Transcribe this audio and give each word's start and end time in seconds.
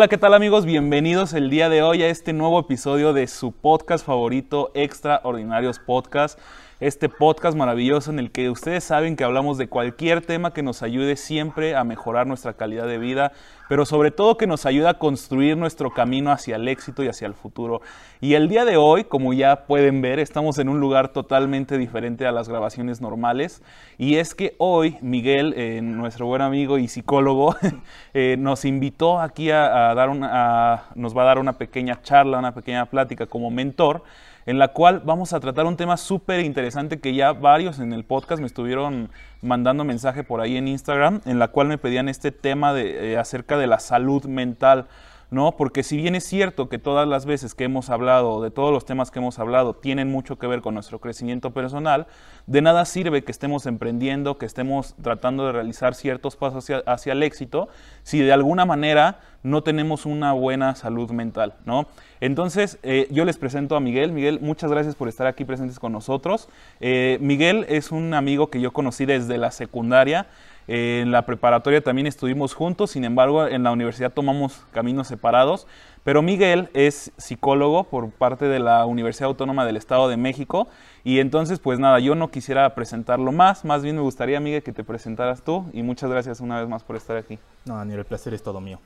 Hola, 0.00 0.08
¿qué 0.08 0.16
tal 0.16 0.32
amigos? 0.32 0.64
Bienvenidos 0.64 1.34
el 1.34 1.50
día 1.50 1.68
de 1.68 1.82
hoy 1.82 2.02
a 2.02 2.08
este 2.08 2.32
nuevo 2.32 2.58
episodio 2.58 3.12
de 3.12 3.26
su 3.26 3.52
podcast 3.52 4.02
favorito, 4.02 4.70
Extraordinarios 4.72 5.78
Podcast. 5.78 6.38
Este 6.80 7.10
podcast 7.10 7.58
maravilloso 7.58 8.10
en 8.10 8.18
el 8.18 8.30
que 8.30 8.48
ustedes 8.48 8.84
saben 8.84 9.14
que 9.14 9.22
hablamos 9.22 9.58
de 9.58 9.68
cualquier 9.68 10.24
tema 10.24 10.54
que 10.54 10.62
nos 10.62 10.82
ayude 10.82 11.16
siempre 11.16 11.76
a 11.76 11.84
mejorar 11.84 12.26
nuestra 12.26 12.54
calidad 12.54 12.86
de 12.86 12.96
vida, 12.96 13.32
pero 13.68 13.84
sobre 13.84 14.10
todo 14.10 14.38
que 14.38 14.46
nos 14.46 14.64
ayuda 14.64 14.88
a 14.88 14.98
construir 14.98 15.58
nuestro 15.58 15.90
camino 15.92 16.32
hacia 16.32 16.56
el 16.56 16.66
éxito 16.68 17.04
y 17.04 17.08
hacia 17.08 17.26
el 17.26 17.34
futuro. 17.34 17.82
Y 18.22 18.32
el 18.32 18.48
día 18.48 18.64
de 18.64 18.78
hoy, 18.78 19.04
como 19.04 19.34
ya 19.34 19.66
pueden 19.66 20.00
ver, 20.00 20.20
estamos 20.20 20.58
en 20.58 20.70
un 20.70 20.80
lugar 20.80 21.08
totalmente 21.08 21.76
diferente 21.76 22.26
a 22.26 22.32
las 22.32 22.48
grabaciones 22.48 23.02
normales. 23.02 23.62
Y 23.98 24.16
es 24.16 24.34
que 24.34 24.54
hoy 24.56 24.96
Miguel, 25.02 25.52
eh, 25.58 25.82
nuestro 25.82 26.24
buen 26.24 26.40
amigo 26.40 26.78
y 26.78 26.88
psicólogo, 26.88 27.56
eh, 28.14 28.36
nos 28.38 28.64
invitó 28.64 29.20
aquí 29.20 29.50
a, 29.50 29.92
dar 29.94 30.08
una, 30.08 30.84
nos 30.94 31.14
va 31.14 31.24
a 31.24 31.26
dar 31.26 31.38
una 31.38 31.58
pequeña 31.58 32.00
charla, 32.00 32.38
una 32.38 32.54
pequeña 32.54 32.86
plática 32.86 33.26
como 33.26 33.50
mentor 33.50 34.02
en 34.46 34.58
la 34.58 34.68
cual 34.68 35.02
vamos 35.04 35.32
a 35.32 35.40
tratar 35.40 35.66
un 35.66 35.76
tema 35.76 35.96
súper 35.96 36.40
interesante 36.40 37.00
que 37.00 37.14
ya 37.14 37.32
varios 37.32 37.78
en 37.78 37.92
el 37.92 38.04
podcast 38.04 38.40
me 38.40 38.46
estuvieron 38.46 39.10
mandando 39.42 39.84
mensaje 39.84 40.24
por 40.24 40.40
ahí 40.40 40.56
en 40.56 40.68
Instagram, 40.68 41.20
en 41.24 41.38
la 41.38 41.48
cual 41.48 41.68
me 41.68 41.78
pedían 41.78 42.08
este 42.08 42.32
tema 42.32 42.72
de, 42.72 43.12
eh, 43.12 43.18
acerca 43.18 43.58
de 43.58 43.66
la 43.66 43.80
salud 43.80 44.24
mental. 44.24 44.86
¿No? 45.30 45.56
Porque 45.56 45.82
si 45.82 45.96
bien 45.96 46.14
es 46.14 46.24
cierto 46.24 46.68
que 46.68 46.78
todas 46.78 47.06
las 47.06 47.24
veces 47.24 47.54
que 47.54 47.64
hemos 47.64 47.88
hablado, 47.88 48.42
de 48.42 48.50
todos 48.50 48.72
los 48.72 48.84
temas 48.84 49.10
que 49.10 49.20
hemos 49.20 49.38
hablado, 49.38 49.74
tienen 49.74 50.10
mucho 50.10 50.38
que 50.38 50.46
ver 50.46 50.60
con 50.60 50.74
nuestro 50.74 50.98
crecimiento 50.98 51.52
personal, 51.52 52.06
de 52.46 52.62
nada 52.62 52.84
sirve 52.84 53.22
que 53.22 53.30
estemos 53.30 53.66
emprendiendo, 53.66 54.38
que 54.38 54.46
estemos 54.46 54.94
tratando 55.02 55.46
de 55.46 55.52
realizar 55.52 55.94
ciertos 55.94 56.36
pasos 56.36 56.68
hacia, 56.86 57.12
el 57.12 57.22
éxito, 57.22 57.68
si 58.02 58.18
de 58.18 58.32
alguna 58.32 58.64
manera 58.64 59.20
no 59.42 59.62
tenemos 59.62 60.04
una 60.04 60.32
buena 60.32 60.74
salud 60.74 61.10
mental, 61.12 61.54
¿no? 61.64 61.86
Entonces, 62.20 62.78
eh, 62.82 63.08
yo 63.10 63.24
les 63.24 63.38
presento 63.38 63.74
a 63.74 63.80
Miguel. 63.80 64.12
Miguel, 64.12 64.40
muchas 64.40 64.70
gracias 64.70 64.94
por 64.94 65.08
estar 65.08 65.26
aquí 65.26 65.44
presentes 65.46 65.78
con 65.78 65.92
nosotros. 65.92 66.48
Eh, 66.80 67.16
Miguel 67.22 67.64
es 67.68 67.90
un 67.90 68.12
amigo 68.12 68.50
que 68.50 68.60
yo 68.60 68.72
conocí 68.72 69.06
desde 69.06 69.38
la 69.38 69.50
secundaria 69.50 70.26
en 70.72 71.10
la 71.10 71.26
preparatoria 71.26 71.82
también 71.82 72.06
estuvimos 72.06 72.54
juntos, 72.54 72.92
sin 72.92 73.02
embargo 73.02 73.44
en 73.48 73.64
la 73.64 73.72
universidad 73.72 74.12
tomamos 74.12 74.62
caminos 74.70 75.08
separados. 75.08 75.66
Pero 76.04 76.22
Miguel 76.22 76.70
es 76.74 77.10
psicólogo 77.16 77.82
por 77.82 78.08
parte 78.12 78.44
de 78.44 78.60
la 78.60 78.86
Universidad 78.86 79.26
Autónoma 79.30 79.66
del 79.66 79.76
Estado 79.76 80.08
de 80.08 80.16
México 80.16 80.68
y 81.02 81.18
entonces 81.18 81.58
pues 81.58 81.80
nada, 81.80 81.98
yo 81.98 82.14
no 82.14 82.30
quisiera 82.30 82.72
presentarlo 82.76 83.32
más, 83.32 83.64
más 83.64 83.82
bien 83.82 83.96
me 83.96 84.02
gustaría 84.02 84.38
Miguel 84.38 84.62
que 84.62 84.72
te 84.72 84.84
presentaras 84.84 85.42
tú 85.42 85.66
y 85.72 85.82
muchas 85.82 86.08
gracias 86.08 86.38
una 86.38 86.60
vez 86.60 86.68
más 86.68 86.84
por 86.84 86.94
estar 86.94 87.16
aquí. 87.16 87.40
No, 87.64 87.74
Daniel, 87.74 87.98
el 87.98 88.04
placer 88.04 88.32
es 88.32 88.44
todo 88.44 88.60
mío. 88.60 88.78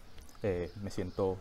Eh, 0.42 0.70
me 0.82 0.90
siento 0.90 1.36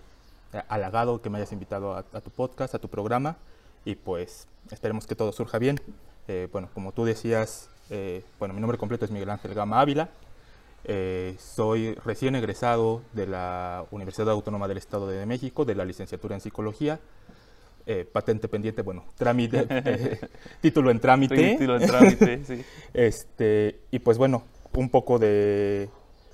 eh, 0.51 0.61
halagado 0.67 1.21
que 1.21 1.29
me 1.29 1.37
hayas 1.37 1.53
invitado 1.53 1.95
a, 1.95 2.03
tu 2.03 2.31
podcast, 2.31 2.75
a 2.75 2.79
tu 2.79 2.89
programa 2.89 3.37
y 3.85 3.95
pues 3.95 4.49
esperemos 4.71 5.07
que 5.07 5.15
todo 5.15 5.31
surja 5.31 5.57
bien. 5.57 5.79
Eh, 6.27 6.49
bueno, 6.51 6.67
como 6.73 6.91
tú 6.91 7.05
decías, 7.05 7.69
bueno, 8.39 8.53
mi 8.53 8.59
nombre 8.59 8.77
completo 8.77 9.05
es 9.05 9.11
Miguel 9.11 9.29
Ángel 9.29 9.53
Gama 9.53 9.79
Ávila. 9.79 10.09
Eh, 10.85 11.35
soy 11.39 11.93
recién 11.95 12.35
egresado 12.35 13.01
de 13.13 13.25
la 13.25 13.85
Universidad 13.91 14.29
Autónoma 14.29 14.67
del 14.67 14.77
Estado 14.77 15.07
de 15.07 15.25
México, 15.25 15.63
de 15.63 15.75
la 15.75 15.85
licenciatura 15.85 16.35
en 16.35 16.41
Psicología. 16.41 16.99
Eh, 17.85 18.05
patente 18.09 18.47
pendiente, 18.47 18.81
bueno, 18.81 19.05
trámite, 19.17 19.65
eh, 19.69 20.19
título 20.61 20.89
en 20.89 20.99
trámite. 20.99 21.35
título 21.35 21.77
en 21.77 21.87
trámite, 21.87 22.45
sí. 22.45 22.63
Este, 22.93 23.79
y 23.91 23.99
pues 23.99 24.17
bueno, 24.17 24.43
un 24.73 24.89
poco 24.89 25.19
de, 25.19 25.89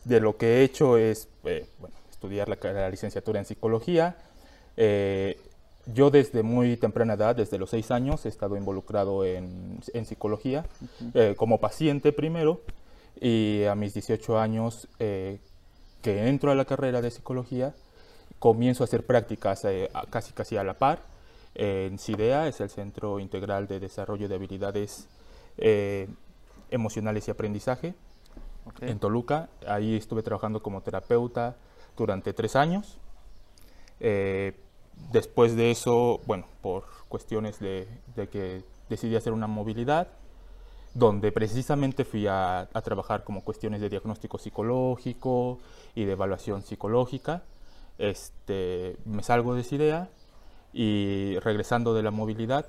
de 0.06 0.20
lo 0.20 0.38
que 0.38 0.58
he 0.58 0.64
hecho 0.64 0.98
es 0.98 1.28
bueno, 1.44 1.96
estudiar 2.12 2.50
la, 2.50 2.90
licenciatura 2.90 3.40
en 3.40 3.46
Psicología. 3.46 4.16
yo 5.88 6.12
desde 6.12 6.44
muy 6.44 6.78
temprana 6.78 7.14
edad, 7.14 7.36
desde 7.36 7.58
los 7.58 7.72
seis 7.72 7.90
años, 7.90 8.26
he 8.26 8.30
estado 8.30 8.56
involucrado 8.56 9.26
en, 9.26 9.80
en 9.94 10.06
psicología, 10.06 10.66
como 11.36 11.60
paciente 11.60 12.12
primero, 12.12 12.62
y 13.20 13.66
a 13.66 13.76
mis 13.76 13.94
18 13.94 14.40
años 14.40 14.88
eh, 15.00 15.40
que 16.02 16.28
entro 16.28 16.52
a 16.52 16.56
la 16.56 16.66
carrera 16.66 17.02
de 17.02 17.12
psicología, 17.12 17.74
comienzo 18.40 18.84
a 18.84 18.86
hacer 18.86 19.06
prácticas 19.06 19.66
eh, 19.66 19.90
casi 20.10 20.34
casi 20.34 20.58
a 20.58 20.64
la 20.64 20.76
par. 20.76 21.00
en 21.56 22.00
CIDEA 22.00 22.48
es 22.48 22.62
el 22.62 22.70
Centro 22.70 23.20
Integral 23.20 23.68
de 23.68 23.80
Desarrollo 23.80 24.30
de 24.30 24.36
Habilidades 24.36 25.08
eh, 25.58 26.08
Emocionales 26.72 27.28
y 27.28 27.32
Aprendizaje 27.32 27.96
en 28.82 29.00
Toluca. 29.00 29.50
Ahí 29.68 29.96
estuve 29.98 30.24
trabajando 30.24 30.62
como 30.62 30.82
terapeuta 30.82 31.58
durante 31.98 32.34
tres 32.34 32.56
años. 32.56 32.98
después 35.12 35.56
de 35.56 35.72
eso, 35.72 36.22
bueno, 36.26 36.46
por 36.62 36.86
cuestiones 37.10 37.60
de 37.60 37.88
que 38.32 38.64
decidí 38.90 39.16
hacer 39.16 39.34
una 39.34 39.48
movilidad, 39.48 40.08
donde 40.94 41.32
precisamente 41.32 42.06
fui 42.06 42.28
a, 42.28 42.68
trabajar 42.84 43.24
como 43.24 43.44
cuestiones 43.44 43.82
de 43.82 43.90
diagnóstico 43.90 44.38
psicológico 44.38 45.60
y 45.96 46.06
de 46.06 46.14
evaluación 46.14 46.64
psicológica. 46.64 47.44
Este, 47.98 48.98
me 49.06 49.24
salgo 49.24 49.56
de 49.56 49.62
esa 49.62 49.76
idea 49.76 50.10
y 50.74 51.38
regresando 51.40 51.94
de 51.94 52.04
la 52.04 52.12
movilidad, 52.12 52.66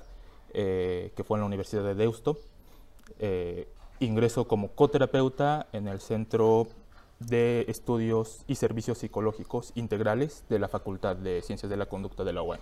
eh, 0.53 1.11
que 1.15 1.23
fue 1.23 1.37
en 1.37 1.41
la 1.41 1.47
Universidad 1.47 1.83
de 1.83 1.95
Deusto, 1.95 2.37
eh, 3.19 3.67
ingreso 3.99 4.47
como 4.47 4.69
coterapeuta 4.69 5.67
en 5.71 5.87
el 5.87 6.01
Centro 6.01 6.67
de 7.19 7.65
Estudios 7.67 8.43
y 8.47 8.55
Servicios 8.55 8.97
Psicológicos 8.97 9.71
Integrales 9.75 10.43
de 10.49 10.59
la 10.59 10.67
Facultad 10.67 11.15
de 11.15 11.41
Ciencias 11.41 11.69
de 11.69 11.77
la 11.77 11.85
Conducta 11.85 12.23
de 12.23 12.33
la 12.33 12.41
UAM, 12.41 12.59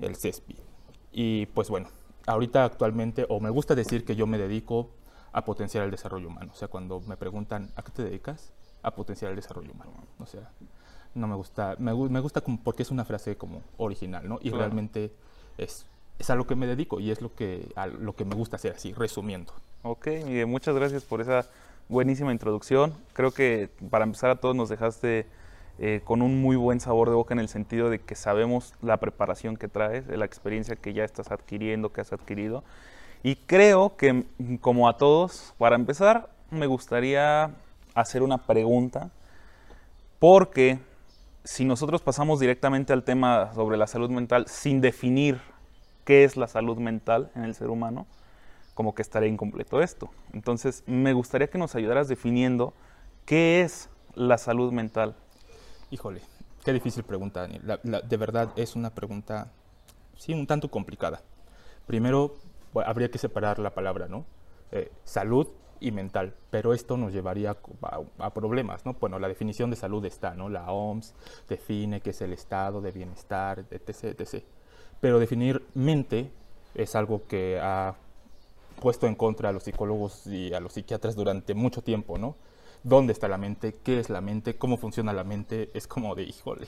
el 0.00 0.16
CESPI. 0.16 0.56
Y 1.12 1.46
pues 1.46 1.68
bueno, 1.68 1.88
ahorita 2.26 2.64
actualmente, 2.64 3.26
o 3.28 3.40
me 3.40 3.50
gusta 3.50 3.74
decir 3.74 4.04
que 4.04 4.16
yo 4.16 4.26
me 4.26 4.38
dedico 4.38 4.90
a 5.32 5.44
potenciar 5.44 5.84
el 5.84 5.90
desarrollo 5.90 6.28
humano. 6.28 6.50
O 6.52 6.56
sea, 6.56 6.68
cuando 6.68 7.00
me 7.00 7.16
preguntan, 7.16 7.70
¿a 7.76 7.82
qué 7.82 7.92
te 7.92 8.04
dedicas? 8.04 8.52
A 8.82 8.90
potenciar 8.90 9.30
el 9.30 9.36
desarrollo 9.36 9.72
humano. 9.72 9.92
O 10.18 10.26
sea, 10.26 10.50
no 11.14 11.26
me 11.26 11.34
gusta, 11.34 11.76
me, 11.78 11.94
me 11.94 12.20
gusta 12.20 12.40
como, 12.40 12.60
porque 12.60 12.82
es 12.82 12.90
una 12.90 13.04
frase 13.04 13.36
como 13.36 13.62
original, 13.78 14.28
¿no? 14.28 14.38
Y 14.42 14.50
realmente 14.50 15.12
es, 15.58 15.86
es 16.18 16.30
a 16.30 16.34
lo 16.34 16.46
que 16.46 16.54
me 16.54 16.66
dedico 16.66 17.00
y 17.00 17.10
es 17.10 17.20
lo 17.20 17.34
que, 17.34 17.68
a 17.76 17.86
lo 17.86 18.14
que 18.14 18.24
me 18.24 18.34
gusta 18.34 18.56
hacer 18.56 18.72
así, 18.72 18.92
resumiendo. 18.92 19.52
Ok, 19.82 20.06
Miguel, 20.24 20.46
muchas 20.46 20.74
gracias 20.74 21.04
por 21.04 21.20
esa 21.20 21.46
buenísima 21.88 22.32
introducción. 22.32 22.94
Creo 23.12 23.30
que 23.30 23.70
para 23.90 24.04
empezar 24.04 24.30
a 24.30 24.36
todos 24.36 24.54
nos 24.54 24.68
dejaste 24.68 25.26
eh, 25.78 26.00
con 26.04 26.22
un 26.22 26.40
muy 26.40 26.56
buen 26.56 26.80
sabor 26.80 27.10
de 27.10 27.14
boca 27.14 27.34
en 27.34 27.40
el 27.40 27.48
sentido 27.48 27.90
de 27.90 27.98
que 27.98 28.14
sabemos 28.14 28.74
la 28.80 28.96
preparación 28.96 29.56
que 29.56 29.68
traes, 29.68 30.06
la 30.06 30.24
experiencia 30.24 30.74
que 30.76 30.94
ya 30.94 31.04
estás 31.04 31.30
adquiriendo, 31.30 31.92
que 31.92 32.00
has 32.00 32.12
adquirido. 32.14 32.64
Y 33.22 33.36
creo 33.36 33.96
que, 33.96 34.24
como 34.60 34.88
a 34.88 34.96
todos, 34.96 35.54
para 35.58 35.76
empezar, 35.76 36.30
me 36.50 36.66
gustaría 36.66 37.50
hacer 37.94 38.22
una 38.22 38.38
pregunta, 38.38 39.10
porque 40.18 40.78
si 41.44 41.64
nosotros 41.64 42.00
pasamos 42.00 42.40
directamente 42.40 42.92
al 42.92 43.04
tema 43.04 43.52
sobre 43.54 43.76
la 43.76 43.86
salud 43.86 44.10
mental 44.10 44.46
sin 44.48 44.80
definir 44.80 45.40
qué 46.04 46.24
es 46.24 46.36
la 46.36 46.48
salud 46.48 46.78
mental 46.78 47.30
en 47.34 47.44
el 47.44 47.54
ser 47.54 47.68
humano, 47.68 48.06
como 48.74 48.94
que 48.94 49.02
estaría 49.02 49.28
incompleto 49.28 49.82
esto. 49.82 50.10
Entonces, 50.32 50.84
me 50.86 51.12
gustaría 51.12 51.48
que 51.48 51.58
nos 51.58 51.74
ayudaras 51.74 52.08
definiendo 52.08 52.72
qué 53.26 53.60
es 53.60 53.90
la 54.14 54.38
salud 54.38 54.72
mental 54.72 55.16
Híjole, 55.90 56.20
qué 56.64 56.72
difícil 56.72 57.04
pregunta, 57.04 57.42
Daniel. 57.42 57.78
de 57.82 58.16
verdad 58.16 58.52
es 58.56 58.74
una 58.74 58.90
pregunta, 58.90 59.52
sí, 60.16 60.32
un 60.32 60.46
tanto 60.46 60.70
complicada. 60.70 61.22
Primero, 61.86 62.34
habría 62.74 63.10
que 63.10 63.18
separar 63.18 63.58
la 63.58 63.74
palabra, 63.74 64.08
¿no? 64.08 64.24
Eh, 64.72 64.90
salud 65.04 65.46
y 65.78 65.92
mental, 65.92 66.34
pero 66.50 66.74
esto 66.74 66.96
nos 66.96 67.12
llevaría 67.12 67.56
a, 68.18 68.34
problemas, 68.34 68.84
¿no? 68.84 68.94
Bueno, 68.94 69.18
la 69.18 69.28
definición 69.28 69.70
de 69.70 69.76
salud 69.76 70.04
está, 70.04 70.34
¿no? 70.34 70.48
La 70.48 70.72
OMS 70.72 71.14
define 71.48 72.00
qué 72.00 72.10
es 72.10 72.20
el 72.20 72.32
estado 72.32 72.80
de 72.80 72.90
bienestar, 72.90 73.64
etc., 73.70 74.18
etc. 74.18 74.44
Pero 75.00 75.20
definir 75.20 75.64
mente 75.74 76.30
es 76.74 76.96
algo 76.96 77.26
que 77.28 77.60
ha 77.62 77.94
puesto 78.80 79.06
en 79.06 79.14
contra 79.14 79.50
a 79.50 79.52
los 79.52 79.62
psicólogos 79.62 80.26
y 80.26 80.52
a 80.52 80.60
los 80.60 80.72
psiquiatras 80.72 81.14
durante 81.14 81.54
mucho 81.54 81.82
tiempo, 81.82 82.18
¿no? 82.18 82.36
Dónde 82.82 83.12
está 83.12 83.28
la 83.28 83.38
mente, 83.38 83.76
qué 83.82 83.98
es 83.98 84.10
la 84.10 84.20
mente, 84.20 84.56
cómo 84.56 84.76
funciona 84.76 85.12
la 85.12 85.24
mente, 85.24 85.70
es 85.74 85.86
como 85.86 86.14
de 86.14 86.24
híjole. 86.24 86.66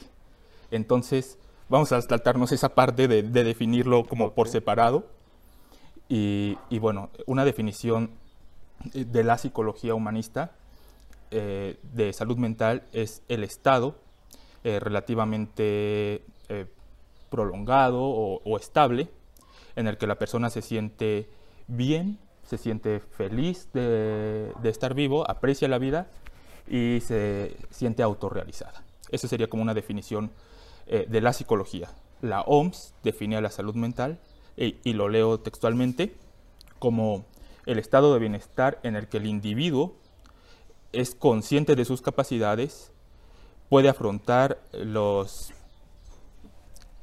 Entonces, 0.70 1.38
vamos 1.68 1.92
a 1.92 2.00
saltarnos 2.02 2.52
esa 2.52 2.74
parte 2.74 3.08
de, 3.08 3.22
definirlo 3.22 4.04
como 4.04 4.32
por 4.32 4.48
separado. 4.48 5.06
Y, 6.08 6.56
bueno, 6.80 7.10
una 7.26 7.44
definición 7.44 8.10
de 8.94 9.24
la 9.24 9.36
psicología 9.36 9.94
humanista 9.94 10.52
eh, 11.30 11.78
de 11.82 12.12
salud 12.12 12.38
mental 12.38 12.84
es 12.92 13.22
el 13.28 13.44
estado 13.44 13.96
eh, 14.64 14.80
relativamente 14.80 16.24
eh, 16.48 16.66
prolongado 17.28 18.00
o, 18.00 18.56
estable 18.56 19.10
en 19.76 19.86
el 19.86 19.98
que 19.98 20.06
la 20.06 20.18
persona 20.18 20.48
se 20.48 20.62
siente 20.62 21.28
bien 21.66 22.18
se 22.48 22.56
siente 22.56 23.00
feliz 23.00 23.68
de, 23.74 24.54
estar 24.64 24.94
vivo, 24.94 25.30
aprecia 25.30 25.68
la 25.68 25.76
vida 25.76 26.10
y 26.66 27.00
se 27.02 27.54
siente 27.68 28.02
autorrealizada. 28.02 28.84
Esa 29.10 29.28
sería 29.28 29.50
como 29.50 29.62
una 29.62 29.74
definición 29.74 30.30
eh, 30.86 31.04
de 31.06 31.20
la 31.20 31.34
psicología. 31.34 31.90
La 32.22 32.40
OMS 32.40 32.94
define 33.04 33.38
la 33.42 33.50
salud 33.50 33.74
mental, 33.74 34.18
e, 34.56 34.78
y 34.82 34.94
lo 34.94 35.10
leo 35.10 35.40
textualmente, 35.40 36.16
como 36.78 37.26
el 37.66 37.78
estado 37.78 38.14
de 38.14 38.20
bienestar 38.20 38.80
en 38.82 38.96
el 38.96 39.08
que 39.08 39.18
el 39.18 39.26
individuo 39.26 39.94
es 40.92 41.14
consciente 41.14 41.76
de 41.76 41.84
sus 41.84 42.00
capacidades, 42.00 42.92
puede 43.68 43.90
afrontar 43.90 44.58
los, 44.72 45.52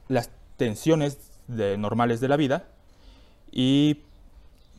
las 0.08 0.32
tensiones 0.58 1.20
normales 1.48 2.20
de 2.20 2.30
la 2.30 2.36
vida 2.36 2.68
y 3.52 4.05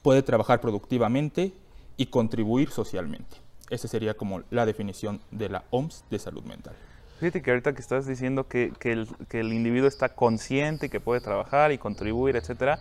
puede 0.07 0.23
trabajar 0.23 0.61
productivamente 0.61 1.53
y 1.97 2.07
contribuir 2.07 2.71
socialmente. 2.71 3.39
Esa 3.71 3.89
sería 3.89 4.15
como 4.15 4.43
la 4.51 4.65
definición 4.65 5.21
de 5.33 5.49
la 5.49 5.65
OMS 5.71 6.05
de 6.09 6.21
salud 6.21 6.45
mental. 6.45 6.77
Fíjate 7.19 7.43
que 7.43 7.51
ahorita 7.51 7.75
que 7.75 7.81
estás 7.81 8.07
diciendo 8.07 8.47
que, 8.47 8.73
el, 8.83 9.09
que 9.29 9.41
el 9.41 9.53
individuo 9.53 9.89
está 9.89 10.11
consciente, 10.11 10.91
que 10.91 11.01
puede 11.01 11.21
trabajar 11.21 11.73
y 11.73 11.79
contribuir, 11.79 12.37
etcétera, 12.37 12.79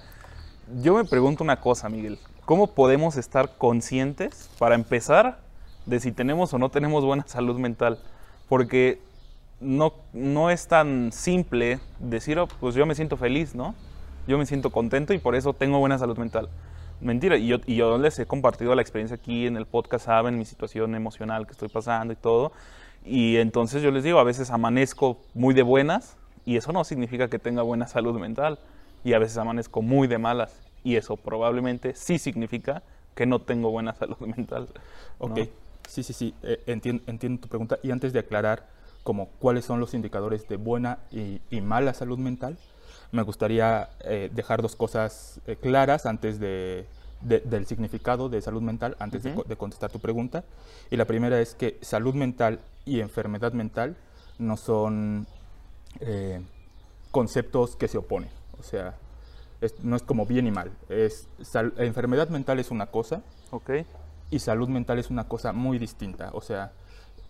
yo 0.83 0.93
me 0.93 1.03
pregunto 1.03 1.43
una 1.43 1.59
cosa, 1.59 1.89
Miguel. 1.89 2.19
¿Cómo 2.45 2.75
podemos 2.75 3.17
estar 3.17 3.57
conscientes, 3.57 4.47
para 4.59 4.75
empezar, 4.75 5.39
de 5.87 5.99
si 5.99 6.11
tenemos 6.11 6.53
o 6.53 6.59
no 6.59 6.69
tenemos 6.69 7.03
buena 7.03 7.23
salud 7.27 7.57
mental? 7.57 7.97
Porque 8.47 9.01
no, 9.59 9.95
no 10.13 10.51
es 10.51 10.67
tan 10.67 11.11
simple 11.11 11.79
decir, 11.97 12.37
oh, 12.37 12.45
pues 12.45 12.75
yo 12.75 12.85
me 12.85 12.93
siento 12.93 13.17
feliz, 13.17 13.55
¿no? 13.55 13.73
Yo 14.27 14.37
me 14.37 14.45
siento 14.45 14.69
contento 14.69 15.11
y 15.15 15.17
por 15.17 15.33
eso 15.33 15.53
tengo 15.53 15.79
buena 15.79 15.97
salud 15.97 16.19
mental. 16.19 16.49
Mentira, 17.01 17.37
y 17.37 17.47
yo, 17.47 17.57
y 17.65 17.75
yo 17.75 17.97
les 17.97 18.17
he 18.19 18.25
compartido 18.25 18.73
la 18.75 18.81
experiencia 18.81 19.15
aquí 19.15 19.47
en 19.47 19.57
el 19.57 19.65
podcast, 19.65 20.05
saben 20.05 20.37
mi 20.37 20.45
situación 20.45 20.95
emocional 20.95 21.45
que 21.45 21.51
estoy 21.51 21.69
pasando 21.69 22.13
y 22.13 22.15
todo. 22.15 22.51
Y 23.05 23.37
entonces 23.37 23.83
yo 23.83 23.91
les 23.91 24.03
digo, 24.03 24.19
a 24.19 24.23
veces 24.23 24.49
amanezco 24.49 25.19
muy 25.33 25.53
de 25.53 25.61
buenas 25.61 26.17
y 26.45 26.57
eso 26.57 26.71
no 26.71 26.83
significa 26.83 27.27
que 27.29 27.39
tenga 27.39 27.61
buena 27.61 27.87
salud 27.87 28.19
mental. 28.19 28.59
Y 29.03 29.13
a 29.13 29.19
veces 29.19 29.37
amanezco 29.37 29.81
muy 29.81 30.07
de 30.07 30.17
malas 30.17 30.59
y 30.83 30.95
eso 30.95 31.17
probablemente 31.17 31.95
sí 31.95 32.17
significa 32.17 32.81
que 33.15 33.25
no 33.25 33.39
tengo 33.39 33.71
buena 33.71 33.93
salud 33.93 34.17
mental. 34.37 34.67
Ok, 35.19 35.39
sí, 35.87 36.03
sí, 36.03 36.13
sí, 36.13 36.33
eh, 36.43 36.61
entiendo, 36.67 37.03
entiendo, 37.07 37.41
tu 37.41 37.47
pregunta. 37.47 37.77
Y 37.83 37.91
antes 37.91 38.13
de 38.13 38.19
aclarar 38.19 38.67
como 39.03 39.27
cuáles 39.39 39.65
son 39.65 39.79
los 39.79 39.93
indicadores 39.93 40.47
de 40.47 40.57
buena 40.57 40.97
y, 41.11 41.61
mala 41.61 41.93
salud 41.93 42.17
mental, 42.17 42.57
me 43.15 43.23
gustaría 43.23 43.89
eh, 44.01 44.29
dejar 44.33 44.61
dos 44.61 44.75
cosas 44.75 45.39
eh, 45.47 45.55
claras 45.55 46.05
antes 46.05 46.39
de, 46.39 46.85
del 47.21 47.65
significado 47.65 48.29
de 48.29 48.41
salud 48.41 48.61
mental, 48.61 48.95
antes 48.99 49.23
de, 49.23 49.33
de, 49.33 49.55
contestar 49.55 49.91
tu 49.91 49.99
pregunta. 49.99 50.43
Y 50.91 50.97
la 50.97 51.05
primera 51.05 51.39
es 51.41 51.55
que 51.55 51.79
salud 51.81 52.13
mental 52.13 52.59
y 52.85 52.99
enfermedad 52.99 53.53
mental 53.53 53.95
no 54.37 54.57
son 54.57 55.27
conceptos 57.11 57.77
que 57.77 57.87
se 57.87 57.97
oponen. 57.97 58.29
O 58.59 58.63
sea, 58.63 58.95
no 59.81 59.95
es 59.95 60.03
como 60.03 60.25
bien 60.25 60.47
y 60.47 60.51
mal. 60.51 60.71
Es, 60.89 61.27
enfermedad 61.77 62.29
mental 62.29 62.59
es 62.59 62.71
una 62.71 62.87
cosa 62.87 63.21
okay. 63.51 63.85
y 64.29 64.39
salud 64.39 64.69
mental 64.69 64.99
es 64.99 65.09
una 65.09 65.27
cosa 65.27 65.53
muy 65.53 65.79
distinta. 65.79 66.31
O 66.33 66.41
sea, 66.41 66.71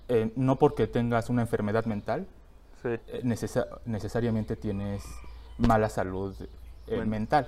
eh, 0.07 0.31
no 0.35 0.57
porque 0.57 0.87
tengas 0.87 1.29
una 1.29 1.41
enfermedad 1.41 1.85
mental, 1.85 2.27
eh, 2.83 3.21
necesariamente 3.85 4.55
tienes 4.55 5.03
mala 5.57 5.89
salud 5.89 6.35
eh, 6.87 7.05
mental 7.05 7.47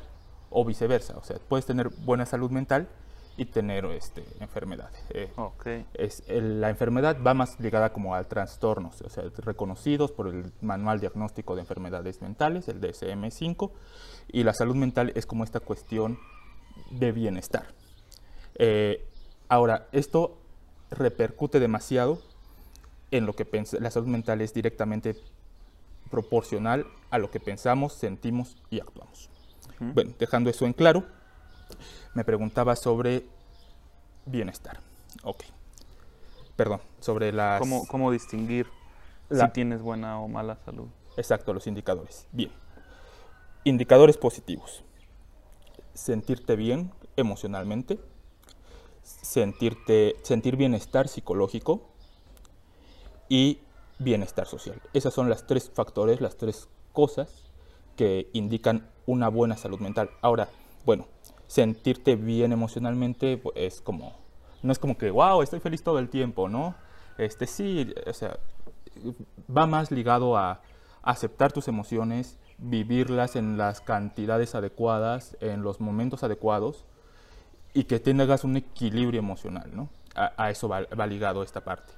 o 0.50 0.66
viceversa. 0.66 1.18
O 1.18 1.24
sea, 1.24 1.38
puedes 1.48 1.66
tener 1.66 1.90
buena 1.90 2.26
salud 2.26 2.52
mental 2.52 2.88
y 3.38 3.46
tener 3.46 3.86
este, 3.86 4.26
enfermedad. 4.40 4.90
es, 5.94 6.24
la 6.28 6.70
enfermedad 6.70 7.18
va 7.26 7.36
más 7.36 7.60
ligada 7.60 7.94
como 7.94 8.16
a 8.16 8.24
trastornos, 8.24 9.02
o 9.04 9.10
sea, 9.10 9.26
reconocidos 9.38 10.12
por 10.12 10.28
el 10.28 10.52
Manual 10.62 11.00
Diagnóstico 11.00 11.56
de 11.56 11.62
Enfermedades 11.62 12.22
Mentales, 12.22 12.68
el 12.68 12.82
DSM-5, 12.82 13.72
y 14.30 14.44
la 14.44 14.54
salud 14.54 14.76
mental 14.76 15.12
es 15.16 15.28
como 15.28 15.44
esta 15.44 15.60
cuestión 15.60 16.18
de 16.90 17.12
bienestar. 17.12 17.66
Eh, 18.56 19.08
ahora, 19.50 19.88
esto 19.92 20.40
repercute 20.90 21.60
demasiado 21.60 22.20
en 23.12 23.28
lo 23.28 23.34
que 23.34 23.48
la 23.80 23.92
salud 23.92 24.08
mental 24.08 24.42
es 24.42 24.54
directamente 24.54 25.16
proporcional 26.08 26.86
a 27.10 27.18
lo 27.18 27.32
que 27.32 27.40
pensamos, 27.40 27.94
sentimos 27.94 28.58
y 28.70 28.80
actuamos. 28.80 29.30
Bueno, 29.80 30.14
dejando 30.18 30.50
eso 30.50 30.66
en 30.66 30.74
claro, 30.74 31.06
me 32.14 32.24
preguntaba 32.24 32.76
sobre 32.76 33.26
bienestar. 34.26 34.80
Ok. 35.24 35.44
Perdón, 36.56 36.82
sobre 37.00 37.32
las... 37.32 37.60
¿Cómo, 37.60 37.88
cómo 37.88 38.12
distinguir 38.12 38.68
si 39.30 39.48
tienes 39.50 39.82
buena 39.82 40.20
o 40.20 40.28
mala 40.28 40.58
salud? 40.66 40.88
Exacto, 41.16 41.54
los 41.54 41.68
indicadores. 41.68 42.28
Bien. 42.32 42.52
Indicadores 43.64 44.18
positivos. 44.18 44.84
Sentirte 45.94 46.56
bien 46.56 46.92
emocionalmente, 47.16 48.00
sentirte, 49.04 50.16
sentir 50.24 50.56
bienestar 50.56 51.08
psicológico 51.08 51.90
y 53.30 53.60
bienestar 54.00 54.48
social. 54.48 54.82
Esas 54.94 55.14
son 55.14 55.30
las 55.30 55.48
tres 55.48 55.72
factores, 55.74 56.22
las 56.22 56.38
tres 56.38 56.70
cosas 56.94 57.52
que 57.96 58.30
indican 58.34 58.88
una 59.06 59.30
buena 59.30 59.58
salud 59.58 59.80
mental. 59.80 60.10
Ahora, 60.22 60.50
bueno, 60.86 61.08
sentirte 61.48 62.16
bien 62.16 62.52
emocionalmente 62.52 63.42
es 63.56 63.82
como, 63.82 64.14
no 64.62 64.72
es 64.72 64.80
como 64.80 64.98
que, 64.98 65.10
wow, 65.10 65.42
estoy 65.42 65.60
feliz 65.60 65.84
todo 65.84 66.00
el 66.00 66.10
tiempo, 66.10 66.50
¿no? 66.50 66.76
Este 67.18 67.48
sí, 67.48 67.94
o 68.06 68.14
sea, 68.14 68.38
va 69.56 69.66
más 69.66 69.92
ligado 69.92 70.38
a 70.38 70.62
aceptar 71.02 71.52
tus 71.52 71.68
emociones, 71.68 72.38
vivirlas 72.58 73.36
en 73.36 73.58
las 73.58 73.82
cantidades 73.82 74.56
adecuadas, 74.56 75.38
en 75.40 75.64
los 75.64 75.80
momentos 75.80 76.24
adecuados 76.24 76.86
y 77.74 77.86
que 77.86 78.00
tengas 78.00 78.44
un 78.44 78.58
equilibrio 78.58 79.20
emocional, 79.20 79.70
¿no? 79.74 79.90
A, 80.16 80.50
eso 80.50 80.68
va, 80.68 80.82
ligado 81.06 81.44
esta 81.44 81.64
parte. 81.64 81.94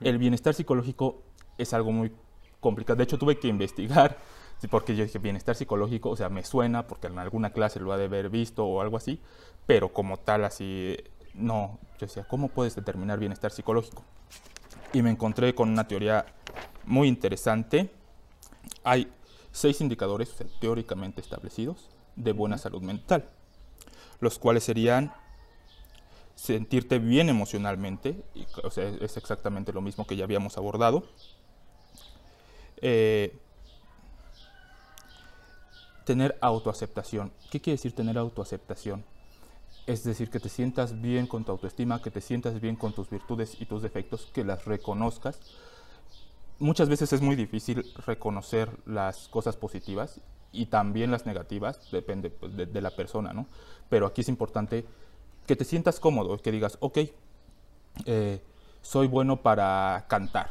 El 0.00 0.18
bienestar 0.18 0.52
psicológico 0.52 1.22
es 1.58 1.72
algo 1.72 1.92
muy 1.92 2.12
complicado. 2.60 2.96
De 2.96 3.04
hecho, 3.04 3.18
tuve 3.18 3.38
que 3.38 3.48
investigar 3.48 4.18
porque 4.70 4.94
yo 4.94 5.04
dije 5.04 5.18
bienestar 5.18 5.56
psicológico, 5.56 6.10
o 6.10 6.16
sea, 6.16 6.28
me 6.28 6.44
suena 6.44 6.86
porque 6.86 7.08
en 7.08 7.18
alguna 7.18 7.52
clase 7.52 7.80
lo 7.80 7.92
ha 7.92 7.96
de 7.96 8.04
haber 8.04 8.30
visto 8.30 8.64
o 8.64 8.80
algo 8.80 8.96
así, 8.96 9.20
pero 9.66 9.92
como 9.92 10.18
tal 10.18 10.44
así, 10.44 10.96
no, 11.34 11.78
yo 11.98 12.06
decía, 12.06 12.24
¿cómo 12.24 12.48
puedes 12.48 12.74
determinar 12.74 13.18
bienestar 13.18 13.50
psicológico? 13.50 14.04
Y 14.92 15.02
me 15.02 15.10
encontré 15.10 15.54
con 15.54 15.70
una 15.70 15.88
teoría 15.88 16.26
muy 16.84 17.08
interesante. 17.08 17.90
Hay 18.84 19.10
seis 19.50 19.80
indicadores 19.80 20.34
teóricamente 20.60 21.20
establecidos 21.20 21.90
de 22.16 22.32
buena 22.32 22.58
salud 22.58 22.82
mental, 22.82 23.28
los 24.20 24.38
cuales 24.38 24.64
serían 24.64 25.12
sentirte 26.34 26.98
bien 26.98 27.28
emocionalmente, 27.28 28.22
o 28.64 28.70
sea, 28.70 28.88
es 28.88 29.16
exactamente 29.16 29.72
lo 29.72 29.80
mismo 29.80 30.06
que 30.06 30.16
ya 30.16 30.24
habíamos 30.24 30.56
abordado, 30.56 31.04
eh, 32.82 33.38
tener 36.04 36.36
autoaceptación. 36.40 37.32
¿Qué 37.50 37.60
quiere 37.60 37.76
decir 37.76 37.94
tener 37.94 38.18
autoaceptación? 38.18 39.04
Es 39.86 40.04
decir, 40.04 40.30
que 40.30 40.40
te 40.40 40.48
sientas 40.48 41.00
bien 41.00 41.26
con 41.26 41.44
tu 41.44 41.52
autoestima, 41.52 42.02
que 42.02 42.10
te 42.10 42.20
sientas 42.20 42.60
bien 42.60 42.76
con 42.76 42.92
tus 42.92 43.08
virtudes 43.08 43.60
y 43.60 43.66
tus 43.66 43.82
defectos, 43.82 44.28
que 44.32 44.44
las 44.44 44.64
reconozcas. 44.64 45.40
Muchas 46.58 46.88
veces 46.88 47.12
es 47.12 47.20
muy 47.20 47.34
difícil 47.34 47.92
reconocer 48.06 48.68
las 48.86 49.28
cosas 49.28 49.56
positivas 49.56 50.20
y 50.52 50.66
también 50.66 51.10
las 51.10 51.26
negativas, 51.26 51.90
depende 51.90 52.30
pues, 52.30 52.54
de, 52.56 52.80
la 52.80 52.90
persona, 52.90 53.32
¿no? 53.32 53.46
Pero 53.88 54.06
aquí 54.06 54.20
es 54.20 54.28
importante 54.28 54.84
que 55.46 55.56
te 55.56 55.64
sientas 55.64 55.98
cómodo, 55.98 56.38
que 56.38 56.52
digas, 56.52 56.76
ok, 56.80 56.98
eh, 58.06 58.40
soy 58.82 59.06
bueno 59.06 59.42
para 59.42 60.04
cantar, 60.08 60.50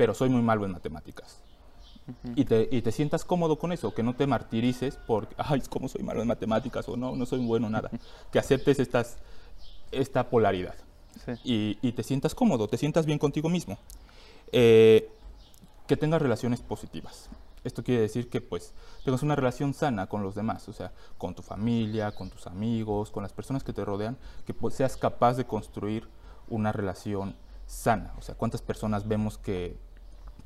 pero 0.00 0.14
soy 0.14 0.30
muy 0.30 0.40
malo 0.40 0.64
en 0.64 0.72
matemáticas 0.72 1.42
y, 2.34 2.46
te, 2.46 2.66
y, 2.72 2.80
te, 2.80 2.90
sientas 2.90 3.22
cómodo 3.22 3.58
con 3.58 3.70
eso, 3.70 3.92
que 3.92 4.02
no 4.02 4.16
te 4.16 4.26
martirices 4.26 4.98
porque, 5.06 5.34
ay, 5.36 5.60
¿cómo 5.68 5.88
soy 5.88 6.02
malo 6.02 6.22
en 6.22 6.26
matemáticas? 6.26 6.88
O 6.88 6.96
no, 6.96 7.14
no 7.14 7.26
soy 7.26 7.44
bueno, 7.44 7.68
nada. 7.68 7.90
que 8.32 8.38
aceptes 8.38 8.78
estas, 8.78 9.18
esta 9.92 10.30
polaridad. 10.30 10.74
Y, 11.44 11.76
y, 11.82 11.92
te 11.92 12.02
sientas 12.02 12.34
cómodo, 12.34 12.66
te 12.66 12.78
sientas 12.78 13.04
bien 13.04 13.18
contigo 13.18 13.50
mismo. 13.50 13.78
Eh, 14.52 15.10
que 15.86 15.98
tengas 15.98 16.22
relaciones 16.22 16.62
positivas. 16.62 17.28
Esto 17.62 17.84
quiere 17.84 18.00
decir 18.00 18.30
que 18.30 18.40
pues 18.40 18.72
tengas 19.04 19.22
una 19.22 19.36
relación 19.36 19.74
sana 19.74 20.06
con 20.06 20.22
los 20.22 20.34
demás, 20.34 20.66
o 20.70 20.72
sea, 20.72 20.92
con 21.18 21.34
tu 21.34 21.42
familia, 21.42 22.12
con 22.12 22.30
tus 22.30 22.46
amigos, 22.46 23.10
con 23.10 23.22
las 23.22 23.34
personas 23.34 23.64
que 23.64 23.74
te 23.74 23.84
rodean, 23.84 24.16
que 24.46 24.54
pues, 24.54 24.76
seas 24.76 24.96
capaz 24.96 25.34
de 25.34 25.44
construir 25.44 26.08
una 26.48 26.72
relación 26.72 27.36
sana. 27.66 28.14
O 28.18 28.22
sea, 28.22 28.34
¿cuántas 28.34 28.62
personas 28.62 29.06
vemos 29.06 29.36
que 29.36 29.89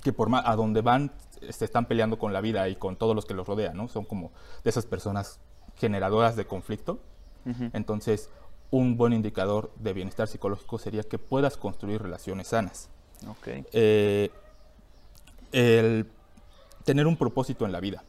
que 0.04 0.12
por 0.12 0.28
a 0.32 0.54
donde 0.54 0.82
van 0.82 1.10
se 1.50 1.64
están 1.64 1.86
peleando 1.86 2.18
con 2.18 2.32
la 2.32 2.40
vida 2.40 2.68
y 2.68 2.76
con 2.76 2.96
todos 2.96 3.16
los 3.16 3.24
que 3.24 3.34
los 3.34 3.46
rodean, 3.48 3.76
¿no? 3.76 3.88
Son 3.88 4.04
como 4.04 4.30
de 4.62 4.70
esas 4.70 4.86
personas 4.86 5.40
generadoras 5.76 6.36
de 6.36 6.46
conflicto. 6.46 7.00
Entonces, 7.74 8.30
un 8.70 8.96
buen 8.96 9.12
indicador 9.12 9.70
de 9.76 9.92
bienestar 9.92 10.28
psicológico 10.28 10.78
sería 10.78 11.02
que 11.02 11.18
puedas 11.18 11.56
construir 11.58 12.00
relaciones 12.00 12.48
sanas. 12.48 12.88
Okay. 13.38 13.66
Eh, 13.72 14.30
el 15.52 16.06
tener 16.84 17.06
un 17.06 17.16
propósito 17.16 17.66
en 17.66 17.72
la 17.72 17.80
vida. 17.80 18.02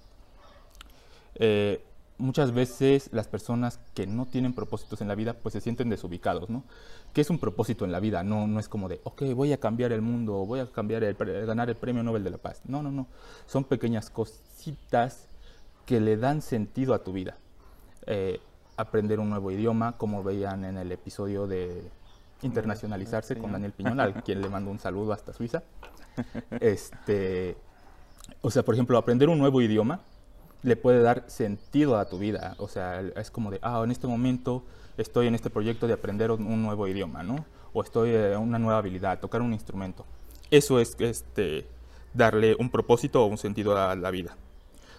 Eh, 1.36 1.84
muchas 2.18 2.54
veces 2.54 3.10
las 3.12 3.28
personas 3.28 3.80
que 3.94 4.08
no 4.08 4.26
tienen 4.26 4.54
propósitos 4.54 5.02
en 5.02 5.08
la 5.08 5.16
vida 5.16 5.34
pues 5.34 5.54
se 5.54 5.62
sienten 5.62 5.90
desubicados, 5.90 6.50
¿no? 6.50 6.64
¿Qué 7.14 7.22
es 7.22 7.30
un 7.30 7.40
propósito 7.40 7.86
en 7.86 7.92
la 7.92 8.00
vida? 8.00 8.24
No, 8.24 8.48
no 8.48 8.60
es 8.60 8.70
como 8.70 8.90
de, 8.90 9.02
ok, 9.04 9.24
voy 9.34 9.54
a 9.54 9.60
cambiar 9.60 9.92
el 9.92 10.02
mundo, 10.02 10.46
voy 10.46 10.60
a 10.60 10.68
cambiar 10.68 11.04
el, 11.04 11.16
ganar 11.16 11.70
el 11.70 11.76
premio 11.76 12.04
Nobel 12.04 12.24
de 12.24 12.30
la 12.30 12.38
Paz. 12.38 12.62
No, 12.66 12.82
no, 12.82 12.92
no. 12.92 13.08
Son 13.48 13.64
pequeñas 13.64 14.10
cositas 14.10 15.28
que 15.86 16.00
le 16.00 16.18
dan 16.18 16.42
sentido 16.42 16.94
a 16.94 17.04
tu 17.04 17.14
vida. 17.14 17.38
Eh, 18.08 18.40
aprender 18.78 19.20
un 19.20 19.30
nuevo 19.30 19.52
idioma, 19.52 19.98
como 19.98 20.24
veían 20.24 20.66
en 20.66 20.78
el 20.78 20.92
episodio 20.92 21.48
de 21.48 21.90
internacionalizarse 22.42 23.38
con 23.38 23.52
Daniel 23.52 23.72
Piñón, 23.72 24.00
al 24.00 24.22
quien 24.24 24.42
le 24.42 24.50
mando 24.50 24.72
un 24.72 24.80
saludo 24.80 25.14
hasta 25.14 25.34
Suiza. 25.34 25.64
Este, 26.62 27.58
o 28.42 28.50
sea, 28.50 28.64
por 28.64 28.74
ejemplo, 28.74 28.98
aprender 28.98 29.28
un 29.28 29.38
nuevo 29.38 29.62
idioma 29.62 30.00
le 30.66 30.76
puede 30.76 31.02
dar 31.02 31.24
sentido 31.28 31.98
a 31.98 32.06
tu 32.10 32.18
vida. 32.18 32.56
O 32.58 32.68
sea, 32.68 33.00
es 33.00 33.30
como 33.30 33.52
de, 33.52 33.60
ah, 33.62 33.82
en 33.84 33.92
este 33.92 34.08
momento 34.08 34.64
estoy 34.98 35.28
en 35.28 35.36
este 35.36 35.52
proyecto 35.52 35.86
de 35.86 35.94
aprender 35.94 36.32
un 36.32 36.64
nuevo 36.64 36.88
idioma, 36.88 37.22
¿no? 37.22 37.46
O 37.72 37.84
estoy 37.84 38.16
en 38.16 38.40
una 38.40 38.58
nueva 38.58 38.80
habilidad, 38.80 39.20
tocar 39.20 39.42
un 39.42 39.54
instrumento. 39.54 40.06
Eso 40.50 40.80
es 40.80 40.96
este, 41.00 41.68
darle 42.16 42.56
un 42.58 42.72
propósito 42.72 43.24
o 43.24 43.28
un 43.28 43.38
sentido 43.38 43.78
a 43.78 43.96
la 43.96 44.10
vida. 44.10 44.36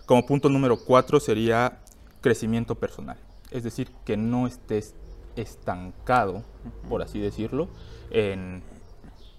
Como 0.06 0.24
punto 0.24 0.48
número 0.48 0.78
cuatro 0.78 1.18
sería 1.18 1.80
crecimiento 2.20 2.76
personal. 2.76 3.18
Es 3.50 3.64
decir, 3.64 3.90
que 4.04 4.16
no 4.16 4.46
estés 4.46 4.94
estancado, 5.34 6.44
por 6.88 7.02
así 7.02 7.18
decirlo, 7.18 7.68
en 8.10 8.62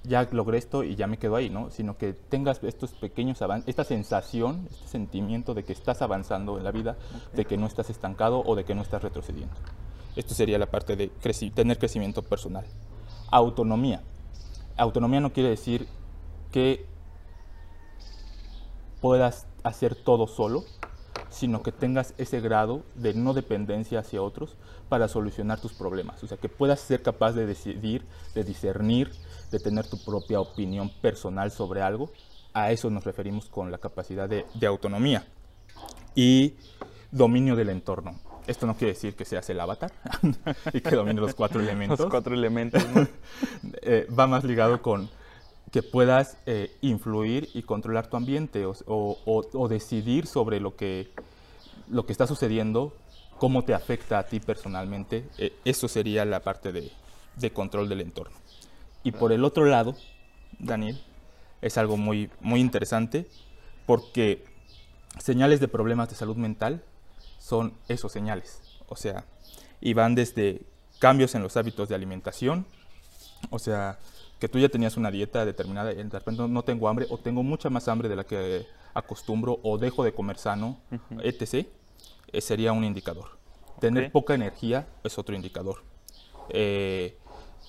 ya 0.07 0.27
logré 0.31 0.57
esto 0.57 0.83
y 0.83 0.95
ya 0.95 1.07
me 1.07 1.17
quedo 1.17 1.35
ahí, 1.35 1.49
¿no? 1.49 1.69
Sino 1.69 1.97
que 1.97 2.13
tengas 2.13 2.63
estos 2.63 2.91
pequeños 2.93 3.41
avances, 3.41 3.67
esta 3.67 3.83
sensación, 3.83 4.67
este 4.71 4.87
sentimiento 4.87 5.53
de 5.53 5.63
que 5.63 5.73
estás 5.73 6.01
avanzando 6.01 6.57
en 6.57 6.63
la 6.63 6.71
vida, 6.71 6.97
de 7.33 7.45
que 7.45 7.57
no 7.57 7.67
estás 7.67 7.89
estancado 7.89 8.41
o 8.45 8.55
de 8.55 8.63
que 8.63 8.73
no 8.73 8.81
estás 8.81 9.03
retrocediendo. 9.03 9.55
Esto 10.15 10.33
sería 10.33 10.57
la 10.57 10.65
parte 10.65 10.95
de 10.95 11.09
tener 11.53 11.77
crecimiento 11.77 12.23
personal. 12.23 12.65
Autonomía. 13.29 14.01
Autonomía 14.77 15.19
no 15.19 15.33
quiere 15.33 15.49
decir 15.49 15.87
que 16.51 16.85
puedas 19.01 19.45
hacer 19.63 19.95
todo 19.95 20.27
solo, 20.27 20.63
sino 21.37 21.61
que 21.61 21.71
tengas 21.71 22.15
ese 22.17 22.41
grado 22.41 22.83
de 22.95 23.13
no 23.13 23.35
dependencia 23.35 23.99
hacia 23.99 24.23
otros 24.23 24.57
para 24.89 25.07
solucionar 25.07 25.61
tus 25.61 25.71
problemas. 25.73 26.23
O 26.23 26.27
sea, 26.27 26.37
que 26.37 26.49
puedas 26.49 26.79
ser 26.79 27.03
capaz 27.03 27.33
de 27.33 27.45
decidir, 27.45 28.03
de 28.33 28.43
discernir, 28.43 29.11
de 29.51 29.59
tener 29.59 29.87
tu 29.87 30.03
propia 30.03 30.39
opinión 30.39 30.89
personal 30.99 31.51
sobre 31.51 31.83
algo. 31.83 32.09
A 32.53 32.71
eso 32.71 32.89
nos 32.89 33.03
referimos 33.03 33.49
con 33.49 33.71
la 33.71 33.77
capacidad 33.77 34.27
de, 34.27 34.45
autonomía. 34.65 35.27
Y 36.15 36.55
dominio 37.11 37.55
del 37.55 37.69
entorno. 37.69 38.19
Esto 38.47 38.65
no 38.65 38.75
quiere 38.75 38.93
decir 38.93 39.15
que 39.15 39.23
seas 39.25 39.47
el 39.51 39.59
avatar 39.59 39.91
y 40.73 40.81
que 40.81 40.95
domine 40.95 41.21
los 41.21 41.35
cuatro 41.35 41.61
elementos. 41.61 41.99
Los 41.99 42.09
cuatro 42.09 42.33
elementos. 42.33 42.83
Eh, 43.81 44.07
va 44.17 44.27
más 44.27 44.43
ligado 44.43 44.81
con 44.81 45.09
que 45.71 45.83
puedas 45.83 46.37
eh, 46.45 46.75
influir 46.81 47.49
y 47.53 47.63
controlar 47.63 48.07
tu 48.09 48.17
ambiente 48.17 48.65
o, 48.65 49.67
decidir 49.69 50.27
sobre 50.27 50.59
lo 50.59 50.75
que, 50.75 51.11
lo 51.89 52.05
que 52.05 52.11
está 52.11 52.25
sucediendo, 52.25 52.93
cómo 53.37 53.63
te 53.63 53.73
afecta 53.73 54.19
a 54.19 54.23
ti 54.27 54.39
personalmente. 54.39 55.25
Eh, 55.37 55.53
eso 55.65 55.87
sería 55.87 56.25
la 56.25 56.41
parte 56.41 56.71
de, 56.71 56.91
de 57.35 57.51
control 57.51 57.89
del 57.89 58.01
entorno. 58.01 58.35
Y 59.03 59.11
por 59.11 59.31
el 59.31 59.43
otro 59.43 59.65
lado, 59.65 59.95
Daniel, 60.59 61.01
es 61.61 61.77
algo 61.77 61.97
muy, 61.97 62.29
muy 62.39 62.59
interesante 62.59 63.27
porque 63.85 64.45
señales 65.19 65.59
de 65.59 65.67
problemas 65.67 66.09
de 66.09 66.15
salud 66.15 66.35
mental 66.35 66.83
son 67.39 67.73
esos 67.87 68.11
señales. 68.11 68.61
O 68.87 68.95
sea, 68.95 69.25
y 69.81 69.93
van 69.93 70.15
desde 70.15 70.61
cambios 70.99 71.35
en 71.35 71.43
los 71.43 71.57
hábitos 71.57 71.89
de 71.89 71.95
alimentación, 71.95 72.65
o 73.49 73.59
sea, 73.59 73.99
que 74.39 74.47
tú 74.47 74.59
ya 74.59 74.69
tenías 74.69 74.97
una 74.97 75.11
dieta 75.11 75.45
determinada 75.45 75.91
y 75.91 75.95
de 75.95 76.09
repente 76.09 76.47
no 76.47 76.63
tengo 76.63 76.87
hambre 76.89 77.07
o 77.09 77.17
tengo 77.17 77.43
mucha 77.43 77.69
más 77.69 77.87
hambre 77.87 78.09
de 78.09 78.15
la 78.15 78.23
que 78.23 78.67
acostumbro 78.93 79.59
o 79.63 79.77
dejo 79.77 80.03
de 80.03 80.13
comer 80.13 80.37
sano, 80.37 80.77
etc., 81.23 81.67
eh, 82.31 82.41
sería 82.41 82.73
un 82.73 82.83
indicador. 82.83 83.37
Tener 83.79 84.11
poca 84.11 84.33
energía 84.33 84.87
es 85.03 85.17
otro 85.17 85.35
indicador. 85.35 85.83
Eh, 86.49 87.17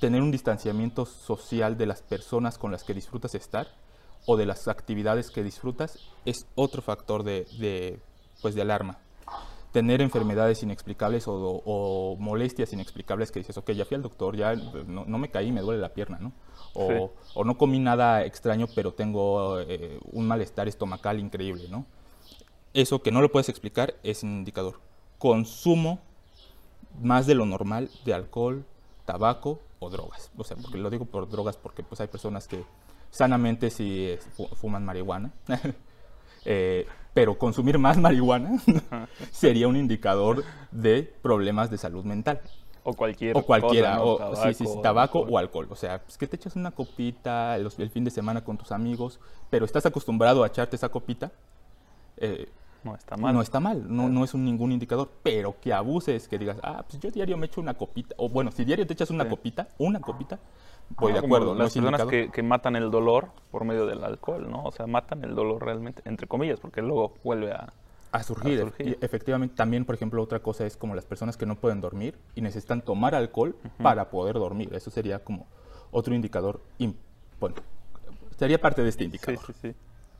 tener 0.01 0.23
un 0.23 0.31
distanciamiento 0.31 1.05
social 1.07 1.77
de 1.77 1.87
las 1.87 2.03
personas 2.03 2.59
con 2.59 2.73
las 2.73 2.85
que 2.85 2.95
disfrutas 2.95 3.35
estar 3.35 3.69
o 4.27 4.37
de 4.37 4.47
las 4.47 4.69
actividades 4.69 5.31
que 5.31 5.43
disfrutas 5.43 5.99
es 6.25 6.47
otro 6.55 6.83
factor 6.83 7.25
de, 7.25 8.01
pues 8.41 8.55
de 8.55 8.63
alarma. 8.63 8.99
Tener 9.73 10.01
enfermedades 10.01 10.63
inexplicables 10.63 11.25
o, 11.27 12.17
molestias 12.19 12.73
inexplicables 12.73 13.31
que 13.31 13.41
dices, 13.41 13.57
ok, 13.59 13.73
ya 13.73 13.85
fui 13.85 13.97
al 13.97 14.03
doctor, 14.03 14.37
ya 14.37 14.55
no, 14.55 15.19
me 15.19 15.31
caí, 15.31 15.53
me 15.53 15.61
duele 15.61 15.81
la 15.81 15.93
pierna, 15.93 16.19
¿no? 16.21 16.33
O, 16.75 17.45
no 17.45 17.59
comí 17.59 17.79
nada 17.79 18.25
extraño, 18.25 18.67
pero 18.75 18.93
tengo 18.93 19.61
eh, 19.61 19.99
un 20.13 20.27
malestar 20.27 20.69
estomacal 20.69 21.19
increíble, 21.19 21.69
¿no? 21.69 21.85
Eso 22.75 23.03
que 23.03 23.11
no 23.11 23.21
lo 23.21 23.31
puedes 23.31 23.49
explicar 23.49 23.95
es 24.03 24.23
un 24.23 24.31
indicador. 24.31 24.81
Consumo 25.19 26.01
más 27.01 27.27
de 27.27 27.35
lo 27.35 27.47
normal 27.47 27.91
de 28.05 28.15
alcohol, 28.15 28.65
tabaco 29.05 29.61
o 29.79 29.91
drogas. 29.91 30.31
O 30.37 30.45
sea, 30.45 30.57
porque 30.57 30.79
lo 30.79 30.91
digo 30.91 31.05
por 31.05 31.29
drogas 31.29 31.57
porque 31.57 31.83
pues 31.83 32.01
hay 32.01 32.09
personas 32.09 32.47
que 32.49 32.65
sanamente 33.11 33.71
sí 33.71 34.17
fuman 34.55 34.85
marihuana. 34.85 35.33
Eh, 36.45 36.87
pero 37.15 37.39
consumir 37.39 37.79
más 37.79 37.99
marihuana 37.99 38.61
sería 39.31 39.69
un 39.69 39.77
indicador 39.77 40.45
de 40.71 41.03
problemas 41.23 41.71
de 41.71 41.79
salud 41.79 42.05
mental. 42.05 42.41
O 42.85 42.95
cualquier 42.95 43.37
O 43.37 43.43
cualquiera, 43.43 44.03
o, 44.03 44.17
tabaco, 44.17 44.37
sí, 44.43 44.55
sí, 44.55 44.65
tabaco 44.83 45.19
o 45.21 45.37
alcohol. 45.37 45.67
O 45.69 45.77
sea, 45.77 46.03
pues 46.03 46.17
que 46.17 46.27
te 46.27 46.37
echas 46.37 46.57
una 46.57 46.71
copita 46.71 47.57
el, 47.57 47.91
fin 47.91 48.05
de 48.05 48.11
semana 48.11 48.43
con 48.43 48.57
tus 48.57 48.73
amigos, 48.73 49.21
pero 49.51 49.67
estás 49.67 49.85
acostumbrado 49.85 50.43
a 50.43 50.47
echarte 50.47 50.77
esa 50.77 50.89
copita, 50.89 51.31
eh, 52.17 52.49
no 52.85 52.95
está 52.95 53.17
mal. 53.17 53.35
No 53.35 53.43
está 53.43 53.61
mal, 53.61 53.85
no, 53.95 54.09
no 54.09 54.25
es 54.25 54.33
un, 54.33 54.45
ningún 54.45 54.73
indicador, 54.73 55.11
pero 55.23 55.57
que 55.61 55.73
abuses, 55.73 56.29
que 56.29 56.39
digas, 56.39 56.57
ah, 56.63 56.85
pues 56.89 57.01
yo 57.03 57.11
diario 57.11 57.37
me 57.37 57.47
echo 57.47 57.61
una 57.61 57.75
copita, 57.75 58.15
o 58.17 58.29
bueno, 58.29 58.51
si 58.53 58.65
diario 58.65 58.87
te 58.87 58.95
echas 58.95 59.11
una 59.11 59.29
copita, 59.29 59.69
una 59.79 60.01
copita, 60.01 60.39
voy 60.91 61.13
de 61.13 61.19
acuerdo. 61.19 61.55
Las 61.55 61.75
personas 61.75 62.05
que, 62.05 62.31
que, 62.31 62.43
matan 62.43 62.77
el 62.77 62.91
dolor 62.91 63.29
por 63.51 63.65
medio 63.65 63.87
del 63.87 64.05
alcohol, 64.05 64.51
¿no? 64.51 64.65
O 64.65 64.73
sea, 64.73 64.87
matan 64.87 65.25
el 65.25 65.35
dolor 65.35 65.65
realmente, 65.65 66.03
entre 66.05 66.27
comillas, 66.27 66.61
porque 66.61 66.83
luego 66.83 67.15
vuelve 67.23 67.53
a, 67.53 67.73
a 68.13 68.23
surgir. 68.23 68.73
efectivamente, 69.01 69.55
también, 69.55 69.85
por 69.85 69.95
ejemplo, 69.95 70.23
otra 70.23 70.41
cosa 70.41 70.67
es 70.67 70.77
como 70.77 70.95
las 70.95 71.05
personas 71.05 71.37
que 71.37 71.47
no 71.47 71.57
pueden 71.57 71.81
dormir 71.81 72.19
y 72.35 72.41
necesitan 72.41 72.83
tomar 72.83 73.15
alcohol 73.15 73.57
para 73.83 74.11
poder 74.11 74.35
dormir. 74.37 74.71
Eso 74.73 74.91
sería 74.91 75.19
como 75.19 75.47
otro 75.91 76.15
indicador. 76.15 76.61
Bueno, 77.41 77.57
sería 78.37 78.61
parte 78.61 78.83
de 78.83 78.89
este 78.89 79.05
indicador. 79.05 79.41
Sí, 79.47 79.53
sí, 79.53 79.69
sí. 79.69 79.75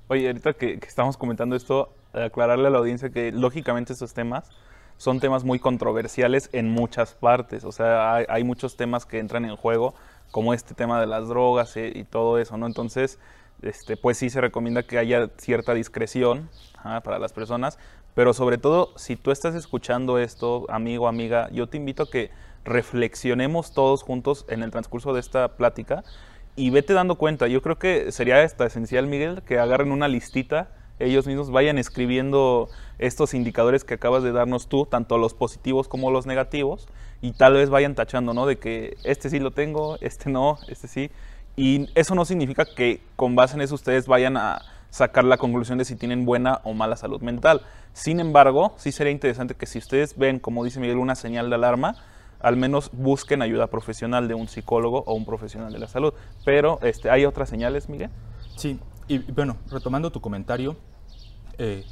Oye, 0.09 0.27
ahorita 0.27 0.55
que, 0.55 0.79
estamos 0.87 1.17
comentando 1.17 1.55
esto, 1.57 1.93
aclararle 2.13 2.69
a 2.69 2.71
la 2.71 2.79
audiencia 2.79 3.11
que 3.11 3.33
lógicamente 3.33 3.93
estos 3.93 4.15
temas 4.15 4.51
son 4.97 5.21
temas 5.21 5.45
muy 5.45 5.59
controversiales 5.59 6.49
en 6.53 6.71
muchas 6.71 7.15
partes. 7.15 7.65
O 7.65 7.73
sea, 7.73 8.15
hay, 8.15 8.45
muchos 8.45 8.77
temas 8.77 9.07
que 9.07 9.19
entran 9.19 9.45
en 9.45 9.57
juego, 9.57 9.95
como 10.31 10.55
este 10.55 10.75
tema 10.75 11.01
de 11.01 11.07
las 11.07 11.29
drogas 11.29 11.77
y, 11.77 11.81
y 11.81 12.05
todo 12.05 12.39
eso, 12.39 12.57
¿no? 12.57 12.67
Entonces, 12.67 13.19
este, 13.63 13.97
pues 13.97 14.19
sí 14.19 14.31
se 14.31 14.41
recomienda 14.41 14.85
que 14.85 14.99
haya 14.99 15.31
cierta 15.37 15.75
discreción 15.75 16.49
para 16.83 17.19
las 17.19 17.33
personas, 17.33 17.79
pero 18.15 18.33
sobre 18.33 18.59
todo, 18.59 18.93
si 18.97 19.17
tú 19.17 19.31
estás 19.31 19.55
escuchando 19.55 20.19
esto, 20.19 20.67
amigo, 20.69 21.09
amiga, 21.09 21.49
yo 21.53 21.69
te 21.69 21.77
invito 21.77 22.05
a 22.05 22.11
que 22.11 22.31
reflexionemos 22.65 23.73
todos 23.73 24.03
juntos 24.03 24.45
en 24.49 24.63
el 24.63 24.71
transcurso 24.71 25.13
de 25.13 25.21
esta 25.21 25.57
plática 25.57 26.05
y 26.55 26.71
vete 26.71 26.93
dando 26.93 27.17
cuenta. 27.17 27.47
Yo 27.47 27.63
creo 27.63 27.79
que 27.79 28.13
sería 28.13 28.43
esta 28.43 28.67
esencial, 28.67 29.07
Miguel, 29.07 29.43
que 29.43 29.59
agarren 29.59 29.93
una 29.93 30.09
listita, 30.09 30.69
ellos 30.99 31.27
mismos 31.27 31.51
vayan 31.51 31.79
escribiendo 31.79 32.69
estos 32.99 33.35
indicadores 33.35 33.85
que 33.85 33.95
acabas 33.95 34.23
de 34.23 34.33
darnos 34.33 34.69
tú, 34.69 34.87
tanto 34.87 35.19
los 35.19 35.35
positivos 35.35 35.89
como 35.89 36.11
los 36.11 36.27
negativos, 36.27 36.89
y 37.21 37.33
tal 37.33 37.55
vez 37.55 37.71
vayan 37.71 37.95
tachando, 37.95 38.35
¿no? 38.35 38.47
De 38.47 38.59
que 38.59 38.97
este 39.05 39.31
sí 39.31 39.39
lo 39.39 39.51
tengo, 39.51 39.99
este 40.01 40.31
no, 40.31 40.59
este 40.69 40.89
sí. 40.89 41.11
Y 41.57 41.89
eso 41.95 42.15
no 42.15 42.25
significa 42.25 42.65
que 42.65 43.01
con 43.17 43.35
base 43.35 43.57
en 43.57 43.63
eso 43.63 43.75
ustedes 43.75 44.07
vayan 44.07 44.37
a 44.37 44.63
sacar 44.91 45.25
la 45.25 45.37
conclusión 45.37 45.79
de 45.79 45.85
si 45.85 45.97
tienen 45.97 46.25
buena 46.25 46.61
o 46.65 46.73
mala 46.73 46.97
salud 46.97 47.21
mental. 47.21 47.63
Sin 47.93 48.21
embargo, 48.21 48.75
sí 48.77 48.93
sería 48.93 49.13
interesante 49.13 49.55
que 49.55 49.67
si 49.67 49.79
ustedes 49.79 50.17
ven, 50.17 50.39
como 50.39 50.65
dice 50.65 50.81
Miguel, 50.81 50.99
una 50.99 51.15
señal 51.15 51.51
de 51.51 51.57
alarma, 51.57 51.97
al 52.41 52.57
menos 52.57 52.91
busquen 52.93 53.43
ayuda 53.43 53.67
profesional 53.67 54.29
de 54.29 54.35
un 54.35 54.49
psicólogo 54.49 55.03
o 55.07 55.15
un 55.15 55.25
profesional 55.25 55.73
de 55.73 55.79
la 55.79 55.89
salud. 55.89 56.15
Pero, 56.45 56.79
este, 56.83 57.11
¿hay 57.11 57.25
otras 57.25 57.49
señales, 57.49 57.89
Miguel? 57.89 58.11
Sí, 58.57 58.79
y 59.09 59.19
bueno, 59.19 59.57
retomando 59.71 60.13
tu 60.13 60.21
comentario, 60.21 60.77
eh, 61.59 61.85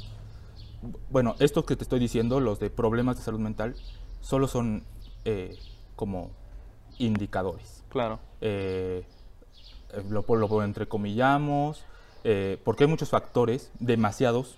bueno, 1.09 1.35
estos 1.39 1.65
que 1.65 1.75
te 1.75 1.83
estoy 1.83 1.99
diciendo, 1.99 2.39
los 2.39 2.59
de 2.59 2.69
problemas 2.69 3.17
de 3.17 3.23
salud 3.23 3.39
mental, 3.39 3.75
solo 4.21 4.47
son 4.47 4.83
eh, 5.25 5.57
como 5.95 6.31
indicadores. 6.97 7.83
Claro. 7.89 8.19
Eh, 8.41 9.03
lo, 10.09 10.23
lo 10.27 10.63
entrecomillamos, 10.63 11.83
eh, 12.23 12.59
porque 12.63 12.83
hay 12.83 12.89
muchos 12.89 13.09
factores, 13.09 13.71
demasiados, 13.79 14.57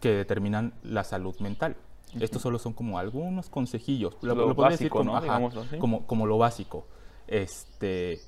que 0.00 0.10
determinan 0.10 0.74
la 0.82 1.04
salud 1.04 1.34
mental. 1.40 1.76
Estos 2.20 2.42
solo 2.42 2.58
son 2.58 2.72
como 2.72 2.98
algunos 2.98 3.50
consejillos. 3.50 4.16
Lo 4.22 4.34
decir 4.34 4.54
básico, 4.56 4.98
como, 4.98 5.12
¿no? 5.12 5.16
ajá, 5.18 5.40
como, 5.78 6.06
como 6.06 6.26
lo 6.26 6.38
básico. 6.38 6.86
Este, 7.26 8.20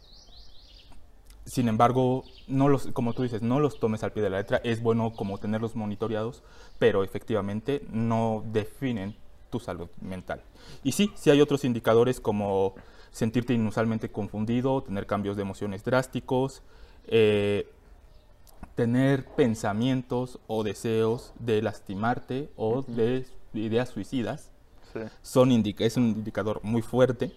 sin 1.50 1.66
embargo, 1.66 2.22
no 2.46 2.68
los, 2.68 2.86
como 2.92 3.12
tú 3.12 3.24
dices, 3.24 3.42
no 3.42 3.58
los 3.58 3.80
tomes 3.80 4.04
al 4.04 4.12
pie 4.12 4.22
de 4.22 4.30
la 4.30 4.38
letra. 4.38 4.60
Es 4.62 4.80
bueno 4.80 5.12
como 5.12 5.38
tenerlos 5.38 5.74
monitoreados, 5.74 6.44
pero 6.78 7.02
efectivamente 7.02 7.84
no 7.90 8.44
definen 8.52 9.16
tu 9.50 9.58
salud 9.58 9.88
mental. 10.00 10.44
Y 10.84 10.92
sí, 10.92 11.10
sí 11.16 11.28
hay 11.28 11.40
otros 11.40 11.64
indicadores 11.64 12.20
como 12.20 12.76
sentirte 13.10 13.52
inusualmente 13.52 14.12
confundido, 14.12 14.84
tener 14.84 15.08
cambios 15.08 15.34
de 15.34 15.42
emociones 15.42 15.82
drásticos, 15.82 16.62
eh, 17.08 17.68
tener 18.76 19.26
pensamientos 19.34 20.38
o 20.46 20.62
deseos 20.62 21.32
de 21.40 21.62
lastimarte 21.62 22.48
o 22.54 22.82
de 22.82 23.26
ideas 23.54 23.88
suicidas. 23.88 24.52
Sí. 24.92 25.00
Son 25.20 25.50
indica 25.50 25.84
es 25.84 25.96
un 25.96 26.10
indicador 26.10 26.60
muy 26.62 26.82
fuerte 26.82 27.36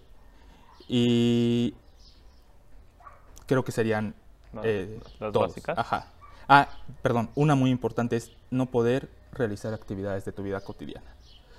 y 0.88 1.74
creo 3.48 3.64
que 3.64 3.72
serían 3.72 4.14
Las- 4.54 4.66
eh, 4.66 5.00
las 5.20 5.32
todos. 5.34 5.48
básicas. 5.50 5.78
Ajá. 5.78 6.08
Ah, 6.48 6.68
perdón, 7.02 7.30
una 7.36 7.56
muy 7.56 7.70
importante 7.70 8.16
es 8.18 8.32
no 8.52 8.66
poder 8.68 9.10
realizar 9.32 9.74
actividades 9.74 10.26
de 10.26 10.32
tu 10.32 10.44
vida 10.44 10.60
cotidiana. 10.62 11.08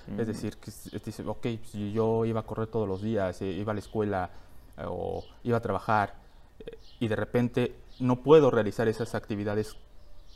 Mm. 0.07 0.19
Es 0.19 0.27
decir, 0.27 0.57
que 0.57 0.71
dice, 1.03 1.23
ok, 1.25 1.47
si 1.63 1.91
yo 1.91 2.25
iba 2.25 2.41
a 2.41 2.43
correr 2.43 2.67
todos 2.67 2.87
los 2.87 3.01
días, 3.01 3.41
eh, 3.41 3.47
iba 3.47 3.71
a 3.71 3.73
la 3.73 3.79
escuela 3.79 4.29
eh, 4.77 4.83
o 4.85 5.23
iba 5.43 5.57
a 5.57 5.61
trabajar 5.61 6.13
eh, 6.59 6.77
y 6.99 7.07
de 7.07 7.15
repente 7.15 7.75
no 7.99 8.17
puedo 8.17 8.51
realizar 8.51 8.87
esas 8.87 9.15
actividades 9.15 9.75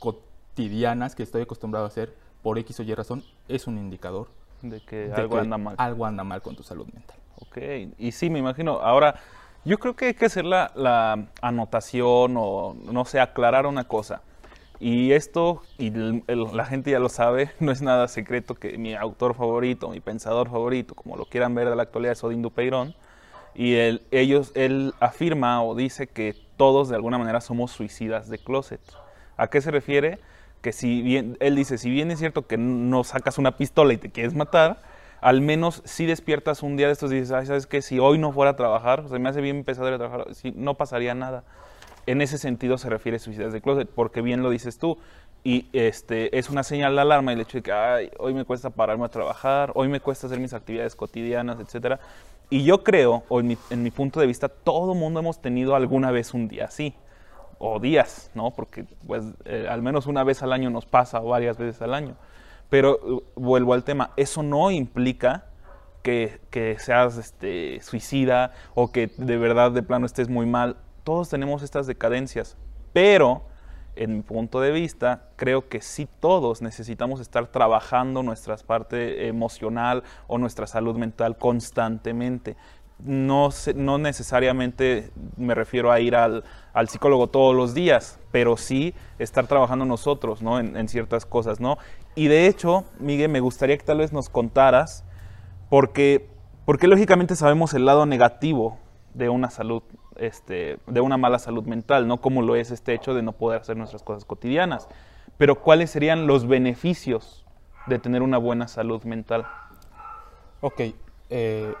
cotidianas 0.00 1.14
que 1.14 1.22
estoy 1.22 1.42
acostumbrado 1.42 1.84
a 1.84 1.88
hacer 1.88 2.12
por 2.42 2.58
X 2.58 2.80
o 2.80 2.82
Y 2.82 2.94
razón, 2.94 3.22
es 3.48 3.66
un 3.66 3.78
indicador 3.78 4.28
De 4.62 4.80
que 4.80 5.08
de 5.08 5.14
algo 5.14 5.36
que 5.36 5.40
anda 5.42 5.58
mal. 5.58 5.74
algo 5.78 6.06
anda 6.06 6.24
mal 6.24 6.42
con 6.42 6.56
tu 6.56 6.62
salud 6.62 6.86
mental. 6.92 7.16
Ok, 7.40 7.58
y 7.98 8.12
sí, 8.12 8.28
me 8.28 8.38
imagino. 8.38 8.80
Ahora, 8.80 9.14
yo 9.64 9.78
creo 9.78 9.94
que 9.96 10.06
hay 10.06 10.14
que 10.14 10.26
hacer 10.26 10.44
la, 10.44 10.72
la 10.74 11.26
anotación 11.42 12.34
o, 12.38 12.74
no 12.84 13.04
sé, 13.04 13.20
aclarar 13.20 13.66
una 13.66 13.84
cosa. 13.84 14.22
Y 14.80 15.12
esto, 15.12 15.62
y 15.78 15.88
el- 15.88 16.24
el- 16.26 16.56
la 16.56 16.64
gente 16.64 16.90
ya 16.90 16.98
lo 16.98 17.08
sabe, 17.10 17.50
no 17.60 17.70
es 17.72 17.82
nada 17.82 18.08
secreto 18.08 18.54
que 18.54 18.78
mi 18.78 18.94
autor 18.94 19.34
favorito, 19.34 19.90
mi 19.90 20.00
pensador 20.00 20.48
favorito, 20.50 20.94
como 20.94 21.16
lo 21.16 21.26
quieran 21.26 21.54
ver 21.54 21.68
de 21.68 21.76
la 21.76 21.82
actualidad, 21.82 22.12
es 22.12 22.24
Odín 22.24 22.42
Dupeirón. 22.42 22.94
Y 23.54 23.74
él, 23.74 24.02
ellos, 24.10 24.52
él 24.54 24.94
afirma 25.00 25.62
o 25.62 25.74
dice 25.74 26.06
que 26.06 26.36
todos 26.56 26.88
de 26.88 26.96
alguna 26.96 27.18
manera 27.18 27.40
somos 27.40 27.72
suicidas 27.72 28.28
de 28.28 28.38
closet. 28.38 28.80
¿A 29.36 29.48
qué 29.48 29.60
se 29.60 29.70
refiere? 29.70 30.18
Que 30.62 30.72
si 30.72 31.02
bien, 31.02 31.36
él 31.40 31.56
dice, 31.56 31.78
si 31.78 31.90
bien 31.90 32.10
es 32.10 32.18
cierto 32.18 32.46
que 32.46 32.56
no 32.58 33.02
sacas 33.04 33.38
una 33.38 33.56
pistola 33.56 33.92
y 33.92 33.96
te 33.98 34.10
quieres 34.10 34.34
matar, 34.34 34.80
al 35.20 35.40
menos 35.40 35.82
si 35.84 36.06
despiertas 36.06 36.62
un 36.62 36.76
día 36.76 36.86
de 36.86 36.92
estos 36.92 37.12
y 37.12 37.16
dices, 37.16 37.32
ay, 37.32 37.46
¿sabes 37.46 37.66
qué? 37.66 37.82
Si 37.82 37.98
hoy 37.98 38.18
no 38.18 38.32
fuera 38.32 38.52
a 38.52 38.56
trabajar, 38.56 39.08
se 39.08 39.18
me 39.18 39.28
hace 39.28 39.40
bien 39.40 39.64
pesado 39.64 39.88
ir 39.88 39.94
a 39.94 39.98
trabajar, 39.98 40.34
si, 40.34 40.52
no 40.52 40.74
pasaría 40.74 41.14
nada. 41.14 41.44
En 42.06 42.22
ese 42.22 42.38
sentido 42.38 42.78
se 42.78 42.88
refiere 42.88 43.16
a 43.16 43.18
suicidas 43.18 43.52
de 43.52 43.60
closet, 43.60 43.88
porque 43.88 44.22
bien 44.22 44.42
lo 44.42 44.50
dices 44.50 44.78
tú. 44.78 44.98
Y 45.42 45.66
este, 45.72 46.36
es 46.38 46.50
una 46.50 46.62
señal 46.62 46.94
de 46.94 47.00
alarma 47.02 47.32
el 47.32 47.40
hecho 47.40 47.58
de 47.58 47.62
que 47.62 47.72
ay, 47.72 48.10
hoy 48.18 48.34
me 48.34 48.44
cuesta 48.44 48.70
pararme 48.70 49.06
a 49.06 49.08
trabajar, 49.08 49.72
hoy 49.74 49.88
me 49.88 50.00
cuesta 50.00 50.26
hacer 50.26 50.38
mis 50.38 50.52
actividades 50.52 50.94
cotidianas, 50.94 51.60
etcétera. 51.60 52.00
Y 52.50 52.64
yo 52.64 52.82
creo, 52.82 53.22
o 53.28 53.40
en 53.40 53.46
mi, 53.46 53.58
en 53.70 53.82
mi 53.82 53.90
punto 53.90 54.20
de 54.20 54.26
vista, 54.26 54.48
todo 54.48 54.94
mundo 54.94 55.20
hemos 55.20 55.40
tenido 55.40 55.76
alguna 55.76 56.10
vez 56.10 56.34
un 56.34 56.48
día 56.48 56.64
así 56.66 56.94
o 57.58 57.78
días, 57.78 58.30
¿no? 58.34 58.50
Porque 58.50 58.86
pues 59.06 59.22
eh, 59.44 59.66
al 59.70 59.82
menos 59.82 60.06
una 60.06 60.24
vez 60.24 60.42
al 60.42 60.52
año 60.52 60.70
nos 60.70 60.86
pasa 60.86 61.20
o 61.20 61.28
varias 61.28 61.58
veces 61.58 61.80
al 61.82 61.94
año. 61.94 62.16
Pero 62.70 62.98
uh, 63.02 63.22
vuelvo 63.34 63.74
al 63.74 63.84
tema, 63.84 64.12
eso 64.16 64.42
no 64.42 64.70
implica 64.70 65.46
que, 66.02 66.76
seas 66.78 67.18
este, 67.18 67.80
suicida 67.82 68.52
o 68.74 68.90
que 68.90 69.10
de 69.18 69.36
verdad 69.36 69.70
de 69.72 69.82
plano 69.82 70.06
estés 70.06 70.28
muy 70.28 70.46
mal. 70.46 70.76
Todos 71.04 71.28
tenemos 71.28 71.62
estas 71.62 71.86
decadencias, 71.86 72.56
pero 72.92 73.42
en 73.96 74.16
mi 74.16 74.22
punto 74.22 74.60
de 74.60 74.70
vista, 74.70 75.28
creo 75.36 75.68
que 75.68 75.82
sí 75.82 76.08
todos 76.20 76.62
necesitamos 76.62 77.20
estar 77.20 77.48
trabajando 77.48 78.22
nuestra 78.22 78.56
parte 78.56 79.26
emocional 79.26 80.04
o 80.26 80.38
nuestra 80.38 80.66
salud 80.66 80.96
mental 80.96 81.36
constantemente. 81.36 82.56
No, 83.04 83.48
no 83.74 83.98
necesariamente 83.98 85.10
me 85.36 85.54
refiero 85.54 85.90
a 85.90 86.00
ir 86.00 86.14
al, 86.16 86.44
al 86.72 86.88
psicólogo 86.88 87.28
todos 87.28 87.54
los 87.54 87.72
días, 87.72 88.18
pero 88.30 88.56
sí 88.56 88.94
estar 89.18 89.46
trabajando 89.46 89.84
nosotros 89.84 90.42
¿no? 90.42 90.58
en, 90.58 90.76
en 90.76 90.88
ciertas 90.88 91.24
cosas. 91.24 91.60
¿no? 91.60 91.78
Y 92.14 92.28
de 92.28 92.46
hecho, 92.46 92.84
Miguel, 92.98 93.30
me 93.30 93.40
gustaría 93.40 93.78
que 93.78 93.84
tal 93.84 93.98
vez 93.98 94.12
nos 94.12 94.28
contaras, 94.28 95.04
porque, 95.68 96.28
porque 96.66 96.88
lógicamente 96.88 97.36
sabemos 97.36 97.72
el 97.74 97.86
lado 97.86 98.04
negativo 98.04 98.78
de 99.14 99.28
una 99.28 99.50
salud, 99.50 99.82
este, 100.16 100.78
de 100.86 101.00
una 101.00 101.16
mala 101.16 101.38
salud 101.38 101.64
mental, 101.64 102.06
no 102.06 102.20
como 102.20 102.42
lo 102.42 102.56
es 102.56 102.70
este 102.70 102.94
hecho 102.94 103.14
de 103.14 103.22
no 103.22 103.32
poder 103.32 103.60
hacer 103.60 103.76
nuestras 103.76 104.02
cosas 104.02 104.24
cotidianas. 104.24 104.88
Pero 105.38 105.60
¿cuáles 105.60 105.90
serían 105.90 106.26
los 106.26 106.46
beneficios 106.46 107.46
de 107.86 107.98
tener 107.98 108.22
una 108.22 108.38
buena 108.38 108.68
salud 108.68 109.02
mental? 109.04 109.46
Ok, 110.60 110.80
eh, 111.30 111.74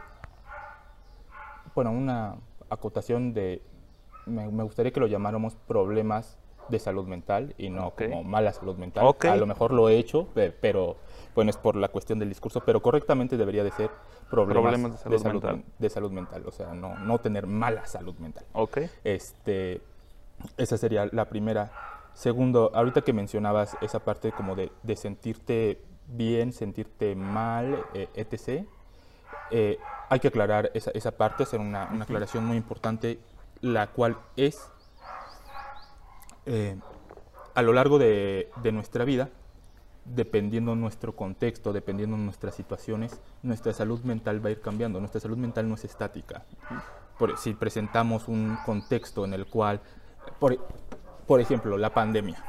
bueno, 1.74 1.90
una 1.92 2.36
acotación 2.68 3.32
de, 3.34 3.62
me, 4.26 4.48
me 4.48 4.62
gustaría 4.62 4.92
que 4.92 5.00
lo 5.00 5.06
llamáramos 5.06 5.56
problemas 5.66 6.38
de 6.68 6.78
salud 6.78 7.06
mental 7.06 7.54
y 7.58 7.68
no 7.68 7.92
como 8.10 8.22
mala 8.22 8.52
salud 8.52 8.76
mental. 8.76 9.04
A 9.28 9.36
lo 9.36 9.46
mejor 9.46 9.72
lo 9.72 9.88
he 9.88 9.96
hecho, 9.96 10.26
pe- 10.34 10.52
pero 10.52 10.96
bueno, 11.34 11.50
es 11.50 11.56
por 11.56 11.74
la 11.74 11.88
cuestión 11.88 12.18
del 12.20 12.28
discurso, 12.28 12.60
pero 12.60 12.80
correctamente 12.80 13.36
debería 13.36 13.64
de 13.64 13.72
ser 13.72 13.90
problemas, 14.30 14.72
Problemas 14.74 14.92
de 14.92 14.98
salud 14.98 15.24
mental. 15.32 15.56
men- 15.56 15.64
de 15.78 15.90
salud 15.90 16.10
mental, 16.12 16.42
o 16.46 16.52
sea, 16.52 16.72
no, 16.74 16.96
no 16.98 17.18
tener 17.18 17.46
mala 17.48 17.86
salud 17.86 18.14
mental. 18.18 18.44
¿Ok? 18.52 18.78
Este, 19.02 19.80
esa 20.56 20.76
sería 20.78 21.08
la 21.10 21.24
primera. 21.28 21.72
Segundo, 22.14 22.70
ahorita 22.74 23.02
que 23.02 23.12
mencionabas 23.12 23.76
esa 23.80 23.98
parte 24.00 24.30
como 24.32 24.54
de, 24.54 24.70
de 24.84 24.94
sentirte 24.96 25.80
bien, 26.06 26.52
sentirte 26.52 27.14
mal, 27.16 27.84
eh, 27.94 28.08
etc., 28.14 28.64
eh, 29.50 29.78
hay 30.08 30.20
que 30.20 30.28
aclarar 30.28 30.70
esa, 30.74 30.90
esa 30.92 31.12
parte, 31.12 31.42
hacer 31.44 31.60
una, 31.60 31.88
una 31.92 32.04
aclaración 32.04 32.44
muy 32.44 32.56
importante, 32.56 33.20
la 33.60 33.88
cual 33.88 34.16
es, 34.36 34.70
eh, 36.46 36.78
a 37.54 37.62
lo 37.62 37.72
largo 37.72 37.98
de, 37.98 38.50
de 38.62 38.72
nuestra 38.72 39.04
vida, 39.04 39.28
dependiendo 40.04 40.74
nuestro 40.74 41.14
contexto, 41.14 41.72
dependiendo 41.72 42.16
nuestras 42.16 42.54
situaciones, 42.54 43.20
nuestra 43.42 43.72
salud 43.72 44.00
mental 44.02 44.44
va 44.44 44.48
a 44.48 44.52
ir 44.52 44.60
cambiando. 44.60 44.98
Nuestra 44.98 45.20
salud 45.20 45.36
mental 45.36 45.68
no 45.68 45.74
es 45.74 45.84
estática. 45.84 46.42
Por- 47.18 47.36
si 47.38 47.52
presentamos 47.54 48.26
un 48.28 48.58
contexto 48.64 49.24
en 49.24 49.34
el 49.34 49.46
cual, 49.46 49.80
por, 50.38 50.56
por 51.26 51.40
ejemplo, 51.40 51.76
la 51.76 51.90
pandemia, 51.90 52.42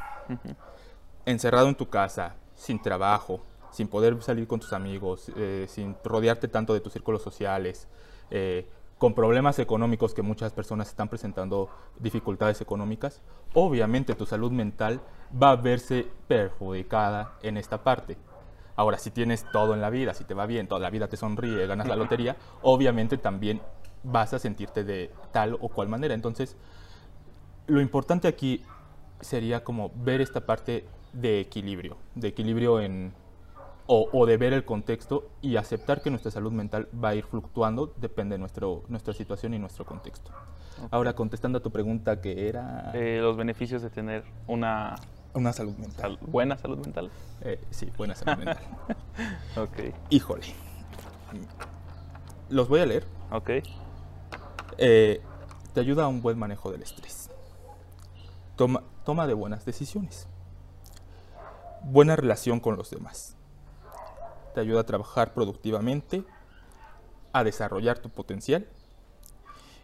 encerrado 1.25 1.67
en 1.67 1.75
tu 1.75 1.89
casa, 1.89 2.35
sin 2.55 2.81
trabajo, 2.81 3.41
sin 3.71 3.87
poder 3.87 4.21
salir 4.21 4.47
con 4.47 4.59
tus 4.59 4.73
amigos, 4.73 5.31
eh, 5.35 5.65
sin 5.67 5.95
rodearte 6.03 6.47
tanto 6.47 6.73
de 6.73 6.81
tus 6.81 6.93
círculos 6.93 7.21
sociales, 7.21 7.87
eh, 8.29 8.67
con 8.97 9.15
problemas 9.15 9.57
económicos 9.57 10.13
que 10.13 10.21
muchas 10.21 10.53
personas 10.53 10.89
están 10.89 11.09
presentando 11.09 11.69
dificultades 11.97 12.61
económicas, 12.61 13.21
obviamente 13.53 14.13
tu 14.13 14.27
salud 14.27 14.51
mental 14.51 15.01
va 15.41 15.51
a 15.51 15.55
verse 15.55 16.07
perjudicada 16.27 17.33
en 17.41 17.57
esta 17.57 17.83
parte. 17.83 18.17
Ahora, 18.75 18.97
si 18.99 19.09
tienes 19.09 19.45
todo 19.51 19.73
en 19.73 19.81
la 19.81 19.89
vida, 19.89 20.13
si 20.13 20.23
te 20.23 20.33
va 20.33 20.45
bien, 20.45 20.67
toda 20.67 20.81
la 20.81 20.89
vida 20.89 21.07
te 21.07 21.17
sonríe, 21.17 21.65
ganas 21.65 21.87
la 21.87 21.95
lotería, 21.95 22.37
obviamente 22.61 23.17
también 23.17 23.61
vas 24.03 24.33
a 24.33 24.39
sentirte 24.39 24.83
de 24.83 25.11
tal 25.31 25.57
o 25.59 25.69
cual 25.69 25.89
manera. 25.89 26.13
Entonces, 26.13 26.55
lo 27.67 27.81
importante 27.81 28.27
aquí 28.27 28.63
sería 29.19 29.63
como 29.63 29.91
ver 29.95 30.21
esta 30.21 30.45
parte 30.45 30.85
de 31.13 31.39
equilibrio, 31.39 31.97
de 32.15 32.29
equilibrio 32.29 32.79
en 32.79 33.13
o, 33.87 34.07
o 34.13 34.25
de 34.25 34.37
ver 34.37 34.53
el 34.53 34.63
contexto 34.65 35.29
y 35.41 35.55
aceptar 35.57 36.01
que 36.01 36.09
nuestra 36.09 36.31
salud 36.31 36.51
mental 36.51 36.87
va 37.03 37.09
a 37.09 37.15
ir 37.15 37.25
fluctuando, 37.25 37.93
depende 37.97 38.35
de 38.35 38.39
nuestro, 38.39 38.83
nuestra 38.87 39.13
situación 39.13 39.53
y 39.53 39.59
nuestro 39.59 39.85
contexto. 39.85 40.31
Ahora, 40.89 41.13
contestando 41.13 41.57
a 41.59 41.61
tu 41.61 41.71
pregunta 41.71 42.21
que 42.21 42.47
era 42.47 42.91
Eh, 42.93 43.19
los 43.21 43.35
beneficios 43.37 43.81
de 43.81 43.89
tener 43.89 44.23
una 44.47 44.95
una 45.33 45.53
salud 45.53 45.73
mental. 45.77 46.17
sal- 46.17 46.29
buena 46.29 46.57
salud 46.57 46.77
mental. 46.79 47.09
Eh, 47.41 47.59
sí, 47.69 47.89
buena 47.97 48.15
salud 48.15 48.37
mental. 48.43 48.63
Ok, 49.57 49.93
Híjole. 50.09 50.43
Los 52.49 52.67
voy 52.67 52.81
a 52.81 52.85
leer. 52.85 53.05
ok, 53.31 53.49
Eh, 54.77 55.21
te 55.73 55.79
ayuda 55.79 56.03
a 56.05 56.07
un 56.07 56.21
buen 56.21 56.37
manejo 56.39 56.71
del 56.71 56.81
estrés. 56.81 57.29
Toma, 58.55 58.83
toma 59.05 59.25
de 59.27 59.33
buenas 59.33 59.63
decisiones. 59.65 60.27
Buena 61.83 62.15
relación 62.15 62.59
con 62.59 62.75
los 62.75 62.89
demás. 62.91 63.35
Te 64.53 64.59
ayuda 64.61 64.81
a 64.81 64.85
trabajar 64.85 65.33
productivamente, 65.33 66.23
a 67.33 67.43
desarrollar 67.43 67.99
tu 67.99 68.09
potencial 68.09 68.67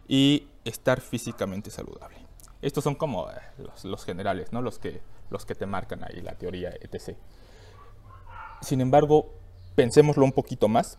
y 0.06 0.48
estar 0.64 1.00
físicamente 1.00 1.70
saludable. 1.70 2.16
Estos 2.60 2.82
son 2.84 2.94
como 2.94 3.30
eh, 3.30 3.34
los, 3.84 4.04
generales, 4.04 4.52
¿no? 4.52 4.62
Los 4.62 4.78
que, 4.78 5.00
los 5.30 5.46
que 5.46 5.54
te 5.54 5.66
marcan 5.66 6.02
ahí 6.02 6.20
la 6.20 6.34
teoría, 6.34 6.70
etc. 6.80 7.16
Sin 8.60 8.80
embargo, 8.80 9.30
pensémoslo 9.76 10.24
un 10.24 10.32
poquito 10.32 10.68
más 10.68 10.98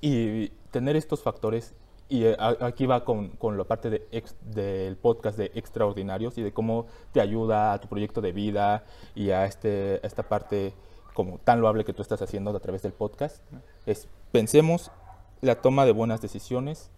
y 0.00 0.48
tener 0.70 0.94
estos 0.94 1.22
factores, 1.22 1.74
y 2.08 2.24
eh, 2.24 2.36
aquí 2.38 2.86
va 2.86 3.04
con, 3.04 3.30
con 3.30 3.58
la 3.58 3.64
parte 3.64 3.90
de 3.90 4.24
del 4.42 4.96
podcast 4.96 5.36
de 5.36 5.50
extraordinarios 5.54 6.38
y 6.38 6.42
de 6.42 6.52
cómo 6.52 6.86
te 7.12 7.20
ayuda 7.20 7.72
a 7.72 7.80
tu 7.80 7.88
proyecto 7.88 8.20
de 8.20 8.30
vida 8.30 8.84
y 9.16 9.30
a, 9.30 9.44
este, 9.46 10.06
esta 10.06 10.22
parte 10.22 10.72
como 11.16 11.38
tan 11.38 11.62
loable 11.62 11.86
que 11.86 11.94
tú 11.94 12.02
estás 12.02 12.20
haciendo 12.20 12.54
a 12.54 12.60
través 12.60 12.82
del 12.82 12.92
podcast, 12.92 13.42
es 13.86 14.06
pensemos 14.32 14.90
la 15.40 15.62
toma 15.62 15.86
de 15.86 15.92
buenas 15.92 16.20
decisiones 16.20 16.90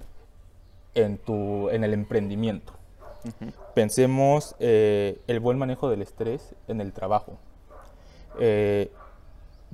en, 0.94 1.18
tu, 1.18 1.70
en 1.70 1.84
el 1.84 1.94
emprendimiento. 1.94 2.72
Pensemos 3.74 4.56
eh, 4.58 5.20
el 5.28 5.38
buen 5.38 5.56
manejo 5.56 5.88
del 5.88 6.02
estrés 6.02 6.56
en 6.66 6.80
el 6.80 6.92
trabajo. 6.92 7.38
Eh, 8.40 8.90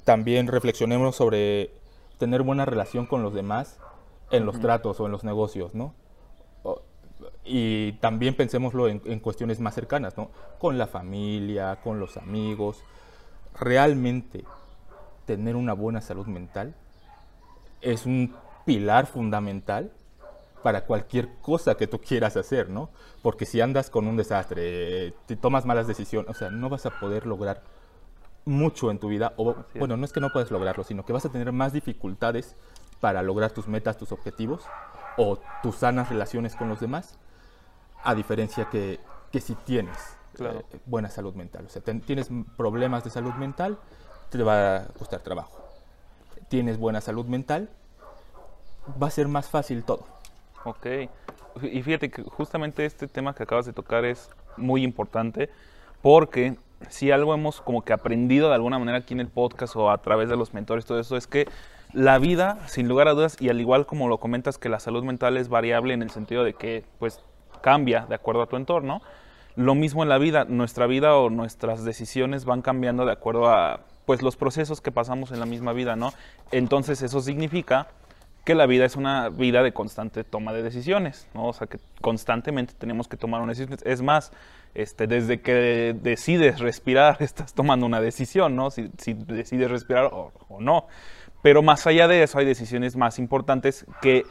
también 0.05 0.47
reflexionemos 0.47 1.17
sobre 1.17 1.71
tener 2.19 2.43
buena 2.43 2.67
relación 2.67 3.07
con 3.07 3.23
los 3.23 3.33
demás 3.33 3.79
en 4.31 4.45
los 4.45 4.61
tratos 4.61 5.01
o 5.01 5.07
en 5.07 5.13
los 5.13 5.25
negocios, 5.25 5.75
¿no? 5.75 5.95
y 7.47 7.93
también 7.93 8.35
pensémoslo 8.35 8.89
en, 8.89 9.01
en, 9.07 9.21
cuestiones 9.21 9.61
más 9.61 9.75
cercanas, 9.75 10.17
¿no? 10.19 10.31
Con 10.59 10.77
la 10.77 10.87
familia, 10.87 11.79
con 11.83 11.99
los 11.99 12.17
amigos. 12.19 12.83
Realmente 13.59 14.45
tener 15.27 15.57
una 15.57 15.73
buena 15.73 16.01
salud 16.01 16.27
mental 16.27 16.75
es 17.81 18.07
un 18.07 18.35
pilar 18.65 19.07
fundamental 19.07 19.93
para 20.63 20.87
cualquier 20.87 21.29
cosa 21.43 21.77
que 21.77 21.87
tú 21.87 22.01
quieras 22.01 22.37
hacer, 22.39 22.71
¿no? 22.71 22.89
Porque 23.23 23.45
si 23.45 23.61
andas 23.61 23.91
con 23.91 24.09
un 24.09 24.17
desastre, 24.17 25.13
te 25.27 25.37
tomas 25.37 25.67
malas 25.67 25.87
decisiones, 25.87 26.31
o 26.31 26.35
sea, 26.35 26.51
no 26.51 26.71
vas 26.71 26.87
a 26.87 26.99
poder 26.99 27.27
lograr 27.27 27.63
mucho 28.47 28.91
en 28.91 28.99
tu 28.99 29.09
vida, 29.09 29.35
o 29.37 29.55
bueno, 29.75 29.97
no 29.97 30.05
es 30.05 30.13
que 30.13 30.21
no 30.21 30.31
puedes 30.31 30.51
lograrlo, 30.51 30.83
sino 30.83 31.05
que 31.05 31.13
vas 31.13 31.27
a 31.27 31.31
tener 31.31 31.53
más 31.53 31.75
dificultades 31.75 32.57
para 33.01 33.23
lograr 33.23 33.53
tus 33.53 33.69
metas, 33.69 33.99
tus 33.99 34.13
objetivos 34.13 34.63
o 35.19 35.39
tus 35.63 35.77
sanas 35.77 36.09
relaciones 36.09 36.57
con 36.57 36.69
los 36.71 36.81
demás, 36.81 37.19
a 38.03 38.15
diferencia 38.15 38.69
que, 38.71 39.01
que 39.31 39.41
si 39.41 39.55
tienes 39.55 40.17
eh, 40.41 40.63
buena 40.87 41.11
salud 41.11 41.35
mental. 41.35 41.67
O 41.67 41.69
sea, 41.69 41.83
tienes 41.83 42.29
problemas 42.57 43.05
de 43.05 43.11
salud 43.11 43.35
mental, 43.35 43.79
te 44.31 44.43
va 44.43 44.77
a 44.77 44.87
costar 44.89 45.21
trabajo. 45.21 45.63
Tienes 46.49 46.79
buena 46.79 47.01
salud 47.01 47.27
mental, 47.27 47.69
va 49.01 49.09
a 49.09 49.11
ser 49.11 49.29
más 49.29 49.49
fácil 49.49 49.85
todo. 49.85 50.07
Ok. 50.65 50.87
Y 51.63 51.83
fíjate 51.83 52.11
que 52.11 52.23
justamente 52.23 52.85
este 52.85 53.07
tema 53.07 53.35
que 53.35 53.43
acabas 53.43 53.67
de 53.67 53.73
tocar 53.73 54.05
es 54.05 54.31
muy 54.57 54.83
importante 54.83 55.51
porque 56.03 56.57
si 56.91 57.11
algo 57.11 57.35
hemos 57.35 57.61
como 57.61 57.83
que 57.83 57.93
aprendido 57.93 58.49
de 58.49 58.55
alguna 58.55 58.79
manera 58.79 58.99
aquí 58.99 59.15
en 59.15 59.21
el 59.21 59.29
podcast 59.29 59.77
o 59.77 59.91
a 59.91 59.99
través 59.99 60.29
de 60.29 60.37
los 60.37 60.53
mentores, 60.53 60.85
todo 60.85 61.01
eso, 61.01 61.17
es 61.17 61.27
que 61.27 61.47
la 61.93 62.19
vida, 62.19 62.59
sin 62.67 62.89
lugar 62.89 63.09
a 63.09 63.13
dudas, 63.13 63.41
y 63.41 63.49
al 63.49 63.61
igual 63.61 63.87
como 63.87 64.09
lo 64.09 64.19
comentas 64.19 64.59
que 64.59 64.69
la 64.69 64.81
salud 64.81 65.05
mental 65.05 65.37
es 65.37 65.49
variable 65.49 65.95
en 65.95 66.03
el 66.03 66.11
sentido 66.11 66.45
de 66.45 66.55
que 66.55 66.85
pues 66.99 67.21
cambia 67.63 68.07
de 68.07 68.17
acuerdo 68.17 68.43
a 68.43 68.47
tu 68.47 68.57
entorno, 68.57 69.01
lo 69.57 69.75
mismo 69.75 70.03
en 70.03 70.09
la 70.09 70.19
vida, 70.19 70.45
nuestra 70.45 70.87
vida 70.87 71.17
o 71.17 71.31
nuestras 71.31 71.85
decisiones 71.85 72.45
van 72.45 72.63
cambiando 72.63 73.07
de 73.07 73.13
acuerdo 73.13 73.49
a 73.49 73.81
pues 74.05 74.23
los 74.23 74.37
procesos 74.37 74.81
que 74.81 74.93
pasamos 74.93 75.33
en 75.33 75.41
la 75.41 75.47
misma 75.47 75.73
vida, 75.73 75.97
¿no? 75.97 76.13
Entonces 76.51 77.03
eso 77.03 77.21
significa 77.21 77.89
que 78.45 78.55
la 78.55 78.67
vida 78.67 78.85
es 78.85 78.97
una 78.97 79.31
vida 79.31 79.63
de 79.63 79.73
constante 79.73 80.23
toma 80.23 80.53
de 80.53 80.63
decisiones, 80.63 81.27
¿no? 81.33 81.47
O 81.47 81.53
sea, 81.53 81.67
que 81.67 81.79
constantemente 82.03 82.75
tenemos 82.77 83.09
que 83.09 83.17
tomar 83.17 83.41
una 83.41 83.53
decisión. 83.53 83.79
Es 83.85 84.03
más, 84.03 84.33
este, 84.75 85.07
desde 85.07 85.41
que 85.41 85.97
decides 85.99 86.59
respirar, 86.59 87.17
estás 87.21 87.55
tomando 87.55 87.87
una 87.87 88.01
decisión, 88.01 88.55
¿no? 88.55 88.71
Si, 88.71 88.91
decides 89.15 89.71
respirar 89.71 90.11
o, 90.13 90.33
no. 90.61 90.87
Pero 91.43 91.63
más 91.63 91.87
allá 91.87 92.07
de 92.07 92.23
eso, 92.23 92.39
hay 92.39 92.45
decisiones 92.45 92.97
más 92.97 93.19
importantes 93.19 93.87
que, 94.03 94.25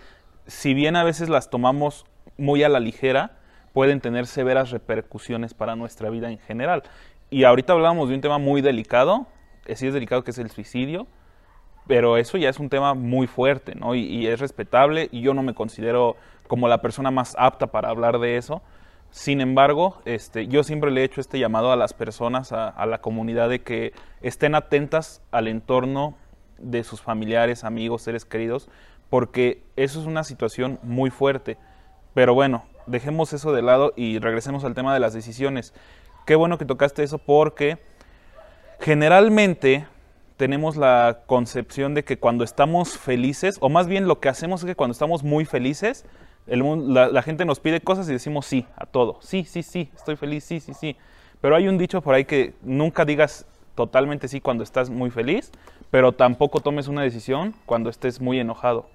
si 0.46 0.74
bien 0.74 0.96
a 0.96 1.04
veces 1.04 1.30
las 1.30 1.50
tomamos 1.50 2.06
muy 2.38 2.64
a 2.64 2.70
la 2.70 2.80
ligera, 2.80 3.38
pueden 3.74 4.00
tener 4.00 4.28
severas 4.28 4.72
repercusiones 4.72 5.54
para 5.54 5.76
nuestra 5.76 6.10
vida 6.10 6.32
en 6.32 6.40
general. 6.40 6.84
Y 7.30 7.44
ahorita 7.44 7.74
hablábamos 7.74 8.10
de 8.10 8.16
un 8.16 8.22
tema 8.22 8.38
muy 8.38 8.62
delicado, 8.62 9.28
sí 9.76 9.88
es 9.88 9.94
delicado, 9.94 10.24
que 10.24 10.32
es 10.32 10.38
el 10.38 10.50
suicidio 10.50 11.08
pero 11.88 12.18
eso 12.18 12.38
ya 12.38 12.50
es 12.50 12.60
un 12.60 12.70
tema 12.70 12.94
muy 12.94 13.28
fuerte, 13.28 13.76
¿no? 13.76 13.96
Y, 13.96 14.28
es 14.28 14.40
respetable 14.40 15.10
y 15.12 15.22
yo 15.22 15.34
no 15.34 15.44
me 15.44 15.54
considero 15.54 16.16
como 16.48 16.68
la 16.68 16.82
persona 16.82 17.12
más 17.12 17.36
apta 17.38 17.68
para 17.68 17.90
hablar 17.90 18.20
de 18.20 18.38
eso. 18.38 18.62
Sin 19.10 19.42
embargo, 19.42 20.02
este, 20.06 20.48
yo 20.48 20.64
siempre 20.64 20.92
le 20.92 21.02
he 21.02 21.04
hecho 21.04 21.22
este 21.22 21.40
llamado 21.40 21.72
a 21.72 21.76
las 21.76 21.94
personas, 21.94 22.52
a, 22.52 22.86
la 22.86 23.00
comunidad, 23.00 23.50
de 23.50 23.62
que 23.62 23.94
estén 24.22 24.56
atentas 24.56 25.22
al 25.32 25.48
entorno 25.48 26.16
de 26.58 26.84
sus 26.84 27.02
familiares, 27.02 27.64
amigos, 27.64 28.02
seres 28.02 28.26
queridos, 28.26 28.70
porque 29.10 29.64
eso 29.76 30.00
es 30.00 30.08
una 30.08 30.24
situación 30.24 30.80
muy 30.82 31.10
fuerte. 31.12 31.58
Pero 32.16 32.34
bueno, 32.34 32.64
dejemos 32.86 33.34
eso 33.34 33.54
de 33.54 33.62
lado 33.62 33.93
y 33.96 34.19
regresemos 34.19 34.63
al 34.63 34.74
tema 34.74 34.93
de 34.93 35.00
las 35.00 35.13
decisiones. 35.13 35.74
Qué 36.26 36.36
bueno 36.36 36.58
que 36.58 36.65
tocaste 36.65 37.04
eso 37.04 37.17
porque 37.17 37.78
generalmente 38.80 39.88
tenemos 40.38 40.76
la 40.76 41.22
concepción 41.26 41.93
de 41.93 42.04
que 42.04 42.17
cuando 42.17 42.43
estamos 42.43 42.98
felices, 42.98 43.58
o 43.60 43.69
más 43.69 43.88
bien 43.88 44.08
lo 44.08 44.19
que 44.19 44.30
hacemos 44.30 44.62
es 44.62 44.65
que 44.65 44.76
cuando 44.76 44.91
estamos 44.93 45.24
muy 45.24 45.46
felices, 45.46 46.06
la, 46.46 47.22
gente 47.22 47.46
nos 47.46 47.60
pide 47.60 47.82
cosas 47.82 48.10
y 48.10 48.13
decimos 48.13 48.46
sí 48.46 48.65
a 48.76 48.86
todo. 48.86 49.19
Sí, 49.22 49.46
sí, 49.46 49.63
sí, 49.63 49.89
estoy 49.96 50.15
feliz, 50.15 50.43
sí, 50.43 50.60
sí, 50.60 50.74
sí. 50.74 50.98
Pero 51.39 51.56
hay 51.56 51.67
un 51.67 51.78
dicho 51.78 52.02
por 52.02 52.15
ahí 52.15 52.26
que 52.26 52.54
nunca 52.62 53.06
digas 53.06 53.46
totalmente 53.76 54.28
sí 54.28 54.41
cuando 54.41 54.63
estás 54.63 54.89
muy 54.89 55.10
feliz, 55.10 55.52
pero 55.89 56.12
tampoco 56.12 56.60
tomes 56.60 56.88
una 56.88 57.02
decisión 57.02 57.56
cuando 57.65 57.89
estés 57.89 58.19
muy 58.19 58.39
enojado, 58.39 58.88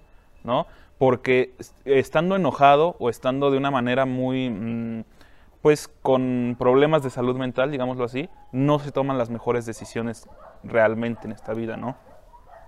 ¿no? 0.44 0.66
Porque 0.99 1.55
estando 1.85 2.37
enojado 2.37 2.97
o 2.99 3.09
estando 3.11 3.51
de 3.51 3.59
una 3.59 3.71
manera 3.71 4.05
muy... 4.05 4.51
Mm, 4.51 5.05
pues 5.63 5.89
con 6.03 6.57
problemas 6.59 7.03
de 7.03 7.11
salud 7.11 7.37
mental, 7.37 7.71
digámoslo 7.71 8.05
así, 8.05 8.29
no 8.53 8.79
se 8.79 8.93
toman 8.93 9.19
las 9.19 9.29
mejores 9.29 9.67
decisiones 9.67 10.29
realmente 10.63 11.27
en 11.27 11.33
esta 11.33 11.53
vida, 11.53 11.77
¿no? 11.77 11.97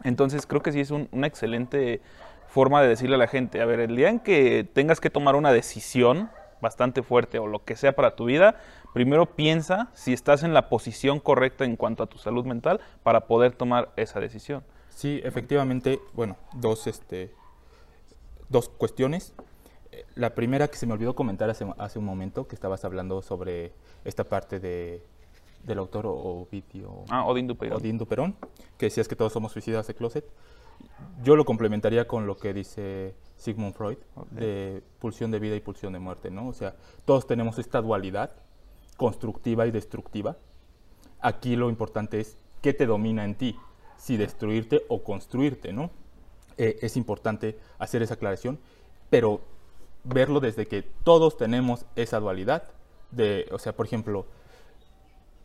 Entonces 0.02 0.46
creo 0.46 0.60
que 0.60 0.72
sí 0.72 0.80
es 0.80 0.90
una 0.90 1.26
excelente 1.26 2.00
forma 2.48 2.82
de 2.82 2.88
decirle 2.88 3.14
a 3.14 3.18
la 3.18 3.28
gente, 3.28 3.62
a 3.62 3.64
ver, 3.64 3.80
el 3.80 3.94
día 3.94 4.08
en 4.08 4.18
que 4.18 4.68
tengas 4.72 5.00
que 5.00 5.10
tomar 5.10 5.36
una 5.36 5.52
decisión 5.52 6.30
bastante 6.60 7.02
fuerte 7.02 7.38
o 7.38 7.46
lo 7.46 7.64
que 7.64 7.76
sea 7.76 7.94
para 7.94 8.16
tu 8.16 8.24
vida, 8.26 8.56
primero 8.92 9.26
piensa 9.34 9.88
si 9.94 10.12
estás 10.12 10.42
en 10.42 10.52
la 10.52 10.68
posición 10.68 11.20
correcta 11.20 11.64
en 11.64 11.76
cuanto 11.76 12.02
a 12.02 12.06
tu 12.06 12.18
salud 12.18 12.44
mental 12.44 12.80
para 13.02 13.26
poder 13.26 13.52
tomar 13.52 13.92
esa 13.96 14.20
decisión. 14.20 14.64
Sí, 14.88 15.20
efectivamente, 15.24 16.00
bueno, 16.12 16.36
dos, 16.54 16.86
este, 16.86 17.32
dos 18.50 18.68
cuestiones. 18.68 19.32
La 20.14 20.34
primera 20.34 20.68
que 20.68 20.76
se 20.76 20.86
me 20.86 20.92
olvidó 20.92 21.14
comentar 21.14 21.48
hace, 21.48 21.66
hace 21.78 21.98
un 21.98 22.04
momento, 22.04 22.46
que 22.46 22.54
estabas 22.54 22.84
hablando 22.84 23.22
sobre 23.22 23.72
esta 24.04 24.24
parte 24.24 24.60
de, 24.60 25.02
del 25.64 25.78
autor 25.78 26.06
Ovidio. 26.06 27.04
Ah, 27.08 27.24
Odín 27.24 27.46
Duperón. 27.46 27.78
Odín 27.78 27.98
Duperón, 27.98 28.36
que 28.76 28.86
decías 28.86 29.08
que 29.08 29.16
todos 29.16 29.32
somos 29.32 29.52
suicidas 29.52 29.86
de 29.86 29.94
closet. 29.94 30.24
Yo 31.22 31.36
lo 31.36 31.44
complementaría 31.44 32.06
con 32.06 32.26
lo 32.26 32.36
que 32.36 32.54
dice 32.54 33.14
Sigmund 33.36 33.74
Freud, 33.74 33.98
de 34.30 34.82
pulsión 34.98 35.30
de 35.30 35.38
vida 35.38 35.56
y 35.56 35.60
pulsión 35.60 35.92
de 35.92 35.98
muerte, 35.98 36.30
¿no? 36.30 36.48
O 36.48 36.52
sea, 36.52 36.74
todos 37.04 37.26
tenemos 37.26 37.58
esta 37.58 37.82
dualidad 37.82 38.30
constructiva 38.96 39.66
y 39.66 39.70
destructiva. 39.70 40.36
Aquí 41.20 41.56
lo 41.56 41.68
importante 41.68 42.20
es 42.20 42.38
qué 42.62 42.72
te 42.72 42.86
domina 42.86 43.24
en 43.24 43.34
ti, 43.34 43.56
si 43.96 44.16
destruirte 44.16 44.82
o 44.88 45.02
construirte, 45.02 45.72
¿no? 45.72 45.90
Eh, 46.62 46.78
es 46.82 46.98
importante 46.98 47.56
hacer 47.78 48.02
esa 48.02 48.12
aclaración, 48.12 48.58
pero 49.08 49.40
verlo 50.04 50.40
desde 50.40 50.66
que 50.66 50.82
todos 50.82 51.38
tenemos 51.38 51.86
esa 51.96 52.20
dualidad. 52.20 52.64
De, 53.10 53.48
o 53.50 53.58
sea, 53.58 53.74
por 53.74 53.86
ejemplo, 53.86 54.26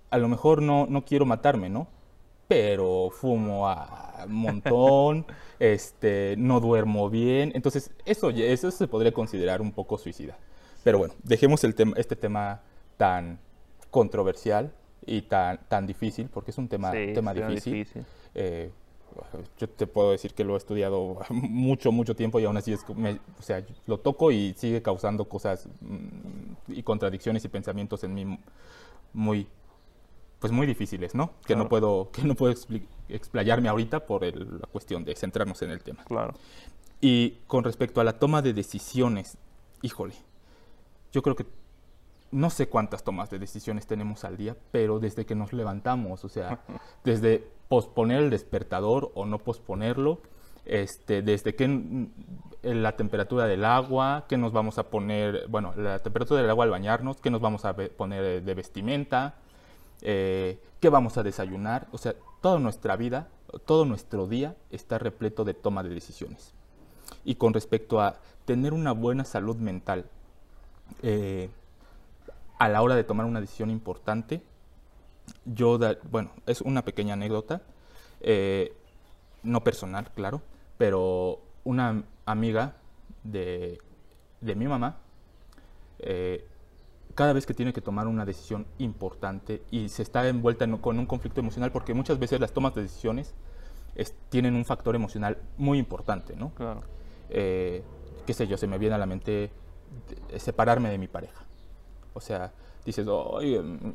a 0.10 0.18
lo 0.18 0.28
mejor 0.28 0.62
no, 0.62 0.88
no 0.88 1.06
quiero 1.06 1.26
matarme, 1.26 1.70
¿no? 1.70 1.88
Pero 2.50 3.12
fumo 3.12 3.70
a 3.70 4.26
montón, 4.28 5.26
este, 5.60 6.36
no 6.38 6.60
duermo 6.60 7.10
bien. 7.10 7.54
Entonces, 7.56 7.92
eso, 8.04 8.30
eso 8.32 8.70
se 8.70 8.86
podría 8.86 9.14
considerar 9.14 9.62
un 9.62 9.72
poco 9.72 9.98
suicida. 9.98 10.38
Pero 10.84 10.98
bueno, 10.98 11.14
dejemos 11.24 11.64
el 11.64 11.76
tema, 11.76 11.94
este 11.96 12.18
tema 12.18 12.62
tan 12.98 13.40
controversial 13.90 14.74
y 15.06 15.22
tan, 15.22 15.62
tan 15.70 15.88
difícil, 15.88 16.28
porque 16.28 16.52
es 16.52 16.58
un 16.58 16.68
tema, 16.68 16.92
tema 16.92 17.34
difícil. 17.34 18.06
Eh, 18.34 18.70
yo 19.58 19.70
te 19.70 19.88
puedo 19.88 20.12
decir 20.12 20.34
que 20.34 20.44
lo 20.44 20.56
he 20.56 20.58
estudiado 20.58 21.20
mucho, 21.30 21.92
mucho 21.92 22.16
tiempo 22.16 22.40
y 22.40 22.46
aún 22.46 22.58
así 22.58 22.74
es, 22.74 22.86
o 22.88 23.42
sea, 23.42 23.66
lo 23.88 24.00
toco 24.00 24.32
y 24.32 24.54
sigue 24.58 24.82
causando 24.82 25.26
cosas 25.26 25.68
mm, 25.82 26.74
y 26.74 26.84
contradicciones 26.84 27.44
y 27.46 27.48
pensamientos 27.48 28.04
en 28.04 28.14
mí 28.14 28.40
muy, 29.14 29.48
pues 30.40 30.52
muy 30.52 30.68
difíciles, 30.68 31.16
¿no? 31.16 31.32
Que 31.46 31.56
no 31.56 31.70
puedo, 31.70 32.10
que 32.12 32.24
no 32.24 32.36
puedo 32.36 32.54
explayarme 33.10 33.70
ahorita 33.70 34.06
por 34.06 34.24
la 34.24 34.68
cuestión 34.68 35.06
de 35.06 35.16
centrarnos 35.16 35.62
en 35.62 35.72
el 35.72 35.82
tema. 35.84 36.04
Claro. 36.04 36.34
Y 37.02 37.38
con 37.48 37.64
respecto 37.64 38.02
a 38.02 38.04
la 38.04 38.20
toma 38.20 38.42
de 38.42 38.54
decisiones, 38.54 39.38
híjole, 39.82 40.16
yo 41.12 41.22
creo 41.22 41.36
que 41.36 41.46
no 42.32 42.50
sé 42.50 42.68
cuántas 42.68 43.04
tomas 43.04 43.30
de 43.30 43.40
decisiones 43.40 43.88
tenemos 43.88 44.24
al 44.24 44.38
día, 44.38 44.56
pero 44.72 45.00
desde 45.00 45.26
que 45.26 45.36
nos 45.36 45.54
levantamos, 45.54 46.24
o 46.26 46.30
sea, 46.30 46.60
desde 47.04 47.48
posponer 47.68 48.24
el 48.24 48.30
despertador 48.30 49.12
o 49.16 49.26
no 49.26 49.40
posponerlo, 49.40 50.20
este, 50.66 51.22
desde 51.22 51.56
que 51.56 52.10
la 52.64 52.96
temperatura 52.96 53.46
del 53.46 53.64
agua, 53.66 54.26
qué 54.28 54.38
nos 54.38 54.52
vamos 54.52 54.80
a 54.80 54.90
poner, 54.90 55.48
bueno, 55.48 55.74
la 55.78 56.00
temperatura 56.00 56.42
del 56.42 56.50
agua 56.50 56.66
al 56.66 56.72
bañarnos, 56.72 57.22
qué 57.22 57.30
nos 57.30 57.42
vamos 57.42 57.66
a 57.66 57.76
poner 57.76 58.44
de 58.44 58.54
vestimenta, 58.54 59.36
eh, 60.02 60.60
qué 60.80 60.90
vamos 60.90 61.18
a 61.18 61.24
desayunar, 61.24 61.88
o 61.92 61.98
sea, 61.98 62.16
toda 62.42 62.60
nuestra 62.60 62.96
vida, 62.96 63.28
todo 63.66 63.86
nuestro 63.86 64.28
día 64.28 64.56
está 64.72 64.98
repleto 64.98 65.46
de 65.46 65.54
toma 65.54 65.84
de 65.84 65.90
decisiones. 65.90 66.54
Y 67.24 67.36
con 67.36 67.54
respecto 67.54 68.02
a 68.02 68.20
tener 68.46 68.74
una 68.74 68.92
buena 68.92 69.26
salud 69.26 69.56
mental 69.58 70.06
eh, 71.02 71.50
a 72.58 72.70
la 72.70 72.82
hora 72.82 72.96
de 72.96 73.04
tomar 73.04 73.26
una 73.26 73.42
decisión 73.42 73.70
importante, 73.70 74.42
yo, 75.46 75.80
bueno, 76.10 76.32
es 76.46 76.62
una 76.62 76.84
pequeña 76.84 77.14
anécdota, 77.14 77.62
eh, 78.22 78.74
no 79.44 79.64
personal, 79.64 80.12
claro, 80.14 80.42
pero 80.78 81.42
una 81.64 82.04
amiga 82.26 82.76
de, 83.24 83.80
de 84.42 84.56
mi 84.56 84.68
mamá, 84.68 84.98
eh, 86.00 86.48
cada 87.16 87.34
vez 87.34 87.46
que 87.46 87.54
tiene 87.54 87.74
que 87.74 87.82
tomar 87.82 88.08
una 88.08 88.26
decisión 88.26 88.68
importante 88.78 89.64
y 89.72 89.90
se 89.90 90.02
está 90.02 90.28
envuelta 90.28 90.70
con 90.78 91.00
un 91.00 91.06
conflicto 91.06 91.40
emocional, 91.40 91.72
porque 91.72 91.94
muchas 91.94 92.20
veces 92.20 92.40
las 92.40 92.52
tomas 92.52 92.76
de 92.76 92.82
decisiones 92.82 93.34
tienen 94.30 94.56
un 94.56 94.66
factor 94.66 94.96
emocional 94.96 95.38
muy 95.58 95.80
importante, 95.80 96.36
¿no? 96.36 96.54
Claro. 96.54 96.84
Eh, 97.30 97.84
qué 98.26 98.34
sé 98.34 98.48
yo, 98.48 98.58
se 98.58 98.68
me 98.68 98.78
viene 98.78 98.96
a 98.96 98.98
la 98.98 99.06
mente 99.06 99.52
separarme 100.38 100.90
de 100.90 100.98
mi 100.98 101.08
pareja. 101.08 101.46
O 102.16 102.22
sea, 102.22 102.52
dices, 102.86 103.06
mm, 103.06 103.92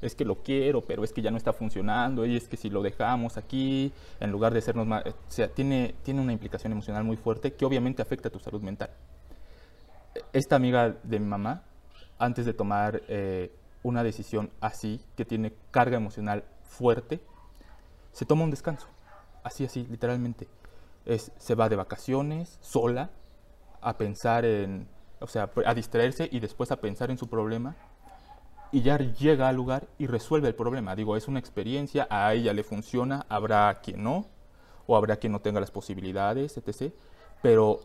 es 0.00 0.14
que 0.14 0.24
lo 0.24 0.42
quiero, 0.42 0.80
pero 0.80 1.04
es 1.04 1.12
que 1.12 1.20
ya 1.20 1.30
no 1.30 1.36
está 1.36 1.52
funcionando, 1.52 2.24
y 2.24 2.36
es 2.36 2.48
que 2.48 2.56
si 2.56 2.70
lo 2.70 2.82
dejamos 2.82 3.36
aquí, 3.36 3.92
en 4.18 4.30
lugar 4.30 4.54
de 4.54 4.62
sernos 4.62 4.86
más... 4.86 5.04
O 5.06 5.12
sea, 5.28 5.48
tiene, 5.48 5.94
tiene 6.02 6.22
una 6.22 6.32
implicación 6.32 6.72
emocional 6.72 7.04
muy 7.04 7.18
fuerte 7.18 7.52
que 7.52 7.66
obviamente 7.66 8.00
afecta 8.00 8.28
a 8.28 8.32
tu 8.32 8.38
salud 8.38 8.62
mental. 8.62 8.90
Esta 10.32 10.56
amiga 10.56 10.96
de 11.02 11.20
mi 11.20 11.26
mamá, 11.26 11.62
antes 12.18 12.46
de 12.46 12.54
tomar 12.54 13.02
eh, 13.08 13.52
una 13.82 14.02
decisión 14.02 14.50
así, 14.60 15.04
que 15.16 15.26
tiene 15.26 15.52
carga 15.70 15.98
emocional 15.98 16.44
fuerte, 16.62 17.20
se 18.12 18.24
toma 18.24 18.44
un 18.44 18.50
descanso. 18.50 18.88
Así, 19.42 19.66
así, 19.66 19.86
literalmente. 19.90 20.48
Es, 21.04 21.30
se 21.36 21.54
va 21.54 21.68
de 21.68 21.76
vacaciones, 21.76 22.58
sola, 22.62 23.10
a 23.82 23.98
pensar 23.98 24.46
en, 24.46 24.88
o 25.20 25.26
sea, 25.26 25.50
a 25.64 25.74
distraerse 25.74 26.28
y 26.30 26.40
después 26.40 26.72
a 26.72 26.80
pensar 26.80 27.10
en 27.10 27.18
su 27.18 27.28
problema 27.28 27.76
y 28.72 28.82
ya 28.82 28.98
llega 28.98 29.48
al 29.48 29.56
lugar 29.56 29.88
y 29.98 30.06
resuelve 30.06 30.48
el 30.48 30.54
problema. 30.54 30.94
Digo, 30.94 31.16
es 31.16 31.28
una 31.28 31.38
experiencia, 31.38 32.06
a 32.10 32.32
ella 32.34 32.52
le 32.52 32.64
funciona, 32.64 33.26
habrá 33.28 33.80
quien 33.80 34.02
no, 34.02 34.26
o 34.86 34.96
habrá 34.96 35.16
quien 35.16 35.32
no 35.32 35.40
tenga 35.40 35.60
las 35.60 35.70
posibilidades, 35.70 36.56
etc. 36.56 36.92
Pero 37.42 37.80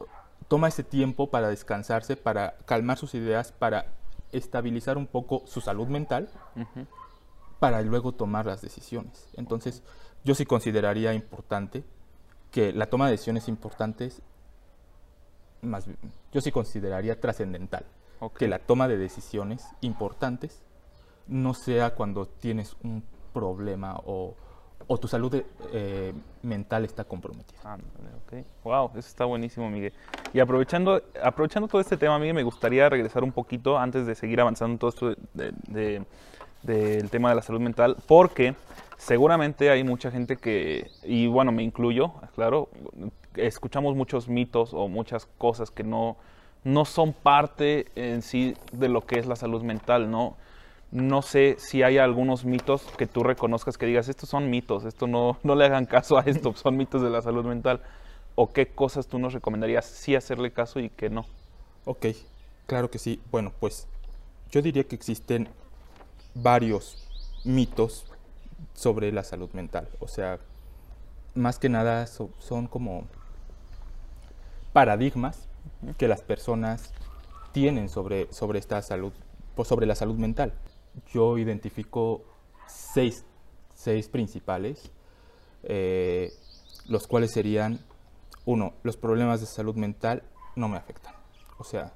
toma 0.48 0.68
ese 0.68 0.84
tiempo 0.84 1.30
para 1.30 1.50
descansarse, 1.50 2.16
para 2.16 2.58
calmar 2.66 2.98
sus 2.98 3.16
ideas, 3.16 3.52
para 3.52 3.88
estabilizar 4.32 4.98
un 4.98 5.08
poco 5.08 5.44
su 5.46 5.62
salud 5.62 5.88
mental, 5.88 6.30
para 7.60 7.82
luego 7.82 8.12
tomar 8.12 8.46
las 8.46 8.62
decisiones. 8.62 9.30
Entonces, 9.38 9.82
yo 10.24 10.36
sí 10.36 10.46
consideraría 10.46 11.14
importante 11.14 11.84
que 12.52 12.74
la 12.74 12.88
toma 12.88 13.06
de 13.06 13.12
decisiones 13.12 13.48
importantes, 13.48 14.22
más 15.66 15.88
yo 16.32 16.42
sí 16.42 16.52
consideraría 16.52 17.20
trascendental, 17.20 17.86
que 18.38 18.48
la 18.48 18.60
toma 18.60 18.88
de 18.88 18.98
decisiones 18.98 19.68
importantes 19.82 20.62
no 21.28 21.54
sea 21.54 21.96
cuando 21.96 22.26
tienes 22.28 22.76
un 22.84 23.04
problema 23.34 24.00
o, 24.06 24.36
tu 25.02 25.08
salud 25.08 25.44
eh, 25.74 26.14
mental 26.44 26.86
está 26.86 27.04
comprometida. 27.04 27.60
Ah, 27.64 27.78
okay. 28.26 28.46
Wow, 28.64 28.92
eso 28.92 29.08
está 29.08 29.26
buenísimo, 29.26 29.70
Miguel. 29.70 29.94
Y 30.34 30.40
aprovechando, 30.40 31.02
aprovechando 31.24 31.68
todo 31.68 31.82
este 31.82 31.98
tema, 31.98 32.20
Miguel, 32.20 32.36
me 32.36 32.44
gustaría 32.44 32.88
regresar 32.88 33.24
un 33.24 33.32
poquito 33.32 33.80
antes 33.80 34.06
de 34.06 34.14
seguir 34.14 34.40
avanzando 34.42 34.74
en 34.74 34.78
todo 34.78 34.90
esto 34.90 35.16
del 35.34 37.10
tema 37.10 37.30
de 37.30 37.36
la 37.36 37.42
salud 37.42 37.62
mental, 37.62 37.98
porque 38.08 38.56
seguramente 38.98 39.70
hay 39.70 39.84
mucha 39.84 40.12
gente 40.12 40.38
que, 40.38 40.92
y 41.04 41.28
bueno, 41.28 41.52
me 41.52 41.64
incluyo, 41.64 42.14
claro, 42.36 42.70
escuchamos 43.38 43.96
muchos 43.96 44.28
mitos 44.28 44.74
o 44.74 44.88
muchas 44.88 45.28
cosas 45.38 45.72
que 45.72 45.84
no, 45.84 46.18
no 46.64 46.86
son 46.86 47.14
parte 47.14 47.88
en 47.96 48.22
sí 48.22 48.56
de 48.72 48.90
lo 48.90 49.06
que 49.06 49.20
es 49.20 49.26
la 49.26 49.36
salud 49.36 49.62
mental, 49.64 50.10
¿no? 50.10 50.36
no 50.96 51.22
sé 51.22 51.58
si 51.60 51.84
hay 51.84 51.98
algunos 51.98 52.46
mitos 52.46 52.84
que 52.98 53.06
tú 53.06 53.24
reconozcas 53.24 53.78
que 53.78 53.86
digas, 53.86 54.08
estos 54.08 54.30
son 54.30 54.50
mitos, 54.50 54.86
esto 54.86 55.08
no, 55.08 55.38
no 55.44 55.56
le 55.56 55.66
hagan 55.66 55.86
caso 55.86 56.18
a 56.18 56.22
esto, 56.22 56.54
son 56.56 56.78
mitos 56.78 57.02
de 57.02 57.10
la 57.10 57.22
salud 57.22 57.46
mental. 57.46 57.82
¿O 58.36 58.52
qué 58.52 58.68
cosas 58.68 59.08
tú 59.08 59.20
nos 59.20 59.34
recomendarías 59.34 59.86
sí 59.86 60.16
hacerle 60.16 60.52
caso 60.52 60.80
y 60.80 60.90
qué 60.90 61.10
no? 61.10 61.26
Ok, 61.86 62.08
claro 62.66 62.90
que 62.90 63.00
sí. 63.00 63.22
Bueno, 63.32 63.52
pues 63.60 63.88
yo 64.52 64.62
diría 64.62 64.86
que 64.86 64.96
existen 64.96 65.50
varios 66.34 67.08
mitos 67.44 68.06
sobre 68.74 69.12
la 69.12 69.24
salud 69.24 69.50
mental. 69.52 69.90
O 70.00 70.08
sea, 70.08 70.40
más 71.34 71.60
que 71.60 71.68
nada 71.68 72.08
son 72.08 72.68
como 72.68 73.04
paradigmas 74.76 75.48
que 75.98 76.10
las 76.10 76.22
personas 76.22 76.92
tienen 77.54 77.88
sobre, 77.88 78.28
sobre 78.34 78.60
esta 78.60 78.82
salud, 78.82 79.14
pues 79.56 79.70
sobre 79.70 79.86
la 79.86 79.96
salud 79.96 80.18
mental 80.18 80.52
yo 81.14 81.38
identifico 81.38 82.26
seis, 82.68 83.24
principales, 84.12 84.92
eh, 85.64 86.34
los 86.88 87.08
cuales 87.08 87.32
serían, 87.32 87.80
uno, 88.44 88.74
los 88.84 88.98
problemas 88.98 89.40
de 89.40 89.46
salud 89.46 89.76
mental 89.76 90.24
no 90.58 90.68
me 90.68 90.76
afectan. 90.76 91.14
O 91.58 91.64
sea, 91.64 91.94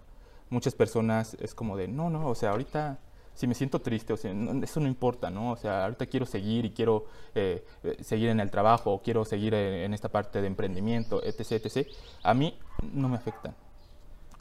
muchas 0.49 0.73
personas 0.73 1.35
es 1.41 1.53
como 1.53 1.75
de, 1.75 1.89
no, 1.89 2.09
no, 2.09 2.29
o 2.29 2.35
sea, 2.35 2.51
ahorita 2.51 2.97
si 3.39 3.47
me 3.47 3.55
siento 3.55 3.79
triste, 3.79 4.11
o 4.11 4.17
sea, 4.17 4.33
eso 4.61 4.81
no 4.81 4.87
importa, 4.89 5.29
¿no? 5.29 5.53
O 5.53 5.55
sea, 5.55 5.85
ahorita 5.85 6.07
quiero 6.07 6.25
seguir 6.25 6.65
y 6.65 6.71
quiero 6.71 7.05
eh, 7.33 7.65
seguir 8.01 8.27
en 8.27 8.41
el 8.41 8.51
trabajo, 8.51 8.91
o 8.91 9.01
quiero 9.01 9.23
seguir 9.23 9.53
en, 9.53 9.93
esta 9.93 10.09
parte 10.09 10.41
de 10.41 10.47
emprendimiento, 10.47 11.23
etc., 11.23 11.53
etc., 11.53 11.87
a 12.21 12.33
mí 12.33 12.59
no 12.91 13.07
me 13.07 13.15
afectan. 13.15 13.55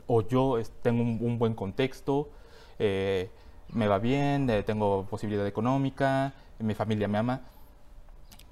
O 0.08 0.22
yo 0.22 0.60
tengo 0.82 1.04
un, 1.04 1.38
buen 1.38 1.54
contexto, 1.54 2.30
eh, 2.80 3.30
me 3.72 3.86
va 3.86 4.00
bien, 4.00 4.50
eh, 4.50 4.64
tengo 4.64 5.06
posibilidad 5.08 5.46
económica, 5.46 6.34
mi 6.58 6.74
familia 6.74 7.06
me 7.06 7.18
ama, 7.18 7.42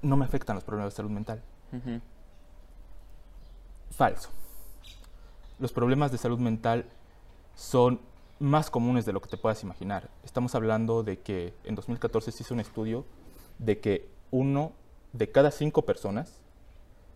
no 0.01 0.17
me 0.17 0.27
afectan 0.27 0.55
los 0.55 0.63
problemas 0.63 0.93
de 0.93 0.97
salud 0.97 1.11
mental. 1.11 1.43
Falso. 3.91 4.31
Los 5.59 5.73
problemas 5.73 6.13
de 6.13 6.19
salud 6.19 6.39
mental 6.39 6.85
son 7.57 7.99
más 8.39 8.71
comunes 8.71 9.07
de 9.07 9.13
lo 9.13 9.21
que 9.21 9.29
te 9.29 9.37
puedas 9.37 9.63
imaginar. 9.63 10.11
Estamos 10.25 10.55
hablando 10.55 11.03
de 11.03 11.19
que 11.19 11.55
en 11.65 11.75
2014 11.75 12.33
se 12.33 12.43
hizo 12.43 12.55
un 12.55 12.61
estudio 12.61 13.05
de 13.59 13.79
que 13.81 14.09
uno 14.31 14.73
de 15.13 15.31
cada 15.31 15.51
cinco 15.51 15.83
personas 15.83 16.41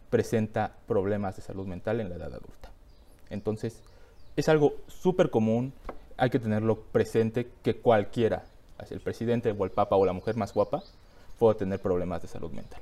presenta 0.09 0.77
problemas 0.87 1.37
de 1.37 1.43
salud 1.43 1.67
mental 1.67 2.01
en 2.01 2.09
la 2.09 2.17
edad 2.17 2.35
adulta. 2.35 2.71
Entonces, 3.29 3.83
es 4.37 4.49
algo 4.49 4.75
súper 4.89 5.31
común, 5.31 5.73
hay 6.17 6.31
que 6.31 6.39
tenerlo 6.39 6.81
presente 6.81 7.51
que 7.63 7.77
cualquiera, 7.77 8.45
el 8.91 9.01
presidente 9.01 9.55
o 9.57 9.65
el 9.65 9.71
papa 9.71 9.97
o 9.97 10.07
la 10.07 10.13
mujer 10.13 10.37
más 10.37 10.55
guapa, 10.55 10.83
puede 11.39 11.59
tener 11.59 11.81
problemas 11.81 12.23
de 12.23 12.29
salud 12.29 12.51
mental. 12.51 12.81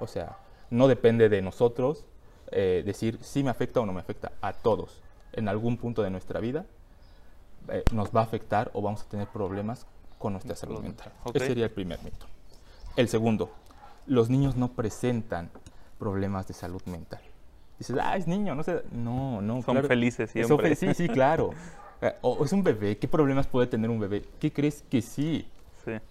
O 0.00 0.06
sea, 0.06 0.38
no 0.70 0.88
depende 0.88 1.28
de 1.28 1.42
nosotros 1.42 2.04
eh, 2.50 2.82
decir 2.84 3.18
si 3.22 3.42
me 3.42 3.50
afecta 3.50 3.80
o 3.80 3.86
no 3.86 3.92
me 3.92 4.00
afecta. 4.00 4.32
A 4.40 4.52
todos, 4.52 5.02
en 5.32 5.48
algún 5.48 5.76
punto 5.76 6.02
de 6.02 6.10
nuestra 6.10 6.40
vida, 6.40 6.66
eh, 7.68 7.84
nos 7.92 8.10
va 8.10 8.20
a 8.20 8.24
afectar 8.24 8.70
o 8.74 8.82
vamos 8.82 9.02
a 9.02 9.04
tener 9.06 9.28
problemas 9.28 9.86
con 10.18 10.32
nuestra 10.32 10.56
salud 10.56 10.80
mental. 10.80 11.12
Ese 11.32 11.46
sería 11.46 11.64
el 11.64 11.70
primer 11.70 12.02
mito. 12.02 12.26
El 12.96 13.08
segundo, 13.08 13.50
los 14.06 14.30
niños 14.30 14.56
no 14.56 14.72
presentan 14.72 15.50
problemas 15.98 16.46
de 16.46 16.54
salud 16.54 16.82
mental. 16.86 17.20
Dices, 17.78 17.96
ah, 18.00 18.16
es 18.16 18.26
niño, 18.26 18.54
no 18.54 18.62
sé. 18.62 18.82
No, 18.92 19.40
no. 19.40 19.62
Son 19.62 19.82
felices 19.84 20.30
siempre. 20.30 20.74
sí, 20.76 20.94
sí, 20.94 21.08
claro. 21.08 21.50
Eh, 22.00 22.12
o 22.22 22.44
es 22.44 22.52
un 22.52 22.62
bebé, 22.62 22.98
¿qué 22.98 23.06
problemas 23.06 23.46
puede 23.46 23.68
tener 23.68 23.88
un 23.88 24.00
bebé? 24.00 24.24
¿Qué 24.40 24.52
crees 24.52 24.82
que 24.90 25.00
sí? 25.00 25.48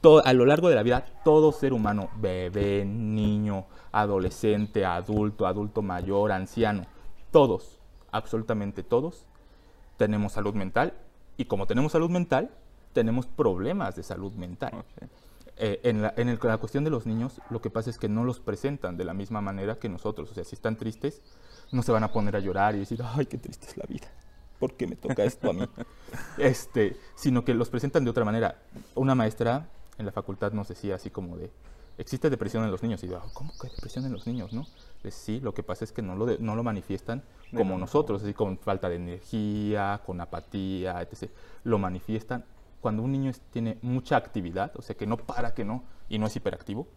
Todo, 0.02 0.26
a 0.26 0.34
lo 0.34 0.46
largo 0.46 0.70
de 0.70 0.76
la 0.76 0.82
vida, 0.82 1.06
todo 1.24 1.52
ser 1.52 1.74
humano, 1.74 2.10
bebé, 2.16 2.86
niño, 2.86 3.66
adolescente, 3.92 4.86
adulto, 4.86 5.46
adulto 5.46 5.82
mayor, 5.82 6.32
anciano, 6.32 6.86
todos, 7.32 7.80
absolutamente 8.12 8.82
todos, 8.82 9.28
tenemos 9.98 10.32
salud 10.32 10.56
mental 10.56 10.94
y 11.38 11.46
como 11.46 11.68
tenemos 11.68 11.92
salud 11.92 12.10
mental, 12.10 12.52
tenemos 12.94 13.26
problemas 13.26 13.96
de 13.96 14.04
salud 14.04 14.34
mental. 14.34 14.86
Eh, 15.58 15.82
en, 15.84 16.02
la, 16.02 16.14
en 16.18 16.40
la 16.42 16.58
cuestión 16.58 16.84
de 16.84 16.90
los 16.90 17.06
niños, 17.06 17.42
lo 17.50 17.62
que 17.62 17.70
pasa 17.70 17.90
es 17.90 17.98
que 17.98 18.10
no 18.10 18.24
los 18.24 18.40
presentan 18.40 18.98
de 18.98 19.06
la 19.06 19.14
misma 19.14 19.42
manera 19.42 19.78
que 19.78 19.90
nosotros. 19.90 20.32
O 20.32 20.34
sea, 20.34 20.44
si 20.44 20.56
están 20.56 20.78
tristes, 20.78 21.22
no 21.72 21.84
se 21.84 21.92
van 21.92 22.04
a 22.04 22.12
poner 22.12 22.36
a 22.36 22.40
llorar 22.40 22.76
y 22.76 22.80
decir, 22.80 23.02
ay, 23.04 23.26
qué 23.26 23.38
triste 23.38 23.68
es 23.68 23.78
la 23.78 23.86
vida 23.88 24.08
¿por 24.64 24.76
qué 24.76 24.88
me 24.88 24.96
toca 24.96 25.26
esto 25.26 25.50
a 25.50 25.54
mí? 25.54 25.68
este, 26.38 26.96
sino 27.16 27.44
que 27.44 27.54
los 27.54 27.70
presentan 27.70 28.06
de 28.06 28.10
otra 28.10 28.24
manera. 28.24 28.62
Una 28.96 29.14
maestra 29.14 29.68
en 29.98 30.06
la 30.06 30.14
facultad 30.14 30.54
nos 30.54 30.70
decía 30.70 30.96
así 30.96 31.10
como 31.10 31.36
de, 31.36 31.52
existe 31.98 32.30
depresión 32.30 32.64
en 32.64 32.72
los 32.72 32.82
niños. 32.84 33.04
Y 33.04 33.08
yo, 33.08 33.22
¿cómo 33.34 33.52
que 33.60 33.68
depresión 33.68 34.06
en 34.06 34.14
los 34.14 34.26
niños, 34.28 34.54
no? 34.54 34.66
Pues 35.02 35.14
sí, 35.14 35.40
lo 35.40 35.54
que 35.54 35.64
pasa 35.64 35.84
es 35.84 35.92
que 35.92 36.02
no 36.02 36.16
lo, 36.16 36.38
no 36.40 36.56
lo 36.56 36.64
manifiestan 36.64 37.24
como 37.56 37.78
nosotros, 37.78 38.24
así 38.24 38.34
con 38.34 38.58
falta 38.58 38.90
de 38.90 38.96
energía, 38.96 40.02
con 40.06 40.20
apatía, 40.20 41.02
etc. 41.02 41.30
Lo 41.64 41.78
manifiestan 41.78 42.46
cuando 42.82 43.04
un 43.04 43.12
niño 43.12 43.32
tiene 43.52 43.78
mucha 43.82 44.18
actividad, 44.18 44.72
o 44.76 44.82
sea, 44.82 44.96
que 44.96 45.08
no 45.08 45.18
para, 45.18 45.54
que 45.54 45.64
no, 45.64 45.84
y 46.10 46.18
no 46.18 46.28
es 46.28 46.36
hiperactivo, 46.36 46.88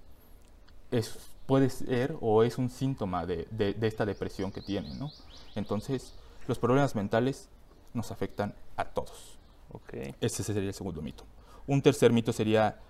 es, 0.91 1.17
puede 1.47 1.71
ser 1.71 2.17
o 2.21 2.43
es 2.43 2.59
un 2.59 2.71
síntoma 2.71 3.27
de, 3.27 3.47
de, 3.51 3.87
esta 3.87 4.05
depresión 4.05 4.51
que 4.51 4.61
tiene, 4.61 4.95
¿no? 4.95 5.11
Entonces, 5.55 6.15
los 6.49 6.59
problemas 6.59 6.95
mentales 6.95 7.49
nos 7.95 8.11
afectan 8.11 8.55
a 8.77 8.85
todos. 8.85 9.39
Okay. 9.71 10.15
Ese 10.21 10.43
sería 10.43 10.69
el 10.69 10.75
segundo 10.75 11.03
mito. 11.03 11.25
Un 11.67 11.83
tercer 11.83 12.13
mito 12.13 12.33
sería 12.33 12.81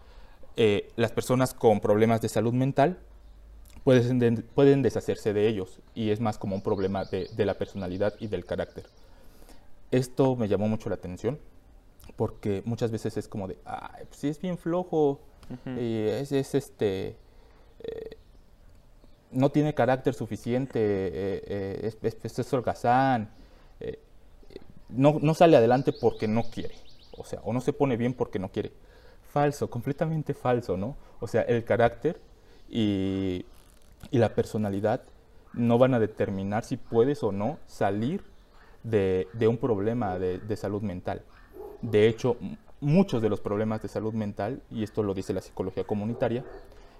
eh, 0.59 0.90
las 0.97 1.12
personas 1.12 1.53
con 1.53 1.81
problemas 1.81 2.23
de 2.23 2.31
salud 2.31 2.55
mental 2.55 2.99
pueden, 3.85 4.42
pueden 4.55 4.81
deshacerse 4.81 5.35
de 5.35 5.49
ellos 5.49 5.81
y 5.95 6.11
es 6.11 6.21
más 6.21 6.38
como 6.38 6.57
un 6.57 6.62
problema 6.62 7.05
de, 7.05 7.29
la 7.45 7.55
personalidad 7.55 8.14
y 8.21 8.29
del 8.29 8.47
carácter. 8.47 8.87
Esto 9.90 10.35
me 10.35 10.49
llamó 10.49 10.66
mucho 10.66 10.88
la 10.88 10.95
atención 10.95 11.38
porque 12.16 12.62
muchas 12.64 12.90
veces 12.90 13.19
es 13.19 13.29
como 13.29 13.49
de, 13.49 13.59
ay, 13.66 14.05
pues 14.09 14.19
sí 14.19 14.29
es 14.29 14.40
bien 14.40 14.57
flojo, 14.57 15.21
y 15.79 15.99
es, 16.09 16.33
este, 16.33 17.16
eh, 17.81 18.16
no 19.31 19.51
tiene 19.51 19.75
carácter 19.75 20.14
suficiente, 20.14 20.81
eh, 20.83 21.92
es, 22.03 22.38
es, 22.38 22.53
holgazán, 22.53 23.29
no, 24.88 25.19
no 25.21 25.35
sale 25.35 25.57
adelante 25.57 25.92
porque 25.92 26.27
no 26.27 26.45
quiere, 26.45 26.75
o 27.16 27.25
sea, 27.25 27.40
o 27.45 27.53
no 27.53 27.61
se 27.61 27.73
pone 27.75 27.97
bien 27.97 28.14
porque 28.14 28.38
no 28.38 28.51
quiere 28.51 28.73
falso, 29.37 29.68
completamente 29.68 30.33
falso, 30.33 30.79
¿no? 30.79 30.96
O 31.20 31.27
sea, 31.27 31.42
el 31.42 31.62
carácter 31.62 32.18
y, 32.70 33.44
la 34.11 34.31
personalidad 34.31 35.03
no 35.53 35.77
van 35.77 35.92
a 35.92 35.99
determinar 35.99 36.64
si 36.64 36.79
puedes 36.79 37.22
o 37.22 37.33
no 37.33 37.59
salir 37.66 38.22
de, 38.83 39.29
un 39.46 39.59
problema 39.59 40.18
de, 40.18 40.57
salud 40.57 40.81
mental. 40.81 41.20
De 41.83 42.09
hecho, 42.09 42.38
muchos 42.81 43.20
de 43.20 43.29
los 43.29 43.40
problemas 43.40 43.83
de 43.83 43.88
salud 43.88 44.14
mental, 44.14 44.62
y 44.70 44.85
esto 44.85 45.03
lo 45.03 45.12
dice 45.12 45.35
la 45.35 45.42
psicología 45.42 45.85
comunitaria, 45.85 46.42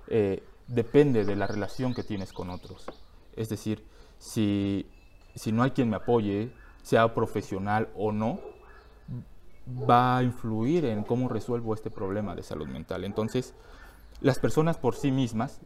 eh, 0.09 0.42
depende 0.66 1.25
de 1.25 1.37
la 1.37 1.46
relación 1.46 1.94
que 1.94 2.03
tienes 2.03 2.35
con 2.35 2.51
otros. 2.51 2.85
Es 3.35 3.49
decir, 3.49 3.83
si, 4.18 4.85
si 5.35 5.53
no 5.53 5.62
hay 5.62 5.70
quien 5.70 5.88
me 5.88 5.96
apoye, 5.96 6.51
sea 6.83 7.14
profesional 7.14 7.88
o 7.96 8.12
no, 8.12 8.40
va 9.66 10.18
a 10.18 10.22
influir 10.22 10.85
en 10.85 11.02
cómo 11.02 11.29
resuelvo 11.29 11.74
este 11.74 11.90
problema 11.90 12.35
de 12.35 12.42
salud 12.42 12.68
mental. 12.68 13.05
Entonces, 13.05 13.55
las 14.20 14.38
personas 14.38 14.76
por 14.76 14.94
sí 14.94 15.11
mismas 15.11 15.61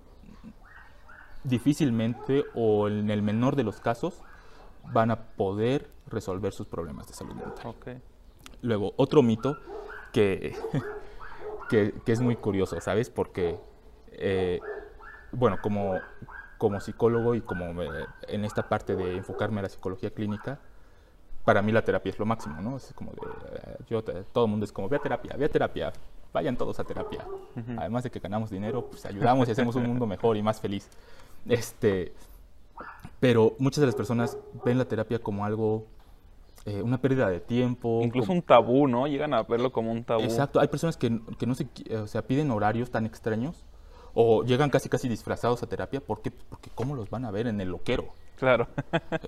difícilmente 1.44 2.44
o 2.54 2.88
en 2.88 3.10
el 3.10 3.22
menor 3.22 3.56
de 3.56 3.64
los 3.64 3.80
casos 3.80 4.22
van 4.92 5.10
a 5.10 5.16
poder 5.16 5.90
resolver 6.06 6.52
sus 6.52 6.66
problemas 6.66 7.06
de 7.06 7.14
salud 7.14 7.34
mental. 7.34 8.02
Luego, 8.62 8.92
otro 8.96 9.22
mito 9.22 9.56
que, 10.12 10.56
que, 11.68 11.92
es 12.06 12.20
muy 12.20 12.36
curioso, 12.36 12.80
¿sabes? 12.80 13.10
Porque, 13.10 13.58
eh, 14.12 14.60
bueno, 15.30 15.58
como, 15.62 16.00
como 16.58 16.80
psicólogo 16.80 17.34
y 17.34 17.42
como 17.42 17.82
en 18.28 18.44
esta 18.44 18.68
parte 18.68 18.96
de 18.96 19.16
enfocarme 19.16 19.60
a 19.60 19.62
la 19.62 19.68
psicología 19.68 20.10
clínica, 20.10 20.58
para 21.50 21.62
mí 21.62 21.72
la 21.72 21.82
terapia 21.82 22.10
es 22.10 22.18
lo 22.20 22.24
máximo, 22.24 22.62
¿no? 22.62 22.76
Es 22.76 22.92
como 22.94 23.10
de, 23.10 23.18
eh, 23.22 23.76
yo, 23.88 24.04
todo 24.04 24.44
el 24.44 24.50
mundo 24.52 24.64
es 24.64 24.70
como, 24.70 24.88
ve 24.88 24.98
a 24.98 25.00
terapia, 25.00 25.34
ve 25.36 25.46
a 25.46 25.48
terapia, 25.48 25.92
vayan 26.32 26.56
todos 26.56 26.78
a 26.78 26.84
terapia. 26.84 27.26
Además 27.76 28.04
de 28.04 28.10
que 28.12 28.20
ganamos 28.20 28.50
dinero, 28.50 28.86
pues 28.86 29.04
ayudamos 29.04 29.48
y 29.48 29.50
hacemos 29.50 29.74
un 29.74 29.84
mundo 29.84 30.06
mejor 30.06 30.36
y 30.36 30.42
más 30.44 30.60
feliz. 30.60 30.88
Este, 31.48 32.12
pero 33.18 33.56
muchas 33.58 33.80
de 33.80 33.86
las 33.86 33.96
personas 33.96 34.38
ven 34.64 34.78
la 34.78 34.84
terapia 34.84 35.18
como 35.18 35.44
algo, 35.44 35.86
eh, 36.66 36.82
una 36.82 36.98
pérdida 36.98 37.28
de 37.28 37.40
tiempo. 37.40 38.00
Incluso 38.04 38.30
un 38.30 38.42
tabú, 38.42 38.86
¿no? 38.86 39.08
Llegan 39.08 39.34
a 39.34 39.42
verlo 39.42 39.72
como 39.72 39.90
un 39.90 40.04
tabú. 40.04 40.22
Exacto, 40.22 40.60
hay 40.60 40.68
personas 40.68 40.96
que, 40.96 41.20
que 41.36 41.46
no 41.48 41.56
se, 41.56 41.66
o 41.96 42.06
sea, 42.06 42.22
piden 42.22 42.52
horarios 42.52 42.92
tan 42.92 43.06
extraños 43.06 43.64
o 44.14 44.44
llegan 44.44 44.70
casi 44.70 44.88
casi 44.88 45.08
disfrazados 45.08 45.64
a 45.64 45.66
terapia 45.66 46.00
porque, 46.00 46.30
porque 46.30 46.70
¿cómo 46.76 46.94
los 46.94 47.10
van 47.10 47.24
a 47.24 47.32
ver 47.32 47.48
en 47.48 47.60
el 47.60 47.70
loquero? 47.70 48.06
Claro. 48.40 48.68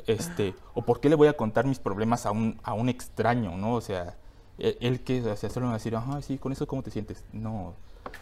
este, 0.07 0.55
o 0.73 0.81
por 0.81 0.99
qué 0.99 1.11
le 1.11 1.17
voy 1.17 1.29
a 1.29 1.35
contar 1.35 1.67
mis 1.67 1.79
problemas 1.79 2.25
a 2.25 2.31
un, 2.31 2.59
a 2.63 2.73
un 2.73 2.89
extraño, 2.89 3.59
¿no? 3.59 3.75
O 3.75 3.81
sea, 3.83 4.17
e, 4.59 4.79
él, 4.81 5.01
que, 5.01 5.23
sea, 5.37 5.51
solo 5.51 5.67
va 5.67 5.73
a 5.73 5.77
decir, 5.77 5.95
ah, 5.95 6.19
sí, 6.23 6.39
con 6.39 6.51
eso 6.51 6.67
cómo 6.67 6.83
te 6.83 6.91
sientes. 6.91 7.23
No, 7.31 7.75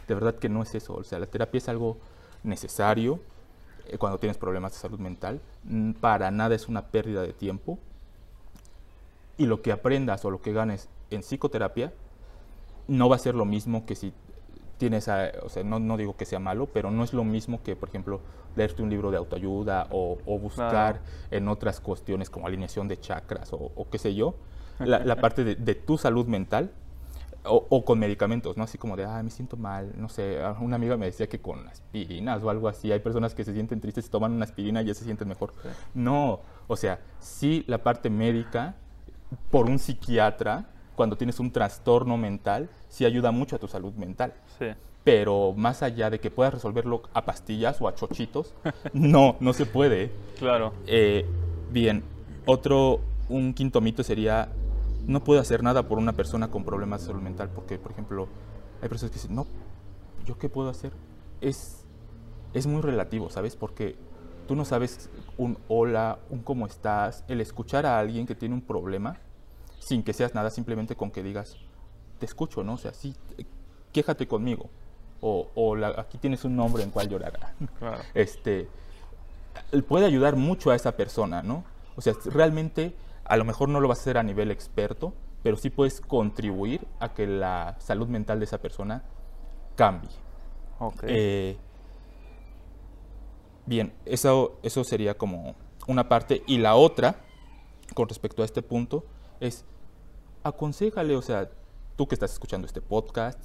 de 0.08 0.14
verdad 0.14 0.34
que 0.34 0.48
no 0.48 0.64
es 0.64 0.74
eso. 0.74 0.94
O 0.94 1.04
sea, 1.04 1.20
la 1.20 1.26
terapia 1.26 1.58
es 1.58 1.68
algo 1.68 1.96
necesario 2.42 3.20
eh, 3.86 3.98
cuando 3.98 4.18
tienes 4.18 4.36
problemas 4.36 4.72
de 4.72 4.78
salud 4.78 4.98
mental. 4.98 5.40
Para 6.00 6.32
nada 6.32 6.56
es 6.56 6.66
una 6.66 6.86
pérdida 6.86 7.22
de 7.22 7.32
tiempo. 7.32 7.78
Y 9.38 9.46
lo 9.46 9.62
que 9.62 9.70
aprendas 9.70 10.24
o 10.24 10.30
lo 10.32 10.42
que 10.42 10.52
ganes 10.52 10.88
en 11.10 11.20
psicoterapia 11.20 11.92
no 12.88 13.08
va 13.08 13.14
a 13.14 13.20
ser 13.20 13.36
lo 13.36 13.44
mismo 13.44 13.86
que 13.86 13.94
si 13.94 14.12
tienes, 14.80 15.08
o 15.08 15.48
sea, 15.50 15.62
no, 15.62 15.78
no, 15.78 15.98
digo 15.98 16.16
que 16.16 16.24
sea 16.24 16.38
malo, 16.38 16.66
pero 16.66 16.90
no 16.90 17.04
es 17.04 17.12
lo 17.12 17.22
mismo 17.22 17.62
que, 17.62 17.76
por 17.76 17.90
ejemplo, 17.90 18.20
leerte 18.56 18.82
un 18.82 18.88
libro 18.88 19.10
de 19.10 19.18
autoayuda 19.18 19.88
o, 19.90 20.16
buscar 20.38 21.02
en 21.30 21.48
otras 21.48 21.80
cuestiones 21.80 22.30
como 22.30 22.46
alineación 22.46 22.88
de 22.88 22.98
chakras 22.98 23.50
o, 23.52 23.86
qué 23.90 23.98
sé 23.98 24.14
yo, 24.14 24.34
la, 24.78 25.16
parte 25.16 25.44
de, 25.44 25.74
tu 25.74 25.98
salud 25.98 26.26
mental 26.26 26.72
o, 27.44 27.84
con 27.84 27.98
medicamentos, 27.98 28.56
¿no? 28.56 28.64
Así 28.64 28.78
como 28.78 28.96
de, 28.96 29.04
ah, 29.04 29.22
me 29.22 29.30
siento 29.30 29.58
mal, 29.58 29.92
no 29.98 30.08
sé, 30.08 30.38
una 30.60 30.76
amiga 30.76 30.96
me 30.96 31.04
decía 31.04 31.28
que 31.28 31.40
con 31.40 31.68
aspirinas 31.68 32.42
o 32.42 32.48
algo 32.48 32.66
así, 32.66 32.90
hay 32.90 33.00
personas 33.00 33.34
que 33.34 33.44
se 33.44 33.52
sienten 33.52 33.82
tristes 33.82 34.06
y 34.06 34.08
toman 34.08 34.32
una 34.32 34.46
aspirina 34.46 34.80
y 34.80 34.86
ya 34.86 34.94
se 34.94 35.04
sienten 35.04 35.28
mejor. 35.28 35.52
No, 35.92 36.40
o 36.68 36.76
sea, 36.76 37.00
sí 37.18 37.64
la 37.66 37.82
parte 37.82 38.08
médica 38.08 38.76
por 39.50 39.66
un 39.66 39.78
psiquiatra, 39.78 40.70
cuando 41.00 41.16
tienes 41.16 41.40
un 41.40 41.50
trastorno 41.50 42.18
mental, 42.18 42.68
sí 42.90 43.06
ayuda 43.06 43.30
mucho 43.30 43.56
a 43.56 43.58
tu 43.58 43.66
salud 43.66 43.94
mental. 43.94 44.34
Sí. 44.58 44.66
Pero 45.02 45.54
más 45.56 45.82
allá 45.82 46.10
de 46.10 46.20
que 46.20 46.30
puedas 46.30 46.52
resolverlo 46.52 47.00
a 47.14 47.24
pastillas 47.24 47.80
o 47.80 47.88
a 47.88 47.94
chochitos, 47.94 48.52
no, 48.92 49.34
no 49.40 49.54
se 49.54 49.64
puede. 49.64 50.10
Claro. 50.38 50.74
Eh, 50.86 51.24
bien, 51.72 52.04
otro, 52.44 53.00
un 53.30 53.54
quinto 53.54 53.80
mito 53.80 54.02
sería, 54.02 54.50
no 55.06 55.24
puedo 55.24 55.40
hacer 55.40 55.62
nada 55.62 55.88
por 55.88 55.96
una 55.96 56.12
persona 56.12 56.50
con 56.50 56.66
problemas 56.66 57.00
de 57.00 57.06
salud 57.06 57.22
mental, 57.22 57.48
porque, 57.54 57.78
por 57.78 57.92
ejemplo, 57.92 58.28
hay 58.82 58.90
personas 58.90 59.12
que 59.12 59.20
dicen, 59.20 59.34
no, 59.34 59.46
¿yo 60.26 60.36
qué 60.36 60.50
puedo 60.50 60.68
hacer? 60.68 60.92
Es, 61.40 61.86
es 62.52 62.66
muy 62.66 62.82
relativo, 62.82 63.30
¿sabes? 63.30 63.56
Porque 63.56 63.96
tú 64.46 64.54
no 64.54 64.66
sabes 64.66 65.08
un 65.38 65.56
hola, 65.66 66.18
un 66.28 66.40
cómo 66.40 66.66
estás, 66.66 67.24
el 67.26 67.40
escuchar 67.40 67.86
a 67.86 67.98
alguien 67.98 68.26
que 68.26 68.34
tiene 68.34 68.54
un 68.54 68.60
problema 68.60 69.16
sin 69.80 70.04
que 70.04 70.12
seas 70.12 70.34
nada, 70.34 70.50
simplemente 70.50 70.94
con 70.94 71.10
que 71.10 71.22
digas, 71.22 71.56
te 72.18 72.26
escucho, 72.26 72.62
¿no? 72.62 72.74
O 72.74 72.78
sea, 72.78 72.92
sí, 72.94 73.16
quéjate 73.92 74.28
conmigo. 74.28 74.70
O, 75.22 75.76
aquí 75.98 76.16
tienes 76.16 76.44
un 76.44 76.54
nombre 76.54 76.82
en 76.82 76.90
cual 76.90 77.08
llorar. 77.08 77.38
Claro. 77.78 78.02
Este, 78.14 78.68
puede 79.88 80.06
ayudar 80.06 80.36
mucho 80.36 80.70
a 80.70 80.76
esa 80.76 80.96
persona, 80.96 81.42
¿no? 81.42 81.64
O 81.96 82.00
sea, 82.00 82.14
realmente 82.26 82.94
a 83.24 83.36
lo 83.36 83.44
mejor 83.44 83.68
no 83.68 83.80
lo 83.80 83.88
vas 83.88 83.98
a 83.98 84.02
hacer 84.02 84.18
a 84.18 84.22
nivel 84.22 84.50
experto, 84.50 85.12
pero 85.42 85.56
sí 85.56 85.70
puedes 85.70 86.00
contribuir 86.00 86.86
a 87.00 87.12
que 87.12 87.26
la 87.26 87.76
salud 87.78 88.08
mental 88.08 88.38
de 88.38 88.44
esa 88.44 88.58
persona 88.58 89.02
cambie. 89.76 90.10
Okay. 90.78 91.08
Eh, 91.12 91.56
bien, 93.66 93.92
eso, 94.04 94.58
eso 94.62 94.84
sería 94.84 95.16
como 95.16 95.54
una 95.86 96.08
parte. 96.08 96.42
Y 96.46 96.58
la 96.58 96.74
otra, 96.76 97.16
con 97.94 98.08
respecto 98.08 98.42
a 98.42 98.44
este 98.44 98.62
punto, 98.62 99.04
es 99.40 99.64
aconsejale, 100.44 101.16
o 101.16 101.22
sea, 101.22 101.50
tú 101.96 102.06
que 102.06 102.14
estás 102.14 102.32
escuchando 102.32 102.66
este 102.66 102.80
podcast, 102.80 103.38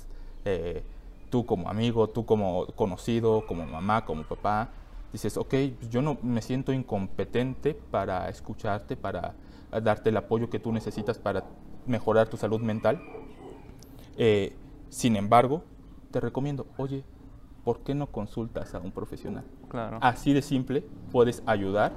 eh, 0.44 0.84
tú 1.30 1.46
como 1.46 1.70
amigo, 1.70 2.08
tú 2.10 2.26
como 2.26 2.68
conocido, 2.68 3.46
como 3.48 3.66
mamá, 3.66 4.06
como 4.06 4.24
papá, 4.24 4.70
dices, 5.12 5.38
ok, 5.38 5.54
yo 5.90 6.02
no 6.02 6.18
me 6.22 6.42
siento 6.42 6.72
incompetente 6.72 7.74
para 7.74 8.30
escucharte, 8.30 8.96
para 8.96 9.34
darte 9.84 10.10
el 10.10 10.18
apoyo 10.18 10.50
que 10.50 10.60
tú 10.60 10.72
necesitas 10.72 11.18
para 11.18 11.44
mejorar 11.86 12.28
tu 12.28 12.38
salud 12.38 12.62
mental. 12.62 13.02
Eh, 14.18 14.56
sin 14.90 15.16
embargo, 15.16 15.64
te 16.12 16.20
recomiendo, 16.20 16.68
oye, 16.78 17.04
¿por 17.64 17.80
qué 17.80 17.96
no 17.96 18.08
consultas 18.08 18.74
a 18.76 18.80
un 18.80 18.92
profesional? 18.92 19.44
Claro. 19.68 20.00
Así 20.02 20.34
de 20.34 20.42
simple 20.42 20.86
puedes 21.12 21.44
ayudar 21.46 21.94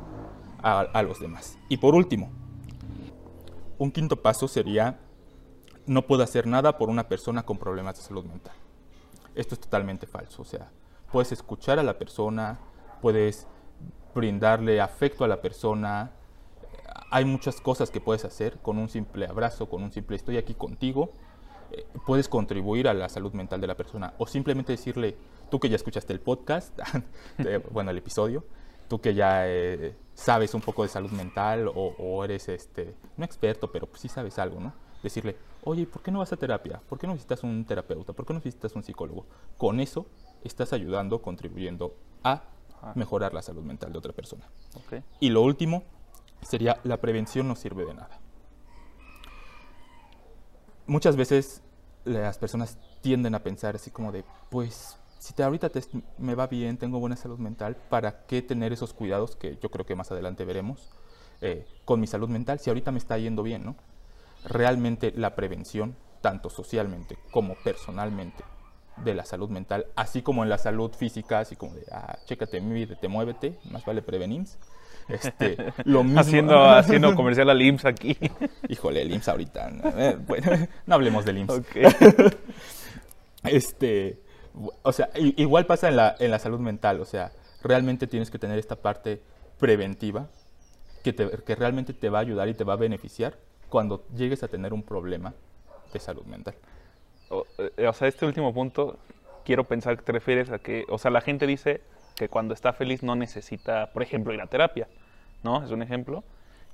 a 0.60 1.02
los 1.02 1.20
demás. 1.20 1.56
Y 1.68 1.76
por 1.76 1.94
último, 1.94 2.30
un 3.78 3.90
quinto 3.92 4.22
paso 4.22 4.48
sería, 4.48 4.98
no 5.86 6.02
puedo 6.06 6.22
hacer 6.22 6.46
nada 6.46 6.76
por 6.78 6.88
una 6.88 7.08
persona 7.08 7.44
con 7.44 7.58
problemas 7.58 7.96
de 7.96 8.02
salud 8.02 8.24
mental. 8.24 8.54
Esto 9.34 9.54
es 9.54 9.60
totalmente 9.60 10.06
falso. 10.06 10.42
O 10.42 10.44
sea, 10.44 10.70
puedes 11.12 11.32
escuchar 11.32 11.78
a 11.78 11.82
la 11.82 11.98
persona, 11.98 12.58
puedes 13.00 13.46
brindarle 14.14 14.80
afecto 14.80 15.24
a 15.24 15.28
la 15.28 15.40
persona, 15.40 16.10
hay 17.10 17.24
muchas 17.24 17.60
cosas 17.60 17.90
que 17.90 18.00
puedes 18.00 18.24
hacer 18.24 18.58
con 18.58 18.76
un 18.78 18.88
simple 18.88 19.26
abrazo, 19.26 19.68
con 19.68 19.82
un 19.82 19.92
simple 19.92 20.16
estoy 20.16 20.36
aquí 20.36 20.54
contigo. 20.54 21.12
eh, 21.70 21.86
puedes 22.06 22.28
contribuir 22.30 22.88
a 22.88 22.94
la 22.94 23.08
salud 23.10 23.32
mental 23.34 23.60
de 23.60 23.66
la 23.66 23.76
persona 23.76 24.14
o 24.18 24.26
simplemente 24.26 24.72
decirle, 24.72 25.16
tú 25.50 25.60
que 25.60 25.68
ya 25.68 25.76
escuchaste 25.76 26.14
el 26.14 26.20
podcast, 26.20 26.76
de- 27.36 27.58
bueno, 27.70 27.90
el 27.90 27.98
episodio, 27.98 28.42
tú 28.88 29.00
que 29.00 29.14
ya 29.14 29.46
eh, 29.46 29.94
sabes 30.14 30.54
un 30.54 30.60
poco 30.60 30.82
de 30.82 30.88
salud 30.88 31.10
mental 31.10 31.68
o, 31.68 31.72
o 31.98 32.24
eres, 32.24 32.48
este, 32.48 32.94
no 33.16 33.24
experto, 33.24 33.70
pero 33.70 33.86
pues 33.86 34.00
sí 34.00 34.08
sabes 34.08 34.38
algo, 34.38 34.60
¿no? 34.60 34.72
Decirle, 35.02 35.36
oye, 35.62 35.86
¿por 35.86 36.02
qué 36.02 36.10
no 36.10 36.18
vas 36.18 36.32
a 36.32 36.36
terapia? 36.36 36.80
¿Por 36.88 36.98
qué 36.98 37.06
no 37.06 37.12
visitas 37.12 37.42
un 37.44 37.64
terapeuta? 37.64 38.12
¿Por 38.12 38.26
qué 38.26 38.34
no 38.34 38.40
visitas 38.40 38.74
un 38.74 38.82
psicólogo? 38.82 39.26
Con 39.56 39.80
eso 39.80 40.06
estás 40.42 40.72
ayudando, 40.72 41.22
contribuyendo 41.22 41.94
a 42.24 42.42
mejorar 42.94 43.34
la 43.34 43.42
salud 43.42 43.62
mental 43.62 43.92
de 43.92 43.98
otra 43.98 44.12
persona. 44.12 44.48
Y 45.20 45.30
lo 45.30 45.42
último 45.42 45.84
sería 46.42 46.80
la 46.84 46.98
prevención 46.98 47.48
no 47.48 47.56
sirve 47.56 47.84
de 47.84 47.94
nada. 47.94 48.20
Muchas 50.86 51.16
veces 51.16 51.62
las 52.04 52.38
personas 52.38 52.78
tienden 53.02 53.34
a 53.34 53.40
pensar 53.40 53.76
así 53.76 53.90
como 53.90 54.12
de, 54.12 54.24
pues, 54.48 54.96
si 55.18 55.34
te, 55.34 55.42
ahorita 55.42 55.68
te- 55.70 55.82
me 56.18 56.34
va 56.34 56.46
bien, 56.46 56.76
tengo 56.78 56.98
buena 57.00 57.16
salud 57.16 57.38
mental, 57.38 57.76
¿para 57.88 58.24
qué 58.26 58.42
tener 58.42 58.72
esos 58.72 58.92
cuidados 58.94 59.36
que 59.36 59.58
yo 59.60 59.70
creo 59.70 59.84
que 59.84 59.94
más 59.94 60.10
adelante 60.12 60.44
veremos 60.44 60.90
eh, 61.40 61.66
con 61.84 62.00
mi 62.00 62.06
salud 62.06 62.28
mental 62.28 62.58
si 62.60 62.70
ahorita 62.70 62.90
me 62.92 62.98
está 62.98 63.18
yendo 63.18 63.42
bien, 63.42 63.64
¿no? 63.64 63.76
Realmente 64.44 65.12
la 65.16 65.34
prevención, 65.34 65.96
tanto 66.20 66.50
socialmente 66.50 67.16
como 67.32 67.54
personalmente, 67.56 68.44
de 69.04 69.14
la 69.14 69.24
salud 69.24 69.48
mental, 69.48 69.86
así 69.94 70.22
como 70.22 70.42
en 70.42 70.48
la 70.48 70.58
salud 70.58 70.92
física, 70.92 71.38
así 71.40 71.54
como 71.54 71.74
de, 71.74 71.84
ah, 71.92 72.18
chécate, 72.24 72.60
mídete, 72.60 73.06
muévete, 73.06 73.56
más 73.70 73.84
vale 73.84 74.02
prevenir. 74.02 74.44
Este, 75.08 75.56
lo 75.84 76.02
mismo. 76.02 76.20
Haciendo, 76.20 76.64
haciendo 76.68 77.14
comercial 77.14 77.48
al 77.50 77.62
IMSS 77.62 77.84
aquí. 77.84 78.16
Híjole, 78.68 79.02
el 79.02 79.12
IMSS 79.12 79.28
ahorita. 79.28 79.70
Eh, 79.96 80.18
bueno, 80.26 80.50
no 80.86 80.94
hablemos 80.96 81.24
del 81.24 81.38
IMSS. 81.38 81.58
Ok. 81.58 81.76
Este, 83.44 84.20
o 84.82 84.92
sea, 84.92 85.10
igual 85.14 85.66
pasa 85.66 85.88
en 85.88 85.96
la, 85.96 86.16
en 86.18 86.30
la 86.30 86.38
salud 86.38 86.58
mental. 86.60 87.00
O 87.00 87.04
sea, 87.04 87.32
realmente 87.62 88.06
tienes 88.06 88.30
que 88.30 88.38
tener 88.38 88.58
esta 88.58 88.76
parte 88.76 89.20
preventiva 89.58 90.28
que, 91.02 91.12
te- 91.12 91.30
que 91.44 91.54
realmente 91.54 91.92
te 91.92 92.08
va 92.10 92.18
a 92.18 92.20
ayudar 92.22 92.48
y 92.48 92.54
te 92.54 92.64
va 92.64 92.74
a 92.74 92.76
beneficiar 92.76 93.34
cuando 93.68 94.04
llegues 94.14 94.42
a 94.42 94.48
tener 94.48 94.72
un 94.72 94.82
problema 94.82 95.34
de 95.92 95.98
salud 95.98 96.24
mental. 96.24 96.54
O, 97.30 97.44
eh, 97.58 97.86
o 97.86 97.92
sea, 97.92 98.08
este 98.08 98.24
último 98.26 98.52
punto, 98.54 98.98
quiero 99.44 99.64
pensar 99.64 99.96
que 99.96 100.02
te 100.02 100.12
refieres 100.12 100.50
a 100.50 100.58
que, 100.58 100.84
o 100.88 100.98
sea, 100.98 101.10
la 101.10 101.20
gente 101.20 101.46
dice 101.46 101.80
que 102.16 102.28
cuando 102.28 102.54
está 102.54 102.72
feliz 102.72 103.02
no 103.02 103.14
necesita, 103.16 103.92
por 103.92 104.02
ejemplo, 104.02 104.32
ir 104.32 104.40
a 104.40 104.46
terapia, 104.46 104.88
¿no? 105.42 105.62
Es 105.64 105.70
un 105.70 105.82
ejemplo. 105.82 106.24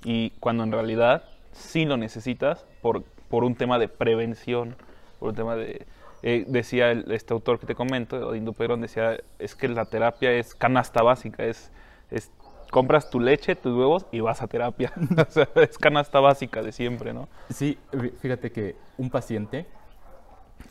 Y 0.03 0.31
cuando 0.39 0.63
en 0.63 0.71
realidad 0.71 1.23
sí 1.51 1.85
lo 1.85 1.97
necesitas 1.97 2.65
por, 2.81 3.03
por 3.29 3.43
un 3.43 3.55
tema 3.55 3.77
de 3.79 3.87
prevención, 3.87 4.75
por 5.19 5.29
un 5.29 5.35
tema 5.35 5.55
de... 5.55 5.85
eh, 6.25 6.43
decía 6.47 6.91
este 6.91 7.33
autor 7.33 7.59
que 7.59 7.67
te 7.67 7.75
comento, 7.75 8.27
Odindo 8.27 8.51
Perón, 8.51 8.81
decía, 8.81 9.17
es 9.39 9.55
que 9.55 9.69
la 9.69 9.85
terapia 9.85 10.31
es 10.33 10.55
canasta 10.55 11.03
básica, 11.03 11.45
es, 11.45 11.71
es 12.11 12.31
compras 12.71 13.09
tu 13.09 13.19
leche, 13.21 13.55
tus 13.55 13.73
huevos 13.77 14.05
y 14.11 14.19
vas 14.19 14.41
a 14.41 14.47
terapia. 14.47 14.91
o 15.27 15.31
sea, 15.31 15.47
es 15.55 15.77
canasta 15.77 16.19
básica 16.19 16.61
de 16.63 16.71
siempre, 16.73 17.13
¿no? 17.13 17.29
Sí, 17.49 17.77
fí- 17.93 18.11
fíjate 18.19 18.51
que 18.51 18.75
un 18.97 19.09
paciente 19.09 19.67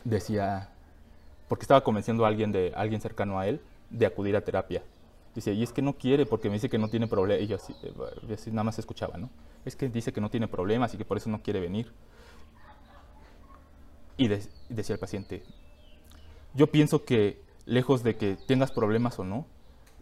decía, 0.03 0.69
porque 1.47 1.63
estaba 1.63 1.83
convenciendo 1.83 2.25
a 2.25 2.27
alguien, 2.27 2.51
de, 2.51 2.73
alguien 2.75 3.01
cercano 3.01 3.39
a 3.39 3.47
él 3.47 3.61
de 3.89 4.05
acudir 4.05 4.35
a 4.35 4.41
terapia. 4.41 4.83
Dice, 5.33 5.53
y 5.53 5.63
es 5.63 5.73
que 5.73 5.81
no 5.81 5.93
quiere 5.93 6.25
porque 6.25 6.49
me 6.49 6.55
dice 6.55 6.69
que 6.69 6.77
no 6.77 6.89
tiene 6.89 7.07
problema. 7.07 7.41
Y 7.41 7.47
yo 7.47 7.57
así, 7.57 7.73
eh, 7.83 7.93
yo 8.27 8.35
así 8.35 8.51
nada 8.51 8.63
más 8.63 8.79
escuchaba, 8.79 9.17
¿no? 9.17 9.29
Es 9.65 9.75
que 9.75 9.89
dice 9.89 10.13
que 10.13 10.21
no 10.21 10.29
tiene 10.29 10.47
problemas 10.47 10.93
y 10.93 10.97
que 10.97 11.05
por 11.05 11.17
eso 11.17 11.29
no 11.29 11.41
quiere 11.41 11.59
venir. 11.59 11.91
Y 14.17 14.27
de- 14.27 14.47
decía 14.69 14.93
el 14.93 14.99
paciente, 14.99 15.43
yo 16.53 16.67
pienso 16.67 17.03
que 17.05 17.41
lejos 17.65 18.03
de 18.03 18.15
que 18.15 18.37
tengas 18.47 18.71
problemas 18.71 19.19
o 19.19 19.23
no, 19.23 19.45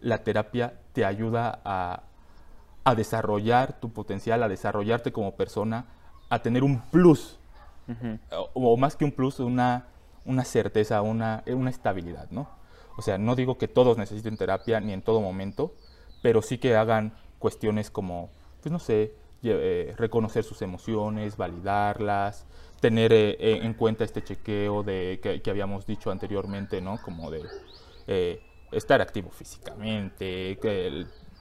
la 0.00 0.22
terapia 0.22 0.74
te 0.92 1.04
ayuda 1.04 1.60
a, 1.64 2.02
a 2.84 2.94
desarrollar 2.94 3.80
tu 3.80 3.92
potencial, 3.92 4.42
a 4.42 4.48
desarrollarte 4.48 5.12
como 5.12 5.34
persona, 5.34 5.86
a 6.28 6.40
tener 6.42 6.62
un 6.62 6.80
plus, 6.90 7.38
o, 8.32 8.50
o 8.54 8.76
más 8.76 8.96
que 8.96 9.04
un 9.04 9.12
plus, 9.12 9.40
una, 9.40 9.86
una 10.24 10.44
certeza, 10.44 11.02
una, 11.02 11.42
una 11.46 11.70
estabilidad, 11.70 12.30
¿no? 12.30 12.48
O 12.96 13.02
sea, 13.02 13.18
no 13.18 13.34
digo 13.34 13.58
que 13.58 13.66
todos 13.68 13.98
necesiten 13.98 14.36
terapia 14.36 14.80
ni 14.80 14.92
en 14.92 15.02
todo 15.02 15.20
momento, 15.20 15.74
pero 16.22 16.40
sí 16.42 16.58
que 16.58 16.76
hagan 16.76 17.12
cuestiones 17.38 17.90
como, 17.90 18.30
pues 18.62 18.70
no 18.72 18.78
sé, 18.78 19.14
eh, 19.42 19.92
reconocer 19.98 20.44
sus 20.44 20.62
emociones, 20.62 21.36
validarlas, 21.36 22.46
tener 22.84 23.14
eh, 23.14 23.30
eh, 23.40 23.60
en 23.62 23.72
cuenta 23.72 24.04
este 24.04 24.22
chequeo 24.22 24.82
de 24.82 25.18
que, 25.42 25.50
habíamos 25.50 25.86
dicho 25.86 26.10
anteriormente, 26.10 26.82
¿no? 26.82 27.00
Como 27.00 27.30
de 27.30 27.40
eh, 28.06 28.42
estar 28.72 29.00
activo 29.00 29.30
físicamente, 29.30 30.58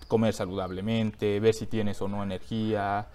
comer 0.07 0.33
saludablemente, 0.33 1.41
ver 1.41 1.53
si 1.53 1.67
tienes 1.67 2.01
o 2.01 2.07
no 2.07 2.23
energía, 2.23 3.09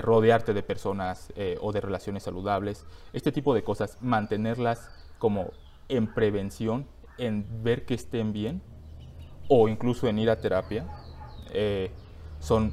rodearte 0.00 0.54
de 0.54 0.62
personas 0.62 1.30
o 1.60 1.72
de 1.72 1.82
relaciones 1.82 2.22
saludables, 2.22 2.86
este 3.12 3.32
tipo 3.32 3.54
de 3.54 3.62
cosas, 3.62 3.98
mantenerlas 4.00 4.90
como 5.18 5.50
en 5.90 6.06
prevención, 6.06 6.86
en 7.18 7.44
ver 7.62 7.84
que 7.84 7.92
estén 7.92 8.32
bien 8.32 8.62
o 9.48 9.68
incluso 9.68 10.08
en 10.08 10.18
ir 10.18 10.30
a 10.30 10.40
terapia, 10.40 10.86
son 12.38 12.72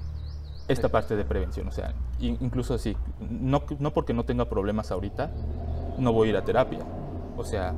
esta 0.69 0.87
parte 0.87 1.17
de 1.17 1.25
prevención. 1.25 1.67
O 1.67 1.71
sea, 1.71 1.93
incluso 2.27 2.73
así, 2.73 2.95
no, 3.19 3.63
no 3.79 3.93
porque 3.93 4.13
no 4.13 4.23
tenga 4.23 4.45
problemas 4.45 4.91
ahorita, 4.91 5.31
no 5.97 6.13
voy 6.13 6.27
a 6.27 6.31
ir 6.31 6.37
a 6.37 6.45
terapia. 6.45 6.79
O 7.37 7.43
sea, 7.43 7.73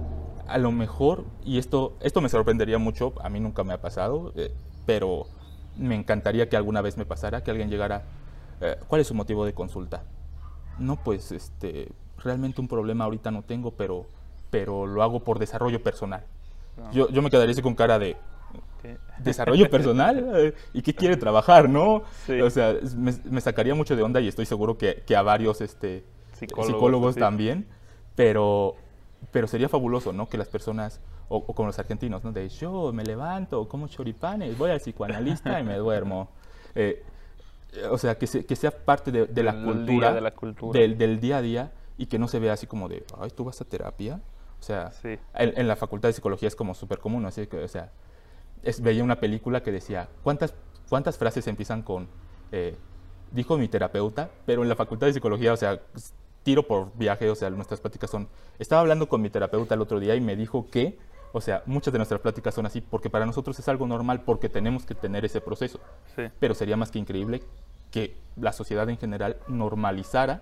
a 0.47 0.57
lo 0.57 0.71
mejor, 0.71 1.23
y 1.43 1.57
esto, 1.57 1.93
esto 2.01 2.21
me 2.21 2.29
sorprendería 2.29 2.77
mucho, 2.77 3.13
a 3.21 3.29
mí 3.29 3.39
nunca 3.39 3.63
me 3.63 3.73
ha 3.73 3.81
pasado, 3.81 4.33
eh, 4.35 4.51
pero 4.85 5.27
me 5.77 5.95
encantaría 5.95 6.49
que 6.49 6.57
alguna 6.57 6.81
vez 6.81 6.97
me 6.97 7.05
pasara, 7.05 7.43
que 7.43 7.51
alguien 7.51 7.69
llegara, 7.69 8.03
eh, 8.61 8.77
¿cuál 8.87 9.01
es 9.01 9.07
su 9.07 9.13
motivo 9.13 9.45
de 9.45 9.53
consulta? 9.53 10.03
No, 10.79 10.97
pues 10.97 11.31
este, 11.31 11.89
realmente 12.17 12.61
un 12.61 12.67
problema 12.67 13.05
ahorita 13.05 13.31
no 13.31 13.43
tengo, 13.43 13.71
pero, 13.71 14.05
pero 14.49 14.85
lo 14.85 15.03
hago 15.03 15.23
por 15.23 15.39
desarrollo 15.39 15.81
personal. 15.81 16.23
Ah. 16.77 16.89
Yo, 16.91 17.09
yo 17.09 17.21
me 17.21 17.29
quedaría 17.29 17.51
así 17.51 17.61
con 17.61 17.75
cara 17.75 17.99
de, 17.99 18.17
Desarrollo 19.19 19.69
personal 19.69 20.53
y 20.73 20.81
qué 20.81 20.93
quiere 20.93 21.17
trabajar, 21.17 21.69
¿no? 21.69 22.03
Sí. 22.25 22.39
O 22.41 22.49
sea, 22.49 22.75
me, 22.95 23.13
me 23.23 23.41
sacaría 23.41 23.75
mucho 23.75 23.95
de 23.95 24.03
onda 24.03 24.19
y 24.21 24.27
estoy 24.27 24.45
seguro 24.45 24.77
que, 24.77 25.03
que 25.05 25.15
a 25.15 25.21
varios 25.21 25.61
este, 25.61 26.03
Psicólogos, 26.33 27.15
también, 27.15 27.65
pero, 28.15 28.75
pero 29.31 29.47
sería 29.47 29.69
fabuloso, 29.69 30.11
¿no? 30.13 30.27
Que 30.27 30.37
las 30.37 30.47
personas, 30.49 30.99
o, 31.29 31.37
o 31.37 31.53
como 31.55 31.67
los 31.67 31.79
argentinos, 31.79 32.23
¿no? 32.23 32.31
De 32.31 32.49
yo 32.49 32.91
me 32.93 33.03
levanto, 33.03 33.67
como 33.69 33.87
choripanes, 33.87 34.57
voy 34.57 34.71
al 34.71 34.79
psicoanalista 34.79 35.59
y 35.59 35.63
me 35.63 35.77
duermo. 35.77 36.29
Eh, 36.75 37.03
o 37.91 37.99
sea, 37.99 38.17
que, 38.17 38.25
se- 38.25 38.45
que 38.47 38.55
sea 38.55 38.71
parte 38.71 39.11
de, 39.11 39.27
de 39.27 39.43
la 39.43 39.53
cultura, 39.53 40.07
día, 40.07 40.13
de 40.13 40.21
la 40.21 40.31
cultura. 40.31 40.79
Del, 40.79 40.97
del 40.97 41.19
día 41.19 41.37
a 41.37 41.41
día 41.43 41.71
y 41.99 42.07
que 42.07 42.17
no 42.17 42.27
se 42.27 42.39
vea 42.39 42.53
así 42.53 42.65
como 42.65 42.89
de, 42.89 43.03
ay, 43.19 43.29
¿tú 43.29 43.43
vas 43.43 43.61
a 43.61 43.65
terapia? 43.65 44.19
O 44.59 44.63
sea, 44.63 44.89
Sí. 44.91 45.17
en, 45.35 45.53
en 45.55 45.67
la 45.67 45.75
facultad 45.75 46.09
de 46.09 46.13
psicología 46.13 46.47
es 46.47 46.55
como 46.55 46.73
súper 46.73 46.97
común, 46.97 47.25
así 47.27 47.45
que, 47.45 47.57
o 47.59 47.67
sea, 47.67 47.91
es- 48.63 48.81
veía 48.81 49.03
una 49.03 49.19
película 49.19 49.61
que 49.63 49.71
decía, 49.71 50.07
¿cuántas, 50.23 50.53
cuántas 50.89 51.17
frases 51.17 51.47
empiezan 51.47 51.81
con, 51.81 52.07
eh, 52.51 52.75
dijo 53.31 53.57
mi 53.57 53.67
terapeuta? 53.67 54.29
Pero 54.45 54.63
en 54.63 54.69
la 54.69 54.75
facultad 54.75 55.07
de 55.07 55.13
psicología, 55.13 55.53
o 55.53 55.57
sea, 55.57 55.79
s- 55.95 56.13
tiro 56.43 56.63
por 56.63 56.91
viaje, 56.97 57.29
o 57.29 57.35
sea, 57.35 57.49
nuestras 57.49 57.79
pláticas 57.79 58.09
son, 58.09 58.27
estaba 58.59 58.81
hablando 58.81 59.07
con 59.07 59.21
mi 59.21 59.29
terapeuta 59.29 59.75
el 59.75 59.81
otro 59.81 59.99
día 59.99 60.15
y 60.15 60.21
me 60.21 60.35
dijo 60.35 60.67
que, 60.69 60.97
o 61.31 61.41
sea, 61.41 61.63
muchas 61.65 61.91
de 61.93 61.99
nuestras 61.99 62.21
pláticas 62.21 62.53
son 62.53 62.65
así, 62.65 62.81
porque 62.81 63.09
para 63.09 63.25
nosotros 63.25 63.57
es 63.57 63.67
algo 63.67 63.87
normal, 63.87 64.21
porque 64.21 64.49
tenemos 64.49 64.85
que 64.85 64.93
tener 64.93 65.25
ese 65.25 65.41
proceso. 65.41 65.79
Sí. 66.15 66.23
Pero 66.39 66.53
sería 66.53 66.77
más 66.77 66.91
que 66.91 66.99
increíble 66.99 67.41
que 67.91 68.15
la 68.35 68.51
sociedad 68.53 68.89
en 68.89 68.97
general 68.97 69.37
normalizara 69.47 70.41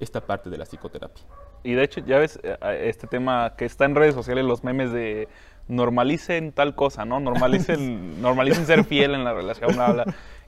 esta 0.00 0.20
parte 0.20 0.50
de 0.50 0.58
la 0.58 0.64
psicoterapia. 0.66 1.24
Y 1.62 1.72
de 1.72 1.82
hecho, 1.82 2.00
ya 2.00 2.18
ves 2.18 2.38
eh, 2.42 2.56
este 2.88 3.06
tema 3.06 3.54
que 3.56 3.64
está 3.64 3.86
en 3.86 3.94
redes 3.94 4.14
sociales, 4.14 4.44
los 4.44 4.62
memes 4.64 4.92
de 4.92 5.28
normalicen 5.68 6.52
tal 6.52 6.74
cosa, 6.74 7.04
¿no? 7.04 7.20
Normalicen, 7.20 8.20
normalicen 8.22 8.66
ser 8.66 8.84
fiel 8.84 9.14
en 9.14 9.24
la 9.24 9.32
relación, 9.32 9.74
bla, 9.74 9.92
bla. 9.92 10.04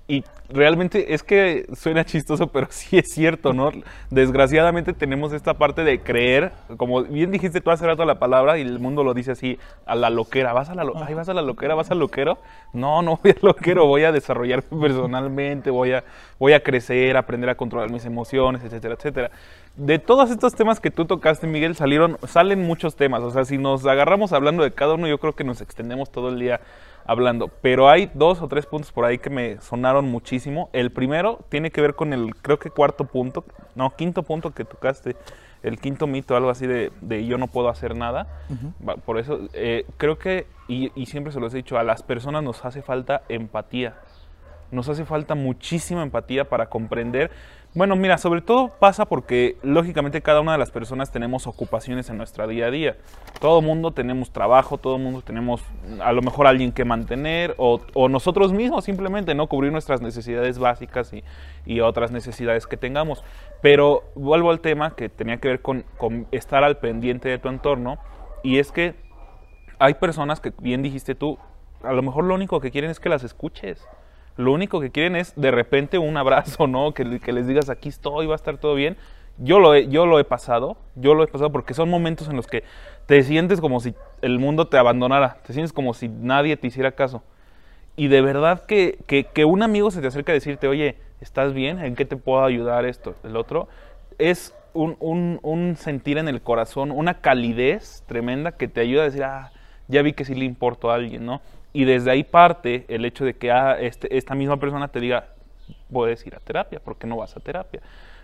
Y 0.09 0.23
realmente 0.49 1.15
es 1.15 1.25
que 1.25 1.67
suena 1.75 2.05
chistoso, 2.05 2.47
pero 2.53 2.69
sí 2.71 2.97
es 2.99 3.11
cierto, 3.13 3.53
¿no? 3.53 3.73
Desgraciadamente 4.09 4.93
tenemos 4.93 5.33
esta 5.33 5.55
parte 5.55 5.83
de 5.83 6.01
creer, 6.01 6.53
como 6.77 7.03
bien 7.03 7.33
dijiste 7.33 7.61
tú 7.61 7.73
hace 7.73 7.87
rato 7.87 8.05
la 8.05 8.21
palabra 8.21 8.57
y 8.57 8.63
el 8.63 8.79
mundo 8.79 9.03
lo 9.03 9.15
dice 9.15 9.33
así, 9.33 9.59
a 9.85 9.97
la 9.97 10.11
loquera. 10.11 10.53
¿Vas 10.53 10.71
a 10.71 10.77
la, 10.77 10.85
lo- 10.85 10.97
ay, 11.03 11.15
vas 11.15 11.29
a 11.29 11.35
la 11.35 11.43
loquera? 11.43 11.75
¿Vas 11.75 11.91
al 11.91 11.99
loquero? 11.99 12.39
No, 12.73 13.03
no 13.03 13.19
voy 13.21 13.33
al 13.33 13.39
loquero, 13.43 13.87
voy 13.87 14.05
a 14.05 14.13
desarrollarme 14.13 14.69
personalmente, 14.81 15.71
voy 15.71 15.93
a, 15.93 16.05
voy 16.39 16.53
a 16.53 16.63
crecer, 16.63 17.17
aprender 17.17 17.51
a 17.51 17.57
controlar 17.57 17.91
mis 17.91 18.05
emociones, 18.05 18.63
etcétera, 18.63 18.95
etcétera. 18.95 19.31
De 19.75 19.99
todos 19.99 20.31
estos 20.31 20.55
temas 20.55 20.79
que 20.81 20.91
tú 20.93 21.05
tocaste, 21.05 21.47
Miguel, 21.49 21.75
salieron, 21.75 22.17
salen 22.29 22.63
muchos 22.63 22.95
temas. 22.97 23.23
O 23.23 23.31
sea, 23.31 23.45
si 23.45 23.59
nos 23.59 23.85
agarramos 23.87 24.33
hablando 24.33 24.63
de 24.63 24.73
cada 24.73 24.95
uno, 24.95 25.07
yo 25.09 25.19
creo 25.19 25.35
que 25.35 25.45
nos 25.45 25.61
extendemos 25.61 26.11
todo 26.11 26.29
el 26.31 26.39
día 26.39 26.61
hablando. 27.07 27.49
Pero 27.49 27.89
hay 27.89 28.11
dos 28.15 28.43
o 28.43 28.49
tres 28.49 28.67
puntos 28.67 28.93
por 28.93 29.05
ahí 29.05 29.19
que 29.19 29.31
me 29.31 29.61
sonaron 29.61 30.07
muchísimo. 30.07 30.71
El 30.73 30.91
primero 30.91 31.41
tiene 31.49 31.71
que 31.71 31.81
ver 31.81 31.95
con 31.95 32.13
el, 32.13 32.35
creo 32.37 32.59
que 32.59 32.71
cuarto 32.71 33.05
punto, 33.05 33.45
no, 33.75 33.91
quinto 33.91 34.23
punto 34.23 34.53
que 34.53 34.65
tocaste, 34.65 35.17
el 35.63 35.81
quinto 35.81 36.07
mito, 36.07 36.37
algo 36.37 36.51
así 36.51 36.67
de, 36.67 36.93
de 37.01 37.27
yo 37.27 37.39
no 37.39 37.49
puedo 37.49 37.69
hacer 37.69 37.97
nada. 37.97 38.27
Por 39.05 39.19
eso 39.19 39.49
eh, 39.53 39.85
creo 39.97 40.19
que, 40.19 40.47
y, 40.69 40.93
y 40.95 41.07
siempre 41.07 41.33
se 41.33 41.41
los 41.41 41.53
he 41.55 41.59
dicho, 41.59 41.79
a 41.79 41.83
las 41.83 42.03
personas 42.03 42.43
nos 42.43 42.65
hace 42.65 42.83
falta 42.83 43.23
empatía. 43.29 43.95
Nos 44.71 44.89
hace 44.89 45.05
falta 45.05 45.35
muchísima 45.35 46.03
empatía 46.03 46.49
para 46.49 46.67
comprender. 46.69 47.31
Bueno, 47.77 47.95
mira, 47.95 48.17
sobre 48.17 48.41
todo 48.41 48.71
pasa 48.79 49.05
porque 49.05 49.59
lógicamente 49.63 50.23
cada 50.23 50.41
una 50.41 50.53
de 50.53 50.59
las 50.59 50.71
personas 50.71 51.13
tenemos 51.13 51.47
ocupaciones 51.47 52.09
en 52.09 52.17
nuestra 52.17 52.47
día 52.47 52.69
a 52.69 52.71
día. 52.71 52.97
Todo 53.39 53.61
mundo 53.61 53.91
tenemos 53.91 54.31
trabajo, 54.31 54.79
todo 54.79 54.97
mundo 54.97 55.21
tenemos 55.21 55.63
a 56.01 56.13
lo 56.13 56.23
mejor 56.23 56.47
alguien 56.47 56.73
que 56.73 56.87
mantener 56.87 57.55
o, 57.59 57.83
o 57.93 58.09
nosotros 58.09 58.55
mismos 58.55 58.87
simplemente, 58.87 59.35
¿no? 59.35 59.47
Cubrir 59.47 59.73
nuestras 59.73 60.01
necesidades 60.01 60.59
básicas 60.59 61.13
y, 61.67 61.81
otras 61.81 62.13
necesidades 62.13 62.67
que 62.67 62.79
tengamos. 62.79 63.23
Pero 63.61 64.05
vuelvo 64.15 64.51
al 64.51 64.61
tema 64.61 64.97
que 64.97 65.11
tenía 65.11 65.37
que 65.37 65.49
ver 65.49 65.61
con, 65.61 65.85
con 65.99 66.27
estar 66.31 66.65
al 66.65 66.79
pendiente 66.79 67.29
de 67.29 67.39
tu 67.39 67.51
entorno 67.51 67.99
y 68.43 68.59
es 68.59 68.73
que 68.73 68.95
hay 69.79 69.93
personas 69.93 70.41
que, 70.41 70.51
bien 70.61 70.81
dijiste 70.81 71.15
tú, 71.15 71.37
a 71.83 71.93
lo 71.93 72.01
mejor 72.01 72.25
lo 72.25 72.35
único 72.35 72.59
que 72.59 72.71
quieren 72.71 72.91
es 72.91 73.01
que 73.01 73.11
las 73.11 73.23
escuches. 73.23 73.87
Lo 74.37 74.53
único 74.53 74.81
que 74.81 74.91
quieren 74.91 75.17
es 75.17 75.33
de 75.37 75.51
repente 75.51 75.99
un 75.99 76.17
abrazo, 76.17 76.67
¿no? 76.67 76.93
Que, 76.93 77.05
les 77.05 77.47
digas 77.47 77.71
aquí 77.71 77.89
estoy, 77.89 78.27
va 78.27 78.35
a 78.35 78.37
estar 78.37 78.59
todo 78.59 78.75
bien. 78.75 78.97
Yo 79.39 79.59
lo, 79.59 79.75
he, 79.75 79.89
yo 79.89 80.07
lo 80.07 80.19
he 80.19 80.25
pasado, 80.25 80.79
yo 80.95 81.15
lo 81.15 81.23
he 81.23 81.27
pasado 81.27 81.53
porque 81.53 81.75
son 81.75 81.91
momentos 81.91 82.29
en 82.29 82.37
los 82.37 82.47
que 82.47 82.65
te 83.05 83.23
sientes 83.23 83.61
como 83.61 83.81
si 83.81 83.95
el 84.23 84.39
mundo 84.39 84.69
te 84.69 84.79
abandonara, 84.79 85.39
te 85.47 85.53
sientes 85.53 85.75
como 85.75 85.93
si 85.93 86.09
nadie 86.09 86.57
te 86.57 86.67
hiciera 86.67 86.93
caso. 86.93 87.23
Y 87.97 88.09
de 88.09 88.21
verdad 88.23 88.65
que, 88.65 88.99
que, 89.07 89.25
que 89.25 89.45
un 89.45 89.63
amigo 89.63 89.91
se 89.91 90.01
te 90.01 90.07
acerca 90.07 90.33
a 90.33 90.35
decirte, 90.35 90.69
oye, 90.69 90.97
¿estás 91.21 91.53
bien? 91.53 91.79
¿En 91.81 91.97
qué 91.97 92.05
te 92.05 92.17
puedo 92.17 92.45
ayudar 92.45 92.87
esto? 92.87 93.15
El 93.25 93.37
otro 93.37 93.69
es 94.19 94.55
un, 94.73 94.97
un, 95.01 95.39
un 95.43 95.77
sentir 95.77 96.19
en 96.19 96.29
el 96.29 96.43
corazón, 96.43 96.91
una 96.91 97.21
calidez 97.21 98.05
tremenda 98.07 98.53
que 98.53 98.69
te 98.69 98.81
ayuda 98.81 99.03
a 99.03 99.05
decir, 99.07 99.25
ah, 99.25 99.53
ya 99.89 100.03
vi 100.03 100.13
que 100.13 100.25
sí 100.25 100.35
le 100.35 100.45
importo 100.45 100.91
a 100.91 100.95
alguien, 100.95 101.25
¿no? 101.25 101.41
Y 101.77 101.85
desde 101.85 102.11
ahí 102.11 102.25
parte 102.25 102.87
el 102.89 103.05
hecho 103.05 103.27
de 103.27 103.35
que 103.35 103.51
ah, 103.51 103.77
este, 103.79 104.17
esta 104.17 104.35
misma 104.35 104.59
persona 104.59 104.89
te 104.89 104.99
diga, 104.99 105.27
puedes 105.93 106.27
ir 106.27 106.35
a 106.35 106.41
terapia, 106.41 106.81
¿por 106.81 106.97
qué 106.97 107.07
no 107.07 107.19
vas 107.19 107.37
a 107.37 107.41
terapia? 107.41 107.83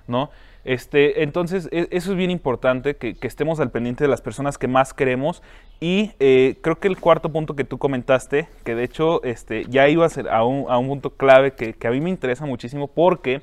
¿No? 0.08 0.30
Este, 0.64 1.22
entonces, 1.22 1.68
e- 1.70 1.86
eso 1.90 2.12
es 2.12 2.16
bien 2.16 2.30
importante, 2.30 2.96
que, 2.96 3.14
estemos 3.20 3.60
al 3.60 3.70
pendiente 3.70 4.04
de 4.04 4.08
las 4.08 4.22
personas 4.22 4.56
que 4.56 4.68
más 4.68 4.94
queremos. 4.94 5.42
Y 5.80 6.12
eh, 6.18 6.60
creo 6.62 6.80
que 6.80 6.88
el 6.88 6.98
cuarto 6.98 7.30
punto 7.30 7.54
que 7.54 7.64
tú 7.64 7.76
comentaste, 7.76 8.48
que 8.64 8.74
de 8.74 8.84
hecho 8.84 9.22
este, 9.22 9.66
ya 9.68 9.86
iba 9.86 10.06
a 10.06 10.08
ser 10.08 10.30
a 10.30 10.44
un, 10.44 10.64
a 10.70 10.78
un 10.78 10.88
punto 10.88 11.10
clave 11.10 11.52
que, 11.52 11.74
que 11.74 11.86
a 11.86 11.90
mí 11.90 12.00
me 12.00 12.08
interesa 12.08 12.46
muchísimo, 12.46 12.86
porque, 12.86 13.42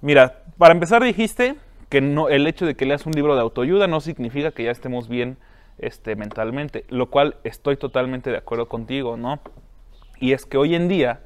mira, 0.00 0.42
para 0.58 0.74
empezar 0.74 1.04
dijiste 1.04 1.54
que 1.88 2.00
no, 2.00 2.28
el 2.28 2.48
hecho 2.48 2.66
de 2.66 2.74
que 2.74 2.84
leas 2.84 3.06
un 3.06 3.12
libro 3.12 3.36
de 3.36 3.42
autoayuda 3.42 3.86
no 3.86 4.00
significa 4.00 4.50
que 4.50 4.64
ya 4.64 4.72
estemos 4.72 5.08
bien 5.08 5.36
este, 5.80 6.16
mentalmente, 6.16 6.84
lo 6.88 7.06
cual 7.10 7.36
estoy 7.44 7.76
totalmente 7.76 8.30
de 8.30 8.36
acuerdo 8.38 8.68
contigo, 8.68 9.16
¿no? 9.16 9.40
Y 10.20 10.32
es 10.32 10.44
que 10.46 10.58
hoy 10.58 10.74
en 10.74 10.88
día, 10.88 11.20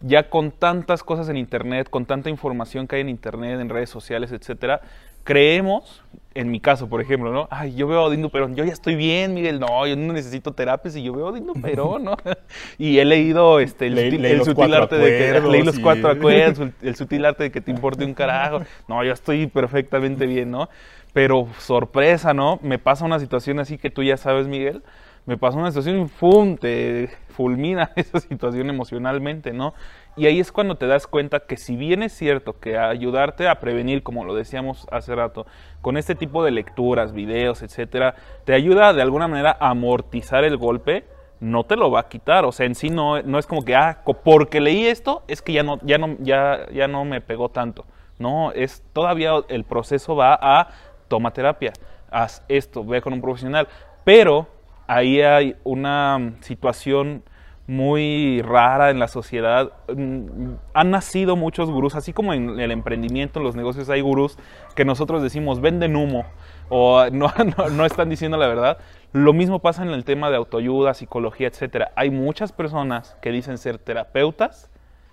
ya 0.00 0.30
con 0.30 0.52
tantas 0.52 1.02
cosas 1.02 1.28
en 1.28 1.36
Internet, 1.36 1.90
con 1.90 2.06
tanta 2.06 2.30
información 2.30 2.86
que 2.86 2.96
hay 2.96 3.02
en 3.02 3.08
Internet, 3.08 3.60
en 3.60 3.68
redes 3.68 3.90
sociales, 3.90 4.30
etcétera, 4.32 4.80
creemos, 5.24 6.02
en 6.34 6.50
mi 6.50 6.58
caso, 6.60 6.88
por 6.88 7.02
ejemplo, 7.02 7.32
¿no? 7.32 7.48
Ay, 7.50 7.74
yo 7.74 7.86
veo 7.86 7.98
a 7.98 8.04
Odín 8.04 8.30
Perón, 8.30 8.54
yo 8.56 8.64
ya 8.64 8.72
estoy 8.72 8.94
bien, 8.94 9.34
Miguel, 9.34 9.60
no, 9.60 9.86
yo 9.86 9.94
no 9.96 10.12
necesito 10.14 10.52
terapia 10.52 10.90
si 10.90 11.02
yo 11.02 11.12
veo 11.12 11.26
a 11.26 11.30
Odín 11.32 11.48
Perón, 11.62 12.04
¿no? 12.04 12.16
y 12.78 12.98
he 12.98 13.04
leído 13.04 13.60
este, 13.60 13.88
el, 13.88 13.96
Le- 13.96 14.04
sutil, 14.04 14.24
el 14.24 14.44
arte 14.74 14.96
de 14.96 15.02
que, 15.18 15.32
leí 15.50 15.62
los 15.64 15.78
y- 15.78 15.82
cuatro 15.82 16.10
acuerdos, 16.10 16.58
el, 16.60 16.72
el 16.88 16.96
sutil 16.96 17.24
arte 17.26 17.42
de 17.42 17.50
que 17.50 17.60
te 17.60 17.70
importe 17.72 18.04
un 18.04 18.14
carajo, 18.14 18.62
no, 18.86 19.04
yo 19.04 19.12
estoy 19.12 19.48
perfectamente 19.48 20.26
bien, 20.26 20.50
¿no? 20.50 20.68
Pero 21.12 21.48
sorpresa, 21.58 22.34
¿no? 22.34 22.58
Me 22.62 22.78
pasa 22.78 23.04
una 23.04 23.18
situación 23.18 23.60
así 23.60 23.78
que 23.78 23.90
tú 23.90 24.02
ya 24.02 24.16
sabes, 24.16 24.46
Miguel, 24.46 24.82
me 25.28 25.36
pasa 25.36 25.58
una 25.58 25.70
situación 25.70 26.00
y 26.00 26.08
¡fum! 26.08 26.56
te 26.56 27.10
fulmina 27.28 27.90
esa 27.96 28.18
situación 28.18 28.70
emocionalmente, 28.70 29.52
¿no? 29.52 29.74
Y 30.16 30.26
ahí 30.26 30.40
es 30.40 30.50
cuando 30.50 30.76
te 30.76 30.86
das 30.86 31.06
cuenta 31.06 31.40
que 31.40 31.56
si 31.56 31.76
bien 31.76 32.02
es 32.02 32.12
cierto 32.12 32.58
que 32.58 32.78
ayudarte 32.78 33.46
a 33.46 33.60
prevenir, 33.60 34.02
como 34.02 34.24
lo 34.24 34.34
decíamos 34.34 34.86
hace 34.90 35.14
rato, 35.14 35.46
con 35.80 35.96
este 35.96 36.14
tipo 36.14 36.42
de 36.42 36.50
lecturas, 36.50 37.12
videos, 37.12 37.62
etcétera, 37.62 38.14
te 38.44 38.54
ayuda 38.54 38.94
de 38.94 39.02
alguna 39.02 39.28
manera 39.28 39.56
a 39.60 39.68
amortizar 39.68 40.44
el 40.44 40.56
golpe, 40.56 41.04
no 41.40 41.64
te 41.64 41.76
lo 41.76 41.90
va 41.90 42.00
a 42.00 42.08
quitar, 42.08 42.44
o 42.44 42.52
sea, 42.52 42.66
en 42.66 42.74
sí 42.74 42.90
no, 42.90 43.22
no 43.22 43.38
es 43.38 43.46
como 43.46 43.64
que, 43.64 43.76
ah, 43.76 44.02
porque 44.24 44.60
leí 44.60 44.86
esto, 44.86 45.22
es 45.28 45.42
que 45.42 45.52
ya 45.52 45.62
no, 45.62 45.78
ya 45.82 45.98
no, 45.98 46.16
ya, 46.20 46.66
ya 46.72 46.88
no 46.88 47.04
me 47.04 47.20
pegó 47.20 47.50
tanto. 47.50 47.84
No, 48.18 48.50
es 48.50 48.82
todavía 48.92 49.32
el 49.48 49.62
proceso 49.62 50.16
va 50.16 50.36
a 50.40 50.70
toma 51.08 51.32
terapia, 51.32 51.72
haz 52.10 52.42
esto, 52.48 52.84
ve 52.84 53.00
con 53.00 53.12
un 53.12 53.20
profesional. 53.20 53.68
Pero 54.04 54.46
ahí 54.86 55.20
hay 55.20 55.56
una 55.64 56.34
situación 56.40 57.22
muy 57.68 58.40
rara 58.42 58.90
en 58.90 58.98
la 58.98 59.08
sociedad. 59.08 59.72
Mm, 59.94 60.54
Han 60.72 60.90
nacido 60.90 61.36
muchos 61.36 61.70
gurús, 61.70 61.94
así 61.94 62.12
como 62.12 62.32
en 62.32 62.58
el 62.58 62.70
emprendimiento, 62.70 63.38
en 63.40 63.44
los 63.44 63.54
negocios 63.54 63.90
hay 63.90 64.00
gurús 64.00 64.38
que 64.74 64.86
nosotros 64.86 65.22
decimos 65.22 65.60
venden 65.60 65.94
humo 65.94 66.24
o 66.70 67.06
no, 67.12 67.30
no, 67.56 67.68
no 67.68 67.84
están 67.84 68.08
diciendo 68.08 68.38
la 68.38 68.48
verdad. 68.48 68.78
Lo 69.12 69.32
mismo 69.32 69.60
pasa 69.60 69.82
en 69.82 69.90
el 69.90 70.04
tema 70.04 70.30
de 70.30 70.36
autoayuda, 70.36 70.94
psicología, 70.94 71.48
etcétera. 71.48 71.92
Hay 71.94 72.10
muchas 72.10 72.52
personas 72.52 73.16
que 73.20 73.30
dicen 73.30 73.58
ser 73.58 73.78
terapeutas 73.78 74.70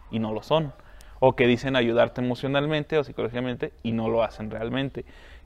y 0.09 0.19
no 0.19 0.33
lo 0.33 0.41
son. 0.41 0.73
O 1.19 1.35
que 1.35 1.47
dicen 1.47 1.75
ayudarte 1.75 2.21
emocionalmente 2.21 2.97
o 2.97 3.03
psicológicamente 3.03 3.73
y 3.83 3.93
no 3.93 4.09
lo 4.09 4.21
hacen 4.23 4.51
realmente. 4.51 5.05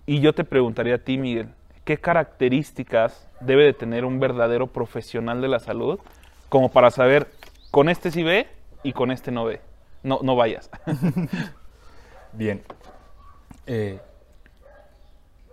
Y 0.10 0.22
yo 0.22 0.34
te 0.34 0.43
preguntaría 0.43 0.95
a 0.95 0.97
ti, 0.97 1.20
Miguel, 1.20 1.49
¿qué 1.86 1.99
características 1.99 3.28
debe 3.41 3.64
de 3.66 3.74
tener 3.74 4.05
un 4.05 4.20
verdadero 4.20 4.66
profesional 4.66 5.39
de 5.39 5.47
la 5.47 5.60
salud 5.60 5.99
como 6.49 6.72
para 6.72 6.89
saber, 6.89 7.28
con 7.70 7.89
este 7.89 8.10
sí 8.10 8.24
ve 8.24 8.47
y 8.82 8.93
con 8.93 9.12
este 9.12 9.30
no 9.30 9.45
ve? 9.45 9.62
No, 10.01 10.18
no 10.24 10.36
vayas. 10.36 10.72
Bien. 12.34 12.64
Eh, 13.68 13.99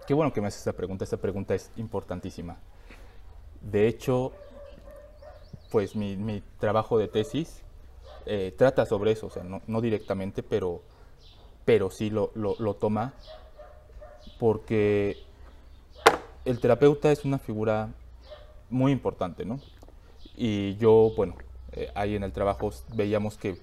qué 0.07 0.15
bueno 0.15 0.33
que 0.33 0.41
me 0.41 0.47
haces 0.47 0.61
esta 0.61 0.73
pregunta. 0.73 1.05
Esta 1.05 1.19
pregunta 1.19 1.55
es 1.55 1.71
importantísima. 1.77 2.57
De 3.61 3.87
hecho, 3.87 4.33
pues 5.71 5.95
mi, 5.95 6.17
mi 6.17 6.43
trabajo 6.59 6.97
de 6.97 7.09
tesis 7.09 7.61
eh, 8.25 8.55
trata 8.57 8.87
sobre 8.87 9.11
eso, 9.13 9.27
o 9.27 9.31
sea, 9.31 9.45
no, 9.45 9.61
no 9.67 9.83
directamente, 9.83 10.43
pero, 10.43 10.81
pero 11.67 11.91
sí 11.91 12.09
lo, 12.09 12.31
lo- 12.35 12.57
lo 12.59 12.73
toma 12.73 13.13
porque 14.39 15.17
el 16.45 16.61
terapeuta 16.61 17.11
es 17.11 17.25
una 17.25 17.39
figura 17.39 17.89
muy 18.71 18.93
importante, 18.93 19.45
¿no? 19.45 19.61
Y 20.37 20.77
yo, 20.77 21.13
bueno, 21.17 21.35
eh, 21.73 21.91
ahí 21.95 22.15
en 22.17 22.23
el 22.23 22.33
trabajo 22.33 22.71
veíamos 22.95 23.37
que, 23.39 23.59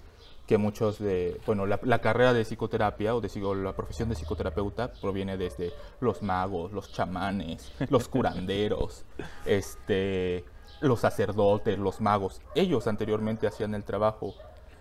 que 0.47 0.57
muchos 0.57 0.99
de, 0.99 1.39
bueno, 1.45 1.65
la, 1.65 1.79
la 1.83 1.99
carrera 1.99 2.33
de 2.33 2.43
psicoterapia 2.43 3.15
o 3.15 3.21
de 3.21 3.29
la 3.55 3.73
profesión 3.73 4.09
de 4.09 4.15
psicoterapeuta 4.15 4.91
proviene 4.93 5.37
desde 5.37 5.71
los 6.01 6.21
magos, 6.21 6.71
los 6.73 6.91
chamanes, 6.91 7.71
los 7.89 8.07
curanderos, 8.07 9.05
este, 9.45 10.43
los 10.81 10.99
sacerdotes, 10.99 11.77
los 11.79 12.01
magos. 12.01 12.41
Ellos 12.55 12.87
anteriormente 12.87 13.47
hacían 13.47 13.75
el 13.75 13.83
trabajo 13.83 14.33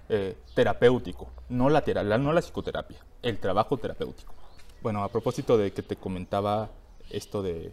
eh, 0.08 0.36
terapéutico, 0.54 1.28
no 1.48 1.68
la- 1.70 1.82
no 2.18 2.32
la 2.32 2.40
psicoterapia, 2.42 2.98
el 3.22 3.38
trabajo 3.38 3.76
terapéutico. 3.78 4.34
Bueno, 4.82 5.04
a 5.04 5.08
propósito 5.08 5.56
de 5.56 5.72
que 5.72 5.82
te 5.82 5.96
comentaba 5.96 6.70
esto 7.10 7.42
de, 7.42 7.72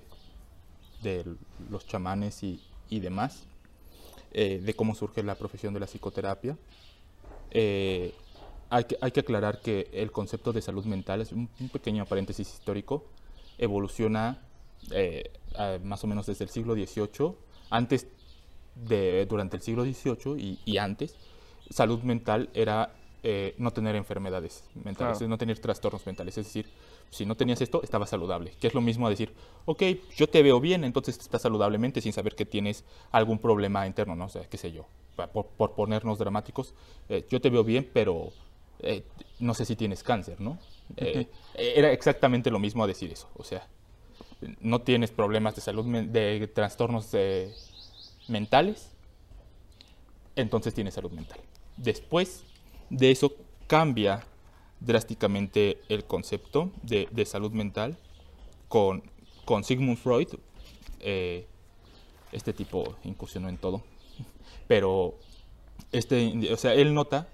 de 1.01 1.26
los 1.70 1.88
chamanes 1.88 2.43
y, 2.43 2.62
y 2.89 2.99
demás, 2.99 3.45
eh, 4.32 4.62
de 4.64 4.74
cómo 4.76 4.93
surge 4.93 5.24
la 5.24 5.36
profesión 5.36 5.74
de 5.74 5.80
la 5.80 5.88
psicoterapia, 5.88 6.57
eh, 7.51 8.14
hay, 8.70 8.84
que, 8.84 8.97
hay 9.01 9.12
que 9.12 9.22
aclarar 9.22 9.60
que 9.60 9.89
el 9.91 10.12
concepto 10.12 10.53
de 10.53 10.62
salud 10.62 10.86
mental, 10.86 11.22
es 11.22 11.32
un, 11.32 11.49
un 11.60 11.70
pequeño 11.70 12.05
paréntesis 12.05 12.47
histórico, 12.53 13.05
evoluciona 13.57 14.41
eh, 14.91 15.32
más 15.84 16.03
o 16.03 16.07
menos 16.07 16.28
desde 16.28 16.43
el 16.45 16.51
siglo 16.51 16.76
XVIII, 16.76 17.34
antes 17.72 18.05
de, 18.76 19.26
durante 19.26 19.57
el 19.57 19.64
siglo 19.64 19.84
XVIII 19.84 20.39
y, 20.39 20.60
y 20.64 20.78
antes, 20.78 21.16
salud 21.72 22.01
mental 22.03 22.49
era 22.53 22.93
eh, 23.24 23.53
no 23.57 23.72
tener 23.72 23.95
enfermedades 23.95 24.64
mentales, 24.76 25.18
Claro. 25.18 25.30
no 25.30 25.38
tener 25.38 25.60
trastornos 25.60 26.05
mentales, 26.05 26.38
es 26.38 26.45
decir, 26.45 26.68
si 27.10 27.26
no 27.26 27.36
tenías 27.36 27.62
esto, 27.62 27.82
estabas 27.84 28.10
saludable, 28.10 28.53
que 28.60 28.68
es 28.68 28.74
lo 28.74 28.82
mismo 28.82 29.07
a 29.07 29.10
decir, 29.10 29.34
ok, 29.66 29.84
yo 30.16 30.28
te 30.28 30.43
veo 30.43 30.60
bien, 30.60 30.84
entonces 30.84 31.18
estás 31.18 31.41
saludablemente 31.41 32.01
sin 32.01 32.14
saber 32.14 32.36
que 32.36 32.45
tienes 32.45 32.84
algún 33.12 33.39
problema 33.39 33.88
interno, 33.88 34.16
no 34.16 34.26
o 34.26 34.30
sea, 34.30 34.43
qué 34.43 34.57
sé 34.57 34.72
yo, 34.72 34.86
por, 35.34 35.47
por 35.47 35.74
ponernos 35.74 36.20
dramáticos, 36.20 36.74
eh, 37.10 37.26
yo 37.30 37.41
te 37.41 37.49
veo 37.49 37.64
bien, 37.64 37.89
pero 37.91 38.32
eh, 38.80 39.03
no 39.39 39.53
sé 39.53 39.66
si 39.66 39.76
tienes 39.76 40.03
cáncer, 40.03 40.39
¿no? 40.39 40.57
Eh, 40.97 41.28
era 41.55 41.91
exactamente 41.91 42.49
lo 42.49 42.60
mismo 42.60 42.84
a 42.84 42.88
decir 42.88 43.12
eso, 43.12 43.28
o 43.36 43.43
sea, 43.43 43.68
no 44.62 44.82
tienes 44.82 45.12
problemas 45.12 45.55
de 45.55 45.62
salud, 45.62 45.86
de 45.86 46.47
trastornos 46.47 47.10
eh, 47.14 47.53
mentales, 48.28 48.91
entonces 50.36 50.74
tiene 50.74 50.91
salud 50.91 51.12
mental. 51.12 51.39
Después 51.78 52.43
de 52.89 53.12
eso 53.12 53.34
cambia 53.68 54.26
drásticamente 54.80 55.80
el 55.90 56.06
concepto 56.06 56.72
de, 56.84 57.08
de 57.12 57.26
salud 57.26 57.52
mental 57.52 57.98
con, 58.68 59.04
con 59.46 59.64
Sigmund 59.64 59.98
Freud. 59.98 60.28
eh, 61.00 61.48
este 62.32 62.54
tipo 62.54 62.96
incursionó 63.04 63.50
en 63.50 63.58
todo, 63.58 63.82
pero 64.68 65.16
este, 65.92 66.54
o 66.54 66.58
sea, 66.58 66.74
él 66.76 66.94
nota 66.94 67.28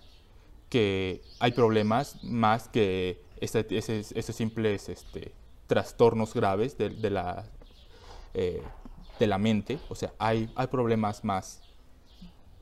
que 0.70 1.22
hay 1.40 1.52
problemas 1.52 2.24
más 2.24 2.70
que 2.70 3.22
esos 3.42 4.36
simples 4.36 4.90
este, 4.90 5.34
trastornos 5.68 6.34
graves 6.34 6.78
de, 6.78 6.90
de 6.90 7.10
la, 7.10 7.46
eh, 8.34 8.62
de 9.20 9.28
la 9.28 9.38
mente, 9.38 9.80
o 9.90 9.96
sea, 9.96 10.14
hay, 10.18 10.50
hay 10.56 10.68
problemas 10.68 11.24
más, 11.24 11.62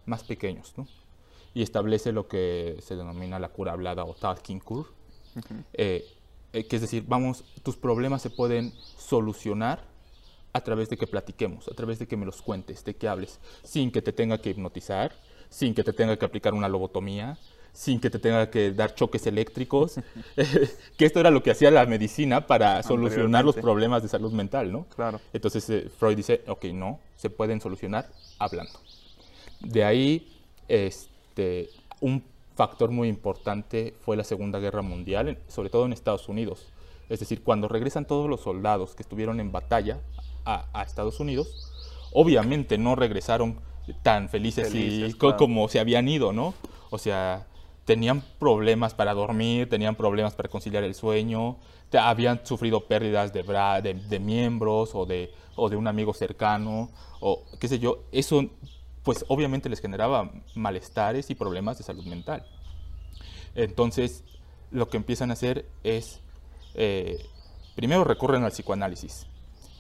más 0.05 0.23
pequeños, 0.23 0.73
¿no? 0.75 0.87
Y 1.53 1.61
establece 1.61 2.11
lo 2.11 2.27
que 2.27 2.77
se 2.81 2.95
denomina 2.95 3.39
la 3.39 3.49
cura 3.49 3.73
hablada 3.73 4.05
o 4.05 4.13
talking 4.13 4.59
cure, 4.59 4.89
eh, 5.73 6.05
eh, 6.53 6.65
que 6.65 6.75
es 6.75 6.81
decir, 6.81 7.03
vamos, 7.07 7.43
tus 7.63 7.77
problemas 7.77 8.21
se 8.21 8.29
pueden 8.29 8.73
solucionar 8.97 9.83
a 10.53 10.61
través 10.61 10.89
de 10.89 10.97
que 10.97 11.07
platiquemos, 11.07 11.67
a 11.67 11.73
través 11.73 11.99
de 11.99 12.07
que 12.07 12.15
me 12.15 12.25
los 12.25 12.41
cuentes, 12.41 12.83
de 12.85 12.95
que 12.95 13.07
hables, 13.07 13.39
sin 13.63 13.91
que 13.91 14.01
te 14.01 14.13
tenga 14.13 14.39
que 14.39 14.51
hipnotizar, 14.51 15.13
sin 15.49 15.73
que 15.73 15.83
te 15.83 15.93
tenga 15.93 16.17
que 16.17 16.25
aplicar 16.25 16.53
una 16.53 16.69
lobotomía, 16.69 17.37
sin 17.73 17.99
que 17.99 18.11
te 18.11 18.19
tenga 18.19 18.49
que 18.51 18.71
dar 18.71 18.93
choques 18.93 19.25
eléctricos, 19.25 19.95
que 20.97 21.05
esto 21.05 21.19
era 21.19 21.31
lo 21.31 21.41
que 21.41 21.51
hacía 21.51 21.71
la 21.71 21.85
medicina 21.85 22.45
para 22.45 22.83
solucionar 22.83 23.43
los 23.43 23.55
problemas 23.55 24.03
de 24.03 24.09
salud 24.09 24.31
mental, 24.31 24.71
¿no? 24.71 24.85
Claro. 24.95 25.19
Entonces 25.33 25.67
eh, 25.69 25.89
Freud 25.97 26.15
dice, 26.15 26.43
ok, 26.47 26.65
no, 26.65 26.99
se 27.15 27.29
pueden 27.31 27.59
solucionar 27.59 28.09
hablando. 28.37 28.79
De 29.59 29.83
ahí, 29.83 30.39
este, 30.67 31.12
un 32.01 32.23
factor 32.55 32.91
muy 32.91 33.07
importante 33.07 33.93
fue 34.01 34.15
la 34.15 34.23
Segunda 34.23 34.59
Guerra 34.59 34.81
Mundial, 34.81 35.37
sobre 35.47 35.69
todo 35.69 35.85
en 35.85 35.93
Estados 35.93 36.29
Unidos. 36.29 36.67
Es 37.09 37.19
decir, 37.19 37.43
cuando 37.43 37.67
regresan 37.67 38.05
todos 38.05 38.29
los 38.29 38.41
soldados 38.41 38.95
que 38.95 39.03
estuvieron 39.03 39.39
en 39.39 39.51
batalla 39.51 39.99
a, 40.45 40.65
a 40.73 40.83
Estados 40.83 41.19
Unidos, 41.19 41.71
obviamente 42.13 42.77
no 42.77 42.95
regresaron 42.95 43.59
tan 44.01 44.29
felices, 44.29 44.69
y 44.69 44.71
Felices, 44.71 45.15
co- 45.15 45.19
claro. 45.27 45.37
como 45.37 45.67
se 45.67 45.79
habían 45.79 46.07
ido, 46.07 46.31
¿no? 46.31 46.53
O 46.89 46.97
sea, 46.97 47.47
tenían 47.85 48.23
problemas 48.39 48.93
para 48.93 49.13
dormir, 49.13 49.67
tenían 49.69 49.95
problemas 49.95 50.33
para 50.35 50.47
conciliar 50.47 50.83
el 50.83 50.95
sueño, 50.95 51.57
te- 51.89 51.97
habían 51.97 52.45
sufrido 52.45 52.85
pérdidas 52.85 53.33
de, 53.33 53.43
bra- 53.43 53.81
de, 53.81 53.93
de 53.95 54.19
miembros 54.19 54.95
o 54.95 55.05
de, 55.05 55.33
o 55.55 55.69
de 55.69 55.75
un 55.75 55.87
amigo 55.87 56.13
cercano, 56.13 56.89
o 57.19 57.43
qué 57.59 57.67
sé 57.67 57.79
yo. 57.79 58.03
Eso, 58.11 58.45
pues 59.03 59.25
obviamente 59.27 59.69
les 59.69 59.79
generaba 59.81 60.31
malestares 60.55 61.29
y 61.29 61.35
problemas 61.35 61.77
de 61.77 61.83
salud 61.83 62.05
mental. 62.05 62.45
Entonces, 63.55 64.23
lo 64.71 64.89
que 64.89 64.97
empiezan 64.97 65.29
a 65.29 65.33
hacer 65.33 65.65
es, 65.83 66.19
eh, 66.75 67.23
primero 67.75 68.03
recurren 68.03 68.43
al 68.43 68.51
psicoanálisis, 68.51 69.27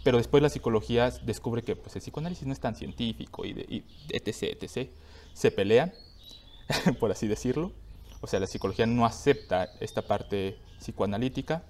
pero 0.03 0.17
después 0.17 0.43
la 0.43 0.49
psicología 0.49 1.09
descubre 1.23 1.61
que 1.63 1.75
pues, 1.75 1.95
el 1.95 2.01
psicoanálisis 2.01 2.45
no 2.45 2.53
es 2.53 2.59
tan 2.59 2.75
científico 2.75 3.45
y, 3.45 3.53
de- 3.53 3.65
y 3.69 3.83
etc, 4.09 4.57
etc. 4.61 4.89
Se 5.33 5.49
pelean, 5.51 5.93
por 6.99 7.11
así 7.11 7.27
decirlo. 7.27 7.71
O 8.21 8.27
sea, 8.27 8.39
la 8.39 8.47
psicología 8.47 8.85
no 8.85 9.05
acepta 9.05 9.69
esta 9.79 10.01
parte 10.01 10.57
psicoanalítica. 10.79 11.63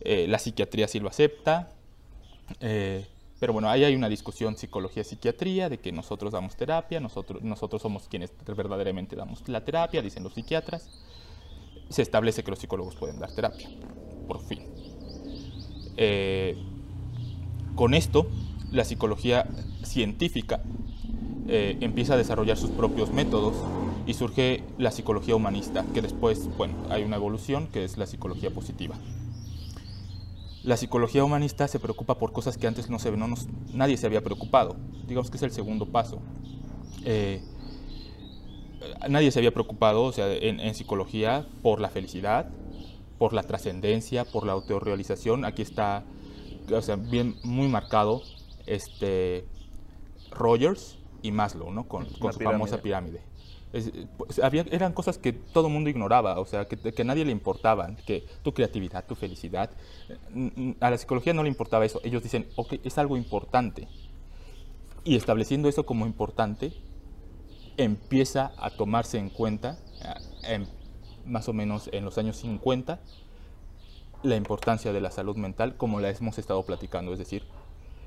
Eh, 0.00 0.26
la 0.28 0.38
psiquiatría 0.38 0.88
sí 0.88 0.98
lo 1.00 1.08
acepta. 1.08 1.68
Eh, 2.60 3.06
pero 3.42 3.54
bueno, 3.54 3.68
ahí 3.68 3.82
hay 3.82 3.96
una 3.96 4.08
discusión 4.08 4.56
psicología-psiquiatría 4.56 5.68
de 5.68 5.80
que 5.80 5.90
nosotros 5.90 6.32
damos 6.32 6.54
terapia, 6.54 7.00
nosotros, 7.00 7.42
nosotros 7.42 7.82
somos 7.82 8.06
quienes 8.06 8.32
verdaderamente 8.46 9.16
damos 9.16 9.48
la 9.48 9.64
terapia, 9.64 10.00
dicen 10.00 10.22
los 10.22 10.34
psiquiatras. 10.34 10.88
Se 11.88 12.02
establece 12.02 12.44
que 12.44 12.52
los 12.52 12.60
psicólogos 12.60 12.94
pueden 12.94 13.18
dar 13.18 13.32
terapia, 13.32 13.68
por 14.28 14.40
fin. 14.44 14.60
Eh, 15.96 16.56
con 17.74 17.94
esto, 17.94 18.28
la 18.70 18.84
psicología 18.84 19.48
científica 19.82 20.62
eh, 21.48 21.78
empieza 21.80 22.14
a 22.14 22.18
desarrollar 22.18 22.56
sus 22.56 22.70
propios 22.70 23.10
métodos 23.10 23.56
y 24.06 24.14
surge 24.14 24.62
la 24.78 24.92
psicología 24.92 25.34
humanista, 25.34 25.84
que 25.92 26.00
después, 26.00 26.48
bueno, 26.56 26.74
hay 26.90 27.02
una 27.02 27.16
evolución 27.16 27.66
que 27.66 27.82
es 27.82 27.98
la 27.98 28.06
psicología 28.06 28.52
positiva. 28.52 28.94
La 30.64 30.76
psicología 30.76 31.24
humanista 31.24 31.66
se 31.66 31.80
preocupa 31.80 32.18
por 32.18 32.32
cosas 32.32 32.56
que 32.56 32.66
antes 32.66 32.88
no 32.88 32.98
se, 32.98 33.10
no 33.12 33.26
nos- 33.26 33.48
nadie 33.72 33.96
se 33.96 34.06
había 34.06 34.22
preocupado. 34.22 34.76
Digamos 35.06 35.30
que 35.30 35.36
es 35.36 35.42
el 35.42 35.50
segundo 35.50 35.86
paso. 35.86 36.20
Eh, 37.04 37.42
nadie 39.08 39.30
se 39.30 39.38
había 39.40 39.52
preocupado, 39.52 40.04
o 40.04 40.12
sea, 40.12 40.32
en, 40.32 40.60
en 40.60 40.74
psicología, 40.74 41.46
por 41.62 41.80
la 41.80 41.88
felicidad, 41.88 42.48
por 43.18 43.32
la 43.32 43.42
trascendencia, 43.42 44.24
por 44.24 44.46
la 44.46 44.52
autorrealización. 44.52 45.44
Aquí 45.44 45.62
está, 45.62 46.04
o 46.72 46.82
sea, 46.82 46.96
bien 46.96 47.36
muy 47.42 47.68
marcado, 47.68 48.22
este, 48.66 49.44
Rogers 50.30 50.98
y 51.22 51.32
Maslow, 51.32 51.72
¿no? 51.72 51.88
Con, 51.88 52.08
su 52.08 52.18
famosa 52.52 52.76
pirámide. 52.82 53.20
Pues, 54.18 54.38
eran 54.38 54.92
cosas 54.92 55.16
que 55.18 55.32
todo 55.32 55.68
mundo 55.70 55.88
ignoraba, 55.88 56.38
o 56.38 56.44
sea, 56.44 56.66
que, 56.68 56.76
que 56.76 57.04
nadie 57.04 57.24
le 57.24 57.32
importaban, 57.32 57.96
que 58.06 58.26
tu 58.42 58.52
creatividad, 58.52 59.06
tu 59.06 59.14
felicidad, 59.14 59.70
n- 60.34 60.52
n- 60.56 60.76
a 60.80 60.90
la 60.90 60.98
psicología 60.98 61.32
no 61.32 61.42
le 61.42 61.48
importaba 61.48 61.84
eso. 61.86 62.00
Ellos 62.04 62.22
dicen, 62.22 62.46
ok, 62.56 62.74
es 62.84 62.98
algo 62.98 63.16
importante. 63.16 63.88
Y 65.04 65.16
estableciendo 65.16 65.68
eso 65.68 65.84
como 65.86 66.06
importante, 66.06 66.72
empieza 67.76 68.52
a 68.58 68.70
tomarse 68.70 69.18
en 69.18 69.30
cuenta, 69.30 69.78
eh, 70.04 70.54
en- 70.54 70.68
más 71.26 71.48
o 71.48 71.52
menos 71.52 71.88
en 71.92 72.04
los 72.04 72.18
años 72.18 72.36
50, 72.36 73.00
la 74.22 74.36
importancia 74.36 74.92
de 74.92 75.00
la 75.00 75.10
salud 75.10 75.36
mental 75.36 75.76
como 75.76 75.98
la 76.00 76.10
hemos 76.10 76.38
estado 76.38 76.62
platicando. 76.64 77.12
Es 77.12 77.18
decir, 77.18 77.44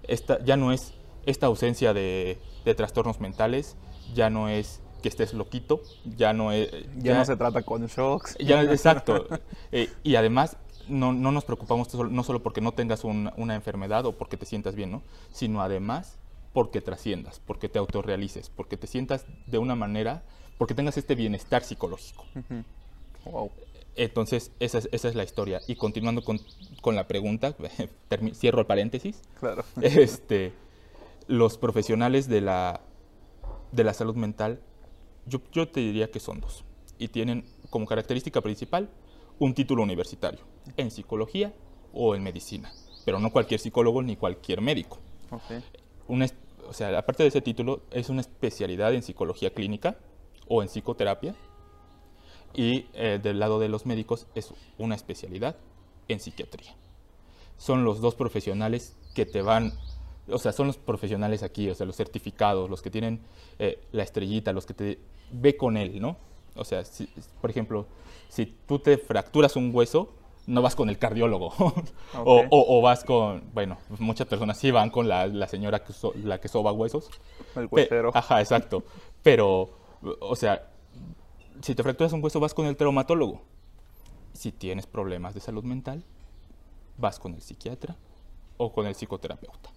esta, 0.08 0.44
ya 0.44 0.58
no 0.58 0.72
es 0.72 0.94
esta 1.26 1.48
ausencia 1.48 1.94
de, 1.94 2.38
de 2.64 2.76
trastornos 2.76 3.20
mentales, 3.20 3.76
ya 4.14 4.30
no 4.30 4.48
es 4.48 4.82
que 5.06 5.10
estés 5.10 5.36
loquito, 5.36 5.84
ya 6.18 6.34
no 6.34 6.52
es... 6.52 6.68
Ya, 6.98 7.14
no 7.16 7.24
se 7.26 7.36
trata 7.38 7.62
con 7.62 7.86
shocks. 7.86 8.36
Ya, 8.40 8.64
exacto. 8.72 9.28
Eh, 9.72 9.88
y 10.02 10.16
además, 10.16 10.58
no, 10.88 11.14
no 11.14 11.32
nos 11.32 11.46
preocupamos 11.46 11.94
no 11.94 12.24
solo 12.24 12.42
porque 12.42 12.60
no 12.60 12.72
tengas 12.72 13.04
un- 13.04 13.32
una 13.38 13.54
enfermedad 13.54 14.08
o 14.08 14.14
porque 14.14 14.36
te 14.36 14.48
sientas 14.48 14.74
bien, 14.74 14.90
¿no? 14.90 15.04
Sino 15.32 15.62
además 15.62 16.18
porque 16.54 16.82
trasciendas, 16.82 17.40
porque 17.46 17.70
te 17.70 17.78
autorrealices, 17.78 18.50
porque 18.50 18.78
te 18.78 18.88
sientas 18.88 19.28
de 19.46 19.60
una 19.60 19.76
manera, 19.76 20.24
porque 20.58 20.74
tengas 20.74 20.98
este 20.98 21.14
bienestar 21.14 21.64
psicológico. 21.64 22.26
Wow. 23.26 23.52
Entonces, 23.96 24.52
esa 24.60 24.80
es, 24.80 24.90
esa 24.92 25.08
es 25.10 25.14
la 25.14 25.24
historia. 25.24 25.62
Y 25.68 25.76
continuando 25.76 26.24
con, 26.24 26.40
con 26.82 26.96
la 26.96 27.06
pregunta, 27.08 27.56
cierro 28.34 28.60
el 28.62 28.66
paréntesis, 28.66 29.22
Claro. 29.40 29.64
este, 29.82 30.52
los 31.28 31.60
profesionales 31.60 32.28
de 32.28 32.42
la, 32.42 32.82
de 33.72 33.84
la 33.84 33.94
salud 33.94 34.16
mental, 34.16 34.62
yo, 35.26 35.42
yo 35.52 35.68
te 35.68 35.80
diría 35.80 36.10
que 36.12 36.20
son 36.20 36.40
dos. 36.40 36.64
Y 36.98 37.10
tienen 37.10 37.46
como 37.70 37.86
característica 37.86 38.42
principal 38.42 38.90
un 39.40 39.54
título 39.54 39.84
universitario, 39.84 40.40
en 40.78 40.92
psicología 40.92 41.54
o 41.94 42.16
en 42.16 42.24
medicina. 42.24 42.72
Pero 43.04 43.20
no 43.20 43.32
cualquier 43.32 43.60
psicólogo 43.60 44.02
ni 44.02 44.16
cualquier 44.16 44.62
médico. 44.62 45.00
Una 46.08 46.28
o 46.68 46.74
sea, 46.74 46.98
aparte 46.98 47.24
de 47.24 47.30
ese 47.30 47.42
título, 47.42 47.82
es 47.92 48.10
una 48.10 48.22
especialidad 48.22 48.94
en 48.94 49.04
psicología 49.04 49.52
clínica 49.52 49.98
o 50.48 50.62
en 50.62 50.70
psicoterapia. 50.70 51.36
Y 52.54 52.88
eh, 52.94 53.20
del 53.22 53.40
lado 53.40 53.60
de 53.60 53.68
los 53.68 53.86
médicos 53.86 54.28
es 54.34 54.54
una 54.78 54.96
especialidad 54.96 55.58
en 56.08 56.20
psiquiatría. 56.20 56.76
Son 57.58 57.84
los 57.84 58.00
dos 58.00 58.16
profesionales 58.16 58.96
que 59.14 59.26
te 59.26 59.42
van, 59.42 59.74
o 60.28 60.38
sea, 60.38 60.54
son 60.54 60.68
los 60.68 60.78
profesionales 60.78 61.44
aquí, 61.44 61.70
o 61.70 61.76
sea, 61.76 61.86
los 61.86 61.98
certificados, 61.98 62.70
los 62.70 62.82
que 62.82 62.90
tienen 62.90 63.22
eh, 63.60 63.80
la 63.92 64.04
estrellita, 64.04 64.54
los 64.54 64.66
que 64.66 64.74
te 64.74 65.00
ve 65.32 65.58
con 65.58 65.78
él, 65.78 66.00
¿no? 66.02 66.18
O 66.56 66.64
sea, 66.64 66.84
si- 66.86 67.10
por 67.42 67.50
ejemplo, 67.50 67.86
si 68.30 68.46
tú 68.46 68.80
te 68.80 68.98
fracturas 68.98 69.56
un 69.56 69.72
hueso, 69.74 70.14
no 70.48 70.62
vas 70.62 70.76
con 70.76 70.90
el 70.90 70.98
cardiólogo. 70.98 71.48
o, 71.58 71.74
Ok. 72.42 72.48
o- 72.52 72.78
o 72.78 72.82
vas 72.82 73.04
con, 73.04 73.44
bueno, 73.54 73.78
muchas 74.00 74.28
personas 74.28 74.58
sí 74.58 74.72
van 74.72 74.90
con 74.90 75.08
la, 75.08 75.28
la 75.28 75.48
señora 75.48 75.84
que, 75.84 75.94
so- 75.94 76.14
la 76.24 76.40
que 76.40 76.48
soba 76.48 76.72
huesos. 76.72 77.10
El 77.56 77.68
Pe- 77.70 77.76
huesero. 77.82 78.12
Ajá, 78.14 78.42
exacto. 78.42 78.84
Pero, 79.24 79.70
o 80.22 80.36
sea, 80.36 80.70
si 81.62 81.74
te 81.76 81.82
fracturas 81.84 82.14
un 82.14 82.24
hueso, 82.24 82.40
vas 82.40 82.54
con 82.54 82.66
el 82.68 82.78
traumatólogo. 82.78 83.42
Si 84.34 84.52
tienes 84.52 84.86
problemas 84.86 85.34
de 85.34 85.40
salud 85.42 85.64
mental, 85.64 86.04
vas 86.98 87.20
con 87.20 87.34
el 87.34 87.42
psiquiatra 87.42 87.96
o 88.58 88.72
con 88.72 88.86
el 88.86 88.94
psicoterapeuta. 88.96 89.70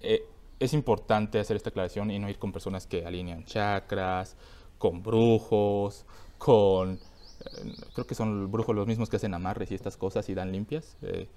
Eh, 0.00 0.24
es 0.60 0.72
importante 0.72 1.38
hacer 1.38 1.56
esta 1.56 1.70
aclaración 1.70 2.10
y 2.10 2.18
no 2.18 2.28
ir 2.28 2.38
con 2.38 2.52
personas 2.52 2.86
que 2.86 3.04
alinean 3.06 3.44
chakras, 3.44 4.36
con 4.78 5.02
brujos, 5.02 6.04
con... 6.38 6.94
eh, 6.94 7.74
creo 7.94 8.06
que 8.06 8.14
son 8.14 8.50
brujos 8.50 8.74
los 8.74 8.86
mismos 8.86 9.08
que 9.08 9.16
hacen 9.16 9.34
amarres 9.34 9.70
y 9.70 9.74
estas 9.74 9.96
cosas 9.96 10.28
y 10.28 10.34
dan 10.34 10.52
limpias, 10.52 10.96
eh, 11.02 11.28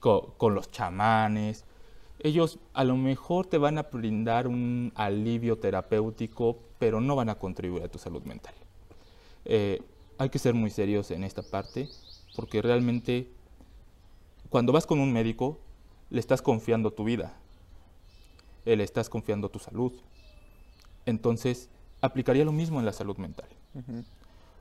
co- 0.00 0.34
con, 0.36 0.54
los 0.54 0.70
chamanes. 0.70 1.64
ellos 2.20 2.58
a 2.74 2.84
lo 2.84 2.96
mejor 2.96 3.46
te 3.46 3.58
van 3.58 3.78
a 3.78 3.84
brindar 3.84 4.46
un 4.46 4.92
alivio 4.94 5.58
terapéutico, 5.58 6.58
pero 6.78 7.00
no 7.00 7.16
van 7.16 7.28
a 7.28 7.36
contribuir 7.36 7.84
a 7.84 7.88
tu 7.88 7.98
salud 7.98 8.22
mental. 8.24 8.54
Eh, 9.44 9.82
hay 10.18 10.28
que 10.28 10.38
ser 10.38 10.54
muy 10.54 10.70
serios 10.70 11.10
en 11.10 11.24
esta 11.24 11.42
parte, 11.42 11.88
porque 12.34 12.62
realmente 12.62 13.28
cuando 14.50 14.72
vas 14.72 14.86
con 14.86 14.98
un 15.00 15.12
médico, 15.12 15.58
le 16.10 16.20
estás 16.20 16.42
confiando 16.42 16.90
tu 16.90 17.04
vida, 17.04 17.39
le 18.76 18.84
estás 18.84 19.08
confiando 19.08 19.48
tu 19.48 19.58
salud. 19.58 19.92
Entonces, 21.06 21.68
aplicaría 22.00 22.44
lo 22.44 22.52
mismo 22.52 22.78
en 22.78 22.86
la 22.86 22.92
salud 22.92 23.16
mental. 23.16 23.48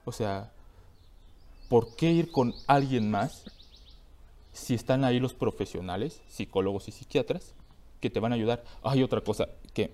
O 0.06 0.12
sea, 0.12 0.52
¿por 1.68 1.96
qué 1.96 2.12
ir 2.12 2.32
con 2.32 2.54
alguien 2.68 3.10
más 3.10 3.46
si 4.52 4.74
están 4.74 5.04
ahí 5.04 5.20
los 5.20 5.34
profesionales, 5.34 6.22
psicólogos 6.28 6.88
y 6.88 6.92
psiquiatras, 6.92 7.54
que 8.00 8.10
te 8.10 8.20
van 8.20 8.32
a 8.32 8.36
ayudar? 8.36 8.64
Hay 8.84 9.04
otra 9.04 9.22
cosa 9.22 9.50
que, 9.74 9.94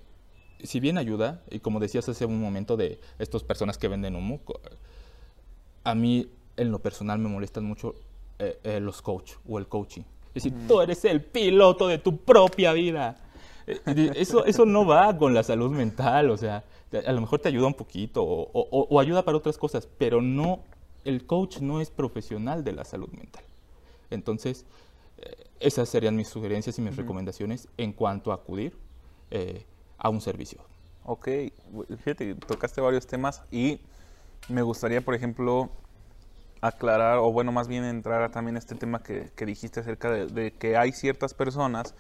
si 0.64 0.80
bien 0.80 0.98
ayuda, 0.98 1.42
y 1.50 1.60
como 1.60 1.80
decías 1.80 2.08
hace 2.10 2.26
un 2.26 2.40
momento 2.40 2.78
de 2.78 3.00
estas 3.20 3.44
personas 3.44 3.78
que 3.78 3.88
venden 3.88 4.16
humo, 4.16 4.40
a 5.84 5.96
mí 5.96 6.30
en 6.58 6.72
lo 6.72 6.80
personal 6.80 7.20
me 7.20 7.30
molestan 7.30 7.66
mucho 7.66 7.96
eh, 8.40 8.60
eh, 8.64 8.80
los 8.80 9.02
coach 9.02 9.34
o 9.48 9.60
el 9.60 9.68
coaching. 9.68 10.04
Es 10.34 10.44
decir, 10.44 10.68
tú 10.68 10.82
eres 10.82 11.06
el 11.06 11.24
piloto 11.24 11.88
de 11.88 11.98
tu 11.98 12.18
propia 12.18 12.74
vida. 12.74 13.18
Eh, 13.68 14.12
eso, 14.16 14.46
eso 14.46 14.66
no 14.66 14.86
va 14.86 15.18
con 15.18 15.34
la 15.34 15.44
salud 15.44 15.72
mental, 15.72 16.30
o 16.30 16.38
sea, 16.38 16.64
a 17.06 17.12
lo 17.12 17.22
mejor 17.22 17.40
te 17.40 17.50
ayuda 17.50 17.68
un 17.68 17.74
poquito 17.74 18.24
o, 18.24 19.00
ayuda 19.00 19.24
para 19.24 19.38
otras 19.38 19.58
cosas, 19.58 19.88
pero 19.98 20.22
no, 20.22 20.60
el 21.04 21.26
coach 21.26 21.60
no 21.60 21.82
es 21.82 21.90
profesional 21.90 22.64
de 22.64 22.74
la 22.74 22.86
salud 22.86 23.10
mental. 23.10 23.44
Entonces, 24.12 24.66
esas 25.60 25.90
serían 25.90 26.16
mis 26.16 26.28
sugerencias 26.28 26.78
y 26.78 26.82
mis 26.82 26.96
recomendaciones 26.96 27.68
en 27.78 27.92
cuanto 27.92 28.32
a 28.32 28.36
acudir 28.36 28.78
a 29.98 30.10
un 30.10 30.22
servicio. 30.22 30.60
Ok, 31.04 31.28
fíjate, 31.98 32.36
tocaste 32.36 32.82
varios 32.82 33.08
temas 33.08 33.44
y 33.52 33.80
me 34.48 34.62
gustaría, 34.62 35.02
por 35.02 35.16
ejemplo, 35.16 35.70
aclarar, 36.62 37.18
o 37.20 37.32
bueno, 37.32 37.52
más 37.52 37.68
bien 37.68 37.84
entrar 37.84 38.22
a 38.22 38.32
también 38.32 38.58
este 38.58 38.76
tema 38.76 39.02
que, 39.02 39.32
dijiste 39.46 39.80
acerca 39.80 40.12
de, 40.12 40.52
que 40.52 40.78
hay 40.78 40.92
ciertas 40.92 41.34
personas 41.34 41.94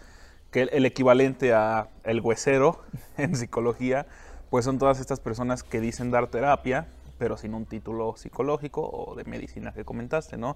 que 0.56 0.62
el, 0.62 0.86
equivalente 0.86 1.54
a 1.54 1.90
el 2.06 2.22
huesero 2.22 2.80
en 3.18 3.36
psicología, 3.36 4.06
pues 4.50 4.64
son 4.64 4.80
todas 4.80 5.02
estas 5.02 5.20
personas 5.20 5.64
que 5.64 5.82
dicen 5.82 6.12
dar 6.12 6.28
terapia, 6.28 6.88
pero 7.18 7.36
sin 7.36 7.54
un 7.54 7.66
título 7.66 8.16
psicológico 8.16 8.90
o 8.90 9.16
de 9.16 9.26
medicina 9.26 9.74
que 9.74 9.84
comentaste, 9.84 10.38
¿no? 10.38 10.56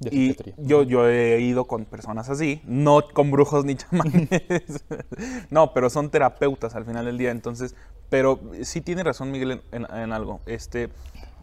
y 0.00 0.34
yo, 0.56 0.82
yo 0.82 1.06
he 1.08 1.40
ido 1.40 1.66
con 1.66 1.84
personas 1.84 2.28
así, 2.28 2.60
no 2.64 3.04
con 3.12 3.30
brujos 3.30 3.64
ni 3.64 3.76
chamanes, 3.76 4.84
no, 5.50 5.72
pero 5.72 5.90
son 5.90 6.10
terapeutas 6.10 6.74
al 6.74 6.84
final 6.84 7.04
del 7.04 7.16
día, 7.16 7.30
entonces, 7.30 7.76
pero 8.10 8.40
sí 8.62 8.80
tiene 8.80 9.04
razón 9.04 9.30
Miguel 9.30 9.62
en, 9.70 9.86
en 9.94 10.12
algo, 10.12 10.40
este, 10.46 10.88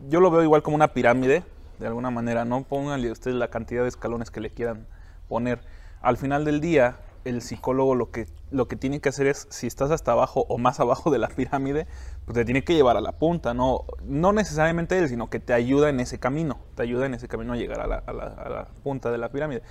yo 0.09 0.19
lo 0.19 0.29
veo 0.29 0.43
igual 0.43 0.61
como 0.61 0.75
una 0.75 0.89
pirámide, 0.89 1.43
de 1.79 1.87
alguna 1.87 2.11
manera, 2.11 2.43
no 2.43 2.63
pónganle 2.63 3.11
ustedes 3.11 3.37
la 3.37 3.47
cantidad 3.47 3.83
de 3.83 3.87
escalones 3.87 4.29
que 4.29 4.41
le 4.41 4.49
quieran 4.49 4.87
poner. 5.29 5.61
Al 6.01 6.17
final 6.17 6.45
del 6.45 6.59
día, 6.59 6.97
el 7.25 7.41
psicólogo 7.41 7.95
lo 7.95 8.11
que, 8.11 8.27
lo 8.51 8.67
que 8.67 8.75
tiene 8.75 8.99
que 8.99 9.09
hacer 9.09 9.27
es, 9.27 9.47
si 9.49 9.67
estás 9.67 9.91
hasta 9.91 10.11
abajo 10.11 10.45
o 10.49 10.57
más 10.57 10.79
abajo 10.79 11.11
de 11.11 11.19
la 11.19 11.27
pirámide, 11.27 11.87
pues 12.25 12.35
te 12.35 12.45
tiene 12.45 12.63
que 12.63 12.73
llevar 12.73 12.97
a 12.97 13.01
la 13.01 13.13
punta, 13.13 13.53
no, 13.53 13.85
no 14.03 14.33
necesariamente 14.33 14.97
él, 14.97 15.09
sino 15.09 15.29
que 15.29 15.39
te 15.39 15.53
ayuda 15.53 15.89
en 15.89 15.99
ese 15.99 16.19
camino, 16.19 16.59
te 16.75 16.83
ayuda 16.83 17.05
en 17.05 17.13
ese 17.13 17.27
camino 17.27 17.53
a 17.53 17.57
llegar 17.57 17.81
a 17.81 17.87
la, 17.87 17.97
a 17.97 18.13
la 18.49 18.67
punta 18.83 19.11
de 19.11 19.17
la 19.17 19.29
pirámide. 19.29 19.61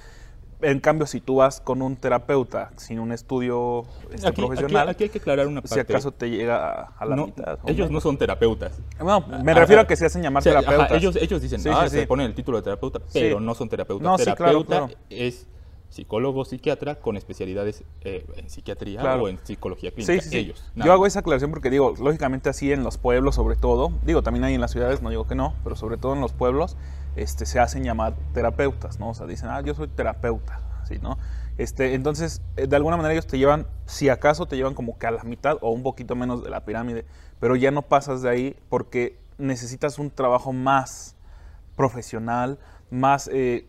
En 0.62 0.80
cambio, 0.80 1.06
si 1.06 1.20
tú 1.20 1.36
vas 1.36 1.60
con 1.60 1.80
un 1.80 1.96
terapeuta 1.96 2.70
sin 2.76 2.98
un 2.98 3.12
estudio 3.12 3.84
este, 4.12 4.32
profesional, 4.32 4.90
aquí, 4.90 5.04
hay 5.04 5.10
que 5.10 5.18
aclarar 5.18 5.46
una 5.46 5.62
parte. 5.62 5.74
Si 5.74 5.80
acaso 5.80 6.12
te 6.12 6.28
llega 6.28 6.82
a, 6.98 7.06
la 7.06 7.16
mitad. 7.16 7.58
Ellos 7.66 7.90
no 7.90 8.00
son 8.00 8.18
terapeutas. 8.18 8.78
No, 8.98 9.20
me 9.42 9.54
refiero 9.54 9.82
a 9.82 9.86
que 9.86 9.96
se 9.96 10.06
hacen 10.06 10.22
llamar 10.22 10.42
terapeutas. 10.42 10.92
ellos, 10.92 11.16
ellos 11.16 11.40
dicen, 11.40 11.60
ah, 11.72 11.88
se 11.88 12.06
ponen 12.06 12.26
el 12.26 12.34
título 12.34 12.58
de 12.58 12.64
terapeuta, 12.64 13.00
pero 13.12 13.40
no 13.40 13.54
son 13.54 13.68
terapeutas. 13.68 14.16
terapeuta 14.22 14.88
es 15.08 15.46
psicólogo, 15.90 16.44
psiquiatra 16.44 16.94
con 16.96 17.16
especialidades 17.16 17.84
eh, 18.02 18.24
en 18.36 18.48
psiquiatría 18.48 19.02
o 19.16 19.28
en 19.28 19.38
psicología 19.44 19.90
clínica. 19.90 20.24
Ellos. 20.32 20.64
Yo 20.76 20.92
hago 20.92 21.06
esa 21.06 21.20
aclaración 21.20 21.50
porque 21.50 21.68
digo, 21.68 21.94
lógicamente 22.00 22.48
así 22.48 22.72
en 22.72 22.84
los 22.84 22.96
pueblos 22.96 23.34
sobre 23.34 23.56
todo, 23.56 23.92
digo, 24.04 24.22
también 24.22 24.44
hay 24.44 24.54
en 24.54 24.60
las 24.60 24.70
ciudades, 24.70 25.02
no 25.02 25.10
digo 25.10 25.26
que 25.26 25.34
no, 25.34 25.54
pero 25.64 25.76
sobre 25.76 25.96
todo 25.96 26.14
en 26.14 26.20
los 26.20 26.32
pueblos, 26.32 26.76
este, 27.16 27.44
se 27.44 27.58
hacen 27.58 27.84
llamar 27.84 28.14
terapeutas, 28.32 28.98
¿no? 29.00 29.10
O 29.10 29.14
sea, 29.14 29.26
dicen, 29.26 29.48
ah, 29.50 29.60
yo 29.60 29.74
soy 29.74 29.88
terapeuta, 29.88 30.60
¿sí, 30.84 30.98
no? 31.02 31.18
Este, 31.58 31.94
entonces, 31.94 32.40
eh, 32.56 32.66
de 32.66 32.76
alguna 32.76 32.96
manera 32.96 33.12
ellos 33.12 33.26
te 33.26 33.36
llevan, 33.36 33.66
si 33.84 34.08
acaso 34.08 34.46
te 34.46 34.56
llevan 34.56 34.74
como 34.74 34.98
que 34.98 35.06
a 35.06 35.10
la 35.10 35.24
mitad 35.24 35.58
o 35.60 35.70
un 35.70 35.82
poquito 35.82 36.14
menos 36.14 36.42
de 36.42 36.50
la 36.50 36.64
pirámide, 36.64 37.04
pero 37.40 37.56
ya 37.56 37.70
no 37.70 37.82
pasas 37.82 38.22
de 38.22 38.30
ahí 38.30 38.56
porque 38.68 39.18
necesitas 39.38 39.98
un 39.98 40.10
trabajo 40.10 40.52
más 40.52 41.16
profesional, 41.76 42.58
más, 42.90 43.30
eh, 43.32 43.68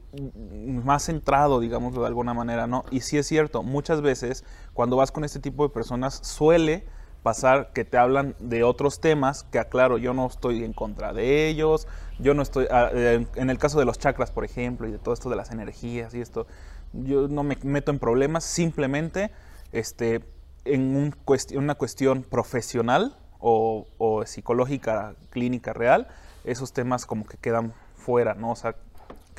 más 0.84 1.06
centrado, 1.06 1.60
digámoslo 1.60 2.02
de 2.02 2.08
alguna 2.08 2.34
manera, 2.34 2.68
¿no? 2.68 2.86
Y 2.92 3.02
sí 3.02 3.18
es 3.18 3.28
cierto, 3.28 3.64
muchas 3.64 4.02
veces 4.02 4.44
cuando 4.74 4.96
vas 4.96 5.12
con 5.12 5.24
este 5.24 5.40
tipo 5.40 5.64
de 5.64 5.74
personas 5.74 6.20
suele 6.24 6.86
pasar 7.24 7.72
que 7.74 7.86
te 7.86 7.98
hablan 7.98 8.36
de 8.40 8.64
otros 8.64 9.00
temas 9.00 9.44
que 9.44 9.60
aclaro, 9.60 9.98
yo 9.98 10.14
no 10.14 10.26
estoy 10.26 10.64
en 10.64 10.74
contra 10.74 11.14
de 11.14 11.48
ellos, 11.48 11.88
yo 12.20 12.34
no 12.34 12.42
estoy, 12.42 12.66
ah, 12.72 12.90
en 12.94 13.50
el 13.50 13.58
caso 13.60 13.78
de 13.80 13.86
los 13.86 14.00
chakras, 14.00 14.32
por 14.32 14.44
ejemplo, 14.44 14.88
y 14.88 14.92
de 14.92 14.98
todo 14.98 15.14
esto 15.14 15.30
de 15.30 15.36
las 15.36 15.52
energías 15.52 16.14
y 16.16 16.22
esto, 16.22 16.48
yo 16.94 17.28
no 17.28 17.44
me 17.44 17.58
meto 17.64 17.92
en 17.92 18.00
problemas, 18.00 18.44
simplemente 18.44 19.32
este, 19.72 20.22
en 20.66 20.96
un 20.96 21.16
una 21.56 21.76
cuestión 21.76 22.24
profesional 22.24 23.16
o, 23.40 23.88
o, 23.98 24.26
psicológica, 24.26 25.16
clínica 25.30 25.74
real, 25.74 26.08
esos 26.44 26.74
temas 26.74 27.06
como 27.06 27.26
que 27.26 27.38
quedan 27.38 27.74
fuera, 27.96 28.34
¿no? 28.34 28.52
O 28.52 28.56
sea, 28.56 28.76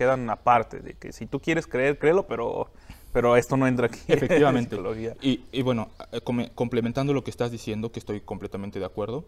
quedan 0.03 0.29
aparte, 0.31 0.81
de 0.81 0.95
que 0.95 1.13
si 1.13 1.27
tú 1.27 1.39
quieres 1.39 1.67
creer, 1.67 1.99
créelo, 1.99 2.27
pero 2.27 2.71
pero 3.13 3.37
esto 3.37 3.57
no 3.57 3.67
entra 3.67 3.87
aquí. 3.87 4.01
Efectivamente. 4.09 4.77
y, 5.21 5.45
y, 5.53 5.63
bueno, 5.63 5.91
eh, 6.13 6.21
complementando 6.55 7.13
lo 7.13 7.23
que 7.23 7.31
estás 7.31 7.51
diciendo, 7.51 7.93
que 7.93 8.01
estoy 8.01 8.23
completamente 8.23 8.79
de 8.79 8.87
acuerdo, 8.87 9.27